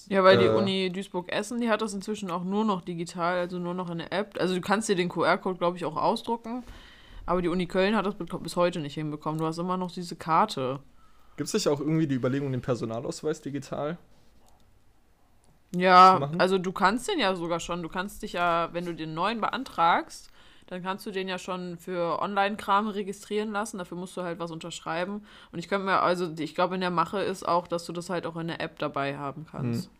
ja, 0.08 0.22
weil 0.22 0.38
die 0.38 0.44
äh, 0.44 0.54
Uni 0.54 0.90
Duisburg-Essen, 0.92 1.60
die 1.60 1.68
hat 1.68 1.82
das 1.82 1.92
inzwischen 1.92 2.30
auch 2.30 2.44
nur 2.44 2.64
noch 2.64 2.82
digital, 2.82 3.38
also 3.38 3.58
nur 3.58 3.74
noch 3.74 3.90
in 3.90 3.98
der 3.98 4.12
App. 4.12 4.36
Also 4.38 4.54
du 4.54 4.60
kannst 4.60 4.88
dir 4.88 4.94
den 4.94 5.08
QR-Code, 5.08 5.58
glaube 5.58 5.76
ich, 5.76 5.84
auch 5.84 5.96
ausdrucken. 5.96 6.62
Aber 7.26 7.42
die 7.42 7.48
Uni 7.48 7.66
Köln 7.66 7.96
hat 7.96 8.06
das 8.06 8.14
bis 8.16 8.56
heute 8.56 8.78
nicht 8.80 8.94
hinbekommen. 8.94 9.38
Du 9.38 9.46
hast 9.46 9.58
immer 9.58 9.76
noch 9.76 9.90
diese 9.90 10.14
Karte. 10.14 10.80
Gibt's 11.36 11.52
nicht 11.52 11.66
auch 11.68 11.80
irgendwie 11.80 12.06
die 12.06 12.14
Überlegung, 12.14 12.52
den 12.52 12.62
Personalausweis 12.62 13.40
digital? 13.40 13.98
Ja, 15.74 16.30
also 16.38 16.58
du 16.58 16.72
kannst 16.72 17.08
den 17.08 17.18
ja 17.18 17.34
sogar 17.36 17.60
schon. 17.60 17.82
Du 17.82 17.88
kannst 17.88 18.22
dich 18.22 18.32
ja, 18.32 18.68
wenn 18.72 18.84
du 18.86 18.94
den 18.94 19.14
neuen 19.14 19.40
beantragst, 19.40 20.28
dann 20.66 20.82
kannst 20.82 21.04
du 21.06 21.10
den 21.10 21.28
ja 21.28 21.38
schon 21.38 21.76
für 21.78 22.20
Online-Kram 22.20 22.88
registrieren 22.88 23.50
lassen. 23.52 23.78
Dafür 23.78 23.96
musst 23.98 24.16
du 24.16 24.22
halt 24.22 24.38
was 24.38 24.50
unterschreiben. 24.50 25.24
Und 25.52 25.58
ich 25.58 25.68
könnte 25.68 25.86
mir, 25.86 26.00
also 26.00 26.30
ich 26.38 26.54
glaube, 26.54 26.74
in 26.76 26.80
der 26.80 26.90
Mache 26.90 27.20
ist 27.20 27.46
auch, 27.46 27.66
dass 27.68 27.84
du 27.84 27.92
das 27.92 28.10
halt 28.10 28.26
auch 28.26 28.36
in 28.36 28.48
der 28.48 28.60
App 28.60 28.78
dabei 28.78 29.16
haben 29.16 29.46
kannst. 29.50 29.86
Hm. 29.86 29.90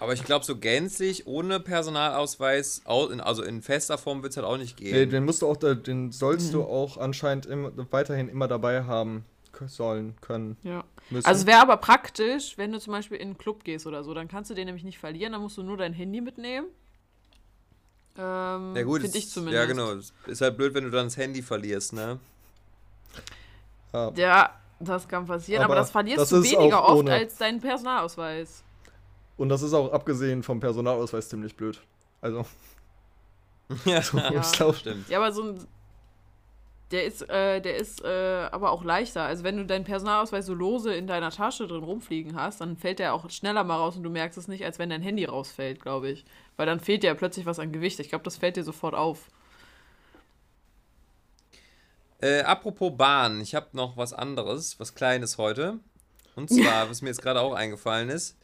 Aber 0.00 0.12
ich 0.12 0.24
glaube, 0.24 0.44
so 0.44 0.56
gänzlich 0.56 1.26
ohne 1.26 1.58
Personalausweis, 1.58 2.82
also 2.84 3.42
in 3.42 3.62
fester 3.62 3.98
Form 3.98 4.22
wird 4.22 4.30
es 4.32 4.36
halt 4.36 4.46
auch 4.46 4.56
nicht 4.56 4.76
gehen. 4.76 4.92
Nee, 4.92 5.06
den 5.06 5.24
musst 5.24 5.42
du 5.42 5.48
auch, 5.48 5.56
da- 5.56 5.74
den 5.74 6.12
sollst 6.12 6.48
Mhm. 6.48 6.52
du 6.58 6.62
auch 6.64 6.98
anscheinend 6.98 7.46
immer, 7.46 7.72
weiterhin 7.90 8.28
immer 8.28 8.46
dabei 8.46 8.84
haben 8.84 9.24
sollen, 9.66 10.14
können, 10.20 10.56
Ja. 10.62 10.84
müssen. 11.10 11.26
Also 11.26 11.40
es 11.40 11.46
wäre 11.46 11.60
aber 11.60 11.76
praktisch, 11.78 12.56
wenn 12.58 12.70
du 12.72 12.78
zum 12.78 12.92
Beispiel 12.92 13.16
in 13.18 13.28
einen 13.28 13.38
Club 13.38 13.64
gehst 13.64 13.86
oder 13.86 14.04
so, 14.04 14.14
dann 14.14 14.28
kannst 14.28 14.50
du 14.50 14.54
den 14.54 14.66
nämlich 14.66 14.84
nicht 14.84 14.98
verlieren, 14.98 15.32
dann 15.32 15.42
musst 15.42 15.56
du 15.58 15.62
nur 15.62 15.76
dein 15.76 15.92
Handy 15.92 16.20
mitnehmen. 16.20 16.68
Ähm, 18.16 18.74
ja 18.76 18.82
gut, 18.82 19.02
Finde 19.02 19.18
ich 19.18 19.28
zumindest. 19.30 19.56
Ja 19.60 19.66
genau, 19.66 19.92
es 19.92 20.12
ist 20.26 20.40
halt 20.40 20.56
blöd, 20.56 20.74
wenn 20.74 20.84
du 20.84 20.90
dann 20.90 21.06
das 21.06 21.16
Handy 21.16 21.42
verlierst, 21.42 21.92
ne? 21.92 22.18
ja. 23.92 24.12
Ja, 24.16 24.54
das 24.80 25.08
kann 25.08 25.26
passieren, 25.26 25.62
aber, 25.64 25.72
Aber 25.74 25.80
das 25.80 25.90
verlierst 25.90 26.18
das 26.18 26.28
du 26.30 26.42
weniger 26.42 26.84
oft 26.84 26.98
ohne. 26.98 27.12
als 27.12 27.36
deinen 27.36 27.60
Personalausweis. 27.60 28.62
Und 29.36 29.48
das 29.50 29.62
ist 29.62 29.72
auch 29.72 29.92
abgesehen 29.92 30.42
vom 30.42 30.58
Personalausweis 30.60 31.28
ziemlich 31.28 31.56
blöd. 31.56 31.80
Also, 32.20 32.44
Ja, 33.84 34.00
Ja. 34.00 34.40
ich 34.40 34.52
glaube, 34.52 34.74
stimmt. 34.76 35.08
Ja, 35.08 35.18
aber 35.18 35.30
so 35.32 35.42
ein. 35.42 35.66
Der 36.90 37.04
ist, 37.04 37.28
äh, 37.28 37.60
der 37.60 37.76
ist 37.76 38.02
äh, 38.02 38.48
aber 38.50 38.70
auch 38.70 38.82
leichter. 38.82 39.22
Also 39.22 39.44
wenn 39.44 39.58
du 39.58 39.66
deinen 39.66 39.84
Personalausweis 39.84 40.46
so 40.46 40.54
lose 40.54 40.94
in 40.94 41.06
deiner 41.06 41.30
Tasche 41.30 41.66
drin 41.66 41.82
rumfliegen 41.82 42.34
hast, 42.34 42.62
dann 42.62 42.78
fällt 42.78 42.98
der 42.98 43.12
auch 43.12 43.28
schneller 43.28 43.62
mal 43.62 43.76
raus 43.76 43.96
und 43.96 44.04
du 44.04 44.10
merkst 44.10 44.38
es 44.38 44.48
nicht, 44.48 44.64
als 44.64 44.78
wenn 44.78 44.88
dein 44.88 45.02
Handy 45.02 45.26
rausfällt, 45.26 45.82
glaube 45.82 46.10
ich. 46.10 46.24
Weil 46.56 46.66
dann 46.66 46.80
fehlt 46.80 47.02
dir 47.02 47.08
ja 47.08 47.14
plötzlich 47.14 47.44
was 47.44 47.58
an 47.58 47.72
Gewicht. 47.72 48.00
Ich 48.00 48.08
glaube, 48.08 48.24
das 48.24 48.38
fällt 48.38 48.56
dir 48.56 48.64
sofort 48.64 48.94
auf. 48.94 49.28
Äh, 52.20 52.40
apropos 52.40 52.96
Bahn, 52.96 53.40
ich 53.42 53.54
habe 53.54 53.68
noch 53.72 53.96
was 53.96 54.14
anderes, 54.14 54.80
was 54.80 54.94
Kleines 54.94 55.36
heute. 55.36 55.78
Und 56.36 56.48
zwar, 56.48 56.88
was 56.90 57.02
mir 57.02 57.10
jetzt 57.10 57.22
gerade 57.22 57.40
auch 57.40 57.52
eingefallen 57.52 58.08
ist. 58.08 58.36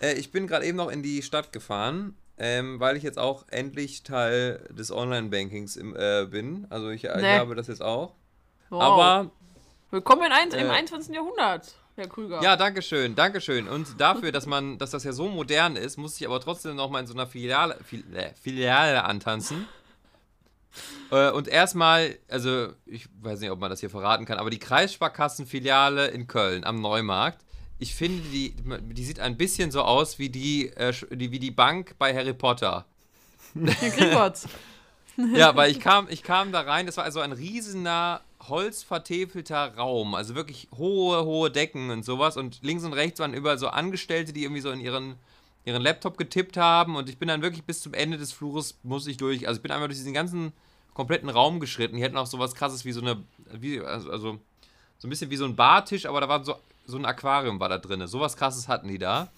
Äh, 0.00 0.14
ich 0.14 0.32
bin 0.32 0.48
gerade 0.48 0.66
eben 0.66 0.76
noch 0.76 0.90
in 0.90 1.02
die 1.02 1.22
Stadt 1.22 1.52
gefahren, 1.52 2.16
ähm, 2.38 2.80
weil 2.80 2.96
ich 2.96 3.02
jetzt 3.02 3.18
auch 3.18 3.44
endlich 3.50 4.02
Teil 4.02 4.66
des 4.70 4.90
Online-Bankings 4.90 5.76
äh, 5.76 6.26
bin. 6.30 6.66
Also 6.70 6.90
ich, 6.90 7.04
ich 7.04 7.14
Nee. 7.16 7.38
habe 7.38 7.54
das 7.54 7.68
jetzt 7.68 7.82
auch. 7.82 8.14
Wow. 8.70 8.82
Aber 8.82 9.30
Willkommen 9.90 10.24
in 10.24 10.32
ein, 10.32 10.50
im 10.50 10.66
Äh, 10.66 10.70
21. 10.70 11.14
Jahrhundert, 11.14 11.72
Herr 11.94 12.08
Krüger. 12.08 12.42
Ja, 12.42 12.56
danke 12.56 12.82
schön, 12.82 13.14
danke 13.14 13.40
schön. 13.40 13.68
Und 13.68 14.00
dafür, 14.00 14.32
dass 14.32 14.46
man, 14.46 14.78
dass 14.78 14.90
das 14.90 15.04
ja 15.04 15.12
so 15.12 15.28
modern 15.28 15.76
ist, 15.76 15.96
musste 15.98 16.24
ich 16.24 16.28
aber 16.28 16.40
trotzdem 16.40 16.74
noch 16.74 16.90
mal 16.90 16.98
in 17.00 17.06
so 17.06 17.14
einer 17.14 17.26
Filiale, 17.28 17.78
Fil 17.84 18.02
äh, 18.16 18.30
Filiale 18.34 19.04
antanzen. 19.04 19.66
Äh, 21.12 21.30
und 21.30 21.46
erstmal, 21.46 22.18
also 22.28 22.70
ich 22.84 23.06
weiß 23.22 23.38
nicht, 23.38 23.50
ob 23.52 23.60
man 23.60 23.70
das 23.70 23.78
hier 23.78 23.90
verraten 23.90 24.24
kann, 24.24 24.38
aber 24.38 24.50
die 24.50 24.58
Kreissparkassenfiliale 24.58 26.08
in 26.08 26.26
Köln 26.26 26.64
am 26.64 26.80
Neumarkt, 26.80 27.44
ich 27.84 27.94
finde, 27.94 28.22
die, 28.30 28.54
die 28.94 29.04
sieht 29.04 29.20
ein 29.20 29.36
bisschen 29.36 29.70
so 29.70 29.82
aus 29.82 30.18
wie 30.18 30.30
die, 30.30 30.68
äh, 30.68 30.94
die, 31.10 31.30
wie 31.32 31.38
die 31.38 31.50
Bank 31.50 31.94
bei 31.98 32.14
Harry 32.14 32.32
Potter. 32.32 32.86
Gringotts. 33.54 34.48
Ja, 35.32 35.54
weil 35.54 35.70
ich 35.70 35.78
kam, 35.78 36.08
ich 36.10 36.24
kam 36.24 36.50
da 36.50 36.62
rein, 36.62 36.86
das 36.86 36.96
war 36.96 37.04
also 37.04 37.20
ein 37.20 37.30
riesener, 37.30 38.22
holzvertäfelter 38.48 39.76
Raum, 39.76 40.16
also 40.16 40.34
wirklich 40.34 40.66
hohe, 40.76 41.24
hohe 41.24 41.52
Decken 41.52 41.90
und 41.90 42.04
sowas 42.04 42.36
und 42.36 42.58
links 42.62 42.82
und 42.82 42.94
rechts 42.94 43.20
waren 43.20 43.32
überall 43.32 43.56
so 43.56 43.68
Angestellte, 43.68 44.32
die 44.32 44.42
irgendwie 44.42 44.60
so 44.60 44.72
in 44.72 44.80
ihren, 44.80 45.14
ihren 45.64 45.80
Laptop 45.82 46.18
getippt 46.18 46.56
haben 46.56 46.96
und 46.96 47.08
ich 47.08 47.16
bin 47.16 47.28
dann 47.28 47.42
wirklich 47.42 47.62
bis 47.62 47.80
zum 47.80 47.94
Ende 47.94 48.18
des 48.18 48.32
Flures, 48.32 48.76
muss 48.82 49.06
ich 49.06 49.16
durch, 49.16 49.46
also 49.46 49.58
ich 49.58 49.62
bin 49.62 49.70
einmal 49.70 49.86
durch 49.86 49.98
diesen 49.98 50.14
ganzen 50.14 50.52
kompletten 50.94 51.28
Raum 51.28 51.60
geschritten, 51.60 51.94
die 51.94 52.02
hätten 52.02 52.16
auch 52.16 52.26
sowas 52.26 52.56
krasses 52.56 52.84
wie 52.84 52.90
so 52.90 53.00
eine, 53.00 53.22
wie, 53.52 53.78
also, 53.78 54.10
also 54.10 54.40
so 54.98 55.06
ein 55.06 55.10
bisschen 55.10 55.30
wie 55.30 55.36
so 55.36 55.44
ein 55.44 55.54
Bartisch, 55.54 56.06
aber 56.06 56.20
da 56.20 56.28
war 56.28 56.44
so, 56.44 56.56
so 56.86 56.96
ein 56.96 57.04
Aquarium 57.04 57.60
war 57.60 57.68
da 57.68 57.78
drin, 57.78 58.06
sowas 58.06 58.36
krasses 58.36 58.68
hatten 58.68 58.88
die 58.88 58.98
da. 58.98 59.28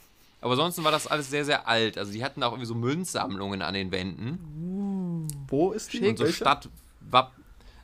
Aber 0.41 0.53
ansonsten 0.53 0.85
war 0.85 0.93
das 0.93 1.07
alles 1.07 1.31
sehr, 1.31 1.45
sehr 1.45 1.67
alt. 1.67 1.99
Also 1.99 2.13
die 2.13 2.23
hatten 2.23 2.43
auch 2.43 2.53
irgendwie 2.53 2.67
so 2.67 2.75
Münzsammlungen 2.75 3.63
an 3.63 3.75
den 3.75 3.91
Wänden. 3.91 5.27
wo 5.49 5.73
ist 5.73 5.93
die? 5.93 6.07
Und 6.07 6.19
so? 6.19 6.27
Stadt. 6.27 6.69
Wapp, 7.01 7.33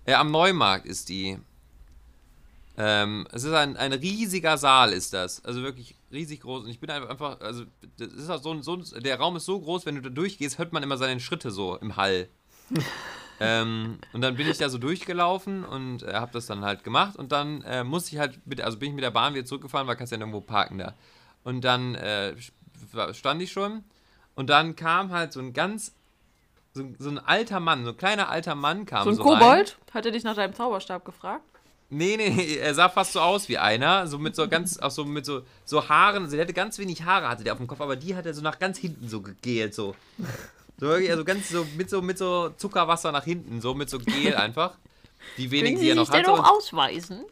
äh, 0.05 0.15
am 0.15 0.31
Neumarkt 0.31 0.87
ist 0.87 1.09
die. 1.09 1.39
Ähm, 2.77 3.27
es 3.33 3.45
ist 3.45 3.53
ein, 3.53 3.77
ein 3.77 3.93
riesiger 3.93 4.57
Saal, 4.59 4.93
ist 4.93 5.13
das. 5.13 5.45
Also 5.45 5.63
wirklich 5.63 5.95
riesig 6.11 6.41
groß. 6.41 6.65
Und 6.65 6.71
ich 6.71 6.81
bin 6.81 6.91
einfach, 6.91 7.41
also, 7.41 7.65
das 7.99 8.13
ist 8.13 8.31
auch 8.31 8.43
so, 8.43 8.61
so, 8.63 8.77
der 9.01 9.19
Raum 9.19 9.37
ist 9.37 9.45
so 9.45 9.61
groß, 9.61 9.87
wenn 9.87 9.97
du 9.97 10.03
da 10.03 10.09
durchgehst, 10.09 10.59
hört 10.59 10.73
man 10.73 10.83
immer 10.83 10.97
seine 10.97 11.21
Schritte 11.21 11.51
so 11.51 11.77
im 11.77 11.97
Hall. 11.97 12.29
ähm, 13.43 13.99
und 14.13 14.21
dann 14.21 14.37
bin 14.37 14.49
ich 14.49 14.59
da 14.59 14.69
so 14.69 14.79
durchgelaufen 14.79 15.65
und 15.65 16.03
äh, 16.03 16.15
habe 16.15 16.33
das 16.33 16.47
dann 16.47 16.63
halt 16.65 16.85
gemacht 16.85 17.17
und 17.17 17.33
dann 17.33 17.63
äh, 17.63 17.85
musste 17.85 18.15
ich 18.15 18.21
halt, 18.21 18.47
mit, 18.47 18.61
also 18.61 18.79
bin 18.79 18.91
ich 18.91 18.95
mit 18.95 19.05
der 19.05 19.11
Bahn 19.11 19.35
wieder 19.35 19.45
zurückgefahren, 19.45 19.87
weil 19.87 19.97
kannst 19.97 20.13
ja 20.13 20.19
nirgendwo 20.19 20.41
parken 20.41 20.79
da. 20.79 20.95
Und 21.45 21.63
dann 21.63 21.95
äh, 21.95 22.35
stand 23.13 23.43
ich 23.43 23.53
schon 23.53 23.85
und 24.35 24.49
dann 24.51 24.77
kam 24.77 25.11
halt 25.11 25.33
so 25.33 25.41
ein 25.41 25.53
ganz, 25.53 25.93
so, 26.75 26.85
so 26.99 27.11
ein 27.11 27.19
alter 27.19 27.61
Mann, 27.61 27.85
so 27.85 27.91
ein 27.91 27.97
kleiner 27.97 28.29
alter 28.29 28.55
Mann 28.55 28.87
kam 28.87 29.05
So 29.05 29.11
ein 29.11 29.17
so 29.17 29.23
rein. 29.23 29.41
Kobold? 29.41 29.79
Hat 29.93 30.07
er 30.07 30.13
dich 30.13 30.25
nach 30.25 30.37
deinem 30.37 30.55
Zauberstab 30.55 31.05
gefragt? 31.05 31.45
Nee, 31.91 32.17
nee, 32.17 32.31
nee, 32.31 32.57
er 32.61 32.75
sah 32.75 32.89
fast 32.89 33.13
so 33.13 33.21
aus 33.21 33.49
wie 33.51 33.59
einer, 33.59 34.07
so 34.07 34.19
mit 34.19 34.35
so 34.35 34.49
ganz, 34.49 34.79
auch 34.79 34.91
so 34.91 35.05
mit 35.05 35.27
so, 35.27 35.43
so 35.67 35.89
Haaren, 35.91 36.23
also 36.25 36.37
der 36.37 36.47
hatte 36.47 36.55
ganz 36.55 36.79
wenig 36.79 37.03
Haare, 37.05 37.29
hatte 37.29 37.45
der 37.45 37.53
auf 37.53 37.59
dem 37.59 37.67
Kopf, 37.67 37.83
aber 37.83 37.97
die 37.97 38.17
hat 38.17 38.25
er 38.25 38.33
so 38.33 38.41
nach 38.41 38.59
ganz 38.59 38.79
hinten 38.79 39.09
so 39.09 39.21
gegelt, 39.21 39.75
so. 39.75 39.95
So 40.83 40.89
wirklich, 40.89 41.13
also 41.13 41.25
ganz 41.25 41.49
so, 41.49 41.65
mit 41.77 41.89
so, 41.89 42.03
mit 42.03 42.19
so 42.19 42.49
Zuckerwasser 42.57 43.13
nach 43.13 43.23
hinten, 43.23 43.61
so 43.61 43.73
mit 43.73 43.89
so 43.89 44.01
Gel 44.01 44.35
einfach. 44.37 44.75
Die 45.37 45.49
wenigen, 45.53 45.79
die 45.79 45.91
er 45.91 45.95
noch 45.95 46.11
hatte. 46.11 46.33
Und, 46.33 46.41
ausweisen? 46.41 47.25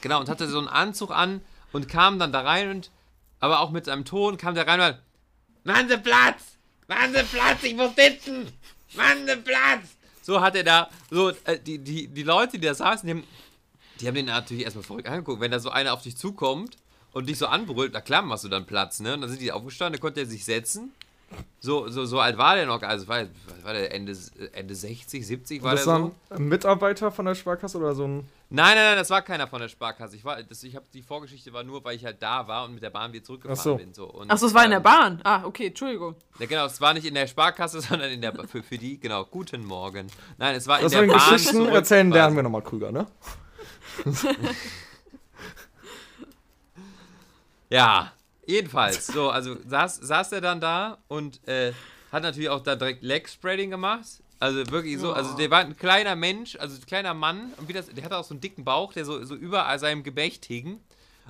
genau, 0.00 0.18
und 0.18 0.28
hatte 0.28 0.48
so 0.48 0.58
einen 0.58 0.66
Anzug 0.66 1.12
an 1.12 1.40
und 1.70 1.88
kam 1.88 2.18
dann 2.18 2.32
da 2.32 2.40
rein 2.40 2.70
und, 2.70 2.90
aber 3.38 3.60
auch 3.60 3.70
mit 3.70 3.84
seinem 3.84 4.04
Ton 4.04 4.36
kam 4.36 4.56
der 4.56 4.66
rein 4.66 4.80
und 4.80 4.86
hat, 4.86 5.02
Mann, 5.62 5.88
Sie 5.88 5.96
Platz! 5.96 6.42
Mann, 6.88 7.14
Sie 7.14 7.22
Platz, 7.22 7.62
ich 7.62 7.76
muss 7.76 7.94
sitzen! 7.94 8.48
Mann, 8.94 9.28
Sie 9.28 9.36
Platz! 9.36 9.90
So 10.20 10.40
hat 10.40 10.56
er 10.56 10.64
da, 10.64 10.90
so, 11.08 11.28
äh, 11.44 11.60
die, 11.64 11.78
die, 11.78 12.08
die 12.08 12.22
Leute, 12.24 12.58
die 12.58 12.66
da 12.66 12.74
saßen, 12.74 13.06
die 13.06 13.14
haben, 13.14 13.24
die 14.00 14.08
haben 14.08 14.16
den 14.16 14.26
natürlich 14.26 14.64
erstmal 14.64 14.82
verrückt 14.82 15.06
angeguckt. 15.06 15.40
Wenn 15.40 15.52
da 15.52 15.60
so 15.60 15.70
einer 15.70 15.92
auf 15.92 16.02
dich 16.02 16.16
zukommt 16.16 16.76
und 17.12 17.28
dich 17.28 17.38
so 17.38 17.46
anbrüllt, 17.46 17.92
na 17.94 18.00
klar 18.00 18.22
machst 18.22 18.42
du 18.42 18.48
dann 18.48 18.66
Platz, 18.66 18.98
ne? 18.98 19.14
Und 19.14 19.20
dann 19.20 19.30
sind 19.30 19.40
die 19.40 19.52
aufgestanden, 19.52 19.92
dann 19.92 20.00
konnte 20.00 20.18
er 20.18 20.26
sich 20.26 20.44
setzen. 20.44 20.92
So, 21.60 21.88
so, 21.88 22.04
so 22.06 22.20
alt 22.20 22.38
war 22.38 22.54
der 22.54 22.66
noch, 22.66 22.80
also 22.82 23.08
war, 23.08 23.24
war 23.62 23.72
der 23.72 23.92
Ende, 23.92 24.16
Ende 24.52 24.74
60, 24.74 25.26
70 25.26 25.62
war 25.62 25.74
das 25.74 25.84
der 25.84 25.92
war 25.92 26.00
so? 26.00 26.14
ein 26.30 26.44
Mitarbeiter 26.48 27.10
von 27.10 27.26
der 27.26 27.34
Sparkasse 27.34 27.78
oder 27.78 27.94
so 27.94 28.04
ein. 28.04 28.28
Nein, 28.50 28.76
nein, 28.76 28.76
nein, 28.76 28.96
das 28.96 29.10
war 29.10 29.20
keiner 29.20 29.46
von 29.46 29.60
der 29.60 29.68
Sparkasse. 29.68 30.16
Ich 30.16 30.24
war, 30.24 30.42
das, 30.42 30.62
ich 30.62 30.74
habe 30.74 30.86
die 30.94 31.02
Vorgeschichte 31.02 31.52
war 31.52 31.64
nur, 31.64 31.84
weil 31.84 31.96
ich 31.96 32.04
halt 32.04 32.22
da 32.22 32.46
war 32.48 32.64
und 32.64 32.74
mit 32.74 32.82
der 32.82 32.90
Bahn 32.90 33.12
wieder 33.12 33.24
zurückgefahren 33.24 33.58
Ach 33.58 33.62
so. 33.62 33.76
bin. 33.76 33.92
So. 33.92 34.06
Und, 34.06 34.30
Achso, 34.30 34.46
es 34.46 34.54
war 34.54 34.64
in 34.64 34.70
der 34.70 34.78
ähm, 34.78 34.84
Bahn. 34.84 35.20
Ah, 35.24 35.42
okay, 35.44 35.66
Entschuldigung. 35.66 36.14
Ja, 36.38 36.46
genau, 36.46 36.64
es 36.64 36.80
war 36.80 36.94
nicht 36.94 37.04
in 37.06 37.14
der 37.14 37.26
Sparkasse, 37.26 37.80
sondern 37.82 38.10
in 38.10 38.22
der 38.22 38.32
für, 38.46 38.62
für 38.62 38.78
die, 38.78 38.98
genau, 38.98 39.24
guten 39.24 39.64
Morgen. 39.64 40.06
Nein, 40.38 40.54
es 40.54 40.66
war 40.66 40.78
in 40.78 40.84
Das 40.84 40.92
der 40.92 41.02
Bahn. 41.02 41.10
Geschichten 41.10 41.56
zurück 41.56 41.74
erzählen, 41.74 42.10
lernen 42.10 42.36
wir 42.36 42.42
nochmal 42.44 42.62
Krüger, 42.62 42.90
ne? 42.92 43.06
Ja, 47.70 48.12
jedenfalls. 48.48 49.06
So, 49.18 49.30
also 49.30 49.56
saß, 49.66 49.96
saß 49.96 50.32
er 50.32 50.40
dann 50.40 50.60
da 50.60 50.98
und 51.08 51.46
äh, 51.46 51.72
hat 52.10 52.22
natürlich 52.22 52.48
auch 52.48 52.62
da 52.62 52.76
direkt 52.76 53.02
Leg 53.02 53.28
Spreading 53.28 53.70
gemacht. 53.70 54.06
Also 54.40 54.70
wirklich 54.70 54.98
so, 54.98 55.12
also 55.12 55.36
der 55.36 55.50
war 55.50 55.60
ein 55.60 55.76
kleiner 55.76 56.14
Mensch, 56.14 56.56
also 56.56 56.76
ein 56.76 56.86
kleiner 56.86 57.12
Mann, 57.12 57.52
und 57.56 57.68
wie 57.68 57.72
das, 57.72 57.86
der 57.86 58.04
hatte 58.04 58.16
auch 58.16 58.24
so 58.24 58.34
einen 58.34 58.40
dicken 58.40 58.64
Bauch, 58.64 58.92
der 58.92 59.04
so, 59.04 59.24
so 59.24 59.34
über 59.34 59.76
seinem 59.78 60.04
Gebächt 60.04 60.44
hing. 60.44 60.80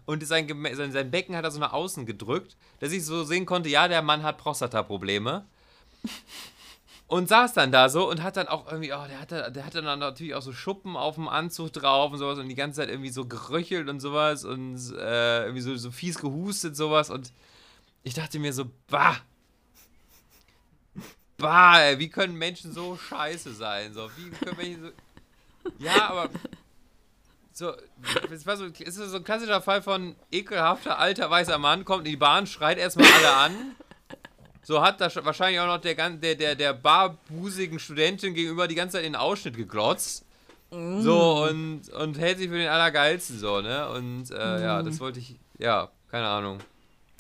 Und 0.05 0.27
sein, 0.27 0.47
sein, 0.75 0.93
sein 0.93 1.11
Becken 1.11 1.37
hat 1.37 1.45
er 1.45 1.51
so 1.51 1.59
nach 1.59 1.73
außen 1.73 2.07
gedrückt, 2.07 2.57
dass 2.81 2.93
ich 2.93 3.05
so 3.05 3.25
sehen 3.25 3.47
konnte, 3.47 3.69
ja, 3.69 3.89
der 3.89 4.03
Mann 4.03 4.23
hat 4.23 4.39
Prostata-Probleme. 4.39 5.45
Und 7.09 7.27
saß 7.27 7.55
dann 7.55 7.73
da 7.73 7.89
so 7.89 8.09
und 8.09 8.23
hat 8.23 8.37
dann 8.37 8.49
auch 8.49 8.71
irgendwie, 8.71 8.93
oh, 8.93 9.07
der 9.09 9.19
hatte, 9.19 9.51
der 9.51 9.65
hatte 9.65 9.81
dann 9.81 9.99
natürlich 9.99 10.35
auch 10.35 10.43
so 10.43 10.53
Schuppen 10.53 10.95
auf 10.95 11.15
dem 11.15 11.27
Anzug 11.27 11.73
drauf 11.73 12.13
und 12.13 12.19
sowas 12.19 12.39
und 12.39 12.49
die 12.49 12.55
ganze 12.55 12.81
Zeit 12.81 12.91
irgendwie 12.91 13.09
so 13.09 13.25
geröchelt 13.25 13.89
und 13.89 14.01
sowas 14.01 14.45
und 14.45 14.77
äh, 14.95 15.45
irgendwie 15.45 15.63
so, 15.63 15.75
so 15.77 15.91
fies 15.91 16.19
gehustet 16.19 16.77
sowas 16.77 17.09
und 17.09 17.33
ich 18.03 18.13
dachte 18.13 18.39
mir 18.39 18.53
so, 18.53 18.67
bah, 18.89 19.17
bah, 21.39 21.81
ey, 21.81 21.99
wie 21.99 22.11
können 22.11 22.35
Menschen 22.35 22.73
so 22.75 22.99
scheiße 22.99 23.55
sein? 23.55 23.95
So, 23.95 24.11
wie 24.17 24.29
können 24.31 24.57
Menschen 24.59 24.83
so, 24.83 24.91
ja, 25.79 26.11
aber 26.11 26.29
so, 27.55 27.73
es 28.31 28.47
war 28.47 28.59
so, 28.59 28.67
es 28.67 28.81
ist 28.81 29.11
so 29.11 29.17
ein 29.17 29.25
klassischer 29.25 29.63
Fall 29.63 29.81
von 29.81 30.15
ekelhafter 30.31 30.99
alter 30.99 31.31
weißer 31.31 31.57
Mann, 31.57 31.87
kommt 31.87 32.05
in 32.05 32.13
die 32.13 32.17
Bahn, 32.17 32.47
schreit 32.47 32.77
erstmal 32.77 33.11
alle 33.11 33.35
an. 33.35 33.77
So 34.63 34.83
hat 34.83 35.01
da 35.01 35.07
sch- 35.07 35.25
wahrscheinlich 35.25 35.61
auch 35.61 35.67
noch 35.67 35.81
der, 35.81 35.95
der, 35.95 36.35
der, 36.35 36.55
der 36.55 36.73
barbusigen 36.75 37.79
Studentin 37.79 38.35
gegenüber 38.35 38.69
die 38.69 38.75
ganze 38.75 38.97
Zeit 38.97 39.05
in 39.07 39.13
den 39.13 39.21
Ausschnitt 39.21 39.57
geglotzt. 39.57 40.25
So, 40.71 41.45
und, 41.49 41.89
und 41.99 42.19
hält 42.19 42.37
sich 42.39 42.49
für 42.49 42.59
den 42.59 42.69
Allergeilsten 42.69 43.39
so, 43.39 43.63
ne? 43.63 43.89
Und 43.89 44.31
äh, 44.31 44.63
ja, 44.63 44.83
das 44.83 45.01
wollte 45.01 45.19
ich, 45.19 45.37
ja, 45.59 45.89
keine 46.11 46.27
Ahnung. 46.29 46.59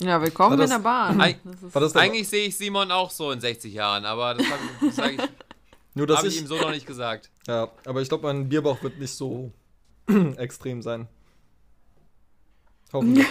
Ja, 0.01 0.20
willkommen 0.20 0.59
War 0.59 0.64
in 0.64 0.70
das- 0.70 0.79
der 0.79 0.85
Bahn. 0.85 1.18
Eig- 1.20 1.37
Das 1.72 1.72
das 1.72 1.96
Eigentlich 1.96 2.29
sehe 2.29 2.46
ich 2.48 2.57
Simon 2.59 2.92
auch 2.92 3.11
so 3.11 3.33
in 3.33 3.40
60 3.40 3.72
Jahren, 3.72 4.05
aber 4.05 4.35
das 4.35 4.46
habe 4.51 4.61
ich, 4.83 4.88
das 4.94 4.98
hab 4.98 5.11
ich, 5.12 5.18
nur, 5.94 6.07
dass 6.07 6.18
hab 6.18 6.24
ich 6.27 6.35
ich, 6.37 6.40
ihm 6.42 6.46
so 6.46 6.57
noch 6.61 6.70
nicht 6.70 6.87
gesagt. 6.87 7.31
Ja, 7.46 7.68
aber 7.87 8.03
ich 8.03 8.09
glaube, 8.11 8.27
mein 8.27 8.51
Bierbauch 8.51 8.83
wird 8.83 8.98
nicht 8.98 9.14
so 9.14 9.51
extrem 10.37 10.83
sein. 10.83 11.09
Hoffentlich. 12.92 13.27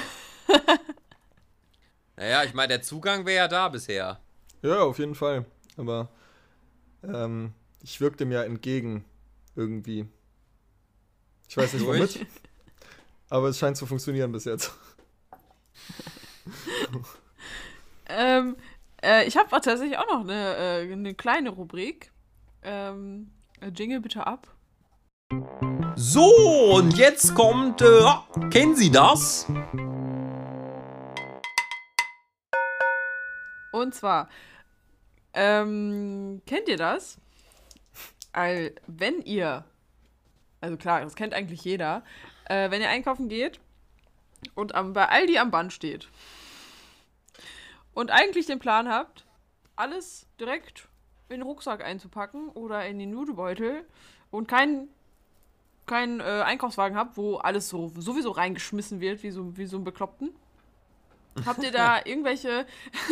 Naja, 2.17 2.43
ich 2.43 2.53
meine, 2.53 2.69
der 2.69 2.81
Zugang 2.81 3.25
wäre 3.25 3.37
ja 3.37 3.47
da 3.47 3.69
bisher. 3.69 4.19
ja, 4.63 4.79
auf 4.79 4.99
jeden 4.99 5.15
Fall. 5.15 5.45
Aber 5.77 6.09
ähm, 7.03 7.53
ich 7.81 8.01
wirke 8.01 8.17
dem 8.17 8.31
ja 8.31 8.43
entgegen 8.43 9.05
irgendwie. 9.55 10.07
Ich 11.47 11.55
weiß 11.55 11.73
nicht 11.73 11.85
womit. 11.85 12.25
Aber 13.29 13.49
es 13.49 13.59
scheint 13.59 13.77
zu 13.77 13.85
funktionieren 13.85 14.31
bis 14.31 14.45
jetzt. 14.45 14.71
Ähm, 18.09 18.55
äh, 19.03 19.27
ich 19.27 19.37
habe 19.37 19.49
tatsächlich 19.49 19.97
auch 19.97 20.07
noch 20.07 20.21
eine, 20.21 20.55
äh, 20.55 20.91
eine 20.91 21.13
kleine 21.13 21.49
Rubrik. 21.49 22.11
Ähm, 22.63 23.31
äh, 23.59 23.67
Jingle 23.67 23.99
bitte 23.99 24.25
ab. 24.25 24.47
So, 25.95 26.75
und 26.75 26.97
jetzt 26.97 27.35
kommt, 27.35 27.81
äh, 27.81 27.99
ah, 28.01 28.25
kennen 28.49 28.75
Sie 28.75 28.91
das? 28.91 29.45
Und 33.81 33.93
zwar, 33.93 34.29
ähm, 35.33 36.41
kennt 36.45 36.67
ihr 36.67 36.77
das? 36.77 37.17
All, 38.33 38.73
wenn 38.87 39.21
ihr, 39.21 39.65
also 40.61 40.77
klar, 40.77 41.01
das 41.01 41.15
kennt 41.15 41.33
eigentlich 41.33 41.63
jeder, 41.63 42.03
äh, 42.45 42.69
wenn 42.71 42.81
ihr 42.81 42.89
einkaufen 42.89 43.29
geht 43.29 43.59
und 44.55 44.75
am, 44.75 44.93
bei 44.93 45.07
Aldi 45.09 45.37
am 45.37 45.51
Band 45.51 45.73
steht 45.73 46.09
und 47.93 48.11
eigentlich 48.11 48.45
den 48.45 48.59
Plan 48.59 48.89
habt, 48.89 49.25
alles 49.75 50.27
direkt 50.39 50.87
in 51.29 51.39
den 51.39 51.43
Rucksack 51.43 51.83
einzupacken 51.83 52.49
oder 52.49 52.85
in 52.87 52.99
den 52.99 53.11
Nudelbeutel 53.11 53.85
und 54.31 54.47
keinen 54.47 54.89
keinen 55.85 56.19
äh, 56.19 56.43
Einkaufswagen 56.45 56.97
habt, 56.97 57.15
wo 57.15 57.37
alles 57.37 57.69
so 57.69 57.91
sowieso 57.97 58.31
reingeschmissen 58.31 58.99
wird, 58.99 59.23
wie 59.23 59.31
so, 59.31 59.55
wie 59.57 59.65
so 59.65 59.77
ein 59.77 59.85
Bekloppten. 59.85 60.35
Habt 61.45 61.63
ihr 61.63 61.71
da 61.71 61.99
irgendwelche, 62.03 62.65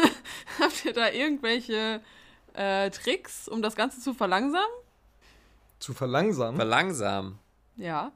habt 0.59 0.85
ihr 0.85 0.93
da 0.93 1.09
irgendwelche 1.11 2.01
äh, 2.53 2.89
Tricks, 2.89 3.47
um 3.47 3.61
das 3.61 3.75
Ganze 3.75 3.99
zu 4.01 4.13
verlangsamen? 4.13 4.65
Zu 5.79 5.93
verlangsamen. 5.93 6.55
Verlangsamen. 6.55 7.39
Ja. 7.75 8.11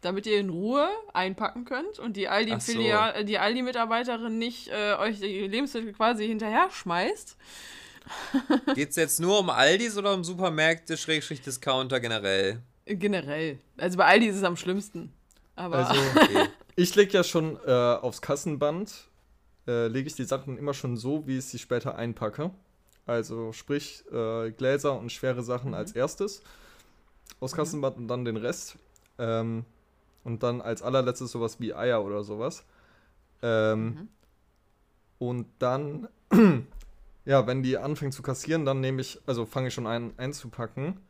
Damit 0.00 0.26
ihr 0.26 0.38
in 0.38 0.50
Ruhe 0.50 0.88
einpacken 1.12 1.64
könnt 1.64 1.98
und 1.98 2.16
die 2.16 2.28
Aldi, 2.28 2.52
Ach 2.54 2.60
so. 2.60 2.78
Äh, 2.80 3.36
Aldi-Mitarbeiterin 3.36 4.38
nicht 4.38 4.68
äh, 4.68 4.94
euch 4.94 5.18
die 5.18 5.48
Lebensmittel 5.48 5.92
quasi 5.92 6.26
hinterher 6.26 6.68
schmeißt. 6.70 7.36
Geht's 8.74 8.94
jetzt 8.96 9.18
nur 9.18 9.40
um 9.40 9.50
Aldis 9.50 9.96
oder 9.98 10.14
um 10.14 10.22
Supermärkte, 10.22 10.96
Schrägstrich 10.96 11.42
Discounter 11.42 11.98
generell? 11.98 12.60
Äh, 12.84 12.94
Generell. 12.94 13.58
Also 13.76 13.98
bei 13.98 14.04
Aldi 14.04 14.26
ist 14.26 14.36
es 14.36 14.44
am 14.44 14.56
schlimmsten. 14.56 15.12
Aber 15.56 15.88
Also, 15.88 16.00
Okay. 16.14 16.46
ich 16.76 16.94
lege 16.94 17.12
ja 17.12 17.24
schon 17.24 17.58
äh, 17.66 17.70
aufs 17.72 18.22
Kassenband, 18.22 19.07
äh, 19.68 19.88
lege 19.88 20.08
ich 20.08 20.16
die 20.16 20.24
Sachen 20.24 20.58
immer 20.58 20.74
schon 20.74 20.96
so, 20.96 21.26
wie 21.28 21.38
ich 21.38 21.46
sie 21.46 21.58
später 21.60 21.96
einpacke. 21.96 22.50
Also 23.06 23.52
sprich, 23.52 24.04
äh, 24.12 24.50
Gläser 24.52 24.98
und 24.98 25.12
schwere 25.12 25.42
Sachen 25.42 25.74
als 25.74 25.92
erstes 25.92 26.42
aufs 27.40 27.54
Kassenband 27.54 27.98
und 27.98 28.08
dann 28.08 28.24
den 28.24 28.36
Rest. 28.36 28.76
Ähm, 29.18 29.64
und 30.24 30.42
dann 30.42 30.60
als 30.60 30.82
allerletztes 30.82 31.30
sowas 31.32 31.60
wie 31.60 31.74
Eier 31.74 32.04
oder 32.04 32.24
sowas. 32.24 32.64
Ähm, 33.42 34.08
Und 35.18 35.46
dann, 35.58 36.08
ja, 37.24 37.46
wenn 37.46 37.62
die 37.62 37.78
anfängt 37.78 38.14
zu 38.14 38.22
kassieren, 38.22 38.64
dann 38.64 38.80
nehme 38.80 39.00
ich, 39.00 39.20
also 39.26 39.46
fange 39.46 39.68
ich 39.68 39.74
schon 39.74 39.86
an 39.86 40.12
einzupacken. 40.16 41.00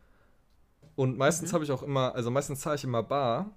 Und 0.96 1.16
meistens 1.18 1.52
habe 1.52 1.64
ich 1.64 1.72
auch 1.72 1.82
immer, 1.82 2.14
also 2.14 2.30
meistens 2.30 2.60
zahle 2.60 2.76
ich 2.76 2.84
immer 2.84 3.02
bar, 3.02 3.50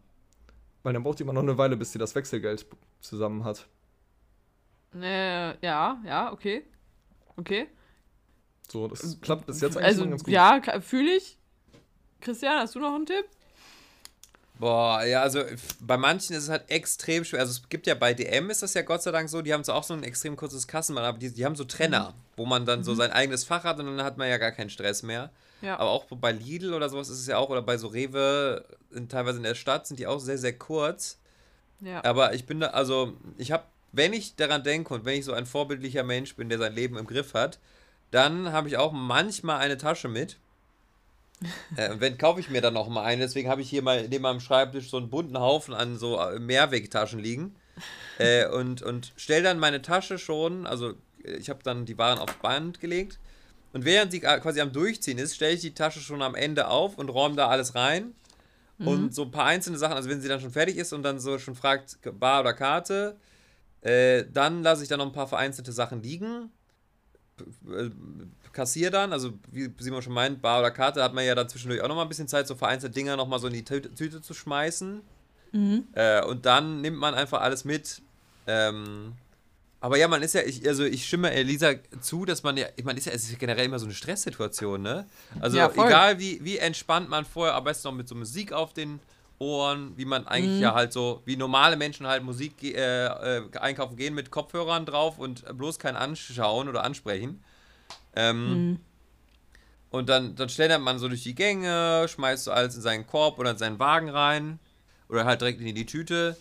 weil 0.84 0.93
dann 0.93 1.03
braucht 1.03 1.19
die 1.19 1.23
immer 1.23 1.34
noch 1.34 1.43
eine 1.43 1.57
Weile, 1.57 1.78
bis 1.78 1.91
sie 1.91 1.99
das 1.99 2.15
Wechselgeld 2.15 2.65
zusammen 3.01 3.43
hat. 3.43 3.67
Äh, 4.95 5.65
ja, 5.65 6.01
ja, 6.05 6.31
okay. 6.31 6.63
Okay. 7.37 7.67
So, 8.69 8.87
das 8.87 9.19
klappt 9.21 9.45
bis 9.47 9.61
jetzt 9.61 9.75
eigentlich 9.77 9.85
Also, 9.87 10.01
schon 10.01 10.11
ganz 10.11 10.23
gut. 10.23 10.33
ja, 10.33 10.61
fühle 10.81 11.15
ich. 11.15 11.37
Christian, 12.21 12.59
hast 12.59 12.75
du 12.75 12.79
noch 12.79 12.93
einen 12.95 13.05
Tipp? 13.05 13.25
Boah, 14.59 15.03
ja, 15.03 15.23
also 15.23 15.43
bei 15.79 15.97
manchen 15.97 16.35
ist 16.35 16.43
es 16.43 16.49
halt 16.49 16.69
extrem 16.69 17.25
schwer. 17.25 17.39
Also 17.39 17.51
es 17.51 17.67
gibt 17.67 17.87
ja 17.87 17.95
bei 17.95 18.13
DM 18.13 18.51
ist 18.51 18.61
das 18.61 18.75
ja 18.75 18.83
Gott 18.83 19.01
sei 19.01 19.09
Dank 19.11 19.27
so, 19.27 19.41
die 19.41 19.53
haben 19.53 19.63
so 19.63 19.73
auch 19.73 19.83
so 19.83 19.95
ein 19.95 20.03
extrem 20.03 20.35
kurzes 20.35 20.67
Kassenband, 20.67 21.07
aber 21.07 21.17
die, 21.17 21.33
die 21.33 21.45
haben 21.45 21.55
so 21.55 21.63
Trenner, 21.63 22.13
wo 22.37 22.45
man 22.45 22.65
dann 22.67 22.83
so 22.83 22.93
sein 22.93 23.11
eigenes 23.11 23.43
Fach 23.43 23.63
hat 23.63 23.79
und 23.79 23.87
dann 23.87 24.03
hat 24.05 24.17
man 24.17 24.29
ja 24.29 24.37
gar 24.37 24.51
keinen 24.51 24.69
Stress 24.69 25.01
mehr. 25.01 25.31
Ja. 25.63 25.79
Aber 25.79 25.89
auch 25.89 26.05
bei 26.11 26.31
Lidl 26.31 26.75
oder 26.75 26.89
sowas 26.89 27.09
ist 27.09 27.19
es 27.21 27.27
ja 27.27 27.37
auch, 27.39 27.49
oder 27.49 27.63
bei 27.63 27.77
so 27.77 27.87
Rewe, 27.87 28.63
in, 28.91 29.09
teilweise 29.09 29.37
in 29.37 29.43
der 29.43 29.55
Stadt, 29.55 29.87
sind 29.87 29.99
die 29.99 30.05
auch 30.05 30.19
sehr, 30.19 30.37
sehr 30.37 30.55
kurz. 30.57 31.17
ja. 31.79 32.03
Aber 32.03 32.35
ich 32.35 32.45
bin 32.45 32.59
da, 32.59 32.67
also 32.67 33.13
ich 33.37 33.51
habe, 33.51 33.63
wenn 33.91 34.13
ich 34.13 34.35
daran 34.35 34.63
denke 34.63 34.93
und 34.93 35.05
wenn 35.05 35.19
ich 35.19 35.25
so 35.25 35.33
ein 35.33 35.45
vorbildlicher 35.45 36.03
Mensch 36.03 36.35
bin, 36.35 36.49
der 36.49 36.57
sein 36.57 36.73
Leben 36.73 36.97
im 36.97 37.07
Griff 37.07 37.33
hat, 37.33 37.59
dann 38.11 38.51
habe 38.51 38.67
ich 38.67 38.77
auch 38.77 38.91
manchmal 38.91 39.59
eine 39.59 39.77
Tasche 39.77 40.07
mit. 40.07 40.37
äh, 41.75 41.91
und 41.91 42.01
wenn 42.01 42.17
kaufe 42.17 42.39
ich 42.39 42.49
mir 42.49 42.61
dann 42.61 42.73
noch 42.73 42.87
mal 42.87 43.03
eine, 43.03 43.23
deswegen 43.23 43.49
habe 43.49 43.61
ich 43.61 43.69
hier 43.69 43.81
mal 43.81 44.07
neben 44.07 44.21
meinem 44.21 44.39
Schreibtisch 44.39 44.89
so 44.89 44.97
einen 44.97 45.09
bunten 45.09 45.39
Haufen 45.39 45.73
an 45.73 45.97
so 45.97 46.19
äh, 46.19 46.39
Mehrwegtaschen 46.39 47.19
liegen. 47.19 47.55
Äh, 48.19 48.47
und 48.49 48.83
und 48.83 49.13
stelle 49.15 49.41
dann 49.41 49.57
meine 49.57 49.81
Tasche 49.81 50.19
schon, 50.19 50.67
also 50.67 50.91
äh, 51.23 51.37
ich 51.37 51.49
habe 51.49 51.63
dann 51.63 51.85
die 51.85 51.97
Waren 51.97 52.19
aufs 52.19 52.35
Band 52.35 52.79
gelegt. 52.79 53.17
Und 53.73 53.85
während 53.85 54.11
sie 54.11 54.21
äh, 54.21 54.39
quasi 54.39 54.61
am 54.61 54.71
Durchziehen 54.71 55.17
ist, 55.17 55.33
stelle 55.33 55.53
ich 55.53 55.61
die 55.61 55.73
Tasche 55.73 56.01
schon 56.01 56.21
am 56.21 56.35
Ende 56.35 56.67
auf 56.67 56.99
und 56.99 57.09
räume 57.09 57.35
da 57.35 57.47
alles 57.47 57.73
rein. 57.73 58.13
Und 58.77 59.13
so 59.13 59.23
ein 59.23 59.31
paar 59.31 59.45
einzelne 59.45 59.77
Sachen, 59.77 59.95
also 59.95 60.09
wenn 60.09 60.21
sie 60.21 60.27
dann 60.27 60.41
schon 60.41 60.51
fertig 60.51 60.77
ist 60.77 60.91
und 60.91 61.03
dann 61.03 61.19
so 61.19 61.37
schon 61.37 61.55
fragt, 61.55 61.99
Bar 62.19 62.41
oder 62.41 62.53
Karte, 62.53 63.15
äh, 63.82 64.25
dann 64.32 64.63
lasse 64.63 64.84
ich 64.84 64.89
dann 64.89 64.99
noch 64.99 65.07
ein 65.07 65.11
paar 65.11 65.27
vereinzelte 65.27 65.71
Sachen 65.71 66.01
liegen. 66.01 66.51
Äh, 67.67 67.89
Kassier 68.53 68.91
dann, 68.91 69.13
also 69.13 69.34
wie 69.51 69.73
Simon 69.79 70.01
schon 70.01 70.13
meint, 70.13 70.41
Bar 70.41 70.59
oder 70.59 70.71
Karte 70.71 71.01
hat 71.01 71.13
man 71.13 71.25
ja 71.25 71.34
dann 71.36 71.47
zwischendurch 71.47 71.82
auch 71.82 71.88
noch 71.88 71.95
mal 71.95 72.01
ein 72.03 72.09
bisschen 72.09 72.27
Zeit, 72.27 72.47
so 72.47 72.55
vereinzelte 72.55 72.93
Dinger 72.93 73.15
noch 73.15 73.27
mal 73.27 73.39
so 73.39 73.47
in 73.47 73.53
die 73.53 73.63
Tüte, 73.63 73.93
Tüte 73.95 74.21
zu 74.21 74.34
schmeißen. 74.34 75.01
Äh, 75.93 76.23
und 76.25 76.45
dann 76.45 76.82
nimmt 76.82 76.97
man 76.97 77.13
einfach 77.13 77.41
alles 77.41 77.65
mit. 77.65 78.01
Ähm, 78.47 79.13
aber 79.79 79.97
ja, 79.97 80.07
man 80.07 80.21
ist 80.21 80.34
ja, 80.34 80.41
ich, 80.41 80.67
also 80.67 80.84
ich 80.84 81.07
stimme 81.07 81.32
Elisa 81.32 81.73
zu, 82.01 82.25
dass 82.25 82.43
man 82.43 82.55
ja, 82.57 82.67
ich 82.75 82.84
meine, 82.84 82.99
ist 82.99 83.05
ja, 83.05 83.13
es 83.13 83.23
ist 83.23 83.32
ja 83.32 83.38
generell 83.38 83.65
immer 83.65 83.79
so 83.79 83.86
eine 83.86 83.95
Stresssituation, 83.95 84.82
ne? 84.82 85.07
Also 85.39 85.57
Ja, 85.57 85.71
egal 85.71 86.19
wie, 86.19 86.43
wie 86.43 86.57
entspannt 86.57 87.09
man 87.09 87.25
vorher, 87.25 87.55
am 87.55 87.63
besten 87.63 87.88
noch 87.88 87.95
mit 87.95 88.07
so 88.07 88.13
Musik 88.15 88.53
auf 88.53 88.73
den 88.73 88.99
Ohren, 89.41 89.97
wie 89.97 90.05
man 90.05 90.27
eigentlich 90.27 90.57
Mhm. 90.57 90.61
ja 90.61 90.73
halt 90.73 90.93
so, 90.93 91.21
wie 91.25 91.35
normale 91.35 91.75
Menschen 91.75 92.05
halt 92.07 92.23
Musik 92.23 92.63
äh, 92.63 93.05
äh, 93.05 93.41
einkaufen 93.59 93.95
gehen 93.97 94.13
mit 94.13 94.29
Kopfhörern 94.31 94.85
drauf 94.85 95.17
und 95.17 95.43
bloß 95.57 95.79
kein 95.79 95.95
Anschauen 95.95 96.69
oder 96.69 96.83
Ansprechen. 96.83 97.43
Ähm, 98.15 98.69
Mhm. 98.69 98.79
Und 99.89 100.07
dann, 100.07 100.35
dann 100.35 100.47
schlendert 100.47 100.79
man 100.81 100.99
so 100.99 101.09
durch 101.09 101.23
die 101.23 101.35
Gänge, 101.35 102.05
schmeißt 102.07 102.45
so 102.45 102.51
alles 102.53 102.75
in 102.75 102.81
seinen 102.81 103.05
Korb 103.07 103.37
oder 103.39 103.51
in 103.51 103.57
seinen 103.57 103.77
Wagen 103.79 104.09
rein. 104.09 104.59
Oder 105.09 105.25
halt 105.25 105.41
direkt 105.41 105.59
in 105.59 105.75
die 105.75 105.85
Tüte. 105.85 106.37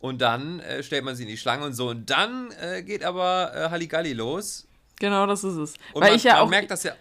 Und 0.00 0.20
dann 0.20 0.60
äh, 0.60 0.82
stellt 0.82 1.02
man 1.02 1.16
sie 1.16 1.22
in 1.22 1.30
die 1.30 1.38
Schlange 1.38 1.64
und 1.64 1.72
so. 1.72 1.88
Und 1.88 2.10
dann 2.10 2.50
äh, 2.60 2.82
geht 2.82 3.02
aber 3.02 3.52
äh, 3.54 3.70
Halligalli 3.70 4.12
los. 4.12 4.66
Genau, 5.00 5.26
das 5.26 5.44
ist 5.44 5.54
es. 5.56 5.74
Und 5.94 6.02
Weil 6.02 6.10
man, 6.10 6.16
ich 6.18 6.24
ja 6.24 6.34
man 6.34 6.42
auch. 6.42 6.50
merkt 6.50 6.70
das 6.70 6.82
ja. 6.82 6.92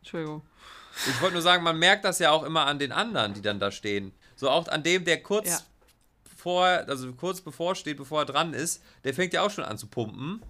Entschuldigung. 0.00 0.40
Ich 1.08 1.20
wollte 1.20 1.34
nur 1.34 1.42
sagen, 1.42 1.62
man 1.62 1.78
merkt 1.78 2.04
das 2.06 2.18
ja 2.18 2.30
auch 2.30 2.42
immer 2.42 2.64
an 2.66 2.78
den 2.78 2.90
anderen, 2.92 3.34
die 3.34 3.42
dann 3.42 3.60
da 3.60 3.70
stehen. 3.70 4.12
So 4.40 4.48
auch 4.48 4.66
an 4.68 4.82
dem, 4.82 5.04
der 5.04 5.22
kurz 5.22 5.48
Ja. 5.50 5.58
vor, 6.38 6.64
also 6.64 7.12
kurz 7.12 7.42
bevor 7.42 7.74
steht, 7.74 7.98
bevor 7.98 8.20
er 8.22 8.24
dran 8.24 8.54
ist, 8.54 8.82
der 9.04 9.12
fängt 9.12 9.34
ja 9.34 9.42
auch 9.42 9.50
schon 9.50 9.64
an 9.64 9.76
zu 9.76 9.86
pumpen. 9.86 10.40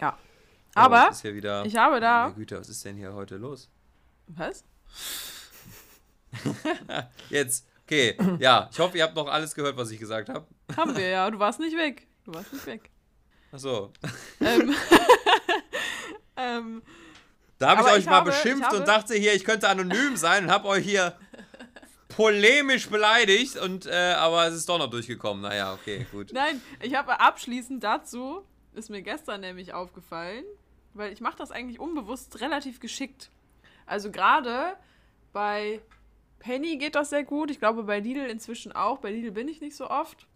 Ja. 0.00 0.16
Oh, 0.16 0.80
Aber 0.80 1.10
wieder, 1.22 1.66
ich 1.66 1.76
habe 1.76 2.00
da- 2.00 2.22
Meine 2.24 2.34
Güte, 2.36 2.58
was 2.58 2.70
ist 2.70 2.82
denn 2.86 2.96
hier 2.96 3.12
heute 3.12 3.36
los? 3.36 3.68
Was? 4.28 4.64
Jetzt, 7.28 7.66
okay, 7.84 8.16
ja, 8.38 8.68
ich 8.72 8.78
hoffe, 8.78 8.96
ihr 8.96 9.04
habt 9.04 9.14
noch 9.14 9.28
alles 9.28 9.54
gehört, 9.54 9.76
was 9.76 9.90
ich 9.90 9.98
gesagt 10.00 10.30
habe. 10.30 10.46
Haben 10.74 10.96
wir 10.96 11.06
ja. 11.08 11.30
Du 11.30 11.38
warst 11.38 11.60
nicht 11.60 11.76
weg. 11.76 12.06
Du 12.24 12.32
warst 12.32 12.50
nicht 12.50 12.64
weg. 12.66 12.90
Achso. 13.52 13.92
ähm, 14.40 14.74
ähm, 16.38 16.82
Da 17.58 17.76
habe 17.76 17.82
ich 17.82 17.86
euch 17.88 17.98
ich 18.00 18.06
mal 18.06 18.12
habe- 18.16 18.30
beschimpft 18.30 18.64
habe- 18.64 18.78
und 18.78 18.88
dachte 18.88 19.14
hier, 19.14 19.34
ich 19.34 19.44
könnte 19.44 19.68
anonym 19.68 20.16
sein 20.16 20.44
und 20.44 20.50
habe 20.50 20.66
euch 20.68 20.84
hier 20.84 21.16
polemisch 22.16 22.88
beleidigt 22.88 23.56
und 23.56 23.86
äh, 23.86 24.14
aber 24.16 24.46
es 24.46 24.54
ist 24.54 24.68
doch 24.68 24.78
noch 24.78 24.90
durchgekommen. 24.90 25.42
Naja, 25.42 25.74
okay, 25.74 26.06
gut. 26.12 26.32
nein, 26.32 26.60
ich 26.80 26.94
habe 26.94 27.20
abschließend 27.20 27.82
dazu, 27.82 28.44
ist 28.74 28.90
mir 28.90 29.02
gestern 29.02 29.40
nämlich 29.40 29.72
aufgefallen, 29.72 30.44
weil 30.92 31.12
ich 31.12 31.20
mache 31.20 31.36
das 31.36 31.50
eigentlich 31.50 31.80
unbewusst 31.80 32.40
relativ 32.40 32.80
geschickt. 32.80 33.30
Also 33.86 34.10
gerade 34.10 34.76
bei 35.32 35.80
Penny 36.38 36.76
geht 36.76 36.94
das 36.94 37.10
sehr 37.10 37.24
gut. 37.24 37.50
Ich 37.50 37.58
glaube 37.58 37.82
bei 37.84 38.00
Lidl 38.00 38.26
inzwischen 38.26 38.72
auch. 38.72 38.98
Bei 38.98 39.10
Lidl 39.10 39.32
bin 39.32 39.48
ich 39.48 39.60
nicht 39.60 39.76
so 39.76 39.88
oft. 39.88 40.26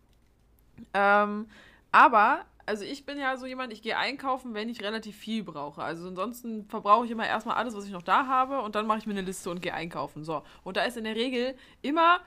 Ähm, 0.94 1.48
aber, 1.92 2.44
also 2.68 2.84
ich 2.84 3.06
bin 3.06 3.18
ja 3.18 3.34
so 3.38 3.46
jemand, 3.46 3.72
ich 3.72 3.80
gehe 3.80 3.96
einkaufen, 3.96 4.52
wenn 4.52 4.68
ich 4.68 4.82
relativ 4.82 5.16
viel 5.16 5.42
brauche. 5.42 5.82
Also 5.82 6.06
ansonsten 6.06 6.66
verbrauche 6.66 7.06
ich 7.06 7.10
immer 7.10 7.26
erstmal 7.26 7.56
alles, 7.56 7.74
was 7.74 7.86
ich 7.86 7.92
noch 7.92 8.02
da 8.02 8.26
habe 8.26 8.60
und 8.60 8.74
dann 8.74 8.86
mache 8.86 8.98
ich 8.98 9.06
mir 9.06 9.14
eine 9.14 9.22
Liste 9.22 9.48
und 9.48 9.62
gehe 9.62 9.72
einkaufen. 9.72 10.22
So. 10.22 10.42
Und 10.64 10.76
da 10.76 10.84
ist 10.84 10.98
in 10.98 11.04
der 11.04 11.16
Regel 11.16 11.56
immer 11.80 12.20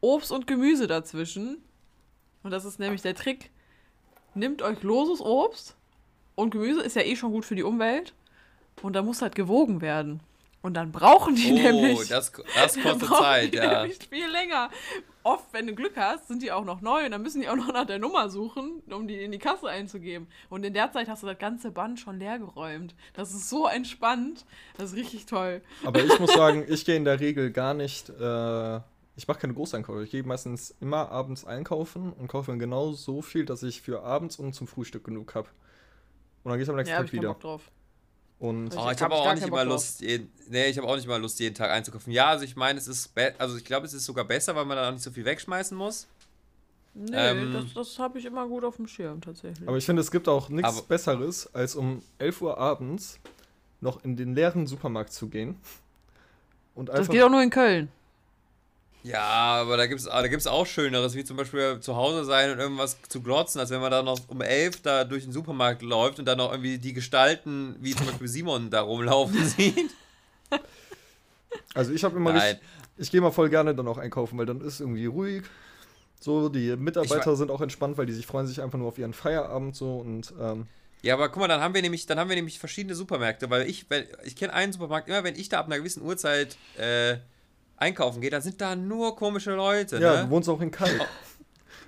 Obst 0.00 0.30
und 0.30 0.46
Gemüse 0.46 0.86
dazwischen. 0.86 1.62
Und 2.44 2.52
das 2.52 2.64
ist 2.64 2.78
nämlich 2.78 3.02
der 3.02 3.16
Trick. 3.16 3.50
Nehmt 4.34 4.62
euch 4.62 4.80
loses 4.84 5.20
Obst 5.20 5.76
und 6.36 6.50
Gemüse 6.50 6.82
ist 6.82 6.94
ja 6.94 7.02
eh 7.02 7.16
schon 7.16 7.32
gut 7.32 7.44
für 7.44 7.56
die 7.56 7.64
Umwelt. 7.64 8.14
Und 8.82 8.94
da 8.94 9.02
muss 9.02 9.22
halt 9.22 9.34
gewogen 9.34 9.80
werden. 9.80 10.20
Und 10.62 10.74
dann 10.74 10.92
brauchen 10.92 11.36
die 11.36 11.50
Oh, 11.52 11.54
nämlich. 11.54 12.08
das, 12.08 12.30
das 12.54 12.74
Dann 12.74 12.82
kostet 12.82 13.08
brauchen 13.08 13.22
Zeit, 13.24 13.52
die 13.54 13.56
ja. 13.58 13.80
nämlich 13.82 13.98
viel 14.10 14.28
länger. 14.28 14.70
Oft, 15.22 15.52
wenn 15.52 15.66
du 15.66 15.74
Glück 15.74 15.96
hast, 15.96 16.28
sind 16.28 16.42
die 16.42 16.52
auch 16.52 16.64
noch 16.64 16.80
neu 16.82 17.04
und 17.04 17.10
dann 17.12 17.22
müssen 17.22 17.40
die 17.40 17.48
auch 17.48 17.56
noch 17.56 17.72
nach 17.72 17.86
der 17.86 17.98
Nummer 17.98 18.28
suchen, 18.28 18.82
um 18.90 19.08
die 19.08 19.22
in 19.22 19.32
die 19.32 19.38
Kasse 19.38 19.68
einzugeben. 19.68 20.28
Und 20.50 20.64
in 20.64 20.74
der 20.74 20.92
Zeit 20.92 21.08
hast 21.08 21.22
du 21.22 21.26
das 21.26 21.38
ganze 21.38 21.70
Band 21.70 21.98
schon 22.00 22.18
leer 22.18 22.38
geräumt. 22.38 22.94
Das 23.14 23.32
ist 23.32 23.48
so 23.48 23.66
entspannt. 23.66 24.44
Das 24.76 24.90
ist 24.92 24.96
richtig 24.96 25.26
toll. 25.26 25.62
Aber 25.84 26.02
ich 26.02 26.18
muss 26.18 26.32
sagen, 26.34 26.64
ich 26.68 26.84
gehe 26.84 26.96
in 26.96 27.04
der 27.04 27.20
Regel 27.20 27.50
gar 27.52 27.72
nicht. 27.74 28.10
Äh, 28.10 28.80
ich 29.16 29.26
mache 29.28 29.38
keine 29.40 29.54
Großeinkäufe. 29.54 30.04
Ich 30.04 30.10
gehe 30.10 30.22
meistens 30.24 30.74
immer 30.80 31.10
abends 31.10 31.44
einkaufen 31.44 32.12
und 32.12 32.28
kaufe 32.28 32.50
dann 32.52 32.58
genau 32.58 32.92
so 32.92 33.20
viel, 33.22 33.44
dass 33.46 33.62
ich 33.62 33.80
für 33.82 34.02
abends 34.02 34.38
und 34.38 34.54
zum 34.54 34.66
Frühstück 34.66 35.04
genug 35.04 35.34
habe. 35.34 35.48
Und 36.44 36.50
dann 36.50 36.58
gehe 36.58 36.64
ich 36.64 36.70
am 36.70 36.76
nächsten 36.76 36.92
Ja, 36.92 36.96
Tag 36.98 37.06
ich 37.06 37.10
keinen 37.12 37.20
wieder. 37.22 37.32
Bock 37.32 37.40
drauf. 37.40 37.70
Und 38.40 38.74
Oh, 38.74 38.84
hab 38.86 38.92
ich 38.94 39.02
habe 39.02 39.14
ich 39.14 39.20
auch 39.20 39.34
nicht 39.34 39.46
immer 39.46 39.64
Lust, 39.66 40.00
jeden, 40.00 40.32
nee, 40.48 40.66
ich 40.68 40.78
habe 40.78 40.88
auch 40.88 40.96
nicht 40.96 41.06
mal 41.06 41.20
Lust, 41.20 41.38
jeden 41.40 41.54
Tag 41.54 41.70
einzukaufen. 41.70 42.10
Ja, 42.12 42.28
also 42.30 42.42
ich 42.44 42.56
meine, 42.56 42.78
es 42.78 42.88
ist, 42.88 43.10
also 43.38 43.56
ich 43.58 43.64
glaube, 43.66 43.86
es 43.86 43.92
ist 43.92 44.06
sogar 44.06 44.24
besser, 44.24 44.56
weil 44.56 44.64
man 44.64 44.76
dann 44.78 44.88
auch 44.88 44.92
nicht 44.92 45.02
so 45.04 45.10
viel 45.10 45.26
wegschmeißen 45.26 45.76
muss. 45.76 46.06
Nee, 46.94 47.10
Ähm, 47.12 47.52
das, 47.52 47.74
das 47.74 47.98
habe 47.98 48.18
ich 48.18 48.24
immer 48.24 48.48
gut 48.48 48.64
auf 48.64 48.76
dem 48.76 48.88
Schirm 48.88 49.20
tatsächlich. 49.20 49.68
aber 49.68 49.76
ich 49.76 49.84
finde, 49.84 50.00
es 50.00 50.10
gibt 50.10 50.26
auch 50.26 50.48
nichts 50.48 50.68
Aber- 50.70 50.82
Besseres, 50.88 51.54
als 51.54 51.76
um 51.76 52.02
11 52.18 52.40
Uhr 52.40 52.56
abends 52.58 53.20
noch 53.82 54.02
in 54.04 54.16
den 54.16 54.34
leeren 54.34 54.66
Supermarkt 54.66 55.12
zu 55.12 55.28
gehen. 55.28 55.56
Und 56.74 56.88
das 56.88 57.00
einfach. 57.00 57.12
geht 57.12 57.22
auch 57.22 57.30
nur 57.30 57.42
in 57.42 57.50
Köln. 57.50 57.88
Ja, 59.02 59.22
aber 59.22 59.76
da 59.76 59.86
gibt 59.86 60.00
es 60.00 60.06
da 60.06 60.26
gibt's 60.28 60.46
auch 60.46 60.66
Schöneres, 60.66 61.14
wie 61.14 61.24
zum 61.24 61.36
Beispiel 61.36 61.80
zu 61.80 61.96
Hause 61.96 62.24
sein 62.24 62.50
und 62.50 62.58
irgendwas 62.58 62.98
zu 63.08 63.22
glotzen, 63.22 63.60
als 63.60 63.70
wenn 63.70 63.80
man 63.80 63.90
dann 63.90 64.04
noch 64.04 64.18
um 64.28 64.42
elf 64.42 64.82
da 64.82 65.04
durch 65.04 65.24
den 65.24 65.32
Supermarkt 65.32 65.82
läuft 65.82 66.18
und 66.18 66.26
dann 66.26 66.38
noch 66.38 66.50
irgendwie 66.52 66.78
die 66.78 66.92
Gestalten, 66.92 67.76
wie 67.80 67.94
zum 67.94 68.06
Beispiel 68.06 68.28
Simon, 68.28 68.70
da 68.70 68.82
rumlaufen 68.82 69.44
sieht. 69.48 69.90
Also 71.74 71.92
ich 71.92 72.04
habe 72.04 72.16
immer 72.16 72.32
Nein. 72.32 72.42
richtig, 72.42 72.68
ich 72.98 73.10
gehe 73.10 73.20
mal 73.20 73.30
voll 73.30 73.48
gerne 73.48 73.74
dann 73.74 73.88
auch 73.88 73.98
einkaufen, 73.98 74.38
weil 74.38 74.46
dann 74.46 74.60
ist 74.60 74.80
irgendwie 74.80 75.06
ruhig. 75.06 75.44
So, 76.20 76.50
die 76.50 76.76
Mitarbeiter 76.76 77.34
sind 77.34 77.50
auch 77.50 77.62
entspannt, 77.62 77.96
weil 77.96 78.04
die 78.04 78.12
sich 78.12 78.26
freuen 78.26 78.46
sich 78.46 78.60
einfach 78.60 78.78
nur 78.78 78.88
auf 78.88 78.98
ihren 78.98 79.14
Feierabend 79.14 79.74
so 79.74 79.96
und 79.96 80.34
ähm, 80.38 80.66
Ja, 81.00 81.14
aber 81.14 81.30
guck 81.30 81.40
mal, 81.40 81.48
dann 81.48 81.62
haben 81.62 81.72
wir 81.72 81.80
nämlich, 81.80 82.04
dann 82.04 82.18
haben 82.18 82.28
wir 82.28 82.36
nämlich 82.36 82.58
verschiedene 82.58 82.94
Supermärkte, 82.94 83.48
weil 83.48 83.66
ich, 83.66 83.88
weil, 83.90 84.06
ich 84.24 84.36
kenne 84.36 84.52
einen 84.52 84.74
Supermarkt, 84.74 85.08
immer 85.08 85.24
wenn 85.24 85.36
ich 85.36 85.48
da 85.48 85.58
ab 85.58 85.66
einer 85.66 85.78
gewissen 85.78 86.02
Uhrzeit 86.02 86.58
äh, 86.76 87.16
einkaufen 87.80 88.20
gehe, 88.20 88.30
dann 88.30 88.42
sind 88.42 88.60
da 88.60 88.76
nur 88.76 89.16
komische 89.16 89.54
Leute, 89.54 89.98
ja, 89.98 90.16
ne? 90.16 90.22
du 90.24 90.30
wohnst 90.30 90.48
auch 90.48 90.60
in 90.60 90.70
Kalk. 90.70 91.00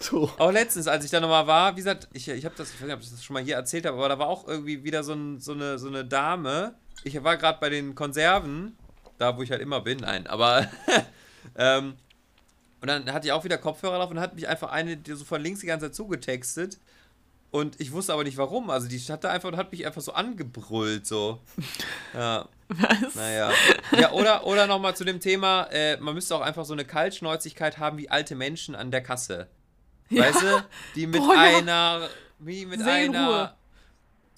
So. 0.01 0.29
Auch 0.39 0.51
letztens, 0.51 0.89
als 0.89 1.05
ich 1.05 1.13
da 1.13 1.21
nochmal 1.21 1.47
war, 1.47 1.71
wie 1.75 1.77
gesagt, 1.77 2.09
ich, 2.13 2.27
ich 2.27 2.45
habe 2.45 2.57
das, 2.59 2.71
ich 2.71 2.81
weiß 2.81 2.87
nicht, 2.87 2.97
ob 2.97 3.03
ich 3.03 3.11
das 3.11 3.23
schon 3.23 3.35
mal 3.35 3.43
hier 3.45 3.55
erzählt 3.55 3.87
habe, 3.87 3.97
aber 3.97 4.09
da 4.09 4.19
war 4.19 4.27
auch 4.27 4.49
irgendwie 4.49 4.83
wieder 4.83 5.05
so, 5.05 5.13
ein, 5.13 5.39
so, 5.39 5.53
eine, 5.53 5.79
so 5.79 5.87
eine 5.87 6.05
Dame. 6.05 6.75
Ich 7.05 7.23
war 7.23 7.37
gerade 7.37 7.61
bei 7.61 7.69
den 7.71 7.95
Konserven, 7.95 8.77
da 9.19 9.37
wo 9.37 9.45
ich 9.45 9.53
halt 9.53 9.63
immer 9.63 9.81
bin, 9.81 9.99
nein, 9.99 10.27
aber 10.27 10.69
ähm, 11.57 11.95
und 12.81 12.89
dann 12.89 13.13
hatte 13.13 13.29
ich 13.29 13.33
auch 13.33 13.45
wieder 13.45 13.59
Kopfhörer 13.59 13.99
drauf 13.99 14.11
und 14.11 14.19
hat 14.19 14.35
mich 14.35 14.49
einfach 14.49 14.73
eine, 14.73 14.97
die 14.97 15.13
so 15.13 15.25
von 15.25 15.41
links 15.41 15.61
die 15.61 15.67
ganze 15.67 15.87
Zeit 15.87 15.95
zugetextet. 15.95 16.79
Und 17.53 17.79
ich 17.81 17.93
wusste 17.93 18.15
aber 18.15 18.25
nicht 18.25 18.39
warum. 18.39 18.71
Also 18.71 18.89
die 18.89 18.99
hatte 18.99 19.29
einfach 19.29 19.51
und 19.51 19.59
hat 19.59 19.71
mich 19.73 19.87
einfach 19.87 20.01
so 20.01 20.13
angebrüllt, 20.15 21.07
so. 21.07 21.39
Ja. 22.15 22.49
Was? 22.69 23.15
Naja. 23.15 23.51
Ja, 23.99 24.13
oder, 24.13 24.47
oder 24.47 24.67
nochmal 24.67 24.97
zu 24.97 25.05
dem 25.05 25.21
Thema, 25.21 25.65
äh, 25.71 25.99
man 25.99 26.15
müsste 26.15 26.35
auch 26.35 26.41
einfach 26.41 26.65
so 26.65 26.73
eine 26.73 26.87
Kaltschnäuzigkeit 26.87 27.77
haben 27.77 27.99
wie 27.99 28.09
alte 28.09 28.35
Menschen 28.35 28.75
an 28.75 28.91
der 28.91 29.03
Kasse. 29.03 29.49
Weißt 30.09 30.41
du? 30.41 30.65
Die 30.95 31.07
mit 31.07 31.21
Boah, 31.21 31.35
ja. 31.35 31.59
einer, 31.59 32.09
wie 32.39 32.65
mit 32.65 32.81
Seelenruhe. 32.81 33.35
einer 33.35 33.57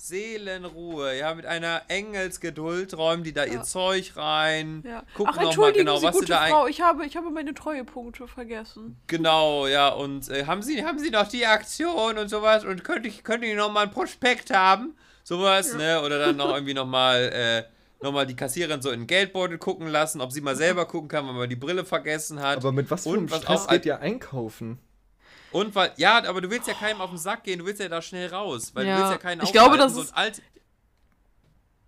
Seelenruhe, 0.08 1.16
ja, 1.18 1.34
mit 1.34 1.46
einer 1.46 1.82
Engelsgeduld 1.88 2.96
räumen 2.96 3.24
die 3.24 3.32
da 3.32 3.44
ihr 3.44 3.62
Zeug 3.62 4.12
rein, 4.16 4.82
Ja. 4.86 5.02
gucken 5.14 5.34
Ach, 5.36 5.42
nochmal 5.42 5.72
genau, 5.72 5.96
Sie, 5.96 6.06
was 6.06 6.14
sie 6.14 6.20
gute 6.20 6.32
da 6.32 6.46
Frau, 6.46 6.66
ich 6.66 6.80
habe, 6.80 7.06
ich 7.06 7.16
habe 7.16 7.30
meine 7.30 7.54
Treuepunkte 7.54 8.28
vergessen. 8.28 8.96
Genau, 9.06 9.66
ja, 9.66 9.88
und 9.88 10.28
äh, 10.28 10.46
haben 10.46 10.62
Sie 10.62 10.84
haben 10.84 10.98
Sie 10.98 11.10
noch 11.10 11.28
die 11.28 11.46
Aktion 11.46 12.18
und 12.18 12.28
sowas 12.28 12.64
und 12.64 12.84
könnte 12.84 13.08
ich 13.08 13.24
könnte 13.24 13.46
ich 13.46 13.56
noch 13.56 13.72
mal 13.72 13.84
ein 13.84 13.90
Prospekt 13.90 14.50
haben, 14.52 14.94
sowas, 15.22 15.74
ne, 15.74 16.02
oder 16.02 16.18
dann 16.18 16.36
noch 16.36 16.50
irgendwie 16.54 16.74
noch 16.74 16.86
mal 16.86 17.16
äh, 17.32 17.62
noch 18.02 18.12
mal 18.12 18.26
die 18.26 18.36
Kassiererin 18.36 18.82
so 18.82 18.90
in 18.90 19.00
den 19.00 19.06
Geldbeutel 19.06 19.56
gucken 19.56 19.86
lassen, 19.88 20.20
ob 20.20 20.30
sie 20.30 20.42
mal 20.42 20.54
selber 20.56 20.84
gucken 20.86 21.08
kann, 21.08 21.26
weil 21.26 21.34
man 21.34 21.48
die 21.48 21.56
Brille 21.56 21.84
vergessen 21.84 22.40
hat. 22.40 22.58
Aber 22.58 22.72
mit 22.72 22.90
was 22.90 23.04
für 23.04 23.10
einem 23.10 23.18
und 23.20 23.30
was 23.30 23.42
Stress 23.42 23.64
auch 23.66 23.70
geht 23.70 23.86
ihr 23.86 24.00
einkaufen? 24.00 24.78
Und 25.54 25.74
weil 25.74 25.92
ja, 25.96 26.22
aber 26.28 26.40
du 26.42 26.50
willst 26.50 26.68
ja 26.68 26.74
keinem 26.74 27.00
auf 27.00 27.08
den 27.10 27.18
Sack 27.18 27.44
gehen, 27.44 27.60
du 27.60 27.64
willst 27.64 27.80
ja 27.80 27.88
da 27.88 28.02
schnell 28.02 28.28
raus, 28.28 28.72
weil 28.74 28.86
Ja, 28.86 28.94
du 28.96 29.00
willst 29.02 29.12
ja 29.12 29.18
keinen 29.18 29.42
ich 29.42 29.52
glaube, 29.52 29.74
aufhalten, 29.74 29.94
das 29.96 30.04
ist- 30.04 30.12
ein 30.12 30.16
alt 30.18 30.42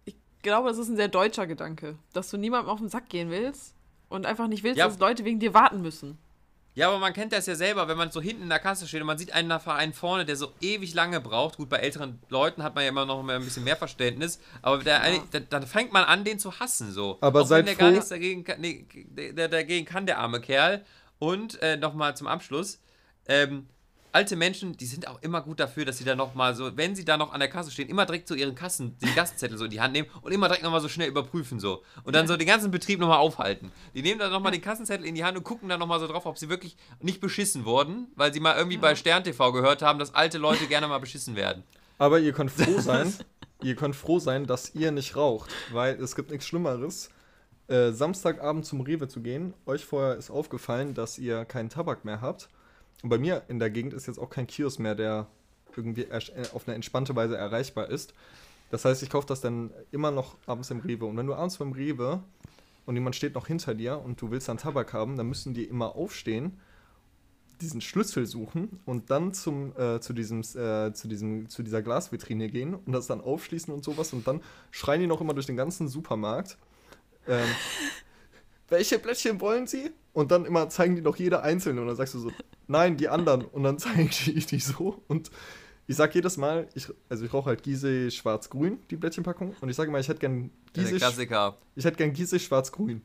Ich 0.04 0.14
glaube, 0.42 0.68
das 0.68 0.78
ist 0.78 0.88
ein 0.88 0.96
sehr 0.96 1.08
deutscher 1.08 1.46
Gedanke, 1.46 1.96
dass 2.12 2.30
du 2.30 2.36
niemandem 2.36 2.70
auf 2.70 2.78
den 2.78 2.88
Sack 2.88 3.08
gehen 3.08 3.30
willst 3.30 3.74
und 4.08 4.26
einfach 4.26 4.46
nicht 4.46 4.62
willst, 4.62 4.78
Ja. 4.78 4.86
dass 4.86 4.98
Leute 4.98 5.24
wegen 5.24 5.40
dir 5.40 5.54
warten 5.54 5.82
müssen. 5.82 6.18
Ja, 6.74 6.88
aber 6.88 6.98
man 6.98 7.14
kennt 7.14 7.32
das 7.32 7.46
ja 7.46 7.54
selber, 7.54 7.88
wenn 7.88 7.96
man 7.96 8.10
so 8.10 8.20
hinten 8.20 8.42
in 8.42 8.48
der 8.50 8.58
Kasse 8.58 8.86
steht 8.86 9.00
und 9.00 9.06
man 9.06 9.16
sieht 9.16 9.32
einen 9.32 9.58
Verein 9.60 9.94
vorne, 9.94 10.26
der 10.26 10.36
so 10.36 10.52
ewig 10.60 10.92
lange 10.92 11.20
braucht. 11.22 11.56
Gut, 11.56 11.70
bei 11.70 11.78
älteren 11.78 12.20
Leuten 12.28 12.62
hat 12.62 12.74
man 12.74 12.84
ja 12.84 12.90
immer 12.90 13.06
noch 13.06 13.22
mal 13.22 13.36
ein 13.36 13.42
bisschen 13.44 13.64
mehr 13.64 13.76
Verständnis, 13.76 14.38
aber 14.60 14.82
der 14.84 15.00
eine, 15.00 15.22
da- 15.30 15.40
dann 15.40 15.66
fängt 15.66 15.92
man 15.92 16.04
an, 16.04 16.22
den 16.22 16.38
zu 16.38 16.60
hassen 16.60 16.92
so. 16.92 17.16
Aber 17.22 17.40
Auch 17.40 17.44
wenn 17.44 17.48
seid 17.48 17.66
der 17.68 17.74
gar 17.76 17.88
froh- 17.88 17.94
nichts 17.94 18.08
dagegen 18.10 18.44
kann, 18.44 18.60
nee, 18.60 18.86
der, 18.94 19.32
der 19.32 19.48
dagegen 19.48 19.86
kann, 19.86 20.04
der 20.06 20.18
arme 20.18 20.40
Kerl. 20.40 20.84
Und 21.18 21.60
äh, 21.62 21.78
nochmal 21.78 22.14
zum 22.14 22.26
Abschluss, 22.26 22.78
ähm, 23.28 23.66
alte 24.16 24.34
Menschen, 24.34 24.74
die 24.78 24.86
sind 24.86 25.08
auch 25.08 25.20
immer 25.20 25.42
gut 25.42 25.60
dafür, 25.60 25.84
dass 25.84 25.98
sie 25.98 26.04
da 26.04 26.14
nochmal 26.14 26.54
so, 26.54 26.74
wenn 26.74 26.96
sie 26.96 27.04
da 27.04 27.18
noch 27.18 27.34
an 27.34 27.40
der 27.40 27.50
Kasse 27.50 27.70
stehen, 27.70 27.90
immer 27.90 28.06
direkt 28.06 28.26
so 28.26 28.34
ihren 28.34 28.54
Kassen, 28.54 28.96
den 28.98 29.14
Gastzettel 29.14 29.58
so 29.58 29.66
in 29.66 29.70
die 29.70 29.80
Hand 29.82 29.92
nehmen 29.92 30.08
und 30.22 30.32
immer 30.32 30.48
direkt 30.48 30.64
nochmal 30.64 30.80
so 30.80 30.88
schnell 30.88 31.08
überprüfen 31.08 31.60
so. 31.60 31.82
Und 32.02 32.16
dann 32.16 32.26
so 32.26 32.34
den 32.38 32.46
ganzen 32.46 32.70
Betrieb 32.70 32.98
nochmal 32.98 33.18
aufhalten. 33.18 33.70
Die 33.94 34.00
nehmen 34.00 34.18
dann 34.18 34.32
nochmal 34.32 34.52
den 34.52 34.62
Kassenzettel 34.62 35.04
in 35.04 35.14
die 35.14 35.22
Hand 35.22 35.36
und 35.36 35.44
gucken 35.44 35.68
dann 35.68 35.78
nochmal 35.78 36.00
so 36.00 36.06
drauf, 36.06 36.24
ob 36.24 36.38
sie 36.38 36.48
wirklich 36.48 36.78
nicht 37.00 37.20
beschissen 37.20 37.66
wurden, 37.66 38.08
weil 38.16 38.32
sie 38.32 38.40
mal 38.40 38.56
irgendwie 38.56 38.78
bei 38.78 38.94
Stern 38.94 39.22
TV 39.22 39.52
gehört 39.52 39.82
haben, 39.82 39.98
dass 39.98 40.14
alte 40.14 40.38
Leute 40.38 40.66
gerne 40.66 40.88
mal 40.88 40.98
beschissen 40.98 41.36
werden. 41.36 41.62
Aber 41.98 42.18
ihr 42.18 42.32
könnt 42.32 42.50
froh 42.50 42.78
sein, 42.80 43.12
ihr 43.62 43.76
könnt 43.76 43.96
froh 43.96 44.18
sein, 44.18 44.46
dass 44.46 44.74
ihr 44.74 44.92
nicht 44.92 45.14
raucht, 45.14 45.50
weil 45.72 45.94
es 46.00 46.16
gibt 46.16 46.30
nichts 46.30 46.46
Schlimmeres, 46.46 47.10
äh, 47.68 47.92
Samstagabend 47.92 48.64
zum 48.64 48.80
Rewe 48.80 49.08
zu 49.08 49.20
gehen. 49.20 49.52
Euch 49.66 49.84
vorher 49.84 50.16
ist 50.16 50.30
aufgefallen, 50.30 50.94
dass 50.94 51.18
ihr 51.18 51.44
keinen 51.44 51.68
Tabak 51.68 52.06
mehr 52.06 52.22
habt. 52.22 52.48
Und 53.02 53.10
bei 53.10 53.18
mir 53.18 53.42
in 53.48 53.58
der 53.58 53.70
Gegend 53.70 53.94
ist 53.94 54.06
jetzt 54.06 54.18
auch 54.18 54.30
kein 54.30 54.46
Kiosk 54.46 54.78
mehr, 54.78 54.94
der 54.94 55.26
irgendwie 55.76 56.04
äh, 56.04 56.20
auf 56.52 56.66
eine 56.66 56.74
entspannte 56.74 57.14
Weise 57.14 57.36
erreichbar 57.36 57.90
ist. 57.90 58.14
Das 58.70 58.84
heißt, 58.84 59.02
ich 59.02 59.10
kaufe 59.10 59.26
das 59.26 59.40
dann 59.40 59.70
immer 59.92 60.10
noch 60.10 60.36
abends 60.46 60.70
im 60.70 60.80
Rewe. 60.80 61.06
Und 61.06 61.16
wenn 61.16 61.26
du 61.26 61.34
abends 61.34 61.58
beim 61.58 61.72
Rewe 61.72 62.22
und 62.84 62.94
jemand 62.94 63.14
steht 63.14 63.34
noch 63.34 63.46
hinter 63.46 63.74
dir 63.74 63.98
und 63.98 64.20
du 64.20 64.30
willst 64.30 64.48
dann 64.48 64.58
Tabak 64.58 64.92
haben, 64.92 65.16
dann 65.16 65.28
müssen 65.28 65.54
die 65.54 65.64
immer 65.64 65.94
aufstehen 65.94 66.58
diesen 67.60 67.80
Schlüssel 67.80 68.26
suchen 68.26 68.80
und 68.84 69.10
dann 69.10 69.32
zum, 69.32 69.72
äh, 69.76 70.00
zu, 70.00 70.12
diesem, 70.12 70.40
äh, 70.40 70.92
zu, 70.92 71.08
diesem, 71.08 71.48
zu 71.48 71.62
dieser 71.62 71.82
Glasvitrine 71.82 72.48
gehen 72.48 72.74
und 72.74 72.92
das 72.92 73.06
dann 73.06 73.20
aufschließen 73.20 73.72
und 73.72 73.84
sowas 73.84 74.12
und 74.12 74.26
dann 74.26 74.42
schreien 74.70 75.00
die 75.00 75.06
noch 75.06 75.20
immer 75.20 75.34
durch 75.34 75.46
den 75.46 75.56
ganzen 75.56 75.88
Supermarkt. 75.88 76.58
Ähm, 77.26 77.48
welche 78.68 78.98
Blättchen 78.98 79.40
wollen 79.40 79.66
Sie? 79.66 79.90
Und 80.12 80.30
dann 80.30 80.44
immer 80.46 80.68
zeigen 80.68 80.96
die 80.96 81.02
noch 81.02 81.16
jede 81.16 81.42
einzelne 81.42 81.80
und 81.80 81.88
dann 81.88 81.96
sagst 81.96 82.14
du 82.14 82.18
so, 82.18 82.32
nein, 82.66 82.96
die 82.96 83.08
anderen. 83.08 83.44
Und 83.44 83.64
dann 83.64 83.78
zeigen 83.80 84.10
die 84.24 84.34
die 84.34 84.60
so 84.60 85.02
und 85.08 85.30
ich 85.88 85.96
sag 85.96 86.14
jedes 86.14 86.36
Mal, 86.36 86.68
ich, 86.74 86.88
also 87.08 87.24
ich 87.24 87.32
rauche 87.32 87.50
halt 87.50 87.62
Gise 87.62 88.10
schwarz-grün, 88.10 88.80
die 88.90 88.96
Blättchenpackung 88.96 89.54
und 89.60 89.68
ich 89.68 89.76
sage 89.76 89.90
mal, 89.90 90.00
ich 90.00 90.08
hätte 90.08 90.18
gern 90.18 90.50
Gise, 90.72 90.96
Klassiker. 90.96 91.56
ich 91.76 91.84
hätte 91.84 91.96
gern 91.96 92.12
Gise 92.12 92.40
schwarz-grün. 92.40 93.02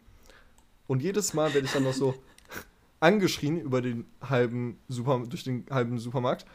Und 0.88 1.02
jedes 1.02 1.34
Mal 1.34 1.54
werde 1.54 1.68
ich 1.68 1.74
dann 1.74 1.84
noch 1.84 1.94
so 1.94 2.16
angeschrien 3.00 3.60
über 3.62 3.82
den 3.82 4.06
halben 4.22 4.80
Super, 4.88 5.24
durch 5.28 5.44
den 5.44 5.66
halben 5.70 6.00
Supermarkt. 6.00 6.46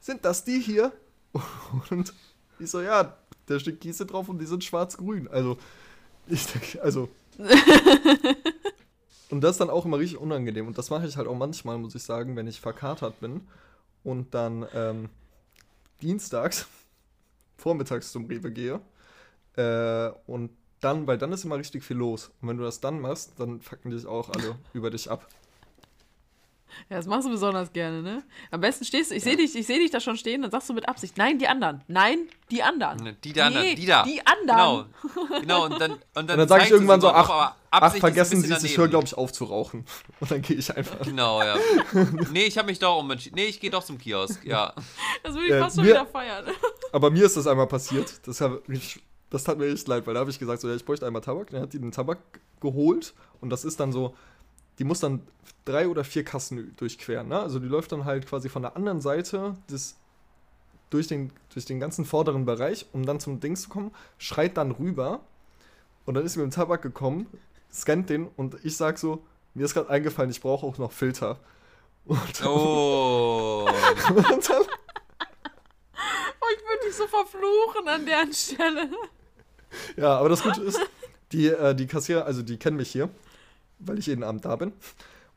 Sind 0.00 0.24
das 0.24 0.44
die 0.44 0.60
hier? 0.60 0.92
Und 1.90 2.12
ich 2.58 2.70
so, 2.70 2.80
ja, 2.82 3.16
da 3.46 3.58
steht 3.58 3.80
Gieße 3.80 4.06
drauf 4.06 4.28
und 4.28 4.38
die 4.38 4.46
sind 4.46 4.62
schwarz-grün. 4.62 5.28
Also, 5.28 5.58
ich 6.26 6.46
denke, 6.46 6.82
also. 6.82 7.08
Und 9.30 9.40
das 9.42 9.52
ist 9.52 9.60
dann 9.60 9.70
auch 9.70 9.84
immer 9.84 9.98
richtig 9.98 10.18
unangenehm. 10.18 10.66
Und 10.66 10.76
das 10.78 10.90
mache 10.90 11.06
ich 11.06 11.16
halt 11.16 11.28
auch 11.28 11.36
manchmal, 11.36 11.78
muss 11.78 11.94
ich 11.94 12.02
sagen, 12.02 12.36
wenn 12.36 12.46
ich 12.46 12.60
verkatert 12.60 13.20
bin 13.20 13.42
und 14.04 14.34
dann 14.34 14.66
ähm, 14.74 15.08
dienstags 16.02 16.66
vormittags 17.56 18.12
zum 18.12 18.26
Rewe 18.26 18.50
gehe. 18.50 18.80
Äh, 19.56 20.10
und 20.26 20.50
dann, 20.80 21.06
weil 21.06 21.18
dann 21.18 21.32
ist 21.32 21.44
immer 21.44 21.58
richtig 21.58 21.84
viel 21.84 21.96
los. 21.96 22.30
Und 22.40 22.48
wenn 22.48 22.56
du 22.56 22.64
das 22.64 22.80
dann 22.80 23.00
machst, 23.00 23.32
dann 23.38 23.60
fucken 23.60 23.90
dich 23.90 24.06
auch 24.06 24.30
alle 24.30 24.56
über 24.72 24.90
dich 24.90 25.10
ab. 25.10 25.26
Ja, 26.88 26.96
das 26.96 27.06
machst 27.06 27.26
du 27.26 27.30
besonders 27.30 27.72
gerne, 27.72 28.00
ne? 28.00 28.22
Am 28.52 28.60
besten 28.60 28.84
stehst 28.84 29.10
du, 29.10 29.16
ich 29.16 29.24
sehe 29.24 29.36
dich, 29.36 29.56
ich 29.56 29.66
sehe 29.66 29.80
dich 29.80 29.90
da 29.90 29.98
schon 30.00 30.16
stehen, 30.16 30.42
dann 30.42 30.52
sagst 30.52 30.68
du 30.68 30.72
mit 30.72 30.88
Absicht, 30.88 31.18
nein, 31.18 31.38
die 31.38 31.48
anderen. 31.48 31.82
Nein, 31.88 32.28
die 32.50 32.62
anderen. 32.62 33.16
Die 33.24 33.32
da, 33.32 33.50
Nee, 33.50 33.74
die 33.74 33.86
da. 33.86 34.04
die 34.04 34.24
anderen. 34.24 34.86
Genau, 35.02 35.40
genau 35.40 35.64
und 35.64 35.80
dann, 35.80 35.92
und 35.92 36.00
dann, 36.14 36.30
Und 36.30 36.38
dann 36.38 36.48
sage 36.48 36.64
ich 36.64 36.70
irgendwann 36.70 37.00
so, 37.00 37.10
ach, 37.10 37.56
ach 37.70 37.94
vergessen 37.96 38.36
Sie 38.40 38.48
bisschen 38.48 38.56
es, 38.56 38.64
ich 38.64 38.70
daneben. 38.74 38.80
höre, 38.82 38.88
glaube 38.88 39.04
ich, 39.06 39.14
auf 39.16 39.32
zu 39.32 39.44
rauchen. 39.44 39.84
Und 40.20 40.30
dann 40.30 40.42
gehe 40.42 40.56
ich 40.56 40.76
einfach. 40.76 41.00
Genau, 41.02 41.40
ja. 41.42 41.56
nee, 42.32 42.44
ich 42.44 42.58
habe 42.58 42.66
mich 42.66 42.78
doch 42.78 42.98
umentschieden. 42.98 43.36
Nee, 43.36 43.46
ich 43.46 43.60
gehe 43.60 43.70
doch 43.70 43.84
zum 43.84 43.98
Kiosk, 43.98 44.44
ja. 44.44 44.74
Das 45.22 45.34
würde 45.34 45.46
ich 45.46 45.52
Äh, 45.52 45.60
fast 45.60 45.76
schon 45.76 45.84
mir- 45.84 45.90
wieder 45.92 46.06
feiern. 46.06 46.46
Aber 46.92 47.10
mir 47.10 47.24
ist 47.26 47.36
das 47.36 47.46
einmal 47.46 47.66
passiert. 47.66 48.26
Das, 48.26 48.40
hab 48.40 48.60
das 49.30 49.44
tat 49.44 49.58
mir 49.58 49.72
echt 49.72 49.86
leid, 49.86 50.06
weil 50.06 50.14
da 50.14 50.20
habe 50.20 50.30
ich 50.30 50.38
gesagt, 50.38 50.60
so, 50.60 50.68
ja, 50.68 50.74
ich 50.74 50.84
bräuchte 50.84 51.06
einmal 51.06 51.22
Tabak. 51.22 51.50
Dann 51.50 51.62
hat 51.62 51.72
die 51.72 51.78
den 51.78 51.92
Tabak 51.92 52.18
geholt 52.60 53.14
und 53.40 53.50
das 53.50 53.64
ist 53.64 53.78
dann 53.80 53.92
so, 53.92 54.14
die 54.78 54.84
muss 54.84 54.98
dann 55.00 55.22
drei 55.64 55.88
oder 55.88 56.04
vier 56.04 56.24
Kassen 56.24 56.74
durchqueren. 56.76 57.28
Ne? 57.28 57.38
Also 57.38 57.58
die 57.58 57.68
läuft 57.68 57.92
dann 57.92 58.04
halt 58.06 58.26
quasi 58.26 58.48
von 58.48 58.62
der 58.62 58.76
anderen 58.76 59.00
Seite 59.00 59.54
des, 59.70 59.96
durch, 60.88 61.06
den, 61.06 61.30
durch 61.52 61.66
den 61.66 61.78
ganzen 61.78 62.04
vorderen 62.04 62.46
Bereich, 62.46 62.86
um 62.92 63.04
dann 63.06 63.20
zum 63.20 63.40
Dings 63.40 63.62
zu 63.62 63.68
kommen, 63.68 63.92
schreit 64.18 64.56
dann 64.56 64.70
rüber 64.72 65.20
und 66.06 66.14
dann 66.14 66.24
ist 66.24 66.32
sie 66.32 66.38
mit 66.40 66.50
dem 66.50 66.54
Tabak 66.54 66.82
gekommen, 66.82 67.26
scannt 67.72 68.10
den 68.10 68.28
und 68.28 68.56
ich 68.64 68.76
sag 68.76 68.98
so, 68.98 69.24
mir 69.54 69.64
ist 69.64 69.74
gerade 69.74 69.90
eingefallen, 69.90 70.30
ich 70.30 70.40
brauche 70.40 70.66
auch 70.66 70.78
noch 70.78 70.92
Filter. 70.92 71.38
Und, 72.04 72.44
Oh. 72.44 73.68
und 74.08 74.48
dann 74.50 74.62
Oh, 76.40 76.46
ich 76.56 76.62
würde 76.64 76.86
dich 76.86 76.94
so 76.94 77.06
verfluchen 77.06 77.88
an 77.88 78.06
deren 78.06 78.32
Stelle. 78.32 78.88
Ja, 79.96 80.18
aber 80.18 80.28
das 80.28 80.42
Gute 80.42 80.62
ist, 80.62 80.80
die, 81.32 81.48
äh, 81.48 81.74
die 81.74 81.86
Kassierer, 81.86 82.24
also 82.24 82.42
die 82.42 82.58
kennen 82.58 82.76
mich 82.76 82.90
hier, 82.90 83.08
weil 83.78 83.98
ich 83.98 84.06
jeden 84.06 84.24
Abend 84.24 84.44
da 84.44 84.56
bin. 84.56 84.72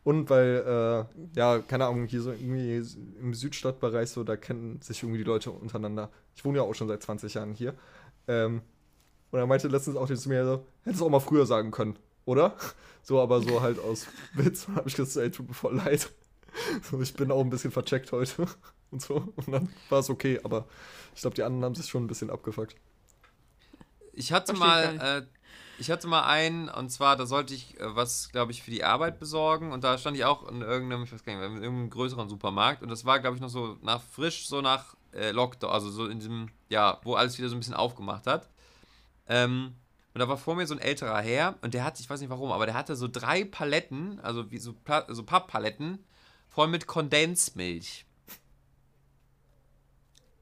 Und 0.04 0.30
weil, 0.30 1.08
äh, 1.16 1.40
ja, 1.40 1.60
keine 1.60 1.86
Ahnung, 1.86 2.06
hier 2.06 2.22
so 2.22 2.32
irgendwie 2.32 2.84
im 3.22 3.34
Südstadtbereich 3.34 4.10
so, 4.10 4.24
da 4.24 4.36
kennen 4.36 4.82
sich 4.82 5.02
irgendwie 5.02 5.20
die 5.20 5.24
Leute 5.24 5.52
untereinander. 5.52 6.10
Ich 6.36 6.44
wohne 6.44 6.58
ja 6.58 6.64
auch 6.64 6.74
schon 6.74 6.90
seit 6.90 7.02
20 7.02 7.36
Jahren 7.36 7.54
hier. 7.54 7.74
Ähm, 8.28 8.62
und 9.32 9.40
er 9.40 9.48
meinte 9.48 9.68
letztens 9.68 9.96
auch 9.96 10.12
zu 10.12 10.30
mir 10.30 10.46
so, 10.46 10.66
hättest 10.84 11.02
du 11.02 11.06
auch 11.06 11.10
mal 11.10 11.20
früher 11.20 11.46
sagen 11.46 11.72
können, 11.72 11.98
oder? 12.26 12.56
So, 13.06 13.20
aber 13.20 13.42
so 13.42 13.60
halt 13.60 13.80
aus 13.80 14.08
Witz. 14.34 14.66
Habe 14.70 14.88
ich 14.88 14.96
gesagt, 14.96 15.18
ey, 15.18 15.30
tut 15.30 15.50
mir 15.50 15.54
voll 15.54 15.76
leid. 15.76 16.10
So, 16.90 17.02
ich 17.02 17.14
bin 17.16 17.32
auch 17.32 17.42
ein 17.42 17.50
bisschen 17.50 17.72
vercheckt 17.72 18.14
heute 18.14 18.46
und 18.92 19.02
so. 19.02 19.34
Und 19.36 19.52
dann 19.52 19.74
war 19.90 20.00
es 20.00 20.10
okay, 20.10 20.40
aber 20.44 20.68
ich 21.14 21.20
glaube, 21.20 21.36
die 21.36 21.44
anderen 21.44 21.66
haben 21.66 21.76
sich 21.76 21.90
schon 21.90 22.04
ein 22.04 22.08
bisschen 22.08 22.30
abgefuckt. 22.30 22.76
Ich 24.14 24.32
hatte 24.32 24.54
mal, 24.54 25.00
äh, 25.02 25.24
ich 25.80 25.90
hatte 25.90 26.08
mal 26.08 26.24
einen, 26.24 26.70
und 26.70 26.92
zwar, 26.92 27.16
da 27.16 27.26
sollte 27.26 27.54
ich 27.54 27.80
äh, 27.80 27.96
was, 27.96 28.30
glaube 28.30 28.52
ich, 28.52 28.64
für 28.64 28.72
die 28.72 28.84
Arbeit 28.84 29.20
besorgen. 29.20 29.72
Und 29.72 29.84
da 29.84 29.98
stand 29.98 30.16
ich 30.16 30.26
auch 30.26 30.48
in 30.48 30.62
irgendeinem, 30.62 31.04
ich 31.04 31.12
weiß 31.12 31.24
gar 31.24 31.34
nicht, 31.34 31.44
in 31.44 31.64
irgendeinem 31.64 31.90
größeren 31.90 32.30
Supermarkt. 32.30 32.84
Und 32.84 32.90
das 32.90 33.04
war, 33.04 33.20
glaube 33.20 33.36
ich, 33.36 33.42
noch 33.42 33.50
so 33.50 33.78
nach 33.82 34.02
frisch, 34.02 34.48
so 34.48 34.62
nach 34.62 34.96
äh, 35.12 35.32
Lockdown, 35.32 35.72
also 35.72 35.90
so 35.90 36.06
in 36.06 36.20
diesem, 36.20 36.50
ja, 36.70 37.00
wo 37.04 37.16
alles 37.16 37.38
wieder 37.38 37.50
so 37.50 37.56
ein 37.56 37.60
bisschen 37.60 37.74
aufgemacht 37.74 38.28
hat. 38.28 38.50
Ähm, 39.28 39.76
und 40.14 40.20
da 40.20 40.28
war 40.28 40.38
vor 40.38 40.56
mir 40.56 40.68
so 40.68 40.76
ein 40.76 40.80
älterer 40.80 41.22
Herr 41.22 41.58
und 41.62 41.74
der 41.74 41.84
hat, 41.84 42.00
ich 42.00 42.10
weiß 42.10 42.20
nicht 42.20 42.30
warum, 42.30 42.52
aber 42.52 42.66
der 42.66 42.76
hatte 42.76 42.96
so 42.96 43.08
drei 43.08 43.44
Paletten, 43.44 44.20
also 44.22 44.52
wie 44.52 44.60
so, 44.60 44.74
Pla 44.74 45.06
so 45.10 45.24
Papppaletten, 45.24 46.04
voll 46.50 46.68
mit 46.68 46.86
Kondensmilch. 46.86 48.06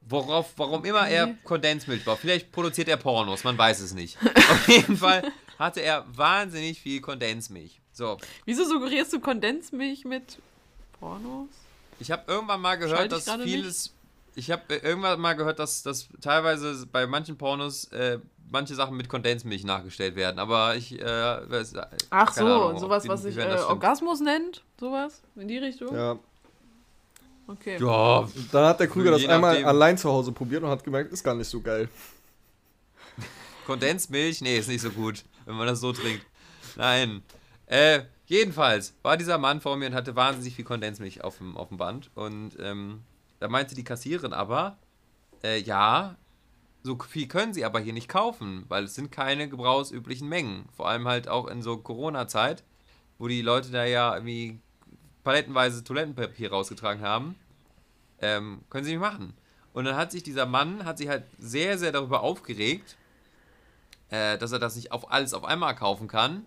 Worauf, 0.02 0.52
warum 0.56 0.84
immer 0.84 1.08
er. 1.08 1.34
Kondensmilch 1.44 2.04
braucht. 2.04 2.20
Vielleicht 2.20 2.52
produziert 2.52 2.88
er 2.88 2.96
Pornos, 2.96 3.44
man 3.44 3.56
weiß 3.56 3.80
es 3.80 3.94
nicht. 3.94 4.18
Auf 4.50 4.68
jeden 4.68 4.96
Fall 4.96 5.22
hatte 5.58 5.80
er 5.80 6.04
wahnsinnig 6.16 6.80
viel 6.80 7.00
Kondensmilch. 7.00 7.80
So, 7.92 8.18
Wieso 8.44 8.64
suggerierst 8.64 9.12
du 9.12 9.20
Kondensmilch 9.20 10.04
mit 10.04 10.38
Pornos? 10.98 11.48
ich 11.98 12.10
habe 12.10 12.24
irgendwann 12.26 12.60
mal 12.60 12.76
gehört, 12.76 13.12
dass 13.12 13.30
vieles. 13.42 13.94
Ich 14.34 14.50
habe 14.50 14.74
irgendwann 14.74 15.20
mal 15.20 15.34
gehört, 15.34 15.58
dass, 15.58 15.82
dass 15.82 16.08
teilweise 16.20 16.86
bei 16.86 17.06
manchen 17.06 17.36
Pornos 17.36 17.84
äh, 17.92 18.18
manche 18.50 18.74
Sachen 18.74 18.96
mit 18.96 19.08
Kondensmilch 19.08 19.64
nachgestellt 19.64 20.16
werden. 20.16 20.38
Aber 20.38 20.74
ich. 20.76 20.98
Äh, 21.00 21.04
weiß, 21.50 21.74
Ach 22.10 22.34
keine 22.34 22.48
so, 22.48 22.54
Ahnung, 22.68 22.78
sowas, 22.78 23.06
was 23.08 23.22
sich 23.22 23.36
äh, 23.36 23.44
das. 23.44 23.64
Orgasmus 23.64 24.20
nennt? 24.20 24.62
Sowas? 24.78 25.22
In 25.36 25.48
die 25.48 25.58
Richtung? 25.58 25.94
Ja, 25.94 26.18
Okay. 27.46 27.76
Ja, 27.80 28.28
Dann 28.50 28.64
hat 28.66 28.80
der 28.80 28.88
Krüger 28.88 29.10
das 29.10 29.22
Je 29.22 29.28
einmal 29.28 29.52
nachdem. 29.54 29.68
allein 29.68 29.98
zu 29.98 30.08
Hause 30.08 30.32
probiert 30.32 30.62
und 30.62 30.70
hat 30.70 30.84
gemerkt, 30.84 31.12
ist 31.12 31.24
gar 31.24 31.34
nicht 31.34 31.48
so 31.48 31.60
geil. 31.60 31.88
Kondensmilch? 33.66 34.40
Nee, 34.40 34.58
ist 34.58 34.68
nicht 34.68 34.80
so 34.80 34.90
gut, 34.90 35.24
wenn 35.44 35.56
man 35.56 35.66
das 35.66 35.80
so 35.80 35.92
trinkt. 35.92 36.24
Nein. 36.76 37.22
Äh, 37.66 38.02
jedenfalls 38.26 38.94
war 39.02 39.16
dieser 39.16 39.38
Mann 39.38 39.60
vor 39.60 39.76
mir 39.76 39.86
und 39.88 39.94
hatte 39.94 40.16
wahnsinnig 40.16 40.54
viel 40.54 40.64
Kondensmilch 40.64 41.22
auf 41.24 41.38
dem, 41.38 41.56
auf 41.56 41.68
dem 41.68 41.78
Band. 41.78 42.10
Und 42.14 42.52
ähm, 42.60 43.02
da 43.42 43.48
meinte 43.48 43.74
die 43.74 43.82
Kassiererin 43.82 44.32
aber, 44.32 44.78
äh, 45.42 45.58
ja, 45.58 46.16
so 46.84 46.96
viel 46.96 47.26
können 47.26 47.52
sie 47.52 47.64
aber 47.64 47.80
hier 47.80 47.92
nicht 47.92 48.08
kaufen, 48.08 48.64
weil 48.68 48.84
es 48.84 48.94
sind 48.94 49.10
keine 49.10 49.48
gebrauchsüblichen 49.48 50.28
Mengen. 50.28 50.68
Vor 50.76 50.88
allem 50.88 51.08
halt 51.08 51.26
auch 51.26 51.48
in 51.48 51.60
so 51.60 51.76
Corona-Zeit, 51.76 52.62
wo 53.18 53.26
die 53.26 53.42
Leute 53.42 53.72
da 53.72 53.84
ja 53.84 54.14
irgendwie 54.14 54.60
palettenweise 55.24 55.82
Toilettenpapier 55.82 56.50
rausgetragen 56.50 57.02
haben. 57.02 57.34
Ähm, 58.20 58.60
können 58.70 58.84
sie 58.84 58.92
nicht 58.92 59.00
machen. 59.00 59.34
Und 59.72 59.86
dann 59.86 59.96
hat 59.96 60.12
sich 60.12 60.22
dieser 60.22 60.46
Mann, 60.46 60.84
hat 60.84 60.98
sich 60.98 61.08
halt 61.08 61.24
sehr, 61.38 61.78
sehr 61.78 61.90
darüber 61.90 62.22
aufgeregt, 62.22 62.96
äh, 64.10 64.38
dass 64.38 64.52
er 64.52 64.60
das 64.60 64.76
nicht 64.76 64.92
auf 64.92 65.10
alles 65.10 65.34
auf 65.34 65.44
einmal 65.44 65.74
kaufen 65.74 66.06
kann. 66.06 66.46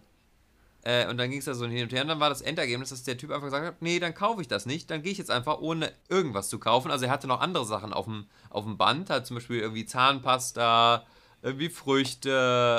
Äh, 0.85 1.07
und 1.07 1.17
dann 1.17 1.31
ging 1.31 1.39
es 1.39 1.45
da 1.45 1.55
so 1.55 1.65
hin 1.65 1.83
und 1.83 1.91
her. 1.91 2.03
Und 2.03 2.09
dann 2.09 2.19
war 2.19 2.29
das 2.29 2.41
Endergebnis, 2.41 2.89
dass 2.89 3.03
der 3.03 3.17
Typ 3.17 3.31
einfach 3.31 3.47
gesagt 3.47 3.65
hat: 3.65 3.81
Nee, 3.81 3.99
dann 3.99 4.13
kaufe 4.13 4.41
ich 4.41 4.47
das 4.47 4.67
nicht. 4.67 4.89
Dann 4.91 5.01
gehe 5.01 5.11
ich 5.11 5.17
jetzt 5.17 5.31
einfach, 5.31 5.59
ohne 5.59 5.91
irgendwas 6.09 6.47
zu 6.47 6.59
kaufen. 6.59 6.91
Also, 6.91 7.05
er 7.05 7.11
hatte 7.11 7.27
noch 7.27 7.41
andere 7.41 7.65
Sachen 7.65 7.91
auf 7.91 8.05
dem, 8.05 8.27
auf 8.51 8.65
dem 8.65 8.77
Band. 8.77 9.09
Hat 9.09 9.25
zum 9.25 9.35
Beispiel 9.35 9.59
irgendwie 9.59 9.85
Zahnpasta, 9.85 11.03
irgendwie 11.41 11.69
Früchte, 11.69 12.29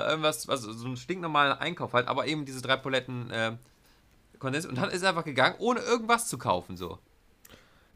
irgendwas, 0.09 0.47
was, 0.47 0.63
so 0.63 0.87
einen 0.87 0.97
stinknormalen 0.97 1.59
Einkauf 1.59 1.95
halt. 1.95 2.07
Aber 2.07 2.29
eben 2.29 2.45
diese 2.45 2.63
drei 2.63 2.77
Paletten 2.77 3.31
äh, 3.31 3.57
Kondens. 4.39 4.67
Und 4.67 4.79
dann 4.79 4.91
ist 4.91 5.03
er 5.03 5.09
einfach 5.09 5.25
gegangen, 5.25 5.57
ohne 5.59 5.81
irgendwas 5.81 6.29
zu 6.29 6.39
kaufen. 6.39 6.77
So. 6.77 7.01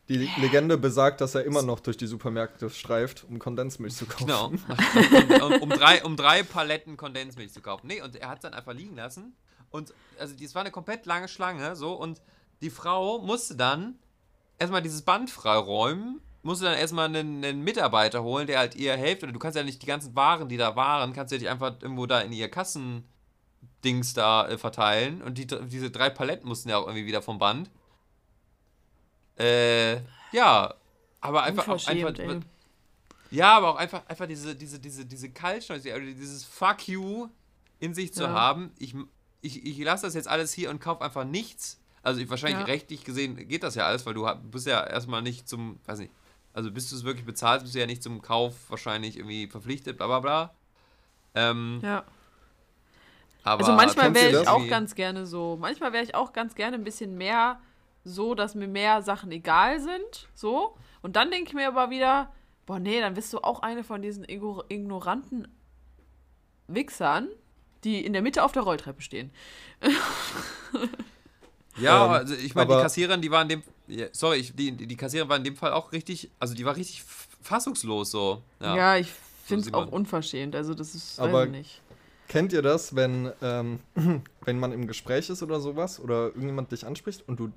Die 0.08 0.16
Legende 0.16 0.76
besagt, 0.76 1.20
dass 1.20 1.36
er 1.36 1.44
immer 1.44 1.62
noch 1.62 1.78
durch 1.78 1.96
die 1.96 2.08
Supermärkte 2.08 2.68
streift, 2.70 3.24
um 3.28 3.38
Kondensmilch 3.38 3.94
zu 3.94 4.06
kaufen. 4.06 4.26
Genau. 4.26 4.46
um, 4.48 5.52
um, 5.52 5.62
um, 5.62 5.70
drei, 5.70 6.02
um 6.02 6.16
drei 6.16 6.42
Paletten 6.42 6.96
Kondensmilch 6.96 7.52
zu 7.52 7.60
kaufen. 7.60 7.86
Nee, 7.86 8.02
und 8.02 8.16
er 8.16 8.28
hat 8.28 8.38
es 8.38 8.42
dann 8.42 8.54
einfach 8.54 8.74
liegen 8.74 8.96
lassen. 8.96 9.34
Und 9.70 9.94
also 10.18 10.34
das 10.34 10.54
war 10.54 10.62
eine 10.62 10.70
komplett 10.70 11.06
lange 11.06 11.28
Schlange, 11.28 11.76
so, 11.76 11.94
und 11.94 12.20
die 12.60 12.70
Frau 12.70 13.18
musste 13.20 13.56
dann 13.56 13.98
erstmal 14.58 14.82
dieses 14.82 15.02
Band 15.02 15.30
freiräumen, 15.30 16.20
musste 16.42 16.66
dann 16.66 16.76
erstmal 16.78 17.06
einen, 17.06 17.44
einen 17.44 17.62
Mitarbeiter 17.62 18.22
holen, 18.22 18.46
der 18.46 18.58
halt 18.58 18.74
ihr 18.74 18.96
hilft. 18.96 19.22
Oder 19.22 19.32
du 19.32 19.38
kannst 19.38 19.56
ja 19.56 19.62
nicht 19.62 19.82
die 19.82 19.86
ganzen 19.86 20.14
Waren, 20.16 20.48
die 20.48 20.56
da 20.56 20.76
waren, 20.76 21.12
kannst 21.12 21.32
du 21.32 21.36
ja 21.36 21.40
nicht 21.40 21.50
einfach 21.50 21.80
irgendwo 21.80 22.06
da 22.06 22.20
in 22.20 22.32
ihr 22.32 22.50
Kassendings 22.50 24.14
da 24.14 24.48
äh, 24.48 24.58
verteilen. 24.58 25.22
Und 25.22 25.38
die, 25.38 25.46
diese 25.46 25.90
drei 25.90 26.10
Paletten 26.10 26.48
mussten 26.48 26.68
ja 26.68 26.78
auch 26.78 26.86
irgendwie 26.86 27.06
wieder 27.06 27.22
vom 27.22 27.38
Band. 27.38 27.70
Äh, 29.38 30.00
ja, 30.32 30.74
aber 31.20 31.42
einfach, 31.42 31.68
auch 31.68 31.86
einfach 31.86 32.18
ey. 32.18 32.40
ja, 33.30 33.56
aber 33.56 33.70
auch 33.70 33.76
einfach, 33.76 34.06
einfach 34.06 34.26
diese, 34.26 34.54
diese, 34.54 34.78
diese, 34.78 35.06
diese 35.06 35.30
Kaltschnäuzigkeit, 35.30 36.00
also 36.00 36.14
dieses 36.14 36.44
Fuck 36.44 36.88
you 36.88 37.28
in 37.78 37.94
sich 37.94 38.12
zu 38.12 38.24
Ja. 38.24 38.30
haben. 38.30 38.72
Ich, 38.78 38.94
ich, 39.42 39.64
ich 39.64 39.78
lasse 39.78 40.06
das 40.06 40.14
jetzt 40.14 40.28
alles 40.28 40.52
hier 40.52 40.70
und 40.70 40.80
kaufe 40.80 41.02
einfach 41.04 41.24
nichts. 41.24 41.80
Also 42.02 42.20
ich, 42.20 42.30
wahrscheinlich 42.30 42.60
Ja. 42.60 42.64
rechtlich 42.66 43.04
gesehen 43.04 43.36
geht 43.48 43.62
das 43.62 43.74
ja 43.74 43.86
alles, 43.86 44.06
weil 44.06 44.14
du 44.14 44.26
bist 44.50 44.66
ja 44.66 44.84
erstmal 44.86 45.22
nicht 45.22 45.48
zum, 45.48 45.78
weiß 45.86 45.98
nicht, 45.98 46.12
also 46.52 46.70
bis 46.70 46.90
du 46.90 46.96
es 46.96 47.04
wirklich 47.04 47.26
bezahlst, 47.26 47.64
bist 47.64 47.74
du 47.74 47.78
ja 47.80 47.86
nicht 47.86 48.02
zum 48.02 48.22
Kauf 48.22 48.54
wahrscheinlich 48.68 49.16
irgendwie 49.16 49.46
verpflichtet, 49.46 49.96
bla 49.98 50.06
bla 50.06 50.20
bla. 50.20 50.54
Ähm, 51.34 51.80
Ja. 51.82 52.04
aber 53.44 53.60
Also 53.60 53.72
manchmal 53.72 54.14
wäre 54.14 54.42
ich 54.42 54.48
auch 54.48 54.66
ganz 54.68 54.94
gerne 54.94 55.26
so. 55.26 55.56
Manchmal 55.60 55.92
wäre 55.92 56.04
ich 56.04 56.14
auch 56.14 56.32
ganz 56.32 56.54
gerne 56.54 56.76
ein 56.76 56.84
bisschen 56.84 57.16
mehr 57.16 57.60
so, 58.04 58.34
dass 58.34 58.54
mir 58.54 58.66
mehr 58.68 59.02
Sachen 59.02 59.30
egal 59.30 59.78
sind. 59.80 60.28
So. 60.34 60.76
Und 61.02 61.16
dann 61.16 61.30
denke 61.30 61.48
ich 61.48 61.54
mir 61.54 61.68
aber 61.68 61.90
wieder, 61.90 62.32
boah, 62.66 62.78
nee, 62.78 63.00
dann 63.00 63.14
bist 63.14 63.32
du 63.32 63.38
auch 63.40 63.60
eine 63.60 63.84
von 63.84 64.00
diesen 64.02 64.24
igno- 64.24 64.64
ignoranten 64.68 65.46
Wichsern, 66.66 67.28
die 67.84 68.04
in 68.04 68.12
der 68.12 68.22
Mitte 68.22 68.42
auf 68.44 68.52
der 68.52 68.62
Rolltreppe 68.62 69.02
stehen. 69.02 69.30
Ja, 71.78 72.04
Ähm, 72.06 72.10
also 72.12 72.34
ich 72.34 72.54
meine, 72.54 72.74
die 72.74 72.82
Kassiererin, 72.82 73.22
die 73.22 73.30
war 73.30 73.42
in 73.42 73.48
dem, 73.48 73.62
ja, 73.86 74.06
sorry, 74.12 74.38
ich, 74.38 74.54
die, 74.54 74.72
die 74.72 74.96
Kassiererin 74.96 75.28
war 75.30 75.36
in 75.36 75.44
dem 75.44 75.56
Fall 75.56 75.72
auch 75.72 75.92
richtig, 75.92 76.28
also 76.38 76.54
die 76.54 76.64
war 76.64 76.76
richtig 76.76 77.02
fassungslos 77.42 78.10
so. 78.10 78.42
Ja, 78.60 78.76
Ja. 78.76 78.96
ich 78.96 79.08
finde 79.46 79.66
es 79.68 79.72
auch 79.72 79.86
unverschämt. 79.90 80.54
Also 80.54 80.74
das 80.74 80.94
ist, 80.94 81.18
Aber- 81.18 81.32
weiß 81.32 81.46
ich 81.46 81.52
nicht. 81.52 81.82
Kennt 82.28 82.52
ihr 82.52 82.62
das, 82.62 82.94
wenn, 82.94 83.32
ähm, 83.42 83.80
wenn 84.44 84.58
man 84.58 84.72
im 84.72 84.86
Gespräch 84.86 85.30
ist 85.30 85.42
oder 85.42 85.60
sowas 85.60 85.98
oder 85.98 86.26
irgendjemand 86.26 86.70
dich 86.70 86.86
anspricht 86.86 87.24
und 87.26 87.40
du 87.40 87.50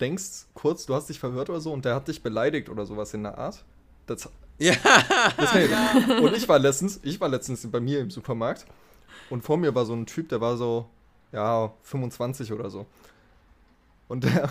denkst 0.00 0.46
kurz, 0.54 0.84
du 0.86 0.94
hast 0.94 1.08
dich 1.08 1.18
verhört 1.20 1.48
oder 1.48 1.60
so 1.60 1.72
und 1.72 1.84
der 1.84 1.94
hat 1.94 2.08
dich 2.08 2.22
beleidigt 2.22 2.68
oder 2.68 2.84
sowas 2.86 3.14
in 3.14 3.22
der 3.22 3.38
Art? 3.38 3.64
Das, 4.06 4.28
Ja. 4.58 4.74
das 5.36 5.52
kenn 5.52 5.70
ich. 5.70 6.20
Und 6.22 6.36
ich 6.36 6.48
war 6.48 6.58
letztens, 6.58 7.00
ich 7.02 7.20
war 7.20 7.28
letztens 7.28 7.70
bei 7.70 7.80
mir 7.80 8.00
im 8.00 8.10
Supermarkt 8.10 8.66
und 9.30 9.42
vor 9.42 9.56
mir 9.56 9.74
war 9.74 9.84
so 9.84 9.94
ein 9.94 10.06
Typ, 10.06 10.28
der 10.28 10.40
war 10.40 10.56
so, 10.56 10.86
ja, 11.32 11.72
25 11.82 12.52
oder 12.52 12.68
so. 12.70 12.86
Und 14.08 14.24
der, 14.24 14.50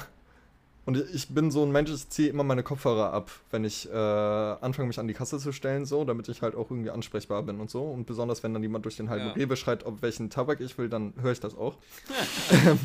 und 0.85 0.97
ich 1.13 1.29
bin 1.29 1.51
so 1.51 1.63
ein 1.63 1.71
Mensch, 1.71 1.91
ich 1.91 2.09
ziehe 2.09 2.29
immer 2.29 2.43
meine 2.43 2.63
Kopfhörer 2.63 3.13
ab, 3.13 3.29
wenn 3.51 3.63
ich 3.63 3.87
äh, 3.91 3.93
anfange, 3.93 4.87
mich 4.87 4.97
an 4.97 5.07
die 5.07 5.13
Kasse 5.13 5.37
zu 5.37 5.51
stellen, 5.51 5.85
so, 5.85 6.03
damit 6.03 6.29
ich 6.29 6.41
halt 6.41 6.55
auch 6.55 6.71
irgendwie 6.71 6.89
ansprechbar 6.89 7.43
bin 7.43 7.59
und 7.59 7.69
so. 7.69 7.83
Und 7.83 8.05
besonders, 8.05 8.41
wenn 8.41 8.53
dann 8.53 8.63
jemand 8.63 8.85
durch 8.85 8.97
den 8.97 9.09
halben 9.09 9.27
Ja. 9.27 9.31
Rewe 9.33 9.55
schreit, 9.55 9.85
ob 9.85 10.01
welchen 10.01 10.31
Tabak 10.31 10.61
ich 10.61 10.77
will, 10.77 10.89
dann 10.89 11.13
höre 11.21 11.33
ich 11.33 11.39
das 11.39 11.55
auch. 11.55 11.75
ähm, 12.65 12.79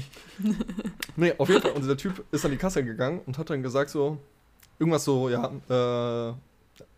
nee, 1.17 1.33
auf 1.39 1.49
jeden 1.49 1.63
Fall. 1.63 1.71
Und 1.71 1.83
dieser 1.83 1.97
Typ 1.97 2.25
ist 2.31 2.45
an 2.45 2.51
die 2.51 2.59
Kasse 2.59 2.85
gegangen 2.85 3.23
und 3.25 3.39
hat 3.39 3.49
dann 3.49 3.63
gesagt 3.63 3.89
so, 3.89 4.19
irgendwas 4.79 5.05
so, 5.05 5.31
ja, 5.31 5.47
äh, 5.47 6.35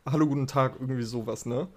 hallo, 0.06 0.26
guten 0.26 0.46
Tag, 0.48 0.74
irgendwie 0.80 1.04
sowas, 1.04 1.46
ne? 1.46 1.68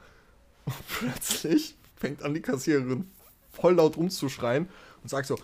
Und 0.66 0.76
plötzlich 0.88 1.76
fängt 2.00 2.24
an 2.24 2.34
die 2.34 2.42
Kassiererin 2.42 3.10
voll 3.52 3.76
laut 3.76 3.98
rumzuschreien 3.98 4.68
und 5.04 5.10
sagt 5.10 5.28
so, 5.28 5.38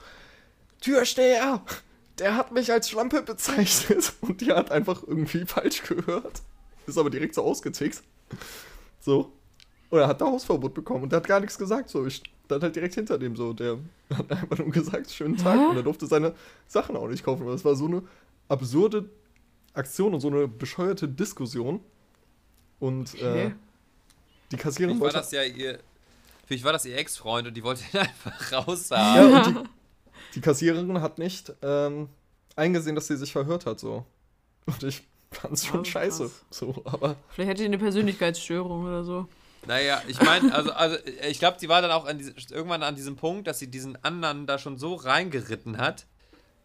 Türsteher, 0.81 1.61
der 2.19 2.35
hat 2.35 2.51
mich 2.51 2.71
als 2.71 2.89
Schlampe 2.89 3.21
bezeichnet. 3.21 4.13
Und 4.21 4.41
die 4.41 4.51
hat 4.51 4.71
einfach 4.71 5.03
irgendwie 5.05 5.45
falsch 5.45 5.83
gehört. 5.83 6.41
Ist 6.87 6.97
aber 6.97 7.09
direkt 7.09 7.33
so 7.35 7.43
ausgetickt. 7.43 8.03
So. 8.99 9.31
Und 9.89 9.99
er 9.99 10.07
hat 10.07 10.21
da 10.21 10.25
Hausverbot 10.25 10.73
bekommen 10.73 11.03
und 11.03 11.11
der 11.11 11.17
hat 11.17 11.27
gar 11.27 11.39
nichts 11.39 11.57
gesagt. 11.57 11.89
So, 11.89 12.05
ich 12.05 12.21
stand 12.45 12.63
halt 12.63 12.75
direkt 12.75 12.95
hinter 12.95 13.17
dem 13.17 13.35
so. 13.35 13.53
Der 13.53 13.79
hat 14.13 14.31
einfach 14.31 14.57
nur 14.59 14.69
gesagt, 14.71 15.09
schönen 15.11 15.37
Tag. 15.37 15.57
Hä? 15.59 15.65
Und 15.65 15.77
er 15.77 15.83
durfte 15.83 16.05
seine 16.05 16.35
Sachen 16.67 16.95
auch 16.95 17.07
nicht 17.07 17.23
kaufen. 17.23 17.41
Aber 17.43 17.51
das 17.51 17.65
war 17.65 17.75
so 17.75 17.85
eine 17.85 18.03
absurde 18.47 19.09
Aktion 19.73 20.13
und 20.13 20.19
so 20.21 20.27
eine 20.27 20.47
bescheuerte 20.47 21.07
Diskussion. 21.07 21.79
Und 22.79 23.15
äh, 23.15 23.17
Okay. 23.17 23.55
die 24.51 24.57
Kassiererin 24.57 24.97
Vielleicht 24.97 25.15
war 25.15 25.21
wollte. 25.21 25.29
das 25.29 25.31
ja 25.31 25.43
ihr, 25.43 25.79
vielleicht 26.45 26.63
war 26.63 26.73
das 26.73 26.85
ihr 26.85 26.97
Ex-Freund 26.97 27.47
und 27.47 27.55
die 27.55 27.63
wollte 27.63 27.83
ihn 27.93 27.99
einfach 27.99 28.51
raus 28.51 28.89
Ja, 28.89 29.25
und 29.25 29.45
die, 29.55 29.59
die 30.35 30.41
Kassiererin 30.41 31.01
hat 31.01 31.17
nicht 31.17 31.53
ähm, 31.61 32.09
eingesehen, 32.55 32.95
dass 32.95 33.07
sie 33.07 33.17
sich 33.17 33.31
verhört 33.31 33.65
hat, 33.65 33.79
so. 33.79 34.05
Und 34.65 34.81
ich 34.83 35.03
fand's 35.31 35.65
schon 35.65 35.81
Oh, 35.81 35.83
scheiße. 35.83 36.31
So, 36.49 36.81
aber. 36.85 37.15
Vielleicht 37.29 37.49
hätte 37.49 37.59
sie 37.59 37.65
eine 37.65 37.77
Persönlichkeitsstörung 37.77 38.85
oder 38.85 39.03
so. 39.03 39.27
Naja, 39.67 40.01
ich 40.07 40.21
meine, 40.21 40.53
also, 40.53 40.71
also 40.71 40.95
ich 41.27 41.39
glaube, 41.39 41.57
sie 41.59 41.67
war 41.69 41.81
dann 41.81 41.89
auch 41.91 42.05
an 42.05 42.17
diese, 42.19 42.33
irgendwann 42.51 42.83
an 42.83 42.95
diesem 42.95 43.15
Punkt, 43.15 43.47
dass 43.47 43.57
sie 43.59 43.67
diesen 43.69 43.97
anderen 44.03 44.45
da 44.45 44.59
schon 44.59 44.77
so 44.77 44.93
reingeritten 44.93 45.77
hat, 45.79 46.05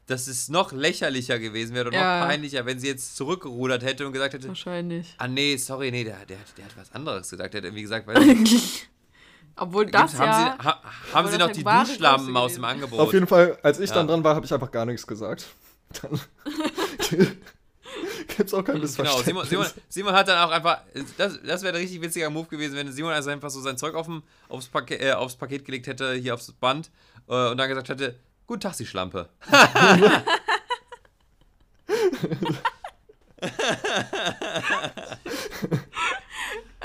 dass 0.06 0.26
es 0.26 0.48
noch 0.50 0.72
lächerlicher 0.72 1.38
gewesen 1.38 1.74
wäre 1.74 1.88
und 1.88 1.94
Ja. 1.94 2.20
noch 2.20 2.26
peinlicher, 2.26 2.66
wenn 2.66 2.78
sie 2.78 2.88
jetzt 2.88 3.16
zurückgerudert 3.16 3.82
hätte 3.84 4.06
und 4.06 4.12
gesagt 4.12 4.34
hätte, 4.34 4.48
Wahrscheinlich. 4.48 5.14
ah 5.18 5.28
nee, 5.28 5.56
sorry, 5.56 5.90
nee, 5.90 6.04
der, 6.04 6.26
der, 6.26 6.38
hat- 6.40 6.58
der 6.58 6.64
hat 6.66 6.76
was 6.76 6.92
anderes 6.92 7.30
gesagt. 7.30 7.54
Der 7.54 7.60
hat 7.60 7.64
irgendwie 7.64 7.82
gesagt, 7.82 8.06
weil 8.06 8.16
Obwohl 9.60 9.86
das 9.86 10.12
sie, 10.12 10.18
ja. 10.18 10.56
ha, 10.62 10.80
haben 11.14 11.28
sie 11.28 11.38
noch 11.38 11.50
die 11.50 11.62
Duschlampen 11.62 12.36
aus 12.36 12.54
dem. 12.54 12.64
Angebot? 12.64 12.98
Auf 12.98 13.12
jeden 13.12 13.26
Fall, 13.26 13.58
als 13.62 13.78
ich 13.78 13.90
Ja. 13.90 13.96
dann 13.96 14.08
dran 14.08 14.24
war, 14.24 14.34
habe 14.34 14.46
ich 14.46 14.52
einfach 14.52 14.70
gar 14.70 14.86
nichts 14.86 15.06
gesagt. 15.06 15.46
Dann 16.02 16.20
gibt's 18.36 18.54
auch 18.54 18.62
kein 18.64 18.76
Genau, 18.76 18.82
Missverständnis. 18.82 19.24
Simon, 19.24 19.46
Simon, 19.46 19.66
Simon 19.88 20.14
hat 20.14 20.28
dann 20.28 20.38
auch 20.38 20.52
einfach, 20.52 20.78
das, 21.18 21.40
das 21.44 21.62
wäre 21.62 21.74
ein 21.74 21.80
richtig 21.80 22.00
witziger 22.00 22.30
Move 22.30 22.46
gewesen, 22.46 22.76
wenn 22.76 22.92
Simon 22.92 23.12
also 23.12 23.30
einfach 23.30 23.50
so 23.50 23.60
sein 23.60 23.76
Zeug 23.76 23.96
auf 23.96 24.06
dem, 24.06 24.22
aufs, 24.48 24.68
Paket, 24.68 25.02
äh, 25.02 25.12
aufs 25.12 25.34
Paket 25.34 25.64
gelegt 25.64 25.88
hätte, 25.88 26.14
hier 26.14 26.34
aufs 26.34 26.52
Band, 26.52 26.90
äh, 27.28 27.50
und 27.50 27.56
dann 27.58 27.68
gesagt 27.68 27.88
hätte, 27.88 28.14
Guten 28.46 28.60
Tag, 28.60 28.74
Sie 28.74 28.84
Schlampe. 28.86 29.28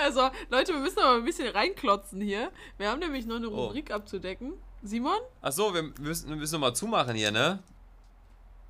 Also, 0.05 0.29
Leute, 0.51 0.71
wir 0.73 0.79
müssen 0.81 0.99
aber 0.99 1.15
ein 1.15 1.25
bisschen 1.25 1.47
reinklotzen 1.47 2.21
hier. 2.21 2.51
Wir 2.77 2.91
haben 2.91 2.99
nämlich 2.99 3.25
noch 3.25 3.37
eine 3.37 3.49
Oh. 3.49 3.65
Rubrik 3.65 3.89
abzudecken. 3.91 4.53
Simon? 4.83 5.17
Achso, 5.41 5.73
wir 5.73 5.81
müssen, 5.99 6.29
wir 6.29 6.35
müssen 6.35 6.53
nochmal 6.53 6.75
zumachen 6.75 7.15
hier, 7.15 7.31
ne? 7.31 7.57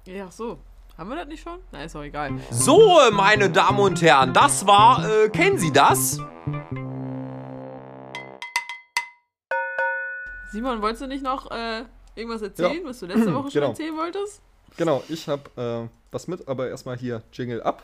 Ja, 0.06 0.32
so. 0.32 0.60
Haben 0.98 1.10
wir 1.10 1.18
das 1.18 1.28
nicht 1.28 1.44
schon? 1.44 1.60
Na, 1.74 1.84
ist 1.84 1.94
auch 1.94 2.04
egal. 2.04 2.32
So, 2.52 3.02
äh, 3.02 3.12
meine 3.12 3.50
Damen 3.50 3.80
und 3.80 4.02
Herren, 4.02 4.34
das 4.34 4.66
war, 4.66 5.06
äh, 5.10 5.28
kennen 5.28 5.58
Sie 5.58 5.74
das? 5.74 6.22
Simon, 10.54 10.82
wolltest 10.82 11.02
du 11.02 11.08
nicht 11.08 11.22
noch 11.24 11.52
äh, 11.52 11.84
irgendwas 12.16 12.44
erzählen, 12.44 12.82
Ja. 12.84 12.90
was 12.90 13.00
du 13.00 13.08
letzte 13.08 13.34
Woche 13.36 13.52
schon 13.52 13.60
Genau. 13.60 13.68
erzählen 13.72 13.98
wolltest? 13.98 14.42
Genau, 14.78 15.04
ich 15.10 15.28
habe 15.28 15.90
äh, 15.90 15.90
was 16.14 16.30
mit, 16.30 16.48
aber 16.48 16.70
erstmal 16.70 16.96
hier 16.98 17.24
Jingle 17.34 17.62
ab. 17.62 17.84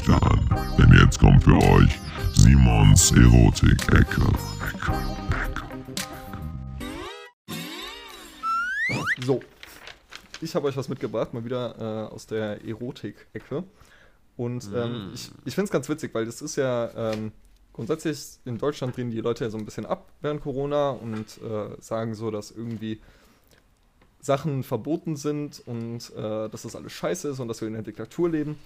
Lichter 0.00 0.22
an, 0.22 0.48
denn 0.78 0.98
jetzt 0.98 1.18
kommt 1.18 1.44
für 1.44 1.56
euch 1.56 1.98
Simons 2.32 3.12
Erotik-Ecke. 3.12 4.22
So, 9.22 9.42
ich 10.40 10.54
habe 10.54 10.68
euch 10.68 10.76
was 10.78 10.88
mitgebracht, 10.88 11.34
mal 11.34 11.44
wieder 11.44 11.74
äh, 11.78 12.14
aus 12.14 12.26
der 12.26 12.64
Erotik-Ecke. 12.64 13.64
Und 14.38 14.70
ähm, 14.74 15.10
ich, 15.12 15.30
ich 15.44 15.54
finde 15.54 15.66
es 15.66 15.70
ganz 15.70 15.86
witzig, 15.90 16.14
weil 16.14 16.24
das 16.24 16.40
ist 16.40 16.56
ja 16.56 16.90
ähm, 16.96 17.32
grundsätzlich 17.74 18.38
in 18.46 18.56
Deutschland 18.56 18.96
drehen 18.96 19.10
die 19.10 19.20
Leute 19.20 19.44
ja 19.44 19.50
so 19.50 19.58
ein 19.58 19.66
bisschen 19.66 19.84
ab 19.84 20.10
während 20.22 20.40
Corona 20.40 20.90
und 20.90 21.26
äh, 21.42 21.76
sagen 21.80 22.14
so, 22.14 22.30
dass 22.30 22.50
irgendwie 22.50 23.00
Sachen 24.22 24.62
verboten 24.62 25.16
sind 25.16 25.62
und 25.66 26.10
äh, 26.16 26.48
dass 26.48 26.62
das 26.62 26.74
alles 26.74 26.92
scheiße 26.92 27.28
ist 27.28 27.40
und 27.40 27.48
dass 27.48 27.60
wir 27.60 27.68
in 27.68 27.74
der 27.74 27.82
Diktatur 27.82 28.30
leben. 28.30 28.56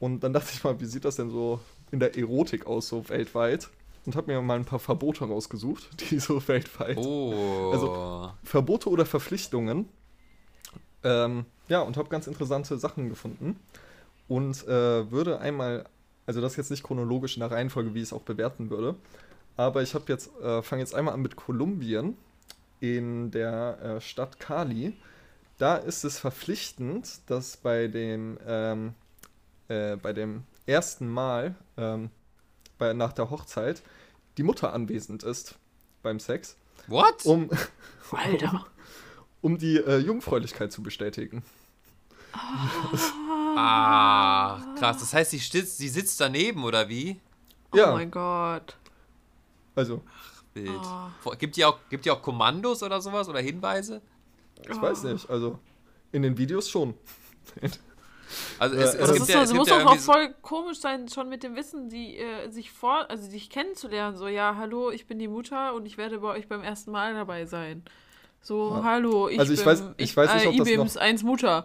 Und 0.00 0.20
dann 0.20 0.32
dachte 0.32 0.50
ich 0.52 0.62
mal, 0.62 0.78
wie 0.80 0.86
sieht 0.86 1.04
das 1.04 1.16
denn 1.16 1.30
so 1.30 1.60
in 1.90 2.00
der 2.00 2.16
Erotik 2.16 2.66
aus, 2.66 2.88
so 2.88 3.08
weltweit? 3.08 3.68
Und 4.06 4.16
habe 4.16 4.32
mir 4.32 4.40
mal 4.40 4.54
ein 4.56 4.64
paar 4.64 4.78
Verbote 4.78 5.24
rausgesucht, 5.24 5.88
die 6.10 6.18
so 6.18 6.46
weltweit 6.48 6.96
Oh. 6.96 7.70
Also- 7.72 8.32
Verbote 8.44 8.88
oder 8.90 9.04
Verpflichtungen. 9.06 9.88
Ähm, 11.04 11.44
ja, 11.68 11.80
und 11.80 11.96
habe 11.96 12.08
ganz 12.08 12.26
interessante 12.26 12.78
Sachen 12.78 13.08
gefunden. 13.08 13.56
Und 14.28 14.66
äh, 14.66 15.10
würde 15.10 15.40
einmal, 15.40 15.84
also 16.26 16.40
das 16.40 16.56
jetzt 16.56 16.70
nicht 16.70 16.82
chronologisch 16.82 17.36
in 17.36 17.40
der 17.40 17.50
Reihenfolge, 17.50 17.94
wie 17.94 17.98
ich 17.98 18.04
es 18.04 18.12
auch 18.12 18.22
bewerten 18.22 18.70
würde, 18.70 18.94
aber 19.56 19.82
ich 19.82 19.94
habe 19.94 20.04
jetzt, 20.08 20.30
äh, 20.40 20.62
fange 20.62 20.82
jetzt 20.82 20.94
einmal 20.94 21.14
an 21.14 21.20
mit 21.20 21.34
Kolumbien 21.36 22.16
in 22.80 23.30
der 23.30 23.78
äh, 23.96 24.00
Stadt 24.00 24.38
Cali. 24.38 24.94
Da 25.58 25.76
ist 25.76 26.04
es 26.04 26.18
verpflichtend, 26.18 27.20
dass 27.26 27.56
bei 27.56 27.88
dem, 27.88 28.38
ähm, 28.46 28.94
äh, 29.68 29.96
bei 29.96 30.12
dem 30.12 30.44
ersten 30.66 31.08
Mal 31.08 31.54
ähm, 31.76 32.10
bei, 32.78 32.92
nach 32.92 33.12
der 33.12 33.30
Hochzeit 33.30 33.82
die 34.36 34.42
Mutter 34.42 34.72
anwesend 34.72 35.22
ist 35.22 35.56
beim 36.02 36.20
Sex, 36.20 36.56
What? 36.86 37.24
um, 37.26 37.50
Alter. 38.12 38.66
um 39.40 39.58
die 39.58 39.76
äh, 39.78 39.98
Jungfräulichkeit 39.98 40.70
zu 40.72 40.82
bestätigen. 40.82 41.42
Ah, 43.56 44.60
krass. 44.78 44.98
Das 45.00 45.12
heißt, 45.12 45.30
sie, 45.32 45.38
sitzt, 45.38 45.78
sie 45.78 45.88
sitzt 45.88 46.20
daneben, 46.20 46.62
oder 46.64 46.88
wie? 46.88 47.20
Ja, 47.74 47.90
Oh 47.92 47.94
mein 47.96 48.10
Gott. 48.10 48.76
also, 49.74 50.02
Bild. 50.54 50.70
Ah. 50.70 51.10
Vor- 51.20 51.36
Gibt 51.36 51.56
die, 51.56 51.64
auch, 51.64 51.78
gibt 51.90 52.04
die 52.04 52.10
auch 52.10 52.22
Kommandos 52.22 52.82
oder 52.82 53.00
sowas 53.00 53.28
oder 53.28 53.40
Hinweise? 53.40 54.00
ich 54.68 54.80
weiß 54.80 55.04
nicht, 55.04 55.28
also 55.30 55.58
in 56.12 56.22
den 56.22 56.36
Videos 56.38 56.68
schon. 56.70 56.94
Also 58.58 58.76
Ja, 58.76 58.82
es, 58.82 58.94
es 58.94 58.98
das 58.98 59.08
Das 59.08 59.12
gibt 59.16 59.28
ist 59.28 59.34
ja, 59.34 59.42
es 59.42 59.48
gibt 59.50 59.58
muss 59.58 59.68
ja 59.68 59.78
doch 59.82 59.92
auch 59.92 59.96
voll 59.98 60.34
komisch 60.42 60.78
sein, 60.80 61.08
schon 61.08 61.28
mit 61.28 61.42
dem 61.42 61.56
Wissen, 61.56 61.88
die 61.88 62.18
äh, 62.18 62.50
sich 62.50 62.70
vor, 62.70 63.08
also 63.10 63.28
sich 63.28 63.48
kennenzulernen. 63.50 64.16
So, 64.16 64.28
ja, 64.28 64.56
hallo, 64.56 64.90
ich 64.90 65.06
bin 65.06 65.18
die 65.18 65.28
Mutter 65.28 65.74
und 65.74 65.86
ich 65.86 65.96
werde 65.98 66.18
bei 66.18 66.28
euch 66.28 66.48
beim 66.48 66.62
ersten 66.62 66.90
Mal 66.90 67.14
dabei 67.14 67.46
sein. 67.46 67.82
So, 68.40 68.70
Ja. 68.76 68.82
hallo, 68.84 69.28
ich 69.28 69.38
Also 69.40 69.52
ich 69.52 69.60
bin 69.64 69.68
weiß- 69.68 69.94
ich 69.96 70.16
weiß 70.16 70.34
nicht, 70.34 70.44
äh, 70.44 70.48
ob 70.48 70.56
das 70.58 70.68
Ibims 70.68 70.94
noch- 70.94 71.00
1 71.02 71.22
Mutter. 71.22 71.64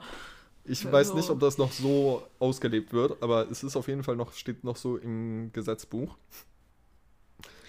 Ich 0.66 0.80
Also- 0.86 0.92
weiß 0.92 1.14
nicht, 1.16 1.30
ob 1.30 1.40
das 1.42 1.58
noch 1.58 1.72
so 1.74 2.24
ausgelebt 2.40 2.94
wird, 2.94 3.22
aber 3.22 3.50
es 3.52 3.64
ist 3.64 3.76
auf 3.76 3.88
jeden 3.88 4.04
Fall 4.04 4.16
noch, 4.16 4.32
steht 4.34 4.64
noch 4.64 4.78
so 4.78 4.98
im 4.98 5.52
Gesetzbuch. 5.52 6.16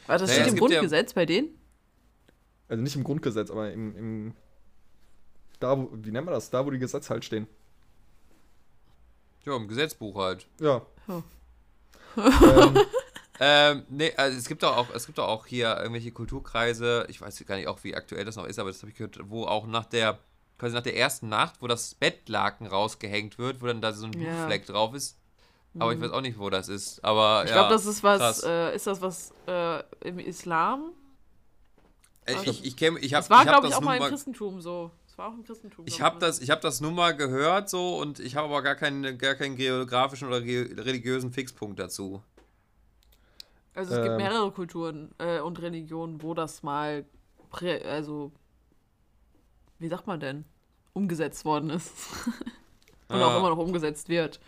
War 0.07 0.18
das 0.18 0.28
Naja, 0.30 0.42
steht 0.42 0.53
im 0.53 0.59
gibt 0.61 0.70
ja- 0.70 0.78
Grundgesetz 0.78 1.12
bei 1.14 1.26
denen? 1.26 1.49
Also 2.68 2.82
nicht 2.82 2.95
im 2.97 3.03
Grundgesetz, 3.05 3.51
aber 3.51 3.72
im, 3.72 3.97
im 3.97 4.34
da, 5.61 5.76
wo, 5.78 5.90
wie 5.92 6.11
nennt 6.11 6.24
man 6.26 6.34
das? 6.34 6.51
Da, 6.51 6.64
wo 6.64 6.70
die 6.70 6.78
Gesetze 6.78 7.11
halt 7.11 7.24
stehen. 7.24 7.47
Ja, 9.45 9.57
im 9.57 9.68
Gesetzbuch 9.68 10.16
halt. 10.16 10.47
Ja. 10.61 10.82
Oh. 11.09 11.22
ähm, 12.16 12.78
Ähm, 13.40 13.82
nee, 13.88 14.12
also 14.16 14.38
es 14.38 14.47
gibt 14.47 14.62
doch 14.62 14.76
auch, 14.76 14.86
es 14.95 15.07
gibt 15.07 15.18
doch 15.18 15.26
auch 15.26 15.45
hier 15.47 15.76
irgendwelche 15.78 16.12
Kulturkreise, 16.12 17.05
ich 17.09 17.20
weiß 17.20 17.45
gar 17.47 17.57
nicht 17.57 17.66
auch, 17.66 17.82
wie 17.82 17.97
aktuell 17.97 18.24
das 18.24 18.36
noch 18.36 18.45
ist, 18.47 18.61
aber 18.61 18.70
das 18.70 18.80
habe 18.80 18.90
ich 18.92 18.97
gehört, 18.97 19.18
wo 19.28 19.45
auch 19.45 19.66
nach 19.66 19.86
der, 19.86 20.20
quasi 20.57 20.72
nach 20.72 20.84
der 20.84 20.97
ersten 20.97 21.28
Nacht, 21.30 21.57
wo 21.61 21.66
das 21.66 21.97
Bettlaken 21.97 22.68
rausgehängt 22.68 23.36
wird, 23.38 23.61
wo 23.61 23.66
dann 23.66 23.80
da 23.80 23.92
so 23.92 24.07
ein 24.07 24.12
Ja. 24.12 24.20
Blutfleck 24.20 24.66
drauf 24.66 24.95
ist. 24.95 25.18
Aber 25.76 25.92
ich 25.92 26.01
weiß 26.01 26.12
auch 26.12 26.20
nicht, 26.20 26.38
wo 26.38 26.49
das 26.49 26.68
ist. 26.68 27.05
Aber 27.05 27.42
Ich 27.42 27.51
ja, 27.51 27.57
glaube, 27.57 27.70
das 27.74 27.86
ist 27.86 28.05
was, 28.05 28.45
äh, 28.45 28.76
ist 28.76 28.86
das 28.86 29.03
was 29.03 29.32
äh, 29.49 29.82
im 30.03 30.20
Islam? 30.20 30.92
Äh, 32.26 32.36
ich 32.45 32.64
ich, 32.64 32.76
kenn- 32.76 32.99
ich 33.01 33.14
habe 33.14 33.22
Das 33.22 33.30
war, 33.30 33.42
ich 33.42 33.49
hab 33.49 33.55
glaube 33.55 33.66
ich, 33.66 33.74
auch 33.74 33.80
mal 33.80 33.97
im 33.97 34.05
Christentum 34.05 34.61
so. 34.61 34.92
Das 35.15 35.19
war 35.19 35.29
auch 35.29 35.35
im 35.35 35.45
Christentum. 35.45 35.85
ich 35.87 36.01
habe 36.01 36.19
das, 36.19 36.41
ich 36.41 36.51
hab 36.51 36.61
das 36.61 36.81
nur 36.81 36.91
mal 36.91 37.15
gehört 37.15 37.71
so 37.71 37.99
und 37.99 38.19
ich 38.19 38.35
habe 38.35 38.49
aber 38.49 38.62
gar 38.62 38.75
keinen, 38.75 39.17
gar 39.17 39.37
keinen 39.37 39.55
geografischen 39.55 40.27
oder 40.27 40.41
ge 40.41 40.75
religiösen 40.77 41.33
Fixpunkt 41.33 41.79
dazu. 41.79 42.21
Also 43.75 43.95
es 43.95 44.03
gibt 44.03 44.11
Ähm. 44.11 44.17
mehrere 44.17 44.51
Kulturen 44.51 45.15
äh, 45.19 45.39
und 45.39 45.62
Religionen, 45.62 46.21
wo 46.21 46.35
das 46.35 46.65
mal, 46.65 47.05
prä 47.51 47.81
also, 47.85 48.33
wie 49.79 49.87
sagt 49.87 50.09
man 50.09 50.19
denn, 50.19 50.45
umgesetzt 50.95 51.45
worden 51.45 51.71
ist. 51.71 51.93
und 53.09 53.17
Ah. 53.17 53.27
auch 53.37 53.39
immer 53.39 53.51
noch 53.51 53.59
umgesetzt 53.59 54.09
wird. 54.09 54.41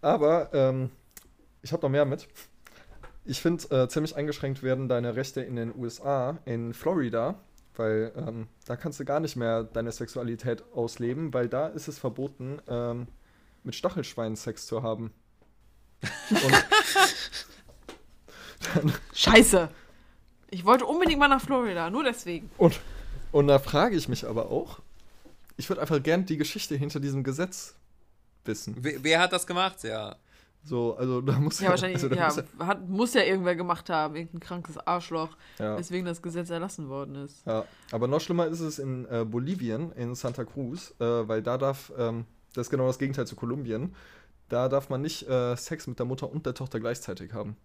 aber 0.00 0.54
ähm, 0.54 0.90
ich 1.62 1.72
habe 1.72 1.82
noch 1.82 1.90
mehr 1.90 2.04
mit. 2.04 2.28
Ich 3.24 3.40
finde, 3.42 3.64
äh, 3.76 3.88
ziemlich 3.88 4.14
eingeschränkt 4.14 4.62
werden 4.62 4.88
deine 4.88 5.16
Rechte 5.16 5.40
in 5.40 5.56
den 5.56 5.74
USA, 5.76 6.38
in 6.44 6.72
Florida, 6.72 7.40
weil 7.78 8.12
ähm, 8.16 8.48
da 8.64 8.76
kannst 8.76 9.00
du 9.00 9.04
gar 9.04 9.20
nicht 9.20 9.36
mehr 9.36 9.64
deine 9.64 9.92
Sexualität 9.92 10.64
ausleben, 10.72 11.32
weil 11.34 11.48
da 11.48 11.68
ist 11.68 11.88
es 11.88 11.98
verboten, 11.98 12.60
ähm, 12.68 13.08
mit 13.62 13.74
Stachelschweinen 13.74 14.36
Sex 14.36 14.66
zu 14.66 14.82
haben. 14.82 15.12
Und 16.30 16.66
Scheiße! 19.14 19.68
Ich 20.50 20.64
wollte 20.64 20.86
unbedingt 20.86 21.18
mal 21.18 21.28
nach 21.28 21.40
Florida, 21.40 21.90
nur 21.90 22.04
deswegen. 22.04 22.50
Und, 22.56 22.80
und 23.32 23.48
da 23.48 23.58
frage 23.58 23.96
ich 23.96 24.08
mich 24.08 24.26
aber 24.26 24.50
auch, 24.50 24.80
ich 25.56 25.68
würde 25.68 25.80
einfach 25.80 26.02
gern 26.02 26.26
die 26.26 26.36
Geschichte 26.36 26.76
hinter 26.76 27.00
diesem 27.00 27.24
Gesetz 27.24 27.74
wissen. 28.44 28.76
Wer, 28.78 29.02
wer 29.02 29.20
hat 29.20 29.32
das 29.32 29.46
gemacht? 29.46 29.82
Ja. 29.82 30.16
So, 30.62 30.96
also 30.96 31.20
da 31.20 31.38
muss 31.38 31.60
Ja, 31.60 31.70
wahrscheinlich, 31.70 32.02
also, 32.02 32.08
da 32.08 32.16
ja, 32.16 32.26
muss 32.26 32.66
hat, 32.66 32.88
muss 32.88 33.14
ja 33.14 33.22
irgendwer 33.22 33.54
gemacht 33.54 33.88
haben, 33.88 34.16
irgendein 34.16 34.40
krankes 34.40 34.78
Arschloch, 34.78 35.36
ja, 35.58 35.78
weswegen 35.78 36.04
das 36.04 36.20
Gesetz 36.20 36.50
erlassen 36.50 36.88
worden 36.88 37.14
ist. 37.14 37.46
ja. 37.46 37.64
Aber 37.92 38.08
noch 38.08 38.20
schlimmer 38.20 38.46
ist 38.46 38.60
es 38.60 38.78
in 38.78 39.06
äh, 39.08 39.24
Bolivien, 39.24 39.92
in 39.92 40.14
Santa 40.14 40.44
Cruz, 40.44 40.92
äh, 40.98 41.04
weil 41.04 41.42
da 41.42 41.56
darf, 41.56 41.92
ähm, 41.96 42.24
das 42.54 42.66
ist 42.66 42.70
genau 42.70 42.86
das 42.88 42.98
Gegenteil 42.98 43.26
zu 43.26 43.36
Kolumbien, 43.36 43.94
da 44.48 44.68
darf 44.68 44.88
man 44.88 45.02
nicht 45.02 45.28
äh, 45.28 45.56
Sex 45.56 45.86
mit 45.86 45.98
der 45.98 46.06
Mutter 46.06 46.30
und 46.30 46.46
der 46.46 46.54
Tochter 46.54 46.80
gleichzeitig 46.80 47.32
haben. 47.32 47.56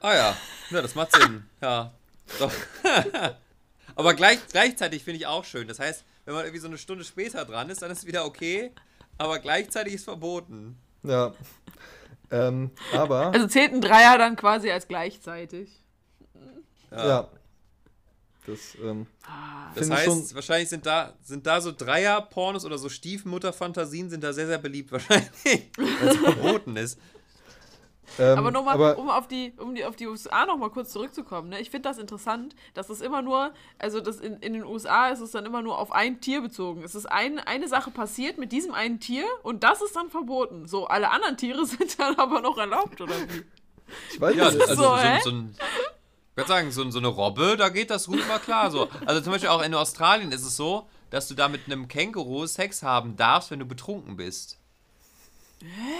Ah 0.00 0.14
ja, 0.14 0.36
ja, 0.70 0.82
das 0.82 0.94
macht 0.94 1.12
Sinn. 1.12 1.44
Ja. 1.60 1.92
Doch. 2.38 2.52
Aber 3.96 4.14
gleich, 4.14 4.40
gleichzeitig 4.48 5.04
finde 5.04 5.18
ich 5.18 5.26
auch 5.26 5.44
schön. 5.44 5.68
Das 5.68 5.78
heißt, 5.78 6.04
wenn 6.24 6.34
man 6.34 6.44
irgendwie 6.44 6.60
so 6.60 6.68
eine 6.68 6.78
Stunde 6.78 7.04
später 7.04 7.44
dran 7.44 7.70
ist, 7.70 7.82
dann 7.82 7.90
ist 7.90 7.98
es 7.98 8.06
wieder 8.06 8.24
okay. 8.24 8.72
Aber 9.16 9.38
gleichzeitig 9.38 9.94
ist 9.94 10.04
verboten. 10.04 10.78
Ja. 11.06 11.32
ähm, 12.30 12.70
aber, 12.92 13.32
Also 13.32 13.46
zählt 13.46 13.72
ein 13.72 13.80
Dreier 13.80 14.18
dann 14.18 14.36
quasi 14.36 14.70
als 14.70 14.88
gleichzeitig. 14.88 15.70
ja. 16.90 17.28
Das, 18.46 18.76
ähm, 18.80 19.06
Das 19.74 19.86
finde 19.88 19.94
ich 19.94 20.06
heißt, 20.06 20.28
schon- 20.28 20.34
wahrscheinlich 20.36 20.68
sind 20.68 20.86
da, 20.86 21.14
sind 21.22 21.44
da 21.48 21.60
so 21.60 21.72
Dreier-Pornos 21.72 22.64
oder 22.64 22.78
so 22.78 22.88
Stiefmutter-Fantasien 22.88 24.08
sind 24.08 24.22
da 24.22 24.32
sehr, 24.32 24.46
sehr 24.46 24.58
beliebt 24.58 24.92
wahrscheinlich, 24.92 25.30
weil 25.76 26.08
es 26.08 26.16
verboten 26.16 26.76
ist. 26.76 26.96
Ähm, 28.18 28.38
Aber 28.38 28.50
nochmal, 28.50 28.94
um 28.94 29.08
auf 29.08 29.28
die, 29.28 29.52
um 29.58 29.74
die, 29.74 29.84
auf 29.84 29.96
die 29.96 30.06
USA 30.06 30.46
nochmal 30.46 30.70
kurz 30.70 30.90
zurückzukommen, 30.92 31.48
ne? 31.48 31.60
ich 31.60 31.70
finde 31.70 31.88
das 31.88 31.98
interessant, 31.98 32.54
dass 32.74 32.88
es 32.90 33.00
immer 33.00 33.22
nur, 33.22 33.52
also 33.78 34.00
das 34.00 34.20
in, 34.20 34.38
in 34.40 34.52
den 34.52 34.64
USA 34.64 35.08
ist 35.08 35.20
es 35.20 35.30
dann 35.30 35.46
immer 35.46 35.62
nur 35.62 35.78
auf 35.78 35.92
ein 35.92 36.20
Tier 36.20 36.40
bezogen. 36.40 36.82
Es 36.82 36.94
ist 36.94 37.06
ein, 37.06 37.38
eine 37.38 37.68
Sache 37.68 37.90
passiert 37.90 38.38
mit 38.38 38.52
diesem 38.52 38.74
einen 38.74 39.00
Tier 39.00 39.24
und 39.42 39.64
das 39.64 39.82
ist 39.82 39.96
dann 39.96 40.10
verboten. 40.10 40.66
So, 40.66 40.86
alle 40.86 41.10
anderen 41.10 41.36
Tiere 41.36 41.66
sind 41.66 41.98
dann 41.98 42.16
aber 42.16 42.40
noch 42.40 42.58
erlaubt, 42.58 43.00
oder 43.00 43.14
wie? 43.28 43.44
ich 44.12 44.20
weiß 44.20 44.34
Ja, 44.34 44.50
nicht, 44.50 44.60
also 44.60 44.74
so, 44.74 44.82
so, 44.82 44.96
so, 45.24 45.30
ein, 45.30 45.54
ich 46.36 46.36
würde 46.36 46.48
sagen, 46.48 46.70
so, 46.70 46.90
so 46.90 46.98
eine 46.98 47.08
Robbe, 47.08 47.56
da 47.56 47.70
geht 47.70 47.90
das 47.90 48.06
gut 48.06 48.26
mal 48.28 48.38
klar. 48.38 48.70
So. 48.70 48.88
Also 49.06 49.20
zum 49.22 49.32
Beispiel 49.32 49.48
auch 49.48 49.62
in 49.62 49.74
Australien 49.74 50.32
ist 50.32 50.44
es 50.44 50.56
so, 50.56 50.86
dass 51.10 51.28
du 51.28 51.34
da 51.34 51.48
mit 51.48 51.66
einem 51.66 51.88
Känguru 51.88 52.46
Sex 52.46 52.82
haben 52.82 53.16
darfst, 53.16 53.50
wenn 53.50 53.58
du 53.58 53.64
betrunken 53.64 54.16
bist. 54.16 54.58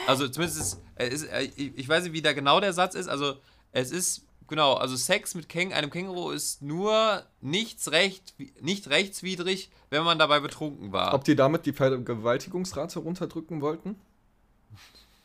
Also 0.07 0.29
zumindest 0.29 0.61
ist, 0.61 0.83
äh, 0.97 1.09
ist 1.09 1.25
äh, 1.25 1.43
ich 1.57 1.79
ich 1.79 1.89
weiß 1.89 2.05
nicht, 2.05 2.13
wie 2.13 2.23
da 2.23 2.33
genau 2.33 2.61
der 2.61 2.73
Satz 2.73 2.95
ist. 2.95 3.09
Also 3.09 3.37
es 3.73 3.91
ist 3.91 4.27
genau, 4.47 4.75
also 4.75 4.97
Sex 4.97 5.35
mit 5.35 5.49
Käng 5.49 5.73
einem 5.73 5.91
Känguru 5.91 6.31
ist 6.31 6.63
nur 6.63 7.25
nichts 7.41 7.91
recht, 7.91 8.35
nicht 8.61 8.89
rechtswidrig, 8.91 9.71
wenn 9.91 10.05
man 10.05 10.19
dabei 10.19 10.41
betrunken 10.41 10.93
war. 10.93 11.15
Ob 11.15 11.25
die 11.25 11.37
damit 11.37 11.67
die 11.67 11.73
Vergewaltigungsrate 11.73 12.99
runterdrücken 12.99 13.61
wollten? 13.61 13.97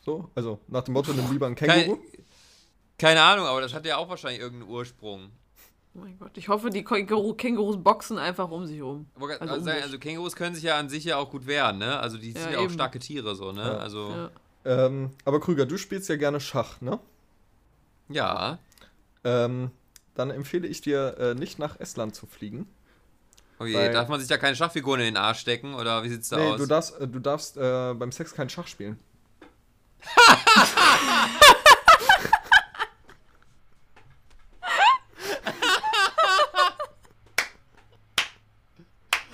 So, 0.04 0.30
also 0.34 0.58
nach 0.66 0.82
dem 0.82 0.94
Motto, 0.94 1.12
nimm 1.12 1.30
lieber 1.30 1.46
ein 1.46 1.54
Känguru. 1.54 1.96
Keine, 1.96 2.24
keine 2.98 3.22
Ahnung, 3.22 3.46
aber 3.46 3.60
das 3.60 3.74
hat 3.74 3.86
ja 3.86 3.96
auch 3.96 4.08
wahrscheinlich 4.08 4.40
irgendeinen 4.40 4.70
Ursprung. 4.70 5.30
Oh 5.94 5.98
mein 5.98 6.18
Gott, 6.18 6.30
ich 6.38 6.48
hoffe, 6.48 6.70
die 6.70 6.84
Känguru, 6.84 7.34
Kängurus 7.34 7.76
boxen 7.82 8.18
einfach 8.18 8.50
um 8.50 8.66
sich 8.66 8.80
rum. 8.80 9.06
Also 9.20 9.38
also, 9.40 9.54
um 9.70 9.76
also 9.82 9.98
Kängurus 9.98 10.34
können 10.36 10.54
sich 10.54 10.64
ja 10.64 10.78
an 10.78 10.88
sich 10.88 11.04
ja 11.04 11.18
auch 11.18 11.30
gut 11.30 11.46
wehren, 11.46 11.78
ne? 11.78 11.98
Also 12.00 12.16
die 12.16 12.32
Ja, 12.32 12.40
sind 12.40 12.52
ja 12.52 12.58
auch 12.58 12.64
eben. 12.64 12.72
starke 12.72 12.98
Tiere 12.98 13.34
so, 13.36 13.52
ne? 13.52 13.60
Ja. 13.62 13.76
Also 13.76 14.10
Ja. 14.10 14.30
Ähm, 14.86 15.10
aber 15.24 15.40
Krüger, 15.40 15.66
du 15.66 15.76
spielst 15.76 16.08
ja 16.08 16.16
gerne 16.16 16.40
Schach, 16.40 16.80
ne? 16.80 16.98
Ja. 18.08 18.58
Ähm, 19.24 19.70
dann 20.14 20.30
empfehle 20.30 20.66
ich 20.68 20.80
dir, 20.80 21.16
äh, 21.18 21.34
nicht 21.34 21.58
nach 21.58 21.78
Estland 21.80 22.14
zu 22.14 22.26
fliegen. 22.26 22.68
Oh 23.58 23.64
je, 23.64 23.74
Weil- 23.74 23.92
darf 23.92 24.08
man 24.08 24.18
sich 24.20 24.28
da 24.28 24.38
keine 24.38 24.56
Schachfiguren 24.56 25.00
in 25.00 25.06
den 25.06 25.16
Arsch 25.16 25.40
stecken 25.40 25.74
oder 25.74 26.02
wie 26.04 26.08
sieht's 26.08 26.28
da 26.30 26.36
Nee, 26.38 26.52
aus? 26.52 26.58
du 26.60 26.66
darfst, 26.66 27.00
äh, 27.00 27.06
du 27.08 27.18
darfst 27.18 27.56
äh, 27.58 27.92
beim 27.94 28.12
Sex 28.12 28.32
kein 28.34 28.48
Schach 28.48 28.66
spielen. 28.66 28.98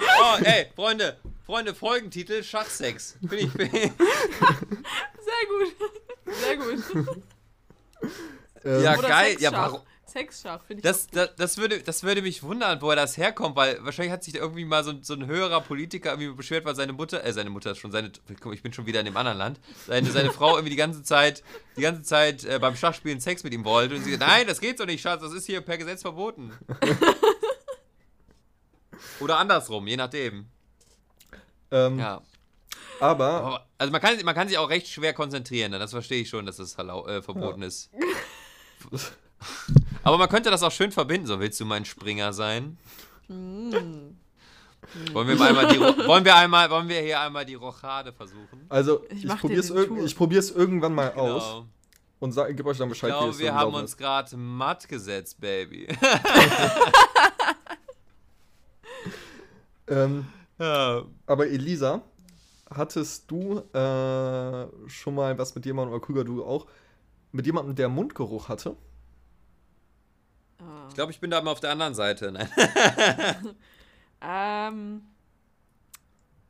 Oh, 0.00 0.36
ey, 0.42 0.66
Freunde, 0.88 1.18
Freunde, 1.44 1.74
Folgentitel 1.74 2.42
Schachsex. 2.42 3.18
Bin 3.20 3.40
ich, 3.40 3.52
Sehr 3.58 3.68
gut. 5.50 5.76
Sehr 6.24 6.56
gut. 6.56 6.78
Ähm, 8.64 8.82
Ja, 8.82 8.96
Oder 8.98 9.08
geil. 9.08 9.32
Ja, 9.38 9.50
Sexschach. 9.50 9.72
warum? 9.72 9.82
Sexschach, 10.06 10.64
finde 10.64 10.80
ich 10.80 10.84
Das, 10.84 11.06
das, 11.08 11.36
das, 11.36 11.58
würde, 11.58 11.80
das 11.82 12.02
würde 12.04 12.22
mich 12.22 12.42
wundern, 12.42 12.80
wo 12.80 12.88
er 12.88 12.96
das 12.96 13.18
herkommt, 13.18 13.54
weil 13.56 13.84
wahrscheinlich 13.84 14.12
hat 14.14 14.24
sich 14.24 14.32
da 14.32 14.40
irgendwie 14.40 14.64
mal 14.64 14.82
so, 14.82 14.92
ein- 14.92 15.02
so 15.02 15.12
ein 15.12 15.26
höherer 15.26 15.60
Politiker 15.60 16.12
irgendwie 16.12 16.30
beschwert, 16.32 16.64
weil 16.64 16.74
seine 16.74 16.94
Mutter, 16.94 17.22
äh, 17.22 17.34
seine 17.34 17.50
Mutter 17.50 17.72
ist 17.72 17.78
schon, 17.78 17.92
seine, 17.92 18.10
ich 18.54 18.62
bin 18.62 18.72
schon 18.72 18.86
wieder 18.86 19.00
in 19.00 19.04
dem 19.04 19.18
anderen 19.18 19.36
Land, 19.36 19.60
seine, 19.86 20.10
seine 20.10 20.32
Frau 20.32 20.52
irgendwie 20.56 20.70
die 20.70 20.76
ganze 20.76 21.02
Zeit, 21.02 21.42
die 21.76 21.82
ganze 21.82 22.02
Zeit 22.02 22.44
äh, 22.44 22.58
beim 22.58 22.76
Schachspielen 22.76 23.20
Sex 23.20 23.44
mit 23.44 23.52
ihm 23.52 23.66
wollte 23.66 23.94
und 23.96 24.04
sie 24.04 24.12
sagt, 24.12 24.22
nein, 24.26 24.46
das 24.46 24.62
geht 24.62 24.78
so 24.78 24.86
nicht, 24.86 25.02
Schatz, 25.02 25.20
das 25.20 25.34
ist 25.34 25.44
hier 25.44 25.60
per 25.60 25.76
Gesetz 25.76 26.00
verboten. 26.00 26.52
Oder 29.20 29.36
andersrum, 29.38 29.86
je 29.86 29.96
nachdem. 29.98 30.46
Ähm, 31.70 31.98
Ja. 31.98 32.22
Aber, 33.00 33.64
also 33.78 33.92
man 33.92 34.00
kann, 34.00 34.18
man 34.24 34.34
kann 34.34 34.48
sich 34.48 34.58
auch 34.58 34.68
recht 34.68 34.88
schwer 34.88 35.12
konzentrieren, 35.14 35.70
ne? 35.70 35.78
das 35.78 35.92
verstehe 35.92 36.22
ich 36.22 36.28
schon, 36.28 36.46
dass 36.46 36.56
das 36.56 36.76
äh, 36.78 37.22
verboten 37.22 37.62
ist. 37.62 37.90
Aber 40.02 40.18
man 40.18 40.28
könnte 40.28 40.50
das 40.50 40.62
auch 40.64 40.72
schön 40.72 40.90
verbinden, 40.90 41.26
so 41.26 41.38
willst 41.38 41.60
du 41.60 41.64
mein 41.64 41.84
Springer 41.84 42.32
sein? 42.32 42.76
Wollen 43.28 44.16
wir 45.28 45.36
mal 45.36 45.48
einmal 45.48 45.68
die 45.68 45.78
wollen 45.80 46.24
wir 46.24 46.34
einmal 46.34 46.70
wollen 46.70 46.88
wir 46.88 47.00
hier 47.00 47.20
einmal 47.20 47.44
die 47.44 47.54
Rochade 47.54 48.12
versuchen? 48.12 48.64
also, 48.68 49.04
Ich 49.10 49.24
ich, 49.24 49.36
probier's 49.36 49.68
den 49.68 49.76
irg 49.76 49.90
ich 50.50 50.56
irgendwann 50.56 50.94
mal 50.94 51.12
aus 51.12 51.42
Genau. 51.44 51.66
und 52.20 52.32
sag, 52.32 52.56
gib 52.56 52.66
euch 52.66 52.78
dann 52.78 52.88
Ich 52.88 52.94
Bescheid, 52.94 53.10
wie 53.10 53.16
glaube, 53.16 53.30
es 53.30 53.36
so 53.36 53.42
wir 53.42 53.54
haben 53.54 53.74
uns 53.74 53.96
gerade 53.96 54.36
matt 54.36 54.88
gesetzt, 54.88 55.40
Baby. 55.40 55.86
Ähm, 59.90 60.26
ja. 60.58 61.02
aber 61.26 61.46
Elisa, 61.48 62.02
hattest 62.70 63.30
du 63.30 63.58
äh, 63.72 64.88
schon 64.88 65.14
mal 65.14 65.36
was 65.38 65.54
mit 65.54 65.64
jemandem, 65.66 65.94
oder 65.94 66.04
Krüger, 66.04 66.24
du 66.24 66.44
auch, 66.44 66.66
mit 67.32 67.46
jemandem, 67.46 67.74
der 67.74 67.88
Mundgeruch 67.88 68.48
hatte? 68.48 68.76
Ah. 70.60 70.86
Ich 70.88 70.94
glaube, 70.94 71.12
ich 71.12 71.20
bin 71.20 71.30
da 71.30 71.40
mal 71.40 71.52
auf 71.52 71.60
der 71.60 71.70
anderen 71.70 71.94
Seite. 71.94 72.32
Nein. 72.32 72.48
Ähm, 74.20 75.02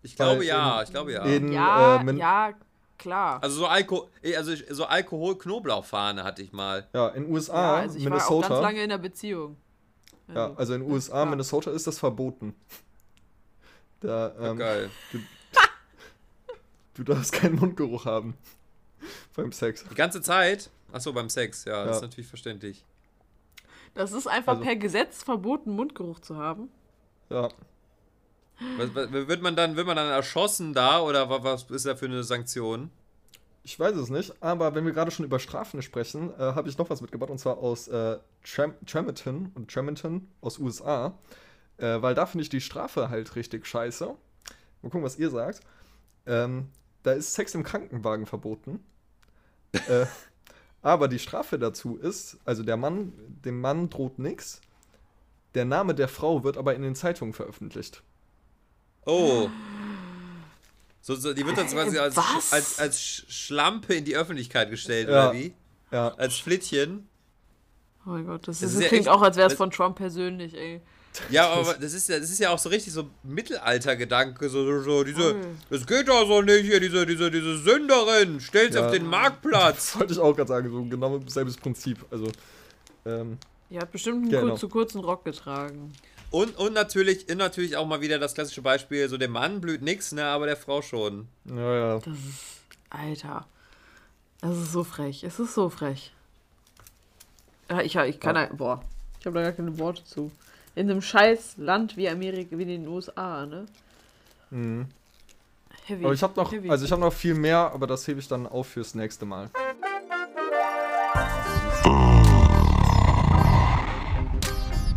Ich 0.01 0.17
glaube 0.17 0.43
ja, 0.45 0.79
in- 0.79 0.85
ich 0.85 0.91
glaube 0.91 1.13
ja. 1.13 1.23
in- 1.25 1.53
ja, 1.53 2.01
äh, 2.01 2.17
ja, 2.17 2.53
klar. 2.97 3.43
Also 3.43 3.57
so 3.59 3.67
Alko 3.67 4.09
eh, 4.23 4.37
also 4.37 4.53
ich- 4.53 4.65
so 4.71 4.87
Alkohol-Knoblauchfahne 4.87 6.25
hatte 6.25 6.41
ich 6.43 6.53
mal. 6.55 6.89
Ja, 6.95 7.09
in 7.09 7.25
ja, 7.25 7.29
USA, 7.31 7.77
also 7.81 7.99
ich 7.99 8.05
war 8.09 8.13
auch 8.13 8.31
Minnesota. 8.31 8.49
ganz 8.49 8.63
lange 8.63 8.83
in 8.85 8.89
der 8.89 8.97
Beziehung. 8.97 9.59
Ja, 10.35 10.55
also 10.55 10.73
in 10.73 10.81
USA, 10.83 11.19
ja. 11.19 11.25
Minnesota 11.27 11.71
ist 11.73 11.87
das 11.87 11.99
verboten. 11.99 12.55
Da, 14.01 14.33
Ja, 14.39 14.51
ähm, 14.53 14.57
geil. 14.59 14.91
du 16.95 17.03
darfst 17.05 17.33
keinen 17.33 17.57
Mundgeruch 17.57 18.05
haben 18.05 18.35
beim 19.37 19.53
Sex. 19.53 19.85
Die 19.91 19.95
ganze 19.95 20.21
Zeit? 20.23 20.71
Achso, 20.93 21.13
beim 21.13 21.29
Sex, 21.29 21.65
ja, 21.65 21.85
das 21.85 21.87
Ja. 21.87 21.97
ist 21.97 22.03
natürlich 22.03 22.29
verständlich. 22.29 22.85
Das 23.95 24.13
ist 24.13 24.27
einfach 24.27 24.53
Also- 24.55 24.65
per 24.65 24.77
Gesetz 24.77 25.23
verboten, 25.23 25.71
Mundgeruch 25.73 26.21
zu 26.21 26.37
haben. 26.37 26.69
Ja, 27.31 27.49
Was, 28.77 28.95
was, 28.95 29.13
wird 29.13 29.43
man 29.43 29.55
dann, 29.55 29.77
wird 29.77 29.87
man 29.87 29.97
dann 29.97 30.09
erschossen 30.11 30.73
da 30.75 31.01
oder 31.01 31.29
wa- 31.31 31.43
was 31.45 31.65
ist 31.71 31.87
da 31.87 31.95
für 31.97 32.07
eine 32.07 32.25
Sanktion? 32.25 32.91
ich 33.65 33.79
weiß 33.79 33.97
es 33.97 34.09
nicht, 34.09 34.33
aber 34.43 34.75
wenn 34.75 34.87
wir 34.87 34.93
gerade 34.93 35.11
schon 35.11 35.27
über 35.27 35.39
Strafen 35.39 35.83
sprechen, 35.83 36.31
äh, 36.39 36.39
habe 36.39 36.71
ich 36.71 36.79
noch 36.79 36.89
was 36.89 37.03
mitgebracht 37.03 37.29
und 37.29 37.37
zwar 37.39 37.59
aus 37.59 37.87
äh, 37.89 38.19
Tram 38.43 38.73
Tramerton 38.87 39.53
und 39.55 39.71
Tramerton 39.71 40.27
aus 40.41 40.59
USA, 40.59 41.13
äh, 41.79 42.01
weil 42.03 42.15
da 42.15 42.27
finde 42.27 42.43
ich 42.43 42.49
die 42.49 42.61
Strafe 42.61 43.09
halt 43.11 43.35
richtig 43.37 43.67
scheiße. 43.67 44.07
Mal 44.07 44.17
gucken, 44.91 45.03
was 45.03 45.19
ihr 45.19 45.31
sagt. 45.31 45.61
Ähm, 46.27 46.69
da 47.03 47.13
ist 47.13 47.35
Sex 47.35 47.55
im 47.55 47.63
Krankenwagen 47.65 48.27
verboten. 48.27 48.81
äh, 49.73 50.07
aber 50.83 51.09
die 51.09 51.19
Strafe 51.19 51.59
dazu 51.59 51.97
ist, 51.97 52.39
also 52.45 52.63
der 52.63 52.77
Mann, 52.77 53.13
dem 53.45 53.61
Mann 53.61 53.89
droht 53.91 54.19
nichts. 54.19 54.61
Der 55.55 55.65
Name 55.65 55.95
der 55.95 56.09
Frau 56.09 56.45
wird 56.45 56.57
aber 56.59 56.75
in 56.75 56.83
den 56.83 56.95
Zeitungen 56.95 57.33
veröffentlicht. 57.35 58.03
Oh. 59.07 59.49
So, 61.01 61.15
so, 61.15 61.33
die 61.33 61.47
wird 61.47 61.57
dann 61.57 61.69
quasi 61.69 61.97
als, 61.97 62.19
als, 62.53 62.79
als 62.79 63.01
Sch- 63.01 63.31
Schlampe 63.31 63.95
in 63.95 64.05
die 64.05 64.15
Öffentlichkeit 64.15 64.69
gestellt, 64.69 65.09
Ja. 65.09 65.31
oder 65.31 65.39
wie? 65.39 65.55
Ja, 65.91 66.09
Als 66.17 66.37
Flittchen. 66.37 67.09
Oh 68.05 68.11
mein 68.11 68.27
Gott, 68.27 68.47
das, 68.47 68.59
Das 68.61 68.71
ist, 68.71 68.71
ist 68.71 68.75
das 68.75 68.83
ja 68.83 68.89
klingt 68.89 69.07
echt- 69.07 69.09
auch, 69.15 69.23
als 69.23 69.37
wäre 69.39 69.47
es 69.49 69.55
von 69.55 69.71
Trump 69.71 69.97
persönlich, 69.97 70.53
ey. 70.55 70.83
Ja, 71.31 71.49
aber 71.51 71.75
das 71.75 71.93
ist 71.93 72.09
ja, 72.09 72.19
das 72.19 72.31
ist 72.31 72.39
ja 72.39 72.51
auch 72.51 72.59
so 72.59 72.69
richtig 72.69 72.93
so 72.93 73.09
Mittelalter-Gedanke, 73.23 74.49
so, 74.49 74.65
so, 74.65 74.83
so 74.83 75.05
diese, 75.05 75.21
Voll. 75.21 75.41
das 75.71 75.87
geht 75.87 76.09
doch 76.09 76.27
so 76.27 76.43
nicht 76.43 76.65
hier, 76.65 76.81
diese, 76.81 77.05
diese, 77.07 77.31
diese 77.31 77.59
Sünderin, 77.59 78.41
stell's 78.41 78.75
Ja. 78.75 78.87
auf 78.87 78.93
den 78.93 79.07
Marktplatz. 79.07 79.93
das 79.93 79.97
wollte 80.01 80.13
ich 80.15 80.19
auch 80.19 80.35
gerade 80.35 80.49
sagen, 80.49 80.71
so 80.71 80.85
genau 80.85 81.21
selbes 81.27 81.57
Prinzip. 81.57 82.05
Also, 82.11 82.29
ähm, 83.07 83.39
Ihr 83.71 83.81
habt 83.81 83.93
bestimmt 83.93 84.23
einen 84.23 84.31
Genau. 84.31 84.57
zu 84.57 84.69
kurzen 84.69 85.01
Rock 85.01 85.25
getragen. 85.25 85.93
Und, 86.31 86.57
und 86.59 86.73
natürlich, 86.75 87.29
und 87.31 87.39
natürlich 87.39 87.77
auch 87.77 87.87
mal 87.87 88.01
wieder 88.01 88.19
das 88.19 88.35
klassische 88.35 88.63
Beispiel, 88.63 89.09
so 89.09 89.17
dem 89.17 89.33
Mann 89.33 89.61
blüht 89.61 89.83
nix, 89.83 90.13
ne, 90.13 90.25
aber 90.25 90.47
der 90.47 90.57
Frau 90.57 90.83
schon. 90.83 91.29
ja, 91.45 91.75
ja. 91.77 91.99
Das 91.99 92.07
ist, 92.15 92.69
Alter. 92.91 93.47
Das 94.41 94.57
ist 94.57 94.73
so 94.73 94.85
frech. 94.85 95.25
Es 95.25 95.39
ist 95.39 95.55
so 95.55 95.69
frech. 95.69 96.13
Ja, 97.71 97.81
ich, 97.83 97.97
ich 97.97 98.21
kann, 98.21 98.35
da, 98.35 98.47
boah, 98.53 98.83
ich 99.21 99.27
habe 99.27 99.37
da 99.39 99.43
gar 99.43 99.53
keine 99.53 99.79
Worte 99.79 100.05
zu. 100.05 100.31
In 100.79 100.89
einem 100.89 101.03
scheiß 101.03 101.57
Land 101.57 101.97
wie 101.97 102.09
Amerika, 102.09 102.57
wie 102.57 102.65
den 102.65 102.87
USA, 102.87 103.45
ne? 103.45 103.67
Mhm. 104.51 104.87
Heavy. 105.87 106.05
Aber 106.05 106.15
ich 106.15 106.23
habe 106.23 106.35
noch, 106.37 106.53
Heavy. 106.53 106.71
also 106.71 106.85
ich 106.85 106.93
habe 106.93 107.01
noch 107.01 107.13
viel 107.13 107.35
mehr, 107.35 107.73
aber 107.75 107.89
das 107.89 108.07
hebe 108.07 108.21
ich 108.21 108.29
dann 108.29 108.47
auf 108.47 108.69
fürs 108.69 108.95
nächste 108.95 109.27
Mal. 109.27 109.51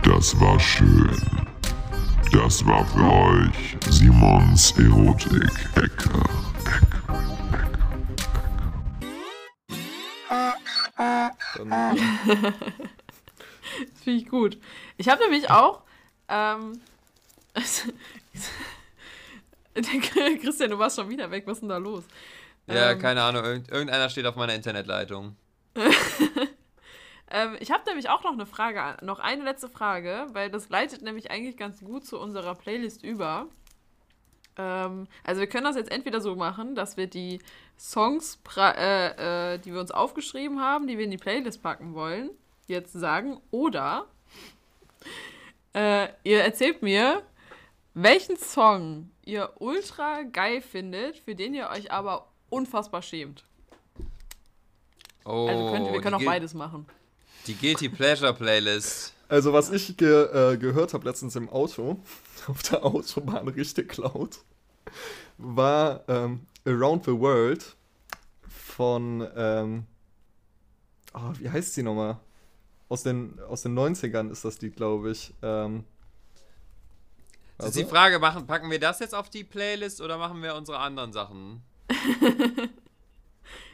Das 0.03 0.39
war 0.39 0.59
schön. 0.59 1.19
Das 2.31 2.63
war 2.63 2.85
für 2.85 3.11
euch 3.11 3.77
Simons 3.89 4.77
Erotik-Ecke. 4.77 6.09
Dann, 11.57 11.71
Finde 14.03 14.19
ich 14.19 14.27
gut. 14.27 14.57
Ich 14.97 15.09
habe 15.09 15.21
nämlich 15.23 15.49
auch. 15.49 15.81
Ähm, 16.27 16.79
Christian, 20.41 20.71
du 20.71 20.79
warst 20.79 20.97
schon 20.97 21.09
wieder 21.09 21.31
weg. 21.31 21.43
Was 21.45 21.57
ist 21.57 21.61
denn 21.61 21.69
da 21.69 21.77
los? 21.77 22.03
Ja, 22.67 22.91
Ähm, 22.91 22.99
keine 22.99 23.23
Ahnung, 23.23 23.43
irgend, 23.43 23.69
irgendeiner 23.69 24.09
steht 24.09 24.25
auf 24.25 24.35
meiner 24.35 24.55
Internetleitung. 24.55 25.35
Ähm, 27.31 27.55
ich 27.61 27.71
habe 27.71 27.83
nämlich 27.87 28.09
auch 28.09 28.23
noch 28.23 28.33
eine 28.33 28.45
Frage, 28.45 28.97
noch 29.05 29.19
eine 29.19 29.43
letzte 29.43 29.69
Frage, 29.69 30.27
weil 30.33 30.51
das 30.51 30.69
leitet 30.69 31.01
nämlich 31.01 31.31
eigentlich 31.31 31.55
ganz 31.55 31.79
gut 31.79 32.05
zu 32.05 32.19
unserer 32.19 32.55
Playlist 32.55 33.03
über. 33.03 33.47
Ähm, 34.57 35.07
also 35.23 35.39
wir 35.39 35.47
können 35.47 35.63
das 35.63 35.77
jetzt 35.77 35.91
entweder 35.91 36.19
so 36.19 36.35
machen, 36.35 36.75
dass 36.75 36.97
wir 36.97 37.07
die 37.07 37.39
Songs, 37.79 38.37
äh, 38.57 39.53
äh, 39.53 39.57
die 39.59 39.73
wir 39.73 39.79
uns 39.79 39.91
aufgeschrieben 39.91 40.59
haben, 40.59 40.87
die 40.87 40.97
wir 40.97 41.05
in 41.05 41.11
die 41.11 41.17
Playlist 41.17 41.63
packen 41.63 41.93
wollen, 41.93 42.31
jetzt 42.71 42.93
sagen, 42.93 43.39
oder 43.51 44.07
äh, 45.73 46.07
ihr 46.23 46.41
erzählt 46.41 46.81
mir, 46.81 47.21
welchen 47.93 48.37
Song 48.37 49.11
ihr 49.25 49.51
ultra 49.59 50.23
geil 50.23 50.61
findet, 50.61 51.17
für 51.17 51.35
den 51.35 51.53
ihr 51.53 51.69
euch 51.69 51.91
aber 51.91 52.27
unfassbar 52.49 53.01
schämt. 53.01 53.43
Oh, 55.25 55.47
Also 55.47 55.71
könnt, 55.71 55.93
wir 55.93 56.01
können 56.01 56.15
auch 56.15 56.25
beides 56.25 56.53
machen. 56.53 56.85
Die 57.47 57.55
Guilty 57.55 57.89
Pleasure 57.89 58.33
Playlist. 58.33 59.13
also 59.29 59.53
was 59.53 59.71
ich 59.71 59.97
ge, 59.97 60.53
äh, 60.53 60.57
gehört 60.57 60.93
habe 60.93 61.07
letztens 61.07 61.35
im 61.35 61.49
Auto, 61.49 61.99
auf 62.47 62.63
der 62.63 62.85
Autobahn 62.85 63.47
richtig 63.47 63.97
laut, 63.97 64.39
war 65.37 66.03
ähm, 66.07 66.47
Around 66.65 67.05
the 67.05 67.11
World 67.11 67.75
von, 68.47 69.27
ähm, 69.35 69.85
ah, 71.13 71.33
wie 71.37 71.49
heißt 71.49 71.73
sie 71.73 71.83
nochmal? 71.83 72.19
Aus 72.91 73.03
den, 73.03 73.39
aus 73.47 73.61
den 73.61 73.73
90ern 73.79 74.29
ist 74.31 74.43
das 74.43 74.59
Lied, 74.59 74.75
glaube 74.75 75.11
ich. 75.11 75.33
Ähm, 75.41 75.85
Das 77.57 77.67
ist 77.69 77.75
warte. 77.75 77.79
die 77.79 77.89
Frage, 77.89 78.19
machen, 78.19 78.45
packen 78.47 78.69
wir 78.69 78.81
das 78.81 78.99
jetzt 78.99 79.15
auf 79.15 79.29
die 79.29 79.45
Playlist 79.45 80.01
oder 80.01 80.17
machen 80.17 80.43
wir 80.43 80.55
unsere 80.55 80.77
anderen 80.79 81.13
Sachen? 81.13 81.63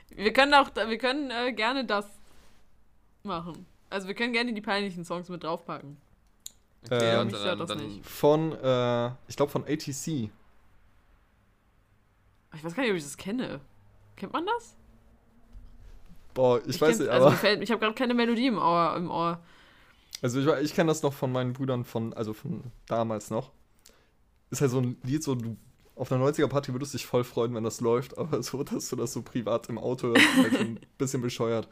Wir 0.09 0.33
können 0.33 0.53
auch, 0.55 0.71
wir 0.75 0.97
können 0.97 1.29
äh, 1.29 1.53
gerne 1.53 1.85
das 1.85 2.07
machen. 3.23 3.67
Also 3.89 4.07
wir 4.07 4.15
können 4.15 4.33
gerne 4.33 4.51
die 4.51 4.61
peinlichen 4.61 5.05
Songs 5.05 5.29
mit 5.29 5.43
draufpacken. 5.43 5.97
Okay, 6.85 7.21
Ähm, 7.21 7.29
dann, 7.31 7.59
das 7.59 7.67
dann 7.67 7.77
nicht. 7.77 8.03
Von, 8.05 8.51
äh, 8.53 9.07
ich 9.27 9.35
glaube 9.35 9.51
von 9.51 9.63
ATC. 9.63 10.07
Ich 10.07 10.31
weiß 12.63 12.73
gar 12.73 12.81
nicht, 12.81 12.91
ob 12.91 12.97
ich 12.97 13.03
das 13.03 13.17
kenne. 13.17 13.59
Kennt 14.15 14.33
man 14.33 14.45
das? 14.47 14.75
Boah, 16.37 16.61
ich, 16.67 16.79
weiß 16.79 16.97
kenn- 16.97 17.01
nicht, 17.05 17.09
also 17.09 17.27
aber. 17.29 17.61
ich 17.61 17.71
habe 17.71 17.79
gerade 17.79 17.95
keine 17.95 18.13
Melodie 18.13 18.45
im 18.45 18.59
Ohr. 18.59 18.93
Im 18.95 19.09
Ohr. 19.09 19.39
Also 20.21 20.39
ich, 20.39 20.47
ich 20.65 20.75
kenne 20.75 20.89
das 20.89 21.01
noch 21.01 21.13
von 21.13 21.31
meinen 21.31 21.53
Brüdern 21.53 21.83
von, 21.83 22.13
also 22.13 22.33
von 22.33 22.63
damals 22.85 23.31
noch. 23.31 23.51
Ist 24.51 24.61
halt 24.61 24.69
so 24.69 24.79
ein 24.79 24.97
Lied, 25.03 25.23
so 25.23 25.33
du 25.33 25.57
auf 25.95 26.11
einer 26.11 26.23
90er-Party 26.23 26.73
würdest 26.73 26.93
dich 26.93 27.07
voll 27.07 27.23
freuen, 27.23 27.55
wenn 27.55 27.63
das 27.63 27.81
läuft, 27.81 28.19
aber 28.19 28.43
so, 28.43 28.61
dass 28.63 28.87
du 28.89 28.95
das 28.95 29.13
so 29.13 29.23
privat 29.23 29.67
im 29.67 29.79
Auto 29.79 30.09
hörst, 30.09 30.21
ist 30.21 30.37
halt 30.37 30.53
schon 30.57 30.67
ein 30.67 30.79
bisschen 30.99 31.23
bescheuert. 31.23 31.67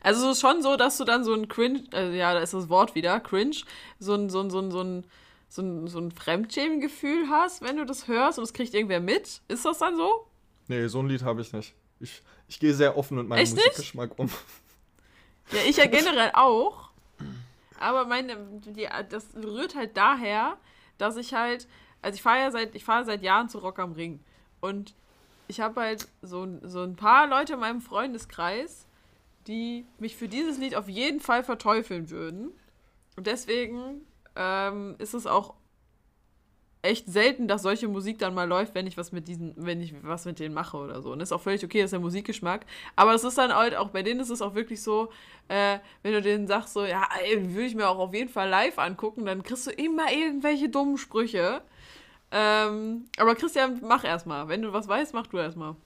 Also 0.00 0.30
es 0.30 0.36
ist 0.36 0.40
schon 0.40 0.62
so, 0.62 0.76
dass 0.76 0.96
du 0.96 1.04
dann 1.04 1.22
so 1.22 1.34
ein 1.34 1.46
Cringe, 1.46 1.84
also 1.92 2.10
ja, 2.14 2.32
da 2.32 2.40
ist 2.40 2.54
das 2.54 2.70
Wort 2.70 2.94
wieder, 2.94 3.20
Cringe, 3.20 3.56
so 3.98 4.14
ein, 4.14 4.30
so 4.30 4.40
ein, 4.40 4.48
so 4.50 4.60
ein, 4.60 4.70
so 4.70 4.80
ein, 4.80 5.04
so 5.50 5.60
ein, 5.60 5.86
so 5.88 5.98
ein 5.98 6.10
Fremdschämen-Gefühl 6.10 7.28
hast, 7.28 7.60
wenn 7.60 7.76
du 7.76 7.84
das 7.84 8.08
hörst 8.08 8.38
und 8.38 8.44
es 8.44 8.54
kriegt 8.54 8.72
irgendwer 8.72 9.00
mit. 9.00 9.42
Ist 9.48 9.66
das 9.66 9.78
dann 9.78 9.94
so? 9.96 10.26
Nee, 10.68 10.86
so 10.88 11.00
ein 11.00 11.08
Lied 11.08 11.22
habe 11.22 11.42
ich 11.42 11.52
nicht. 11.52 11.74
Ich, 12.02 12.22
ich 12.48 12.60
gehe 12.60 12.74
sehr 12.74 12.98
offen 12.98 13.16
mit 13.16 13.28
meinem 13.28 13.38
Echt? 13.38 13.54
Musikgeschmack 13.54 14.18
um. 14.18 14.28
Ja, 15.52 15.60
ich 15.66 15.76
ja 15.76 15.86
generell 15.90 16.32
auch. 16.34 16.90
Aber 17.78 18.06
meine, 18.06 18.36
die, 18.66 18.88
das 19.08 19.34
rührt 19.34 19.74
halt 19.74 19.96
daher, 19.96 20.56
dass 20.98 21.16
ich 21.16 21.34
halt, 21.34 21.66
also 22.00 22.14
ich 22.14 22.22
fahre 22.22 22.40
ja 22.40 22.50
seit, 22.50 22.74
ich 22.74 22.84
fahre 22.84 23.04
seit 23.04 23.22
Jahren 23.22 23.48
zu 23.48 23.58
Rock 23.58 23.78
am 23.78 23.92
Ring. 23.92 24.20
Und 24.60 24.94
ich 25.48 25.60
habe 25.60 25.80
halt 25.80 26.08
so, 26.22 26.46
so 26.62 26.82
ein 26.82 26.96
paar 26.96 27.26
Leute 27.26 27.54
in 27.54 27.60
meinem 27.60 27.80
Freundeskreis, 27.80 28.86
die 29.46 29.84
mich 29.98 30.16
für 30.16 30.28
dieses 30.28 30.58
Lied 30.58 30.76
auf 30.76 30.88
jeden 30.88 31.20
Fall 31.20 31.42
verteufeln 31.42 32.10
würden. 32.10 32.52
Und 33.16 33.26
deswegen 33.26 34.02
ähm, 34.36 34.94
ist 34.98 35.14
es 35.14 35.26
auch 35.26 35.54
echt 36.82 37.06
selten, 37.06 37.46
dass 37.46 37.62
solche 37.62 37.86
Musik 37.86 38.18
dann 38.18 38.34
mal 38.34 38.48
läuft, 38.48 38.74
wenn 38.74 38.88
ich 38.88 38.96
was 38.96 39.12
mit 39.12 39.28
diesen, 39.28 39.54
wenn 39.56 39.80
ich 39.80 39.94
was 40.02 40.24
mit 40.24 40.40
denen 40.40 40.52
mache 40.52 40.76
oder 40.76 41.00
so. 41.00 41.12
Und 41.12 41.20
das 41.20 41.28
ist 41.28 41.32
auch 41.32 41.40
völlig 41.40 41.64
okay, 41.64 41.78
das 41.78 41.86
ist 41.86 41.92
der 41.92 42.00
Musikgeschmack. 42.00 42.66
Aber 42.96 43.14
es 43.14 43.22
ist 43.22 43.38
dann 43.38 43.54
halt 43.54 43.76
auch, 43.76 43.90
bei 43.90 44.02
denen 44.02 44.18
ist 44.20 44.30
es 44.30 44.42
auch 44.42 44.54
wirklich 44.54 44.82
so, 44.82 45.10
äh, 45.48 45.78
wenn 46.02 46.12
du 46.12 46.20
denen 46.20 46.48
sagst, 46.48 46.74
so, 46.74 46.84
ja, 46.84 47.08
würde 47.36 47.66
ich 47.66 47.76
mir 47.76 47.88
auch 47.88 47.98
auf 47.98 48.12
jeden 48.12 48.28
Fall 48.28 48.48
live 48.48 48.78
angucken, 48.78 49.24
dann 49.24 49.44
kriegst 49.44 49.66
du 49.68 49.70
immer 49.70 50.10
irgendwelche 50.12 50.68
dummen 50.68 50.98
Sprüche. 50.98 51.62
Ähm, 52.32 53.04
aber 53.16 53.36
Christian, 53.36 53.80
mach 53.82 54.04
erstmal. 54.04 54.48
Wenn 54.48 54.62
du 54.62 54.72
was 54.72 54.88
weißt, 54.88 55.14
mach 55.14 55.28
du 55.28 55.38
erstmal. 55.38 55.76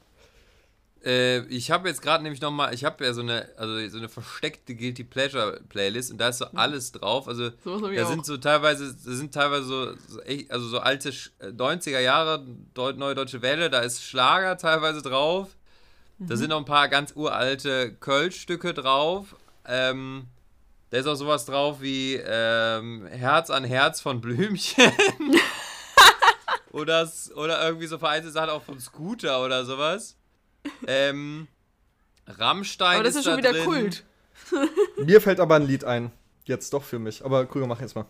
Äh, 1.05 1.45
ich 1.47 1.71
habe 1.71 1.89
jetzt 1.89 2.03
gerade 2.03 2.23
nämlich 2.25 2.41
nochmal, 2.41 2.75
ich 2.75 2.85
habe 2.85 3.05
ja 3.05 3.13
so 3.13 3.21
eine, 3.21 3.49
also 3.57 3.89
so 3.89 3.99
eine 3.99 4.09
versteckte 4.09 4.75
Guilty 4.75 5.05
Pleasure 5.05 5.61
Playlist 5.69 6.11
und 6.11 6.19
da 6.19 6.29
ist 6.29 6.39
so 6.39 6.47
alles 6.55 6.91
drauf. 6.93 7.29
Also 7.29 7.49
ich 7.49 7.53
da 7.65 8.05
auch. 8.05 8.09
sind 8.11 8.27
so 8.27 8.37
teilweise, 8.39 8.87
da 8.93 9.13
sind 9.13 9.33
teilweise 9.33 9.65
so, 9.65 9.95
so 10.09 10.21
echt, 10.23 10.51
also 10.51 10.67
so 10.67 10.79
alte 10.81 11.11
Sch- 11.11 11.31
äh, 11.41 11.49
90er 11.53 12.01
Jahre, 12.01 12.45
Neue 12.75 13.15
Deutsche 13.15 13.41
Welle, 13.43 13.71
da 13.71 13.81
ist 13.81 14.03
Schlager 14.03 14.57
teilweise 14.59 15.03
drauf. 15.03 15.51
Da 16.19 16.35
Mhm. 16.35 16.39
sind 16.39 16.49
noch 16.49 16.59
ein 16.59 16.65
paar 16.65 16.89
ganz 16.89 17.13
uralte 17.15 17.93
Kölsch-Stücke 17.95 18.73
drauf. 18.73 19.37
Ähm, 19.67 20.27
da 20.91 20.97
ist 20.99 21.07
auch 21.07 21.15
sowas 21.15 21.45
drauf 21.45 21.83
wie 21.83 22.15
ähm, 22.15 23.07
Herz 23.07 23.51
an 23.51 23.65
Herz 23.65 24.01
von 24.01 24.21
Blümchen. 24.23 24.91
oder, 26.73 27.09
oder 27.35 27.65
irgendwie 27.67 27.87
so 27.87 27.99
vereinzelte 27.99 28.33
Sachen 28.33 28.51
auch 28.51 28.63
von 28.63 28.81
Scooter 28.81 29.45
oder 29.45 29.65
sowas. 29.65 30.17
Ähm, 30.87 31.49
Rammstein 32.27 32.97
Aber 32.97 33.05
das 33.05 33.17
ist 33.17 33.27
da 33.27 33.31
schon 33.31 33.39
wieder 33.39 33.53
drin. 33.53 33.65
Kult. 33.65 34.05
Mir 34.97 35.21
fällt 35.21 35.41
aber 35.41 35.57
ein 35.57 35.67
Lied 35.67 35.85
ein. 35.85 36.11
Jetzt 36.45 36.73
doch 36.73 36.85
für 36.85 36.99
mich. 36.99 37.25
Aber 37.25 37.47
Krüger, 37.47 37.67
mach 37.67 37.81
jetzt 37.81 37.95
mal. 37.97 38.07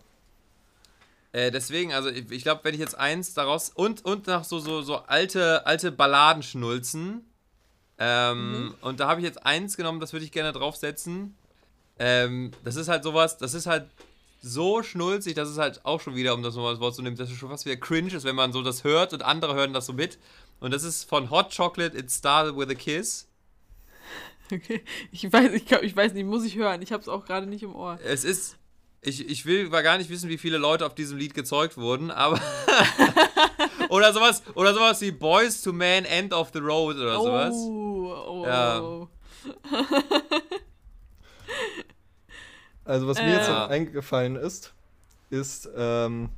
Äh, 1.33 1.51
deswegen, 1.51 1.93
also 1.93 2.09
ich, 2.09 2.31
ich 2.31 2.43
glaube, 2.43 2.63
wenn 2.65 2.75
ich 2.75 2.81
jetzt 2.81 2.99
eins 2.99 3.35
daraus 3.35 3.71
und 3.71 4.05
und 4.05 4.27
nach 4.27 4.45
so 4.45 4.59
so 4.59 4.83
so 4.83 4.97
alte 4.97 5.67
alte 5.67 5.93
Balladen 5.93 6.43
schnulzen. 6.43 7.25
Ähm, 7.99 8.75
Und 8.83 9.01
da 9.01 9.09
habe 9.09 9.21
ich 9.21 9.27
jetzt 9.27 9.45
eins 9.47 9.77
genommen, 9.77 10.01
das 10.01 10.13
würde 10.13 10.25
ich 10.25 10.33
gerne 10.33 10.53
draufsetzen. 10.53 11.35
Ähm, 11.99 12.51
das 12.63 12.77
ist 12.77 12.89
halt 12.89 13.03
sowas, 13.05 13.39
das 13.39 13.55
ist 13.55 13.67
halt 13.67 13.87
so 14.43 14.83
schnulzig, 14.83 15.35
dass 15.35 15.49
es 15.49 15.59
halt 15.59 15.85
auch 15.85 16.01
schon 16.01 16.15
wieder, 16.15 16.35
um 16.35 16.43
das 16.43 16.55
nochmal 16.55 16.75
das 16.75 16.81
Wort 16.81 16.95
zu 16.95 17.03
nehmen, 17.03 17.17
dass 17.17 17.31
es 17.31 17.37
schon 17.37 17.49
fast 17.49 17.65
wieder 17.65 17.77
cringe 17.77 18.15
ist, 18.15 18.25
wenn 18.25 18.37
man 18.37 18.53
so 18.53 18.63
das 18.63 18.85
hört 18.85 19.13
und 19.13 19.23
andere 19.23 19.55
hören 19.55 19.73
das 19.73 19.87
so 19.87 19.93
mit. 19.93 20.19
Und 20.61 20.73
das 20.73 20.83
ist 20.85 21.05
von 21.09 21.31
Hot 21.31 21.55
Chocolate, 21.55 21.97
It 21.97 22.11
Started 22.11 22.57
with 22.57 22.69
a 22.71 22.75
Kiss. 22.75 23.29
Okay. 24.53 24.83
Ich 25.11 25.31
weiß, 25.33 25.53
ich, 25.53 25.67
glaub, 25.67 25.83
ich 25.83 25.97
weiß 25.97 26.13
nicht, 26.13 26.25
muss 26.25 26.45
ich 26.45 26.57
hören. 26.57 26.81
Ich 26.81 26.93
habe 26.93 27.03
es 27.03 27.09
auch 27.09 27.25
gerade 27.25 27.47
nicht 27.47 27.63
im 27.65 27.75
Ohr. 27.75 27.99
Es 28.05 28.25
ist, 28.25 28.57
ich, 29.03 29.29
ich 29.29 29.45
will 29.45 29.69
gar 29.71 29.99
nicht 29.99 30.09
wissen, 30.09 30.29
wie 30.29 30.39
viele 30.39 30.57
Leute 30.59 30.87
auf 30.87 30.95
diesem 30.95 31.19
Lied 31.19 31.35
gezeugt 31.35 31.77
wurden, 31.77 32.11
aber. 32.11 32.41
oder 33.89 34.13
sowas, 34.13 34.43
oder 34.55 34.73
sowas 34.73 35.01
wie 35.01 35.11
Boys 35.11 35.63
to 35.63 35.73
Man 35.73 36.05
End 36.05 36.33
of 36.33 36.51
the 36.53 36.61
Road 36.61 36.97
oder 36.97 37.15
sowas. 37.17 37.55
Oh, 37.55 38.15
oh. 38.29 38.47
Ja. 38.47 39.09
Also, 42.85 43.09
was 43.09 43.19
mir 43.19 43.33
jetzt 43.33 43.49
Äh. 43.49 43.53
noch 43.53 43.69
eingefallen 43.69 44.37
ist, 44.37 44.73
ist, 45.31 45.69
ähm, 45.77 46.29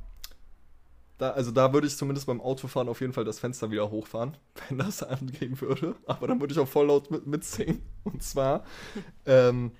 da, 1.19 1.31
also 1.31 1.51
da 1.51 1.71
würde 1.73 1.85
ich 1.85 1.95
zumindest 1.95 2.25
beim 2.25 2.41
Autofahren 2.41 2.89
auf 2.89 3.01
jeden 3.01 3.13
Fall 3.13 3.25
das 3.25 3.37
Fenster 3.39 3.69
wieder 3.69 3.91
hochfahren, 3.91 4.35
wenn 4.69 4.79
das 4.79 5.03
angehen 5.03 5.59
würde. 5.61 5.95
Aber 6.07 6.27
dann 6.27 6.39
würde 6.39 6.53
ich 6.53 6.59
auch 6.59 6.67
voll 6.67 6.87
laut 6.87 7.11
mit, 7.11 7.27
mitsingen. 7.27 7.83
Und 8.03 8.23
zwar, 8.23 8.65
ähm, 9.27 9.71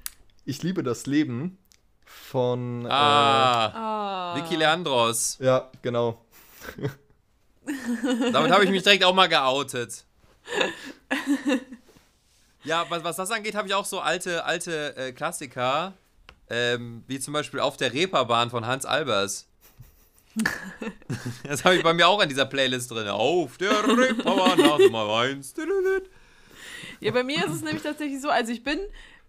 ich 0.45 0.61
liebe 0.61 0.83
das 0.83 1.07
Leben 1.07 1.57
von. 2.05 2.85
Ah, 2.85 3.71
Ah. 3.73 4.35
Vicky 4.35 4.55
Leandros. 4.55 5.39
Äh, 5.39 5.45
ja, 5.45 5.71
genau. 5.81 6.23
Damit 8.31 8.51
habe 8.51 8.63
ich 8.63 8.69
mich 8.71 8.83
direkt 8.83 9.03
auch 9.03 9.13
mal 9.13 9.27
geoutet. 9.27 10.05
Ja, 12.63 12.85
was, 12.89 13.03
was 13.03 13.15
das 13.15 13.31
angeht, 13.31 13.55
habe 13.55 13.67
ich 13.67 13.73
auch 13.73 13.85
so 13.85 13.99
alte, 13.99 14.43
alte 14.45 14.95
äh, 14.97 15.11
Klassiker, 15.13 15.93
ähm, 16.49 17.03
wie 17.07 17.19
zum 17.19 17.33
Beispiel 17.33 17.59
Auf 17.59 17.77
der 17.77 17.93
Reeperbahn 17.93 18.49
von 18.49 18.65
Hans 18.67 18.85
Albers. 18.85 19.47
Das 21.43 21.65
habe 21.65 21.75
ich 21.75 21.83
bei 21.83 21.93
mir 21.93 22.07
auch 22.07 22.21
in 22.21 22.29
dieser 22.29 22.45
Playlist 22.45 22.91
drin. 22.91 23.07
Auf 23.07 23.57
der 23.57 23.71
Reeperbahn, 23.71 24.59
nach 24.59 24.79
Nummer 24.79 25.19
1. 25.19 25.55
Ja, 26.99 27.11
bei 27.11 27.23
mir 27.23 27.37
ist 27.37 27.55
es 27.55 27.61
nämlich 27.61 27.83
tatsächlich 27.83 28.21
so, 28.21 28.29
also 28.29 28.51
ich 28.51 28.63
bin, 28.63 28.79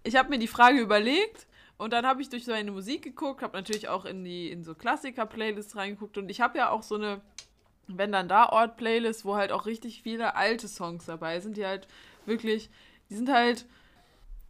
ich 0.05 0.17
habe 0.17 0.29
mir 0.29 0.39
die 0.39 0.49
Frage 0.49 0.79
überlegt 0.79 1.47
und 1.79 1.93
dann 1.93 2.07
habe 2.07 2.21
ich 2.21 2.29
durch 2.29 2.47
meine 2.47 2.71
Musik 2.71 3.03
geguckt, 3.03 3.43
habe 3.43 3.57
natürlich 3.57 3.89
auch 3.89 4.05
in 4.05 4.25
die 4.25 4.51
in 4.51 4.65
so 4.65 4.75
Klassiker-Playlists 4.75 5.77
reingeguckt 5.77 6.19
und 6.19 6.29
ich 6.29 6.41
habe 6.41 6.59
ja 6.59 6.71
auch 6.71 6.83
so 6.83 6.97
eine 6.97 7.21
wenn 7.99 8.13
dann 8.13 8.29
da 8.29 8.49
Ort 8.49 8.77
Playlist, 8.77 9.25
wo 9.25 9.37
halt 9.37 9.53
auch 9.53 9.67
richtig 9.67 10.03
viele 10.03 10.37
alte 10.37 10.69
Songs 10.69 11.07
dabei 11.07 11.41
sind, 11.41 11.57
die 11.57 11.67
halt 11.67 11.89
wirklich, 12.27 12.71
die 13.09 13.15
sind 13.15 13.31
halt 13.31 13.67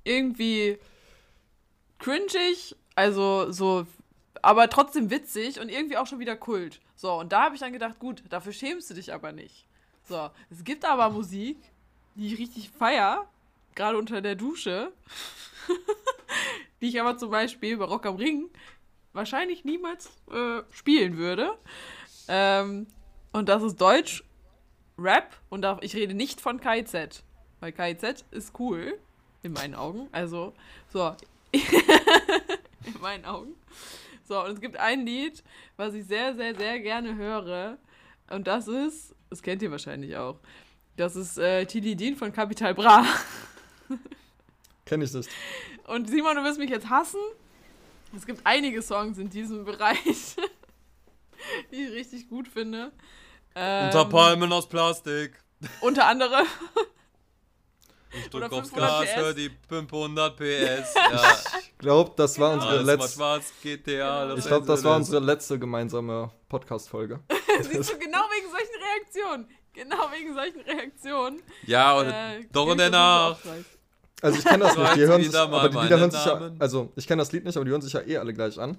irgendwie 0.04 0.78
cringig, 1.98 2.76
also 2.94 3.50
so, 3.52 3.86
aber 4.42 4.68
trotzdem 4.68 5.10
witzig 5.10 5.60
und 5.60 5.68
irgendwie 5.68 5.96
auch 5.96 6.06
schon 6.06 6.18
wieder 6.18 6.36
Kult. 6.36 6.80
So, 6.96 7.14
und 7.14 7.32
da 7.32 7.44
habe 7.44 7.54
ich 7.54 7.60
dann 7.60 7.72
gedacht, 7.72 7.98
gut, 7.98 8.22
dafür 8.28 8.52
schämst 8.52 8.90
du 8.90 8.94
dich 8.94 9.12
aber 9.12 9.32
nicht. 9.32 9.66
So, 10.08 10.30
es 10.50 10.64
gibt 10.64 10.84
aber 10.84 11.10
Musik, 11.10 11.58
die 12.14 12.32
ich 12.32 12.38
richtig 12.38 12.70
feier, 12.70 13.28
gerade 13.74 13.96
unter 13.98 14.20
der 14.20 14.34
Dusche, 14.34 14.92
die 16.80 16.88
ich 16.88 17.00
aber 17.00 17.16
zum 17.16 17.30
Beispiel 17.30 17.76
bei 17.76 17.84
Rock 17.84 18.06
am 18.06 18.16
Ring 18.16 18.50
wahrscheinlich 19.12 19.64
niemals 19.64 20.10
äh, 20.30 20.62
spielen 20.72 21.16
würde. 21.16 21.56
Ähm, 22.28 22.86
und 23.32 23.48
das 23.48 23.62
ist 23.62 23.80
Deutsch, 23.80 24.24
Rap 24.98 25.36
und 25.48 25.62
da, 25.62 25.78
ich 25.80 25.94
rede 25.94 26.14
nicht 26.14 26.40
von 26.40 26.60
KIZ, 26.60 27.22
weil 27.60 27.72
KIZ 27.72 28.24
ist 28.30 28.58
cool, 28.58 28.98
in 29.42 29.52
meinen 29.52 29.74
Augen. 29.74 30.08
Also, 30.12 30.52
so, 30.92 31.14
in 31.52 33.00
meinen 33.00 33.24
Augen. 33.24 33.54
So, 34.30 34.44
und 34.44 34.52
es 34.52 34.60
gibt 34.60 34.76
ein 34.76 35.04
Lied, 35.04 35.42
was 35.76 35.92
ich 35.92 36.06
sehr, 36.06 36.36
sehr, 36.36 36.54
sehr 36.54 36.78
gerne 36.78 37.16
höre. 37.16 37.78
Und 38.30 38.46
das 38.46 38.68
ist, 38.68 39.12
das 39.28 39.42
kennt 39.42 39.60
ihr 39.60 39.72
wahrscheinlich 39.72 40.16
auch. 40.16 40.38
Das 40.96 41.16
ist 41.16 41.36
äh, 41.36 41.66
Tilly 41.66 41.96
Dean 41.96 42.14
von 42.14 42.32
Capital 42.32 42.72
Bra. 42.72 43.04
Kenne 44.86 45.02
ich 45.02 45.12
nicht. 45.12 45.28
Und 45.88 46.08
Simon, 46.08 46.36
du 46.36 46.44
wirst 46.44 46.60
mich 46.60 46.70
jetzt 46.70 46.88
hassen. 46.88 47.18
Es 48.14 48.24
gibt 48.24 48.42
einige 48.44 48.80
Songs 48.82 49.18
in 49.18 49.28
diesem 49.28 49.64
Bereich, 49.64 49.98
die 51.72 51.86
ich 51.86 51.90
richtig 51.90 52.28
gut 52.28 52.46
finde. 52.46 52.92
Ähm, 53.56 53.86
Unter 53.86 54.04
Palmen 54.04 54.52
aus 54.52 54.68
Plastik. 54.68 55.42
Unter 55.80 56.06
anderem. 56.06 56.46
Ich 58.12 58.34
Oder 58.34 58.48
drück 58.48 58.58
aufs 58.58 58.70
500 58.70 58.90
Gas, 59.00 59.08
PS. 59.10 59.16
hör 59.16 59.34
die 59.34 59.50
500 59.68 60.36
PS. 60.36 60.94
Ja, 60.94 61.36
Ich 61.60 61.78
glaube, 61.78 62.12
das 62.16 62.38
war 62.38 62.52
unsere 62.54 62.70
alles 62.72 62.86
mal 62.86 62.92
letzte. 62.96 63.12
schwarz, 63.16 63.52
GTA. 63.62 64.24
Los 64.24 64.38
Ich 64.40 64.46
glaube, 64.46 64.66
das 64.66 64.84
war 64.84 64.96
unsere 64.96 65.24
letzte 65.24 65.58
gemeinsame 65.58 66.30
Podcast-Folge. 66.48 67.20
Siehst 67.60 67.92
du, 67.92 67.98
genau 67.98 68.18
wegen 68.30 68.50
solchen 68.50 68.82
Reaktionen. 68.82 69.48
Genau 69.72 70.10
wegen 70.12 70.34
solchen 70.34 70.60
Reaktionen. 70.62 71.42
Ja, 71.66 71.96
und 71.98 72.08
äh, 72.08 72.44
doch 72.52 72.66
gilt 72.66 72.72
in 72.72 72.78
der 72.78 72.90
das 72.90 72.98
Nacht. 73.00 73.30
Aufpreis. 73.32 73.64
Also 74.22 74.38
ich 74.38 74.44
kenne 74.44 74.64
das 74.64 74.76
nicht, 74.76 74.96
die 74.96 75.00
hören 75.06 75.20
sich, 75.22 75.28
wieder 75.30 75.48
mal 75.48 75.60
aber 75.60 75.68
die 75.70 75.78
Lieder 75.78 75.98
hören 75.98 76.10
sich 76.10 76.24
ja, 76.26 76.50
also 76.58 76.92
ich 76.96 77.06
kenne 77.06 77.22
das 77.22 77.32
Lied 77.32 77.44
nicht, 77.44 77.56
aber 77.56 77.64
die 77.64 77.70
hören 77.70 77.80
sich 77.80 77.92
ja 77.94 78.00
eh 78.02 78.18
alle 78.18 78.34
gleich 78.34 78.58
an. 78.58 78.76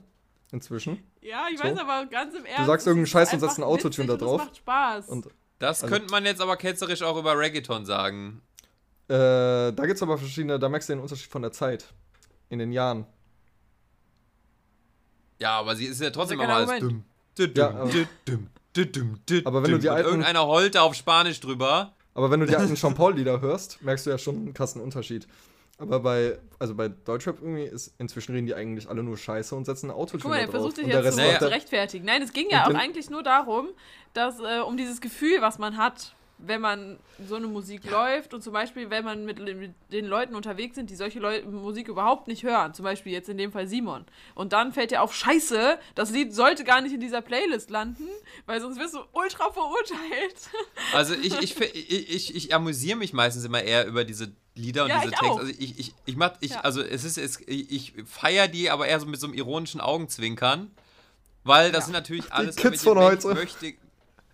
Inzwischen. 0.52 1.02
Ja, 1.22 1.46
ich 1.52 1.58
So. 1.58 1.64
weiß 1.64 1.78
aber 1.80 2.06
ganz 2.08 2.36
im 2.36 2.46
Ernst. 2.46 2.68
sagst 2.68 2.84
es 2.86 2.88
irgendeinen 2.88 3.08
Scheiß 3.08 3.34
und 3.34 3.40
setzt 3.40 3.56
einen 3.58 3.64
Autotune 3.64 4.06
da 4.08 4.14
und 4.14 4.22
drauf. 4.22 4.42
Es 4.42 4.46
macht 4.48 4.58
Spaß. 4.58 5.08
Und 5.10 5.28
Das 5.60 5.82
Also- 5.84 5.96
könnte 5.96 6.12
man 6.12 6.26
jetzt 6.26 6.42
aber 6.42 6.58
ketzerisch 6.58 7.02
auch 7.02 7.18
über 7.18 7.38
Reggaeton 7.38 7.86
sagen. 7.86 8.42
Äh, 9.12 9.72
da 9.74 9.86
gibt 9.86 9.96
es 9.98 10.04
aber 10.04 10.18
verschiedene, 10.18 10.58
da 10.60 10.70
merkst 10.70 10.90
du 10.90 10.94
den 10.94 11.02
Unterschied 11.02 11.30
von 11.32 11.42
der 11.42 11.52
Zeit. 11.52 11.86
In 12.50 12.60
den 12.60 12.72
Jahren. 12.72 13.06
Ja, 15.40 15.60
aber 15.60 15.76
sie 15.76 15.86
ist 15.86 16.02
ja 16.02 16.10
trotzdem 16.12 16.38
kein 16.40 16.48
nochmal 16.50 16.76
Argument. 16.76 17.04
Ja, 17.58 17.70
aber- 17.70 17.90
Aber 19.46 19.64
wenn 19.64 19.72
du 19.72 19.80
die 19.80 19.90
alten- 19.90 20.08
irgendeiner 20.10 20.46
heult 20.48 20.76
da 20.76 20.82
auf 20.82 20.94
Spanisch 20.96 21.40
drüber. 21.40 21.94
Aber 22.14 22.30
wenn 22.30 22.40
du 22.42 22.46
die 22.46 22.56
alten 22.56 22.76
Jean 22.76 22.94
Paul-Lieder 22.94 23.42
hörst, 23.42 23.82
merkst 23.82 24.06
du 24.06 24.10
ja 24.12 24.18
schon 24.18 24.36
einen 24.36 24.54
krassen 24.54 24.82
Unterschied. 24.82 25.28
Aber 25.78 26.00
bei, 26.00 26.38
also 26.60 26.76
bei 26.76 26.90
Deutschrap 26.90 27.40
irgendwie 27.42 27.64
ist, 27.64 27.94
inzwischen 27.98 28.34
reden 28.36 28.46
die 28.46 28.54
eigentlich 28.54 28.88
alle 28.88 29.02
nur 29.02 29.18
Scheiße 29.18 29.56
und 29.56 29.66
setzen 29.66 29.88
ein 29.88 29.94
Guck 29.94 30.02
Autotune 30.02 30.36
mal, 30.36 30.40
er 30.40 30.48
versucht 30.50 30.76
sich 30.76 30.86
jetzt 30.86 31.12
zu, 31.12 31.18
Naja. 31.18 31.32
macht 31.32 31.40
zu 31.40 31.46
er- 31.46 31.52
rechtfertigen. 31.52 32.06
Nein, 32.06 32.22
es 32.22 32.34
ging 32.34 32.50
ja 32.52 32.68
Und 32.68 32.76
auch 32.76 32.80
eigentlich 32.80 33.10
nur 33.10 33.24
darum, 33.24 33.70
dass 34.14 34.40
äh, 34.40 34.60
um 34.60 34.78
dieses 34.78 35.02
Gefühl, 35.02 35.38
was 35.42 35.58
man 35.58 35.78
hat, 35.78 36.14
wenn 36.46 36.62
man 36.62 36.98
so 37.28 37.36
eine 37.36 37.48
Musik 37.48 37.90
läuft 37.90 38.34
und 38.34 38.42
zum 38.44 38.54
Beispiel, 38.54 38.90
wenn 38.90 39.06
man 39.06 39.26
mit, 39.26 39.40
mit 39.40 39.74
den 39.92 40.06
Leuten 40.06 40.36
unterwegs 40.36 40.76
sind, 40.76 40.90
die 40.90 40.96
solche 40.96 41.20
Leu 41.20 41.42
Musik 41.44 41.88
überhaupt 41.88 42.28
nicht 42.28 42.44
hören, 42.44 42.74
zum 42.74 42.84
Beispiel 42.84 43.12
jetzt 43.14 43.30
in 43.30 43.38
dem 43.38 43.52
Fall 43.52 43.68
Simon. 43.68 44.06
Und 44.36 44.54
dann 44.54 44.74
fällt 44.74 44.92
dir 44.92 45.02
auf, 45.02 45.14
scheiße, 45.16 45.78
das 45.96 46.12
Lied 46.12 46.34
sollte 46.34 46.64
gar 46.64 46.82
nicht 46.82 46.94
in 46.94 47.00
dieser 47.00 47.22
Playlist 47.22 47.70
landen, 47.70 48.08
weil 48.46 48.60
sonst 48.62 48.80
wirst 48.80 48.96
du 48.96 49.00
ultra 49.14 49.52
verurteilt. 49.52 50.36
Also 50.94 51.14
ich, 51.14 51.40
ich, 51.40 51.60
ich, 51.62 52.10
ich, 52.16 52.36
ich 52.36 52.54
amüsiere 52.56 52.98
mich 52.98 53.14
meistens 53.14 53.46
immer 53.46 53.62
eher 53.62 53.86
über 53.86 54.04
diese 54.04 54.32
Lieder 54.56 54.84
und 54.84 54.90
Ja, 54.90 54.98
diese 55.00 55.10
ich 55.14 55.20
Texte. 55.20 55.32
auch. 55.32 55.40
Also 55.40 55.52
ich, 55.58 55.80
ich, 55.80 55.94
ich 56.06 56.16
mach, 56.18 56.34
ich, 56.42 56.52
Ja. 56.52 56.62
also 56.62 56.82
es 56.82 57.04
ist, 57.04 57.18
es, 57.18 57.40
ich, 57.48 57.72
ich 57.72 57.94
feiere 58.06 58.48
die, 58.48 58.70
aber 58.70 58.88
eher 58.88 59.00
so 59.00 59.06
mit 59.06 59.20
so 59.20 59.28
einem 59.28 59.36
ironischen 59.36 59.80
Augenzwinkern. 59.80 60.72
Weil 61.44 61.72
das 61.72 61.86
sind 61.86 61.94
natürlich 61.94 62.32
alles 62.34 62.56
Kids 62.56 62.84
von 62.84 63.00
heute. 63.00 63.34
Möchte, 63.34 63.74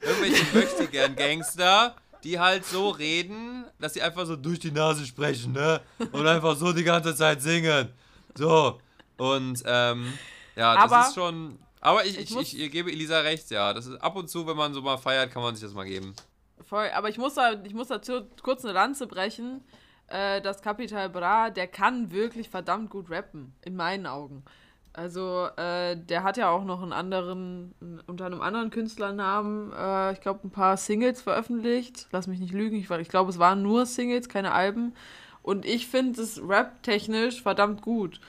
irgendwelche 0.02 0.46
möchte 0.58 0.88
gern 0.88 1.16
Gangster, 1.16 1.96
die 2.24 2.40
halt 2.40 2.66
so 2.66 2.90
reden, 2.90 3.66
dass 3.80 3.94
sie 3.94 4.02
einfach 4.02 4.26
so 4.26 4.36
durch 4.36 4.60
die 4.60 4.72
Nase 4.72 5.06
sprechen, 5.06 5.54
ne? 5.54 5.82
Und 6.12 6.26
einfach 6.28 6.56
so 6.56 6.74
die 6.74 6.84
ganze 6.84 7.16
Zeit 7.16 7.42
singen. 7.42 7.90
So. 8.36 8.80
Und 9.18 9.64
ähm, 9.66 10.14
ja, 10.56 10.76
das 10.76 10.84
Aber- 10.92 11.08
ist 11.08 11.16
schon. 11.16 11.60
Aber 11.80 12.04
ich, 12.06 12.18
Ich 12.20 12.36
ich, 12.36 12.60
ich, 12.60 12.72
gebe 12.72 12.92
Elisa 12.92 13.20
recht, 13.20 13.50
ja. 13.52 13.72
Das 13.74 13.86
ist 13.86 13.96
ab 14.02 14.16
und 14.16 14.30
zu, 14.30 14.48
wenn 14.48 14.58
man 14.58 14.74
so 14.74 14.82
mal 14.82 14.98
feiert, 14.98 15.32
kann 15.32 15.44
man 15.44 15.56
sich 15.56 15.64
das 15.64 15.74
mal 15.74 15.86
geben. 15.86 16.16
Voll, 16.68 16.90
aber 16.94 17.08
ich 17.08 17.18
muss, 17.20 17.36
da, 17.36 17.54
ich 17.64 17.74
muss 17.74 17.88
dazu 17.88 18.24
kurz 18.42 18.66
eine 18.66 18.74
Lanze 18.74 19.06
brechen. 19.08 19.64
Äh, 20.08 20.42
das 20.42 20.62
Capital 20.62 21.10
Bra, 21.10 21.50
der 21.52 21.68
kann 21.68 22.12
wirklich 22.12 22.50
verdammt 22.50 22.90
gut 22.90 23.10
rappen, 23.12 23.54
in 23.64 23.76
meinen 23.76 24.08
Augen. 24.08 24.44
Also, 24.98 25.48
äh, 25.58 25.96
der 25.96 26.24
hat 26.24 26.38
ja 26.38 26.50
auch 26.50 26.64
noch 26.64 26.82
einen 26.82 26.92
anderen, 26.92 27.76
unter 28.08 28.26
einem 28.26 28.42
anderen 28.42 28.72
Künstlernamen, 28.72 29.72
äh, 29.72 30.14
ich 30.14 30.22
glaube, 30.22 30.40
ein 30.48 30.50
paar 30.50 30.76
Singles 30.76 31.22
veröffentlicht. 31.22 32.08
Lass 32.12 32.26
mich 32.26 32.40
nicht 32.40 32.52
lügen, 32.52 32.76
ich, 32.78 32.90
war- 32.90 33.00
ich 33.00 33.08
glaube, 33.08 33.30
es 33.30 33.38
waren 33.38 33.62
nur 33.62 33.86
Singles, 33.86 34.28
keine 34.28 34.54
Alben. 34.54 34.96
Und 35.44 35.68
ich 35.68 35.86
finde 35.88 36.20
es 36.20 36.42
rap-technisch 36.42 37.44
verdammt 37.44 37.84
gut. 37.84 38.20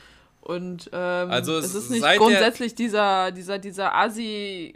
Und 0.42 0.90
ähm, 0.92 1.30
Also 1.30 1.56
es 1.56 1.74
ist 1.74 1.90
nicht 1.90 2.02
grundsätzlich 2.18 2.74
dieser, 2.74 3.32
dieser, 3.32 3.58
dieser 3.58 3.94
Assi- 3.96 4.74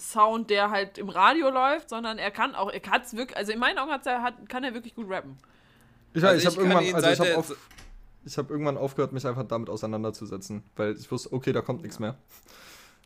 Sound, 0.00 0.50
der 0.50 0.70
halt 0.70 0.98
im 0.98 1.08
Radio 1.08 1.50
läuft, 1.50 1.90
sondern 1.90 2.18
er 2.18 2.30
kann 2.30 2.54
auch, 2.54 2.70
er 2.72 2.80
kann 2.80 3.02
es 3.02 3.16
wirklich, 3.16 3.36
also 3.36 3.52
in 3.52 3.58
meinen 3.58 3.78
Augen 3.78 3.90
hat's 3.90 4.06
er, 4.06 4.22
hat, 4.22 4.34
kann 4.48 4.62
er 4.64 4.72
wirklich 4.74 4.94
gut 4.94 5.08
rappen. 5.10 5.36
Ich, 6.14 6.24
Also 6.24 6.36
ich 6.36 6.42
ich 6.44 6.50
habe 6.50 6.60
irgendwann, 6.60 6.84
ihn 6.84 6.94
also 6.94 7.08
ich 7.08 7.20
habe 7.20 7.36
auf, 7.38 7.56
ich 8.26 8.36
hab 8.38 8.50
irgendwann 8.50 8.76
aufgehört, 8.76 9.12
mich 9.12 9.26
einfach 9.26 9.46
damit 9.46 9.70
auseinanderzusetzen, 9.70 10.62
weil 10.76 10.96
ich 10.98 11.10
wusste, 11.10 11.32
okay, 11.32 11.52
da 11.52 11.60
kommt 11.60 11.82
nichts 11.82 11.98
mehr. 11.98 12.16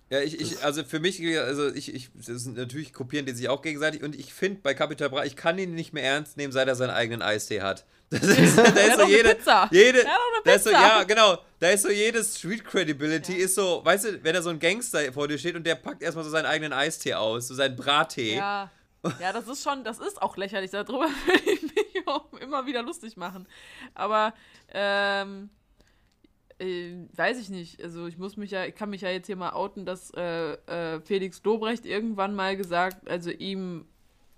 Ja, 0.09 0.21
ich, 0.21 0.41
ich, 0.41 0.65
also 0.65 0.83
für 0.83 0.99
mich, 0.99 1.23
also 1.39 1.73
ich, 1.73 1.95
ich, 1.95 2.11
natürlich 2.47 2.93
kopieren 2.93 3.27
die 3.27 3.33
sich 3.33 3.49
auch 3.49 3.63
gegenseitig 3.63 4.03
und 4.03 4.17
ich 4.19 4.35
finde 4.35 4.59
bei 4.61 4.75
Capital 4.75 5.09
Bra, 5.09 5.25
ich 5.25 5.37
kann 5.37 5.57
ihn 5.57 5.77
nicht 5.77 5.93
mehr 5.93 6.03
ernst 6.03 6.37
nehmen, 6.37 6.53
seit 6.53 6.67
er 6.67 6.75
seinen 6.75 6.91
eigenen 6.91 7.23
Eistee 7.23 7.63
hat. 7.63 7.85
Das 8.11 8.23
ist, 8.25 8.59
da 8.59 8.63
ist 8.65 8.99
so 8.99 9.07
jede, 9.07 9.37
Pizza. 9.37 9.69
jede, 9.71 10.03
Der 10.03 10.11
hat 10.11 10.19
doch 10.19 10.35
eine 10.35 10.45
da 10.45 10.53
ist 10.53 10.65
so, 10.65 10.71
ja, 10.71 11.05
genau, 11.05 11.39
da 11.61 11.69
ist 11.69 11.83
so 11.83 11.91
jedes 11.91 12.37
Street 12.37 12.65
Credibility 12.65 13.35
ist 13.35 13.55
so, 13.55 13.85
weißt 13.85 14.05
du, 14.05 14.25
wenn 14.25 14.35
da 14.35 14.43
so 14.43 14.51
ein 14.51 14.59
Gangster 14.59 15.13
vor 15.13 15.29
dir 15.29 15.39
steht 15.39 15.55
und 15.55 15.65
der 15.65 15.77
packt 15.77 16.03
erstmal 16.03 16.25
so 16.25 16.31
seinen 16.31 16.47
eigenen 16.47 16.73
Eistee 16.73 17.15
aus, 17.15 17.47
so 17.47 17.55
seinen 17.55 17.77
Brattee. 17.77 18.35
Ja. 18.35 18.69
Ja, 19.19 19.33
das 19.33 19.49
ist 19.49 19.63
schon, 19.63 19.83
das 19.83 19.99
ist 19.99 20.21
auch 20.21 20.37
lächerlich. 20.37 20.71
Darüber 20.71 21.09
würde 21.27 21.51
ich 21.51 21.70
immer 22.41 22.67
wieder 22.67 22.83
lustig 22.83 23.17
machen. 23.17 23.47
Aber, 23.95 24.35
ähm, 24.73 25.51
äh, 26.59 26.93
weiß 27.15 27.41
ich 27.41 27.49
nicht. 27.49 27.83
Also 27.83 28.07
ich 28.07 28.19
muss 28.19 28.37
mich 28.37 28.51
ja, 28.51 28.65
ich 28.67 28.75
kann 28.75 28.91
mich 28.91 29.01
ja 29.01 29.11
jetzt 29.11 29.27
hier 29.27 29.37
mal 29.37 29.53
outen, 29.53 29.87
dass 29.87 30.11
äh, 30.15 30.53
äh, 30.53 31.01
Felix 31.01 31.43
Lobrecht 31.43 31.87
irgendwann 31.87 32.35
mal 32.35 32.57
gesagt, 32.57 33.09
also 33.09 33.31
ihm 33.31 33.87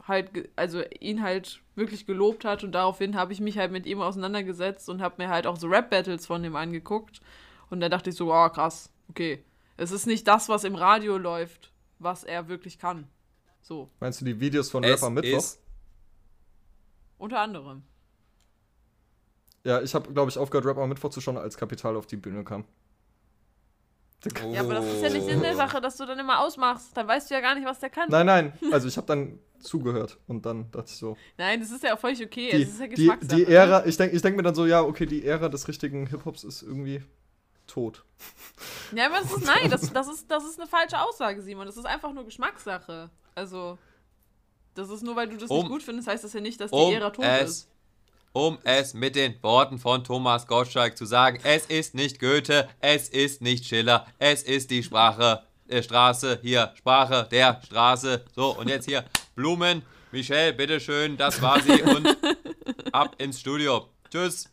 halt, 0.07 0.49
also 0.57 0.83
ihn 1.01 1.23
halt 1.23 1.61
wirklich 1.75 2.07
gelobt 2.07 2.45
hat 2.45 2.65
und 2.65 2.73
daraufhin 2.73 3.17
habe 3.17 3.33
ich 3.33 3.41
mich 3.41 3.59
halt 3.59 3.73
mit 3.73 3.87
ihm 3.87 4.01
auseinandergesetzt 4.01 4.89
und 4.89 5.01
habe 5.01 5.17
mir 5.19 5.29
halt 5.29 5.47
auch 5.47 5.57
so 5.57 5.69
Rap-Battles 5.69 6.27
von 6.27 6.45
ihm 6.45 6.57
angeguckt 6.57 7.21
und 7.71 7.81
da 7.81 7.89
dachte 7.89 8.11
ich 8.11 8.17
so, 8.17 8.33
oh 8.33 8.49
krass, 8.49 8.91
okay. 9.11 9.45
Es 9.77 9.91
ist 9.91 10.07
nicht 10.07 10.29
das, 10.29 10.49
was 10.49 10.65
im 10.65 10.75
Radio 10.75 11.17
läuft, 11.19 11.73
was 11.99 12.25
er 12.25 12.49
wirklich 12.49 12.79
kann. 12.79 13.09
So, 13.63 13.89
Meinst 14.01 14.21
du 14.21 14.25
die 14.25 14.39
Videos 14.39 14.71
von 14.71 14.85
Es 14.85 15.03
Rapper 15.03 15.11
Mittwoch? 15.11 15.39
ist, 15.39 15.62
unter 17.23 17.41
anderem. 17.41 17.83
Ja, 19.64 19.81
ich 19.81 19.95
habe, 19.95 20.12
glaube 20.12 20.31
ich, 20.31 20.39
aufgehört, 20.39 20.66
Rapper 20.66 20.87
Mittwoch 20.87 21.11
zu 21.11 21.20
schauen, 21.20 21.37
als 21.37 21.57
Kapital 21.57 21.97
auf 21.97 22.07
die 22.07 22.16
Bühne 22.16 22.43
kam. 22.43 22.64
Ja, 24.53 24.61
aber 24.61 24.75
das 24.75 24.87
ist 24.87 25.03
ja 25.03 25.11
nicht 25.11 25.25
Sinn 25.25 25.41
der 25.41 25.57
Sache, 25.57 25.81
dass 25.81 25.97
du 25.97 26.07
dann 26.07 26.18
immer 26.18 26.41
ausmachst. 26.41 26.97
Dann 26.97 27.09
weißt 27.09 27.31
du 27.31 27.35
ja 27.35 27.41
gar 27.41 27.55
nicht, 27.55 27.66
was 27.66 27.81
der 27.81 27.91
kann. 27.91 28.09
Nein, 28.09 28.27
nein, 28.27 28.53
also 28.70 28.87
ich 28.87 28.97
habe 28.97 29.07
dann 29.07 29.39
zugehört 29.59 30.18
und 30.27 30.45
dann 30.47 30.70
dachte 30.70 30.91
ich 30.91 30.97
so, 30.97 31.16
Nein, 31.39 31.61
das 31.61 31.70
ist 31.70 31.83
ja 31.83 31.95
auch 31.95 31.99
völlig 31.99 32.25
okay. 32.25 32.51
die, 32.51 32.62
es 32.62 32.68
ist 32.70 32.81
ja 32.81 32.87
die, 32.87 32.95
Geschmackssache. 32.95 33.37
die 33.37 33.47
Ära, 33.47 33.87
ich 33.87 33.97
denke 33.97 34.16
ich 34.16 34.23
denk 34.23 34.37
mir 34.37 34.43
dann 34.43 34.55
so, 34.55 34.66
ja, 34.66 34.83
okay, 34.83 35.07
die 35.07 35.25
Ära 35.25 35.49
des 35.49 35.66
richtigen 35.68 36.07
Hip-Hops 36.07 36.45
ist 36.45 36.62
irgendwie 36.62 37.03
tot. 37.66 38.05
Ne? 38.91 39.01
Ja, 39.01 39.07
aber 39.07 39.20
das 39.20 39.33
ist, 39.33 39.47
nein, 39.47 39.70
das, 39.70 39.93
das, 39.93 40.09
ist, 40.09 40.31
das 40.31 40.45
ist 40.45 40.61
eine 40.61 40.68
falsche 40.68 41.01
Aussage, 41.01 41.41
Simon. 41.43 41.66
Das 41.66 41.77
ist 41.77 41.87
einfach 41.87 42.12
nur 42.12 42.25
Geschmackssache. 42.25 43.11
Also, 43.35 43.79
das 44.75 44.91
ist 44.91 45.03
nur, 45.03 45.16
weil 45.16 45.29
du 45.29 45.37
das 45.37 45.51
Um- 45.51 45.61
nicht 45.61 45.68
gut 45.68 45.83
findest, 45.83 46.09
heißt 46.09 46.25
das 46.25 46.33
ja 46.33 46.41
nicht, 46.41 46.61
dass 46.61 46.70
die 46.70 46.77
um 46.77 46.93
Ära 46.93 47.11
tot 47.11 47.25
es, 47.25 47.51
ist. 47.51 47.68
um 48.33 48.59
es 48.64 48.95
mit 48.95 49.16
den 49.16 49.41
Worten 49.43 49.79
von 49.79 50.05
Thomas 50.05 50.47
Gottschalk 50.47 50.97
zu 50.97 51.05
sagen, 51.07 51.39
es 51.43 51.66
ist 51.66 51.95
nicht 51.95 52.18
Goethe, 52.18 52.68
es 52.81 53.09
ist 53.09 53.43
nicht 53.43 53.66
Schiller, 53.66 54.07
es 54.18 54.43
ist 54.43 54.70
die 54.70 54.83
Sprache 54.83 55.43
der 55.68 55.83
Straße, 55.83 56.39
hier, 56.43 56.73
Sprache 56.77 57.29
der 57.31 57.61
Straße. 57.64 58.25
So, 58.35 58.57
und 58.57 58.68
jetzt 58.68 58.85
hier, 58.87 59.05
Blumen, 59.35 59.83
Michelle, 60.11 60.53
bitteschön, 60.53 61.16
das 61.16 61.41
war 61.41 61.61
sie 61.61 61.81
und 61.83 62.16
ab 62.93 63.14
ins 63.18 63.41
Studio. 63.41 63.89
Tschüss. 64.11 64.51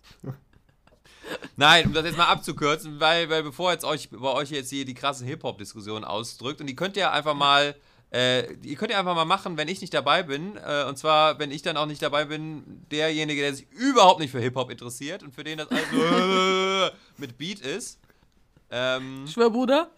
Nein, 1.57 1.86
um 1.88 1.93
das 1.93 2.05
jetzt 2.05 2.17
mal 2.17 2.28
abzukürzen, 2.28 2.99
weil, 2.99 3.30
weil 3.30 3.43
bevor 3.43 3.72
jetzt 3.72 3.84
euch 3.86 4.09
bei 4.09 4.32
euch 4.32 4.49
jetzt 4.49 4.70
hier 4.70 4.85
die 4.85 4.93
krasse 4.95 5.26
Hip-Hop-Diskussion 5.26 6.03
ausdrückt, 6.03 6.60
und 6.61 6.68
die 6.68 6.76
könnt 6.76 6.98
ihr 6.98 7.11
einfach 7.11 7.35
mal, 7.35 7.76
äh, 8.11 8.56
die 8.57 8.76
könnt 8.76 8.91
ihr 8.91 8.98
einfach 8.98 9.15
mal 9.15 9.26
machen, 9.26 9.57
wenn 9.57 9.68
ich 9.68 9.81
nicht 9.81 9.94
dabei 9.94 10.23
bin. 10.23 10.57
Äh, 10.57 10.86
und 10.86 10.98
zwar, 10.98 11.38
wenn 11.38 11.52
ich 11.52 11.61
dann 11.61 11.77
auch 11.77 11.86
nicht 11.86 12.02
dabei 12.02 12.26
bin, 12.26 12.86
derjenige, 12.91 13.41
der 13.41 13.53
sich 13.53 13.69
überhaupt 13.72 14.19
nicht 14.19 14.31
für 14.31 14.40
Hip-Hop 14.40 14.72
interessiert 14.72 15.22
und 15.22 15.34
für 15.36 15.44
den 15.44 15.60
das 15.60 15.69
alles 15.69 15.86
so 15.91 16.90
mit 17.18 17.38
Beat 17.38 17.60
ist. 17.60 17.99
Ähm, 18.72 19.26
Ich 19.26 19.34
schwör, 19.34 19.52
Bruder. 19.52 19.91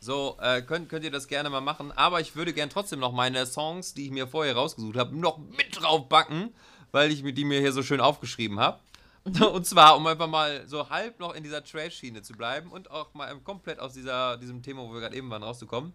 so, 0.00 0.36
äh, 0.40 0.60
könnt, 0.60 0.90
könnt 0.90 1.04
ihr 1.04 1.10
das 1.10 1.26
gerne 1.26 1.48
mal 1.48 1.62
machen. 1.62 1.90
Aber 1.92 2.20
ich 2.20 2.36
würde 2.36 2.52
gern 2.52 2.68
trotzdem 2.68 3.00
noch 3.00 3.12
meine 3.12 3.46
Songs, 3.46 3.94
die 3.94 4.04
ich 4.06 4.10
mir 4.10 4.26
vorher 4.26 4.54
rausgesucht 4.54 4.96
habe, 4.96 5.16
noch 5.16 5.38
mit 5.38 5.80
drauf 5.80 6.08
backen, 6.08 6.54
weil 6.92 7.10
ich 7.10 7.22
die 7.22 7.44
mir 7.44 7.60
hier 7.60 7.72
so 7.72 7.82
schön 7.82 8.00
aufgeschrieben 8.00 8.60
habe. 8.60 8.80
Und 9.24 9.64
zwar, 9.64 9.96
um 9.96 10.06
einfach 10.06 10.26
mal 10.28 10.68
so 10.68 10.90
halb 10.90 11.18
noch 11.18 11.34
in 11.34 11.42
dieser 11.42 11.64
Trash-Schiene 11.64 12.20
zu 12.20 12.34
bleiben 12.34 12.70
und 12.70 12.90
auch 12.90 13.14
mal 13.14 13.34
komplett 13.40 13.80
aus 13.80 13.94
dieser, 13.94 14.36
diesem 14.36 14.62
Thema, 14.62 14.82
wo 14.82 14.92
wir 14.92 15.00
gerade 15.00 15.16
eben 15.16 15.30
waren, 15.30 15.42
rauszukommen. 15.42 15.94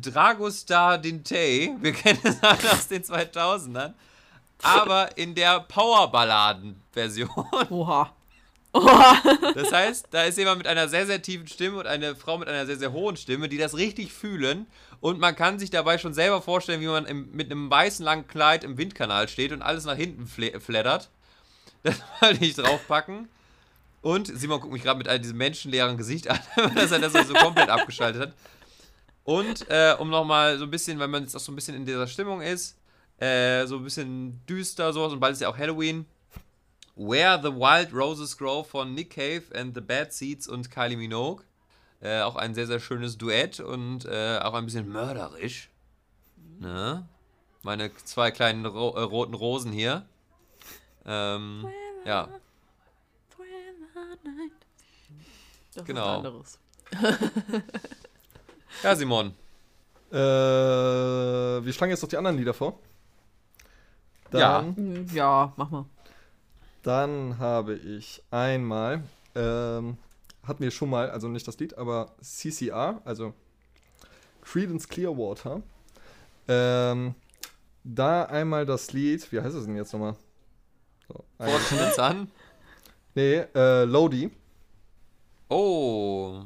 Dragostar 0.00 0.98
Dintei, 0.98 1.74
wir 1.80 1.92
kennen 1.92 2.20
es 2.24 2.42
alle 2.42 2.72
aus 2.72 2.88
den 2.88 3.02
2000ern, 3.02 3.94
aber 4.62 5.16
in 5.16 5.34
der 5.34 5.60
Powerballaden-Version. 5.60 7.30
Oha. 7.70 8.12
Oha. 8.72 9.22
Das 9.54 9.72
heißt, 9.72 10.08
da 10.10 10.24
ist 10.24 10.38
jemand 10.38 10.58
mit 10.58 10.66
einer 10.66 10.88
sehr, 10.88 11.06
sehr 11.06 11.20
tiefen 11.20 11.46
Stimme 11.46 11.78
und 11.78 11.86
eine 11.86 12.16
Frau 12.16 12.38
mit 12.38 12.48
einer 12.48 12.64
sehr, 12.64 12.78
sehr 12.78 12.92
hohen 12.92 13.16
Stimme, 13.16 13.48
die 13.48 13.58
das 13.58 13.76
richtig 13.76 14.12
fühlen. 14.12 14.66
Und 15.00 15.18
man 15.18 15.36
kann 15.36 15.58
sich 15.58 15.70
dabei 15.70 15.98
schon 15.98 16.14
selber 16.14 16.40
vorstellen, 16.40 16.80
wie 16.80 16.86
man 16.86 17.04
im, 17.04 17.30
mit 17.32 17.50
einem 17.50 17.70
weißen 17.70 18.04
langen 18.04 18.26
Kleid 18.26 18.64
im 18.64 18.78
Windkanal 18.78 19.28
steht 19.28 19.52
und 19.52 19.62
alles 19.62 19.84
nach 19.84 19.96
hinten 19.96 20.26
flattert. 20.26 21.10
Das 21.82 21.96
wollte 22.20 22.44
ich 22.44 22.54
draufpacken. 22.54 23.28
Und 24.00 24.26
Simon 24.26 24.60
guckt 24.60 24.72
mich 24.72 24.82
gerade 24.82 24.98
mit 24.98 25.08
all 25.08 25.20
diesem 25.20 25.36
menschenleeren 25.36 25.96
Gesicht 25.96 26.28
an, 26.28 26.38
dass 26.74 26.90
er 26.90 26.98
das 26.98 27.12
so 27.12 27.34
komplett 27.34 27.68
abgeschaltet 27.68 28.22
hat. 28.22 28.32
Und 29.24 29.68
äh, 29.68 29.94
um 29.98 30.10
nochmal 30.10 30.58
so 30.58 30.64
ein 30.64 30.70
bisschen, 30.70 30.98
wenn 30.98 31.10
man 31.10 31.22
jetzt 31.22 31.36
auch 31.36 31.40
so 31.40 31.52
ein 31.52 31.54
bisschen 31.54 31.76
in 31.76 31.86
dieser 31.86 32.06
Stimmung 32.06 32.42
ist, 32.42 32.76
äh, 33.18 33.66
so 33.66 33.76
ein 33.76 33.84
bisschen 33.84 34.44
düster 34.46 34.92
sowas 34.92 35.12
und 35.12 35.20
bald 35.20 35.34
ist 35.34 35.40
ja 35.40 35.48
auch 35.48 35.58
Halloween. 35.58 36.06
Where 36.94 37.40
the 37.42 37.50
Wild 37.50 37.94
Roses 37.94 38.36
Grow 38.36 38.66
von 38.66 38.94
Nick 38.94 39.10
Cave 39.10 39.44
and 39.54 39.74
the 39.74 39.80
Bad 39.80 40.12
Seeds 40.12 40.46
und 40.46 40.70
Kylie 40.70 40.96
Minogue. 40.96 41.42
Äh, 42.00 42.20
auch 42.20 42.36
ein 42.36 42.54
sehr, 42.54 42.66
sehr 42.66 42.80
schönes 42.80 43.16
Duett 43.16 43.60
und 43.60 44.04
äh, 44.04 44.38
auch 44.42 44.54
ein 44.54 44.64
bisschen 44.64 44.88
mörderisch. 44.88 45.70
Ne? 46.58 47.06
Meine 47.62 47.94
zwei 48.04 48.30
kleinen 48.30 48.66
ro 48.66 48.94
äh, 48.96 49.02
roten 49.02 49.34
Rosen 49.34 49.72
hier. 49.72 50.04
Ähm, 51.06 51.66
ja, 52.04 52.28
Das 55.74 55.84
Genau. 55.84 56.42
ja, 58.82 58.94
Simon. 58.96 59.34
Äh, 60.10 60.16
wir 60.16 61.72
schlagen 61.72 61.90
jetzt 61.90 62.02
noch 62.02 62.08
die 62.08 62.16
anderen 62.16 62.36
Lieder 62.36 62.54
vor. 62.54 62.78
Dann, 64.30 64.76
Hm, 64.76 65.06
Ja, 65.14 65.52
mach 65.56 65.70
mal. 65.70 65.84
dann 66.82 67.38
habe 67.38 67.74
ich 67.74 68.22
einmal, 68.30 69.02
ähm, 69.34 69.96
hatten 70.46 70.62
wir 70.62 70.70
schon 70.70 70.90
mal, 70.90 71.10
also 71.10 71.28
nicht 71.28 71.46
das 71.46 71.58
Lied, 71.58 71.76
aber 71.78 72.14
CCR, 72.20 73.00
also 73.04 73.34
Credence 74.42 74.88
Clearwater. 74.88 75.62
Ähm, 76.48 77.14
da 77.84 78.24
einmal 78.24 78.66
das 78.66 78.92
Lied, 78.92 79.30
wie 79.32 79.40
heißt 79.40 79.54
es 79.54 79.64
denn 79.66 79.76
jetzt 79.76 79.92
nochmal? 79.92 80.16
So, 81.08 81.24
Fortschritt 81.38 81.98
an. 81.98 82.30
nee, 83.14 83.44
äh, 83.54 83.84
Lodi. 83.84 84.30
Oh. 85.48 86.42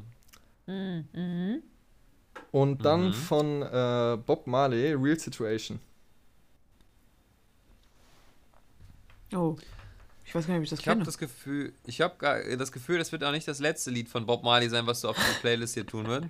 Und 2.51 2.85
dann 2.85 3.07
Mhm. 3.09 3.13
von 3.13 3.61
äh, 3.61 4.17
Bob 4.25 4.47
Marley, 4.47 4.93
Real 4.93 5.19
Situation. 5.19 5.79
Oh. 9.33 9.55
Ich 10.25 10.35
weiß 10.35 10.45
gar 10.47 10.53
nicht, 10.55 10.59
ob 10.59 10.63
ich 10.65 10.69
das 10.69 10.79
Ich 10.79 10.87
habe 10.87 10.97
kenne. 10.97 11.05
das 11.05 11.17
Gefühl, 11.17 11.73
ich 11.85 12.01
habe 12.01 12.57
das 12.57 12.71
Gefühl, 12.71 12.97
das 12.97 13.11
wird 13.11 13.23
auch 13.23 13.31
nicht 13.31 13.47
das 13.47 13.59
letzte 13.59 13.91
Lied 13.91 14.09
von 14.09 14.25
Bob 14.25 14.43
Marley 14.43 14.69
sein, 14.69 14.85
was 14.85 15.01
du 15.01 15.09
auf 15.09 15.15
die 15.15 15.21
Playlist 15.41 15.73
hier 15.73 15.85
tun 15.85 16.07
wird. 16.07 16.25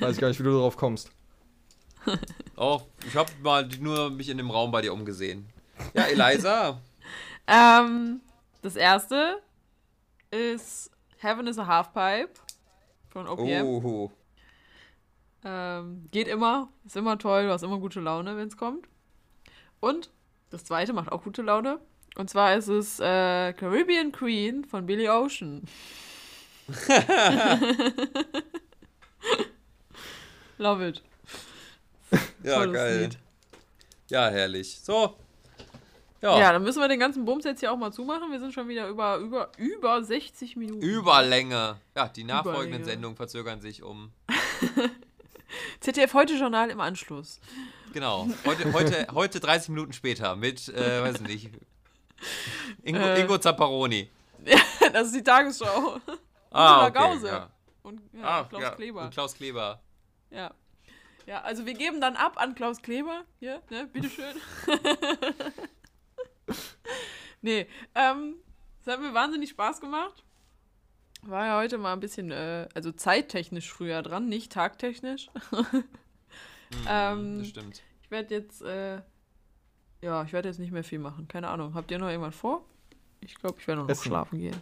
Weiß 0.00 0.14
ich 0.14 0.20
gar 0.20 0.28
nicht, 0.28 0.38
wie 0.38 0.44
du 0.44 0.52
darauf 0.52 0.76
kommst. 0.76 1.10
Auch, 2.56 2.86
ich 3.06 3.16
habe 3.16 3.30
mal 3.42 3.66
nur 3.80 4.10
mich 4.10 4.28
in 4.28 4.36
dem 4.38 4.50
Raum 4.50 4.70
bei 4.70 4.80
dir 4.82 4.92
umgesehen. 4.92 5.46
Ja, 5.94 6.04
Eliza. 6.04 6.80
Ähm, 7.48 8.20
das 8.62 8.76
erste 8.76 9.42
ist 10.30 10.92
Heaven 11.18 11.48
is 11.48 11.58
a 11.58 11.66
Halfpipe 11.66 12.30
von 13.10 13.26
OPM. 13.26 13.64
Oh. 13.64 14.12
Ähm, 15.44 16.08
geht 16.10 16.28
immer, 16.28 16.68
ist 16.84 16.96
immer 16.96 17.18
toll, 17.18 17.46
du 17.46 17.52
hast 17.52 17.62
immer 17.62 17.78
gute 17.78 18.00
Laune, 18.00 18.36
wenn 18.36 18.48
es 18.48 18.56
kommt. 18.56 18.86
Und 19.80 20.10
das 20.50 20.64
zweite 20.64 20.92
macht 20.92 21.10
auch 21.10 21.24
gute 21.24 21.42
Laune. 21.42 21.80
Und 22.16 22.30
zwar 22.30 22.54
ist 22.54 22.68
es 22.68 23.00
äh, 23.00 23.52
Caribbean 23.54 24.12
Queen 24.12 24.64
von 24.64 24.86
Billy 24.86 25.08
Ocean. 25.08 25.62
Love 30.58 30.88
it. 30.88 31.02
Ja, 32.42 32.56
Tolles 32.56 32.74
geil. 32.74 33.00
Lied. 33.00 33.18
Ja, 34.10 34.28
herrlich. 34.28 34.78
So. 34.80 35.16
Ja, 36.20 36.38
Ja, 36.38 36.52
dann 36.52 36.62
müssen 36.62 36.80
wir 36.80 36.88
den 36.88 37.00
ganzen 37.00 37.24
Bums 37.24 37.44
jetzt 37.44 37.60
hier 37.60 37.72
auch 37.72 37.78
mal 37.78 37.92
zumachen. 37.92 38.30
Wir 38.30 38.38
sind 38.38 38.52
schon 38.52 38.68
wieder 38.68 38.86
über, 38.88 39.16
über, 39.16 39.50
über 39.56 40.04
60 40.04 40.56
Minuten. 40.56 40.82
Überlänge. 40.82 41.76
Ja, 41.96 42.08
die 42.08 42.24
nachfolgenden 42.24 42.66
Überlänge. 42.68 42.84
Sendungen 42.84 43.16
verzögern 43.16 43.60
sich 43.60 43.82
um. 43.82 44.12
ZDF 45.80 46.14
Heute 46.14 46.34
Journal 46.34 46.70
im 46.70 46.80
Anschluss. 46.80 47.40
Genau. 47.92 48.28
Heute, 48.44 48.72
heute, 48.72 49.06
heute 49.12 49.40
30 49.40 49.68
Minuten 49.70 49.92
später 49.92 50.34
mit, 50.36 50.68
äh, 50.68 51.02
weiß 51.02 51.20
nicht. 51.20 51.50
Ingo, 52.82 53.00
Äh. 53.00 53.20
Ingo 53.20 53.38
Zapparoni. 53.38 54.08
Das 54.92 55.06
ist 55.08 55.16
die 55.16 55.22
Tagesschau. 55.22 55.98
Ah, 56.50 56.86
Ursula 56.86 56.86
okay, 56.86 56.98
Gause. 56.98 57.26
ja. 57.28 57.50
Und 57.82 58.00
ja, 58.12 58.22
Ah, 58.24 58.44
Klaus. 58.44 58.76
Kleber. 58.76 59.02
Und 59.02 59.10
Klaus 59.12 59.34
Kleber. 59.34 59.80
Ja. 60.30 60.52
Ja, 61.26 61.40
also 61.42 61.66
wir 61.66 61.74
geben 61.74 62.00
dann 62.00 62.16
ab 62.16 62.34
an 62.40 62.54
Klaus 62.54 62.82
Kleber. 62.82 63.24
Hier, 63.38 63.62
ne, 63.70 63.86
bitteschön. 63.92 64.34
nee, 67.42 67.66
ähm, 67.94 68.36
es 68.80 68.86
hat 68.92 69.00
mir 69.00 69.14
wahnsinnig 69.14 69.50
Spaß 69.50 69.80
gemacht. 69.80 70.24
War 71.24 71.46
ja 71.46 71.58
heute 71.58 71.78
mal 71.78 71.92
ein 71.92 72.00
bisschen, 72.00 72.30
äh, 72.32 72.68
also 72.74 72.90
zeittechnisch 72.92 73.70
früher 73.72 74.02
dran, 74.02 74.28
nicht 74.28 74.52
tagtechnisch. 74.52 75.30
Ähm, 76.88 77.40
Das 77.40 77.48
stimmt. 77.48 77.82
Ich 78.02 78.10
werde 78.10 78.34
jetzt, 78.34 78.62
äh, 78.62 79.02
ja, 80.00 80.22
ich 80.24 80.32
werde 80.32 80.48
jetzt 80.48 80.58
nicht 80.58 80.72
mehr 80.72 80.82
viel 80.82 80.98
machen. 81.00 81.28
Keine 81.28 81.48
Ahnung. 81.48 81.74
Habt 81.74 81.90
ihr 81.90 81.98
noch 81.98 82.08
irgendwann 82.08 82.32
vor? 82.32 82.64
Ich 83.20 83.34
glaube, 83.34 83.56
ich 83.60 83.66
werde 83.68 83.82
noch 83.82 83.90
Essen. 83.90 84.04
schlafen 84.04 84.38
gehen. 84.38 84.56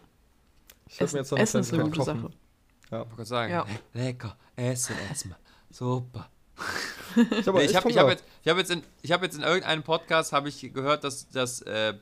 Ich 0.88 0.96
hab 0.96 1.02
Essen, 1.02 1.14
mir 1.14 1.20
jetzt 1.20 1.30
noch 1.30 1.38
eine 1.38 1.42
Essen 1.44 1.60
ist 1.60 1.72
eine 1.72 1.84
gute 1.84 1.98
kochen. 2.00 2.20
Sache. 2.22 2.30
Ich 2.84 2.90
wollte 2.90 3.08
gerade 3.10 3.24
sagen, 3.24 3.52
Ja. 3.52 3.66
lecker, 3.92 4.36
essen 4.56 4.96
erstmal. 5.08 5.38
Super. 5.70 6.28
Ich 7.16 7.46
habe 7.46 7.58
Nee, 7.64 7.68
hab 7.74 7.84
Hunger. 7.84 8.08
jetzt, 8.10 8.24
ich 8.42 8.48
hab 8.50 8.58
jetzt, 8.58 8.70
in, 8.72 8.82
ich 9.02 9.12
hab 9.12 9.22
jetzt 9.22 9.36
in 9.36 9.42
irgendeinem 9.42 9.84
Podcast 9.84 10.32
habe 10.32 10.48
ich 10.48 10.60
gehört, 10.74 11.04
dass, 11.04 11.28
dass 11.28 11.62
äh, 11.62 11.94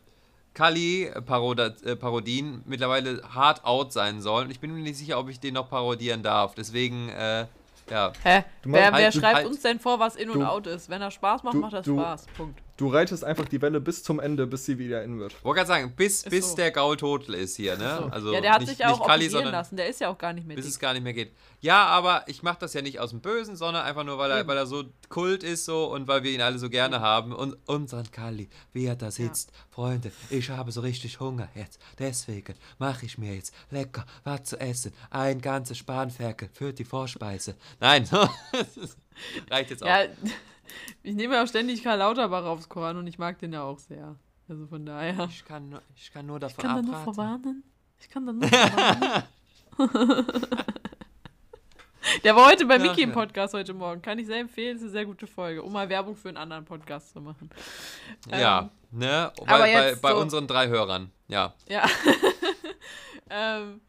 Kali-Parodien 0.59 2.63
mittlerweile 2.67 3.23
hard 3.35 3.65
out 3.65 3.93
sein 3.93 4.21
sollen. 4.21 4.51
Ich 4.51 4.61
bin 4.61 4.73
mir 4.75 4.81
nicht 4.83 4.97
sicher, 4.97 5.19
ob 5.19 5.29
ich 5.29 5.41
den 5.41 5.55
noch 5.55 5.69
parodieren 5.71 6.23
darf. 6.23 6.55
Deswegen, 6.55 7.09
äh, 7.11 7.47
ja. 7.91 8.13
Hä? 8.23 8.45
Du 8.63 8.73
Wer, 8.73 8.93
halt- 8.93 9.15
schreibt 9.15 9.37
halt- 9.37 9.47
uns 9.47 9.63
denn 9.63 9.79
vor, 9.81 9.99
was 10.01 10.17
in 10.17 10.31
und 10.31 10.43
out 10.43 10.67
ist? 10.67 10.89
Wenn 10.91 11.01
er 11.03 11.11
Spaß 11.11 11.43
macht, 11.43 11.55
du- 11.55 11.61
macht 11.61 11.73
das 11.73 11.85
du- 11.87 11.99
Spaß. 11.99 12.27
Punkt. 12.37 12.61
Du 12.79 12.87
reitest 12.87 13.25
einfach 13.25 13.47
die 13.47 13.61
Welle 13.61 13.81
bis 13.81 14.05
zum 14.05 14.21
Ende, 14.21 14.47
bis 14.47 14.65
sie 14.65 14.79
wieder 14.79 15.03
in 15.03 15.19
wird. 15.19 15.35
Wollte 15.43 15.57
gerade 15.57 15.67
sagen, 15.67 15.93
bis, 15.97 16.23
Ist 16.23 16.31
bis 16.31 16.51
so. 16.51 16.57
der 16.57 16.71
Gaul 16.71 16.97
total 16.97 17.35
ist 17.35 17.57
hier, 17.57 17.77
ne? 17.77 17.99
So. 18.01 18.05
Also 18.07 18.33
ja, 18.33 18.41
der 18.41 18.53
hat 18.53 18.61
nicht, 18.61 18.71
sich 18.71 18.79
ja 18.79 18.93
auch 18.93 19.05
Kali, 19.05 19.27
lassen. 19.27 19.77
Der 19.77 19.89
ist 19.89 20.01
ja 20.01 20.09
auch 20.09 20.17
gar 20.17 20.33
nicht 20.33 20.47
mehr 20.47 20.55
bis 20.55 20.65
es 20.65 20.75
dick. 20.75 20.83
gar 20.83 20.93
nicht 20.93 21.03
mehr 21.03 21.13
geht. 21.13 21.33
Ja, 21.61 21.87
aber 21.87 22.23
ich 22.29 22.45
mache 22.45 22.59
das 22.61 22.75
ja 22.75 22.81
nicht 22.81 23.01
aus 23.01 23.11
dem 23.11 23.21
Bösen, 23.21 23.57
sondern 23.57 23.85
einfach 23.85 24.05
nur, 24.05 24.17
weil 24.19 24.31
er, 24.31 24.47
weil 24.47 24.57
er 24.57 24.67
so 24.67 24.85
Kult 25.09 25.43
ist 25.43 25.65
so 25.65 25.93
und 25.93 26.07
weil 26.07 26.23
wir 26.23 26.31
ihn 26.31 26.41
alle 26.41 26.61
so 26.61 26.71
gerne 26.71 27.01
haben. 27.01 27.33
Und 27.33 27.57
unseren 27.67 28.09
Kali, 28.13 28.49
wie 28.73 28.87
er 28.87 28.95
da 28.95 29.11
sitzt. 29.11 29.51
Freunde, 29.71 30.13
ich 30.31 30.49
habe 30.49 30.71
so 30.71 30.81
richtig 30.81 31.19
Hunger 31.19 31.49
jetzt. 31.57 31.81
Deswegen 31.99 32.55
mache 32.79 33.07
ich 33.07 33.19
mir 33.19 33.35
jetzt 33.35 33.53
lecker 33.71 34.07
was 34.23 34.45
zu 34.45 34.61
essen. 34.61 34.93
Ein 35.11 35.41
ganzes 35.41 35.79
Spanferkel 35.79 36.49
für 36.53 36.73
die 36.73 36.85
Vorspeise. 36.85 37.57
Nein, 37.81 38.09
reicht 39.51 39.71
jetzt 39.71 39.83
auch. 39.83 39.89
Ja, 39.89 40.05
ich 41.03 41.15
nehme 41.15 41.35
ja 41.35 41.43
auch 41.43 41.49
ständig 41.49 41.83
Karl 41.83 41.99
Lauterbach 41.99 42.45
aufs 42.45 42.69
Koran 42.69 42.97
und 42.97 43.07
ich 43.07 43.19
mag 43.19 43.39
den 43.39 43.53
ja 43.53 43.63
auch 43.63 43.79
sehr. 43.79 44.17
Also 44.49 44.67
von 44.67 44.85
daher. 44.87 45.27
Ich 45.31 45.45
kann, 45.45 45.69
nur- 45.69 45.83
ich 45.97 46.11
kann 46.13 46.27
nur 46.27 46.39
davon 46.41 46.57
Ich 46.59 46.63
kann 46.65 46.77
da 46.77 46.83
nur 46.93 47.01
verwarnen. 47.03 47.63
Ich 48.01 48.09
kann 48.09 48.27
da 48.27 48.33
nur 48.33 48.49
verwarnen. 48.49 49.23
Der 52.25 52.35
war 52.35 52.47
heute 52.47 52.65
bei 52.65 52.79
Mickey 52.79 53.03
im. 53.03 53.13
Podcast 53.13 53.55
heute 53.55 53.75
Morgen. 53.75 54.01
Kann 54.01 54.19
ich 54.19 54.27
sehr 54.27 54.39
empfehlen. 54.39 54.77
Ist 54.77 54.83
eine 54.83 54.91
sehr 54.91 55.05
gute 55.05 55.27
Folge, 55.27 55.63
um 55.63 55.73
mal 55.73 55.89
Werbung 55.89 56.17
für 56.17 56.29
einen 56.29 56.39
anderen 56.39 56.65
Podcast 56.65 57.13
zu 57.13 57.21
machen. 57.21 57.51
Ja, 58.31 58.71
ne? 58.91 59.31
Bei, 59.37 59.43
aber 59.47 59.59
bei, 59.65 59.73
jetzt 59.91 60.03
bei 60.03 60.11
so- 60.13 60.19
unseren 60.21 60.47
drei 60.47 60.69
Hörern. 60.69 61.11
Ja. 61.29 61.53
Ja. 61.69 61.85
ähm, 63.31 63.81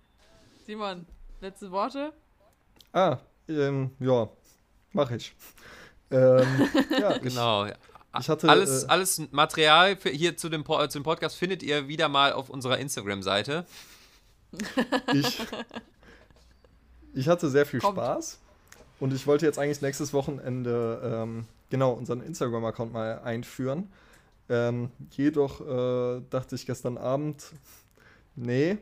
Simon, 0.65 1.05
letzte 1.39 1.71
Worte? 1.71 2.11
Ah, 2.91 3.17
ähm, 3.47 3.91
ja, 3.99 4.27
mach 4.91 5.11
ich. 5.11 5.33
Ähm, 6.11 6.69
ja, 6.99 7.11
ich, 7.15 7.21
Genau. 7.21 7.65
ich 7.65 8.29
hatte. 8.29 8.49
Alles, 8.49 8.83
äh, 8.83 8.87
alles 8.87 9.21
Material 9.31 9.97
hier 10.03 10.35
zu 10.37 10.49
dem, 10.49 10.63
Po- 10.63 10.85
zu 10.87 10.99
dem 10.99 11.03
Podcast 11.03 11.35
findet 11.37 11.61
ihr 11.63 11.87
wieder 11.87 12.09
mal 12.09 12.33
auf 12.33 12.49
unserer 12.49 12.77
Instagram-Seite. 12.79 13.65
ich, 15.13 15.39
ich 17.13 17.27
hatte 17.27 17.49
sehr 17.49 17.65
viel 17.65 17.79
Kommt. 17.79 17.97
Spaß 17.97 18.39
und 18.99 19.13
ich 19.13 19.27
wollte 19.27 19.45
jetzt 19.45 19.59
eigentlich 19.59 19.81
nächstes 19.81 20.11
Wochenende 20.13 21.01
ähm, 21.03 21.45
genau 21.69 21.91
unseren 21.93 22.21
Instagram-Account 22.21 22.91
mal 22.93 23.19
einführen. 23.19 23.91
Ähm, 24.49 24.89
jedoch 25.11 25.61
äh, 25.61 26.21
dachte 26.31 26.55
ich 26.55 26.65
gestern 26.65 26.97
Abend, 26.97 27.43
nee, 28.35 28.79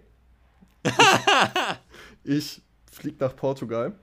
ich, 2.24 2.24
ich 2.24 2.62
fliege 2.90 3.18
nach 3.20 3.36
Portugal. 3.36 3.94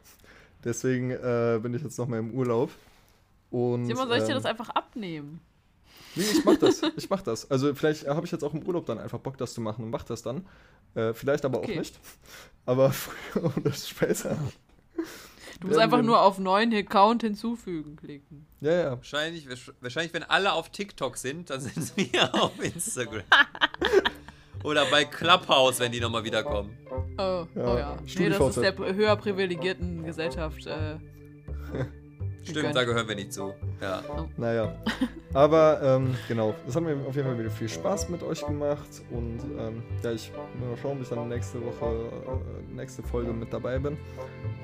Deswegen 0.63 1.11
äh, 1.11 1.59
bin 1.63 1.73
ich 1.75 1.83
jetzt 1.83 1.99
noch 1.99 2.07
mal 2.07 2.19
im 2.19 2.33
Urlaub. 2.35 2.71
Und, 3.55 3.85
Simon, 3.87 4.09
soll 4.09 4.17
ich 4.17 4.25
dir 4.25 4.31
ähm, 4.31 4.35
das 4.35 4.47
einfach 4.47 4.69
abnehmen? 4.71 5.41
Nee, 6.17 6.25
ich 6.25 6.45
mach 6.45 6.57
das. 6.57 6.83
Ich 6.97 7.09
mach 7.09 7.23
das. 7.23 7.49
Also 7.49 7.73
vielleicht 7.73 8.05
habe 8.05 8.27
ich 8.27 8.33
jetzt 8.33 8.43
auch 8.43 8.53
im 8.53 8.65
Urlaub 8.67 8.85
dann 8.87 8.99
einfach 8.99 9.21
Bock, 9.21 9.39
das 9.39 9.55
zu 9.55 9.61
machen 9.61 9.85
und 9.85 9.91
mach 9.91 10.03
das 10.03 10.23
dann. 10.25 10.45
Äh, 10.97 11.15
vielleicht 11.15 11.45
aber 11.45 11.59
Okay. 11.59 11.75
auch 11.75 11.79
nicht. 11.79 12.01
Aber 12.67 12.91
früher 12.93 13.57
oder 13.57 13.73
später. 13.73 14.37
Du 15.61 15.69
musst 15.69 15.79
einfach 15.79 16.03
nur 16.03 16.21
auf 16.21 16.41
neuen 16.41 16.75
Account 16.75 17.23
hinzufügen 17.23 17.95
klicken. 17.95 18.45
Ja, 18.61 18.73
ja. 18.73 18.91
Wahrscheinlich, 18.97 19.47
wahrscheinlich, 19.81 20.13
wenn 20.13 20.25
alle 20.25 20.53
auf 20.53 20.71
TikTok 20.71 21.17
sind, 21.17 21.51
dann 21.51 21.61
sind 21.61 21.97
wir 22.13 22.35
auf 22.35 22.61
Instagram. 22.61 23.23
Oder 24.65 24.85
bei 24.87 25.05
Clubhouse, 25.05 25.79
wenn 25.79 25.93
die 25.93 26.01
nochmal 26.01 26.25
wiederkommen. 26.25 26.77
Oh, 27.19 27.47
Ja, 27.55 27.75
oh 27.75 27.79
ja. 27.79 27.99
Nee, 28.19 28.31
das 28.31 28.57
ist 28.57 28.63
der 28.63 28.77
höher 28.77 29.15
privilegierten 29.15 30.05
Gesellschaft 30.05 30.67
äh, 30.67 30.97
Stimmt, 32.45 32.57
Gegönnt. 32.57 32.77
da 32.77 32.85
gehören 32.85 33.09
wir 33.09 33.15
nicht 33.17 33.33
zu. 33.33 33.55
Ja. 33.81 34.03
Naja. 34.37 34.75
Aber 35.33 35.81
ähm, 35.83 36.15
genau, 36.29 36.55
es 36.69 36.77
hat 36.77 36.83
mir 36.83 36.95
auf 37.07 37.17
jeden 37.17 37.27
Fall 37.29 37.39
wieder 37.39 37.51
viel 37.51 37.69
Spaß 37.69 38.09
mit 38.11 38.23
euch 38.23 38.45
gemacht. 38.47 38.89
Und 39.11 39.39
ähm, 39.59 39.83
ja, 40.03 40.13
ich 40.13 40.31
will 40.59 40.69
mal 40.69 40.77
schauen, 40.77 40.97
ob 40.99 41.03
ich 41.03 41.09
dann 41.09 41.29
nächste 41.29 41.59
Woche, 41.65 41.87
äh, 41.95 42.75
nächste 42.75 43.03
Folge 43.03 43.33
mit 43.33 43.53
dabei 43.53 43.79
bin. 43.79 43.97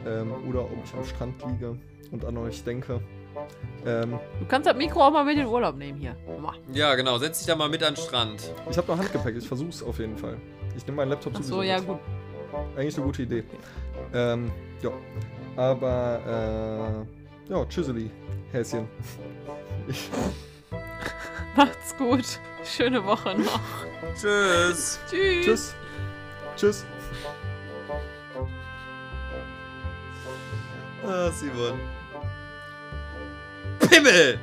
Ähm, 0.06 0.32
oder 0.48 0.62
ob 0.64 0.84
ich 0.84 0.94
am 0.94 1.04
Strand 1.04 1.42
liege 1.46 1.76
und 2.12 2.24
an 2.24 2.36
euch 2.36 2.62
denke. 2.64 3.00
Ähm, 3.86 4.18
Du 4.40 4.46
kannst 4.46 4.68
das 4.68 4.76
Mikro 4.76 5.00
auch 5.06 5.12
mal 5.12 5.24
mit 5.24 5.34
in 5.34 5.40
den 5.40 5.48
Urlaub 5.48 5.76
nehmen 5.76 5.98
hier. 5.98 6.16
Mua. 6.26 6.54
ja, 6.72 6.94
genau. 6.94 7.16
Setz 7.18 7.38
dich 7.38 7.46
da 7.46 7.56
mal 7.56 7.68
mit 7.68 7.82
an 7.82 7.94
den 7.94 8.02
Strand. 8.02 8.52
ich 8.70 8.76
habe 8.76 8.88
noch 8.92 8.98
Handgepäck, 8.98 9.36
ich 9.36 9.46
versuch's 9.48 9.82
auf 9.82 9.98
jeden 9.98 10.16
Fall. 10.18 10.36
Ich 10.76 10.84
nehme 10.86 10.96
meinen 10.96 11.10
Laptop 11.10 11.32
Ach 11.34 11.38
sowieso 11.38 11.54
so, 11.56 11.62
ja 11.62 11.78
mit. 11.78 11.86
gut. 11.88 11.98
Eigentlich 12.76 12.96
eine 12.96 13.06
gute 13.06 13.22
Idee. 13.22 13.44
Ähm, 14.12 14.50
ja. 14.82 14.90
Aber, 15.56 17.06
äh, 17.06 17.19
ja, 17.50 17.64
tschüsseli, 17.66 18.10
Häschen. 18.52 18.88
Ich, 19.88 20.08
Macht's 21.56 21.96
gut. 21.96 22.40
Schöne 22.64 23.04
Woche 23.04 23.36
noch. 23.36 23.60
Tschüss. 24.14 25.00
Tschüss. 25.10 25.44
tschüss. 25.44 25.74
Tschüss. 26.56 26.84
Ah, 31.04 31.30
Simon. 31.30 31.80
Pimmel! 33.80 34.38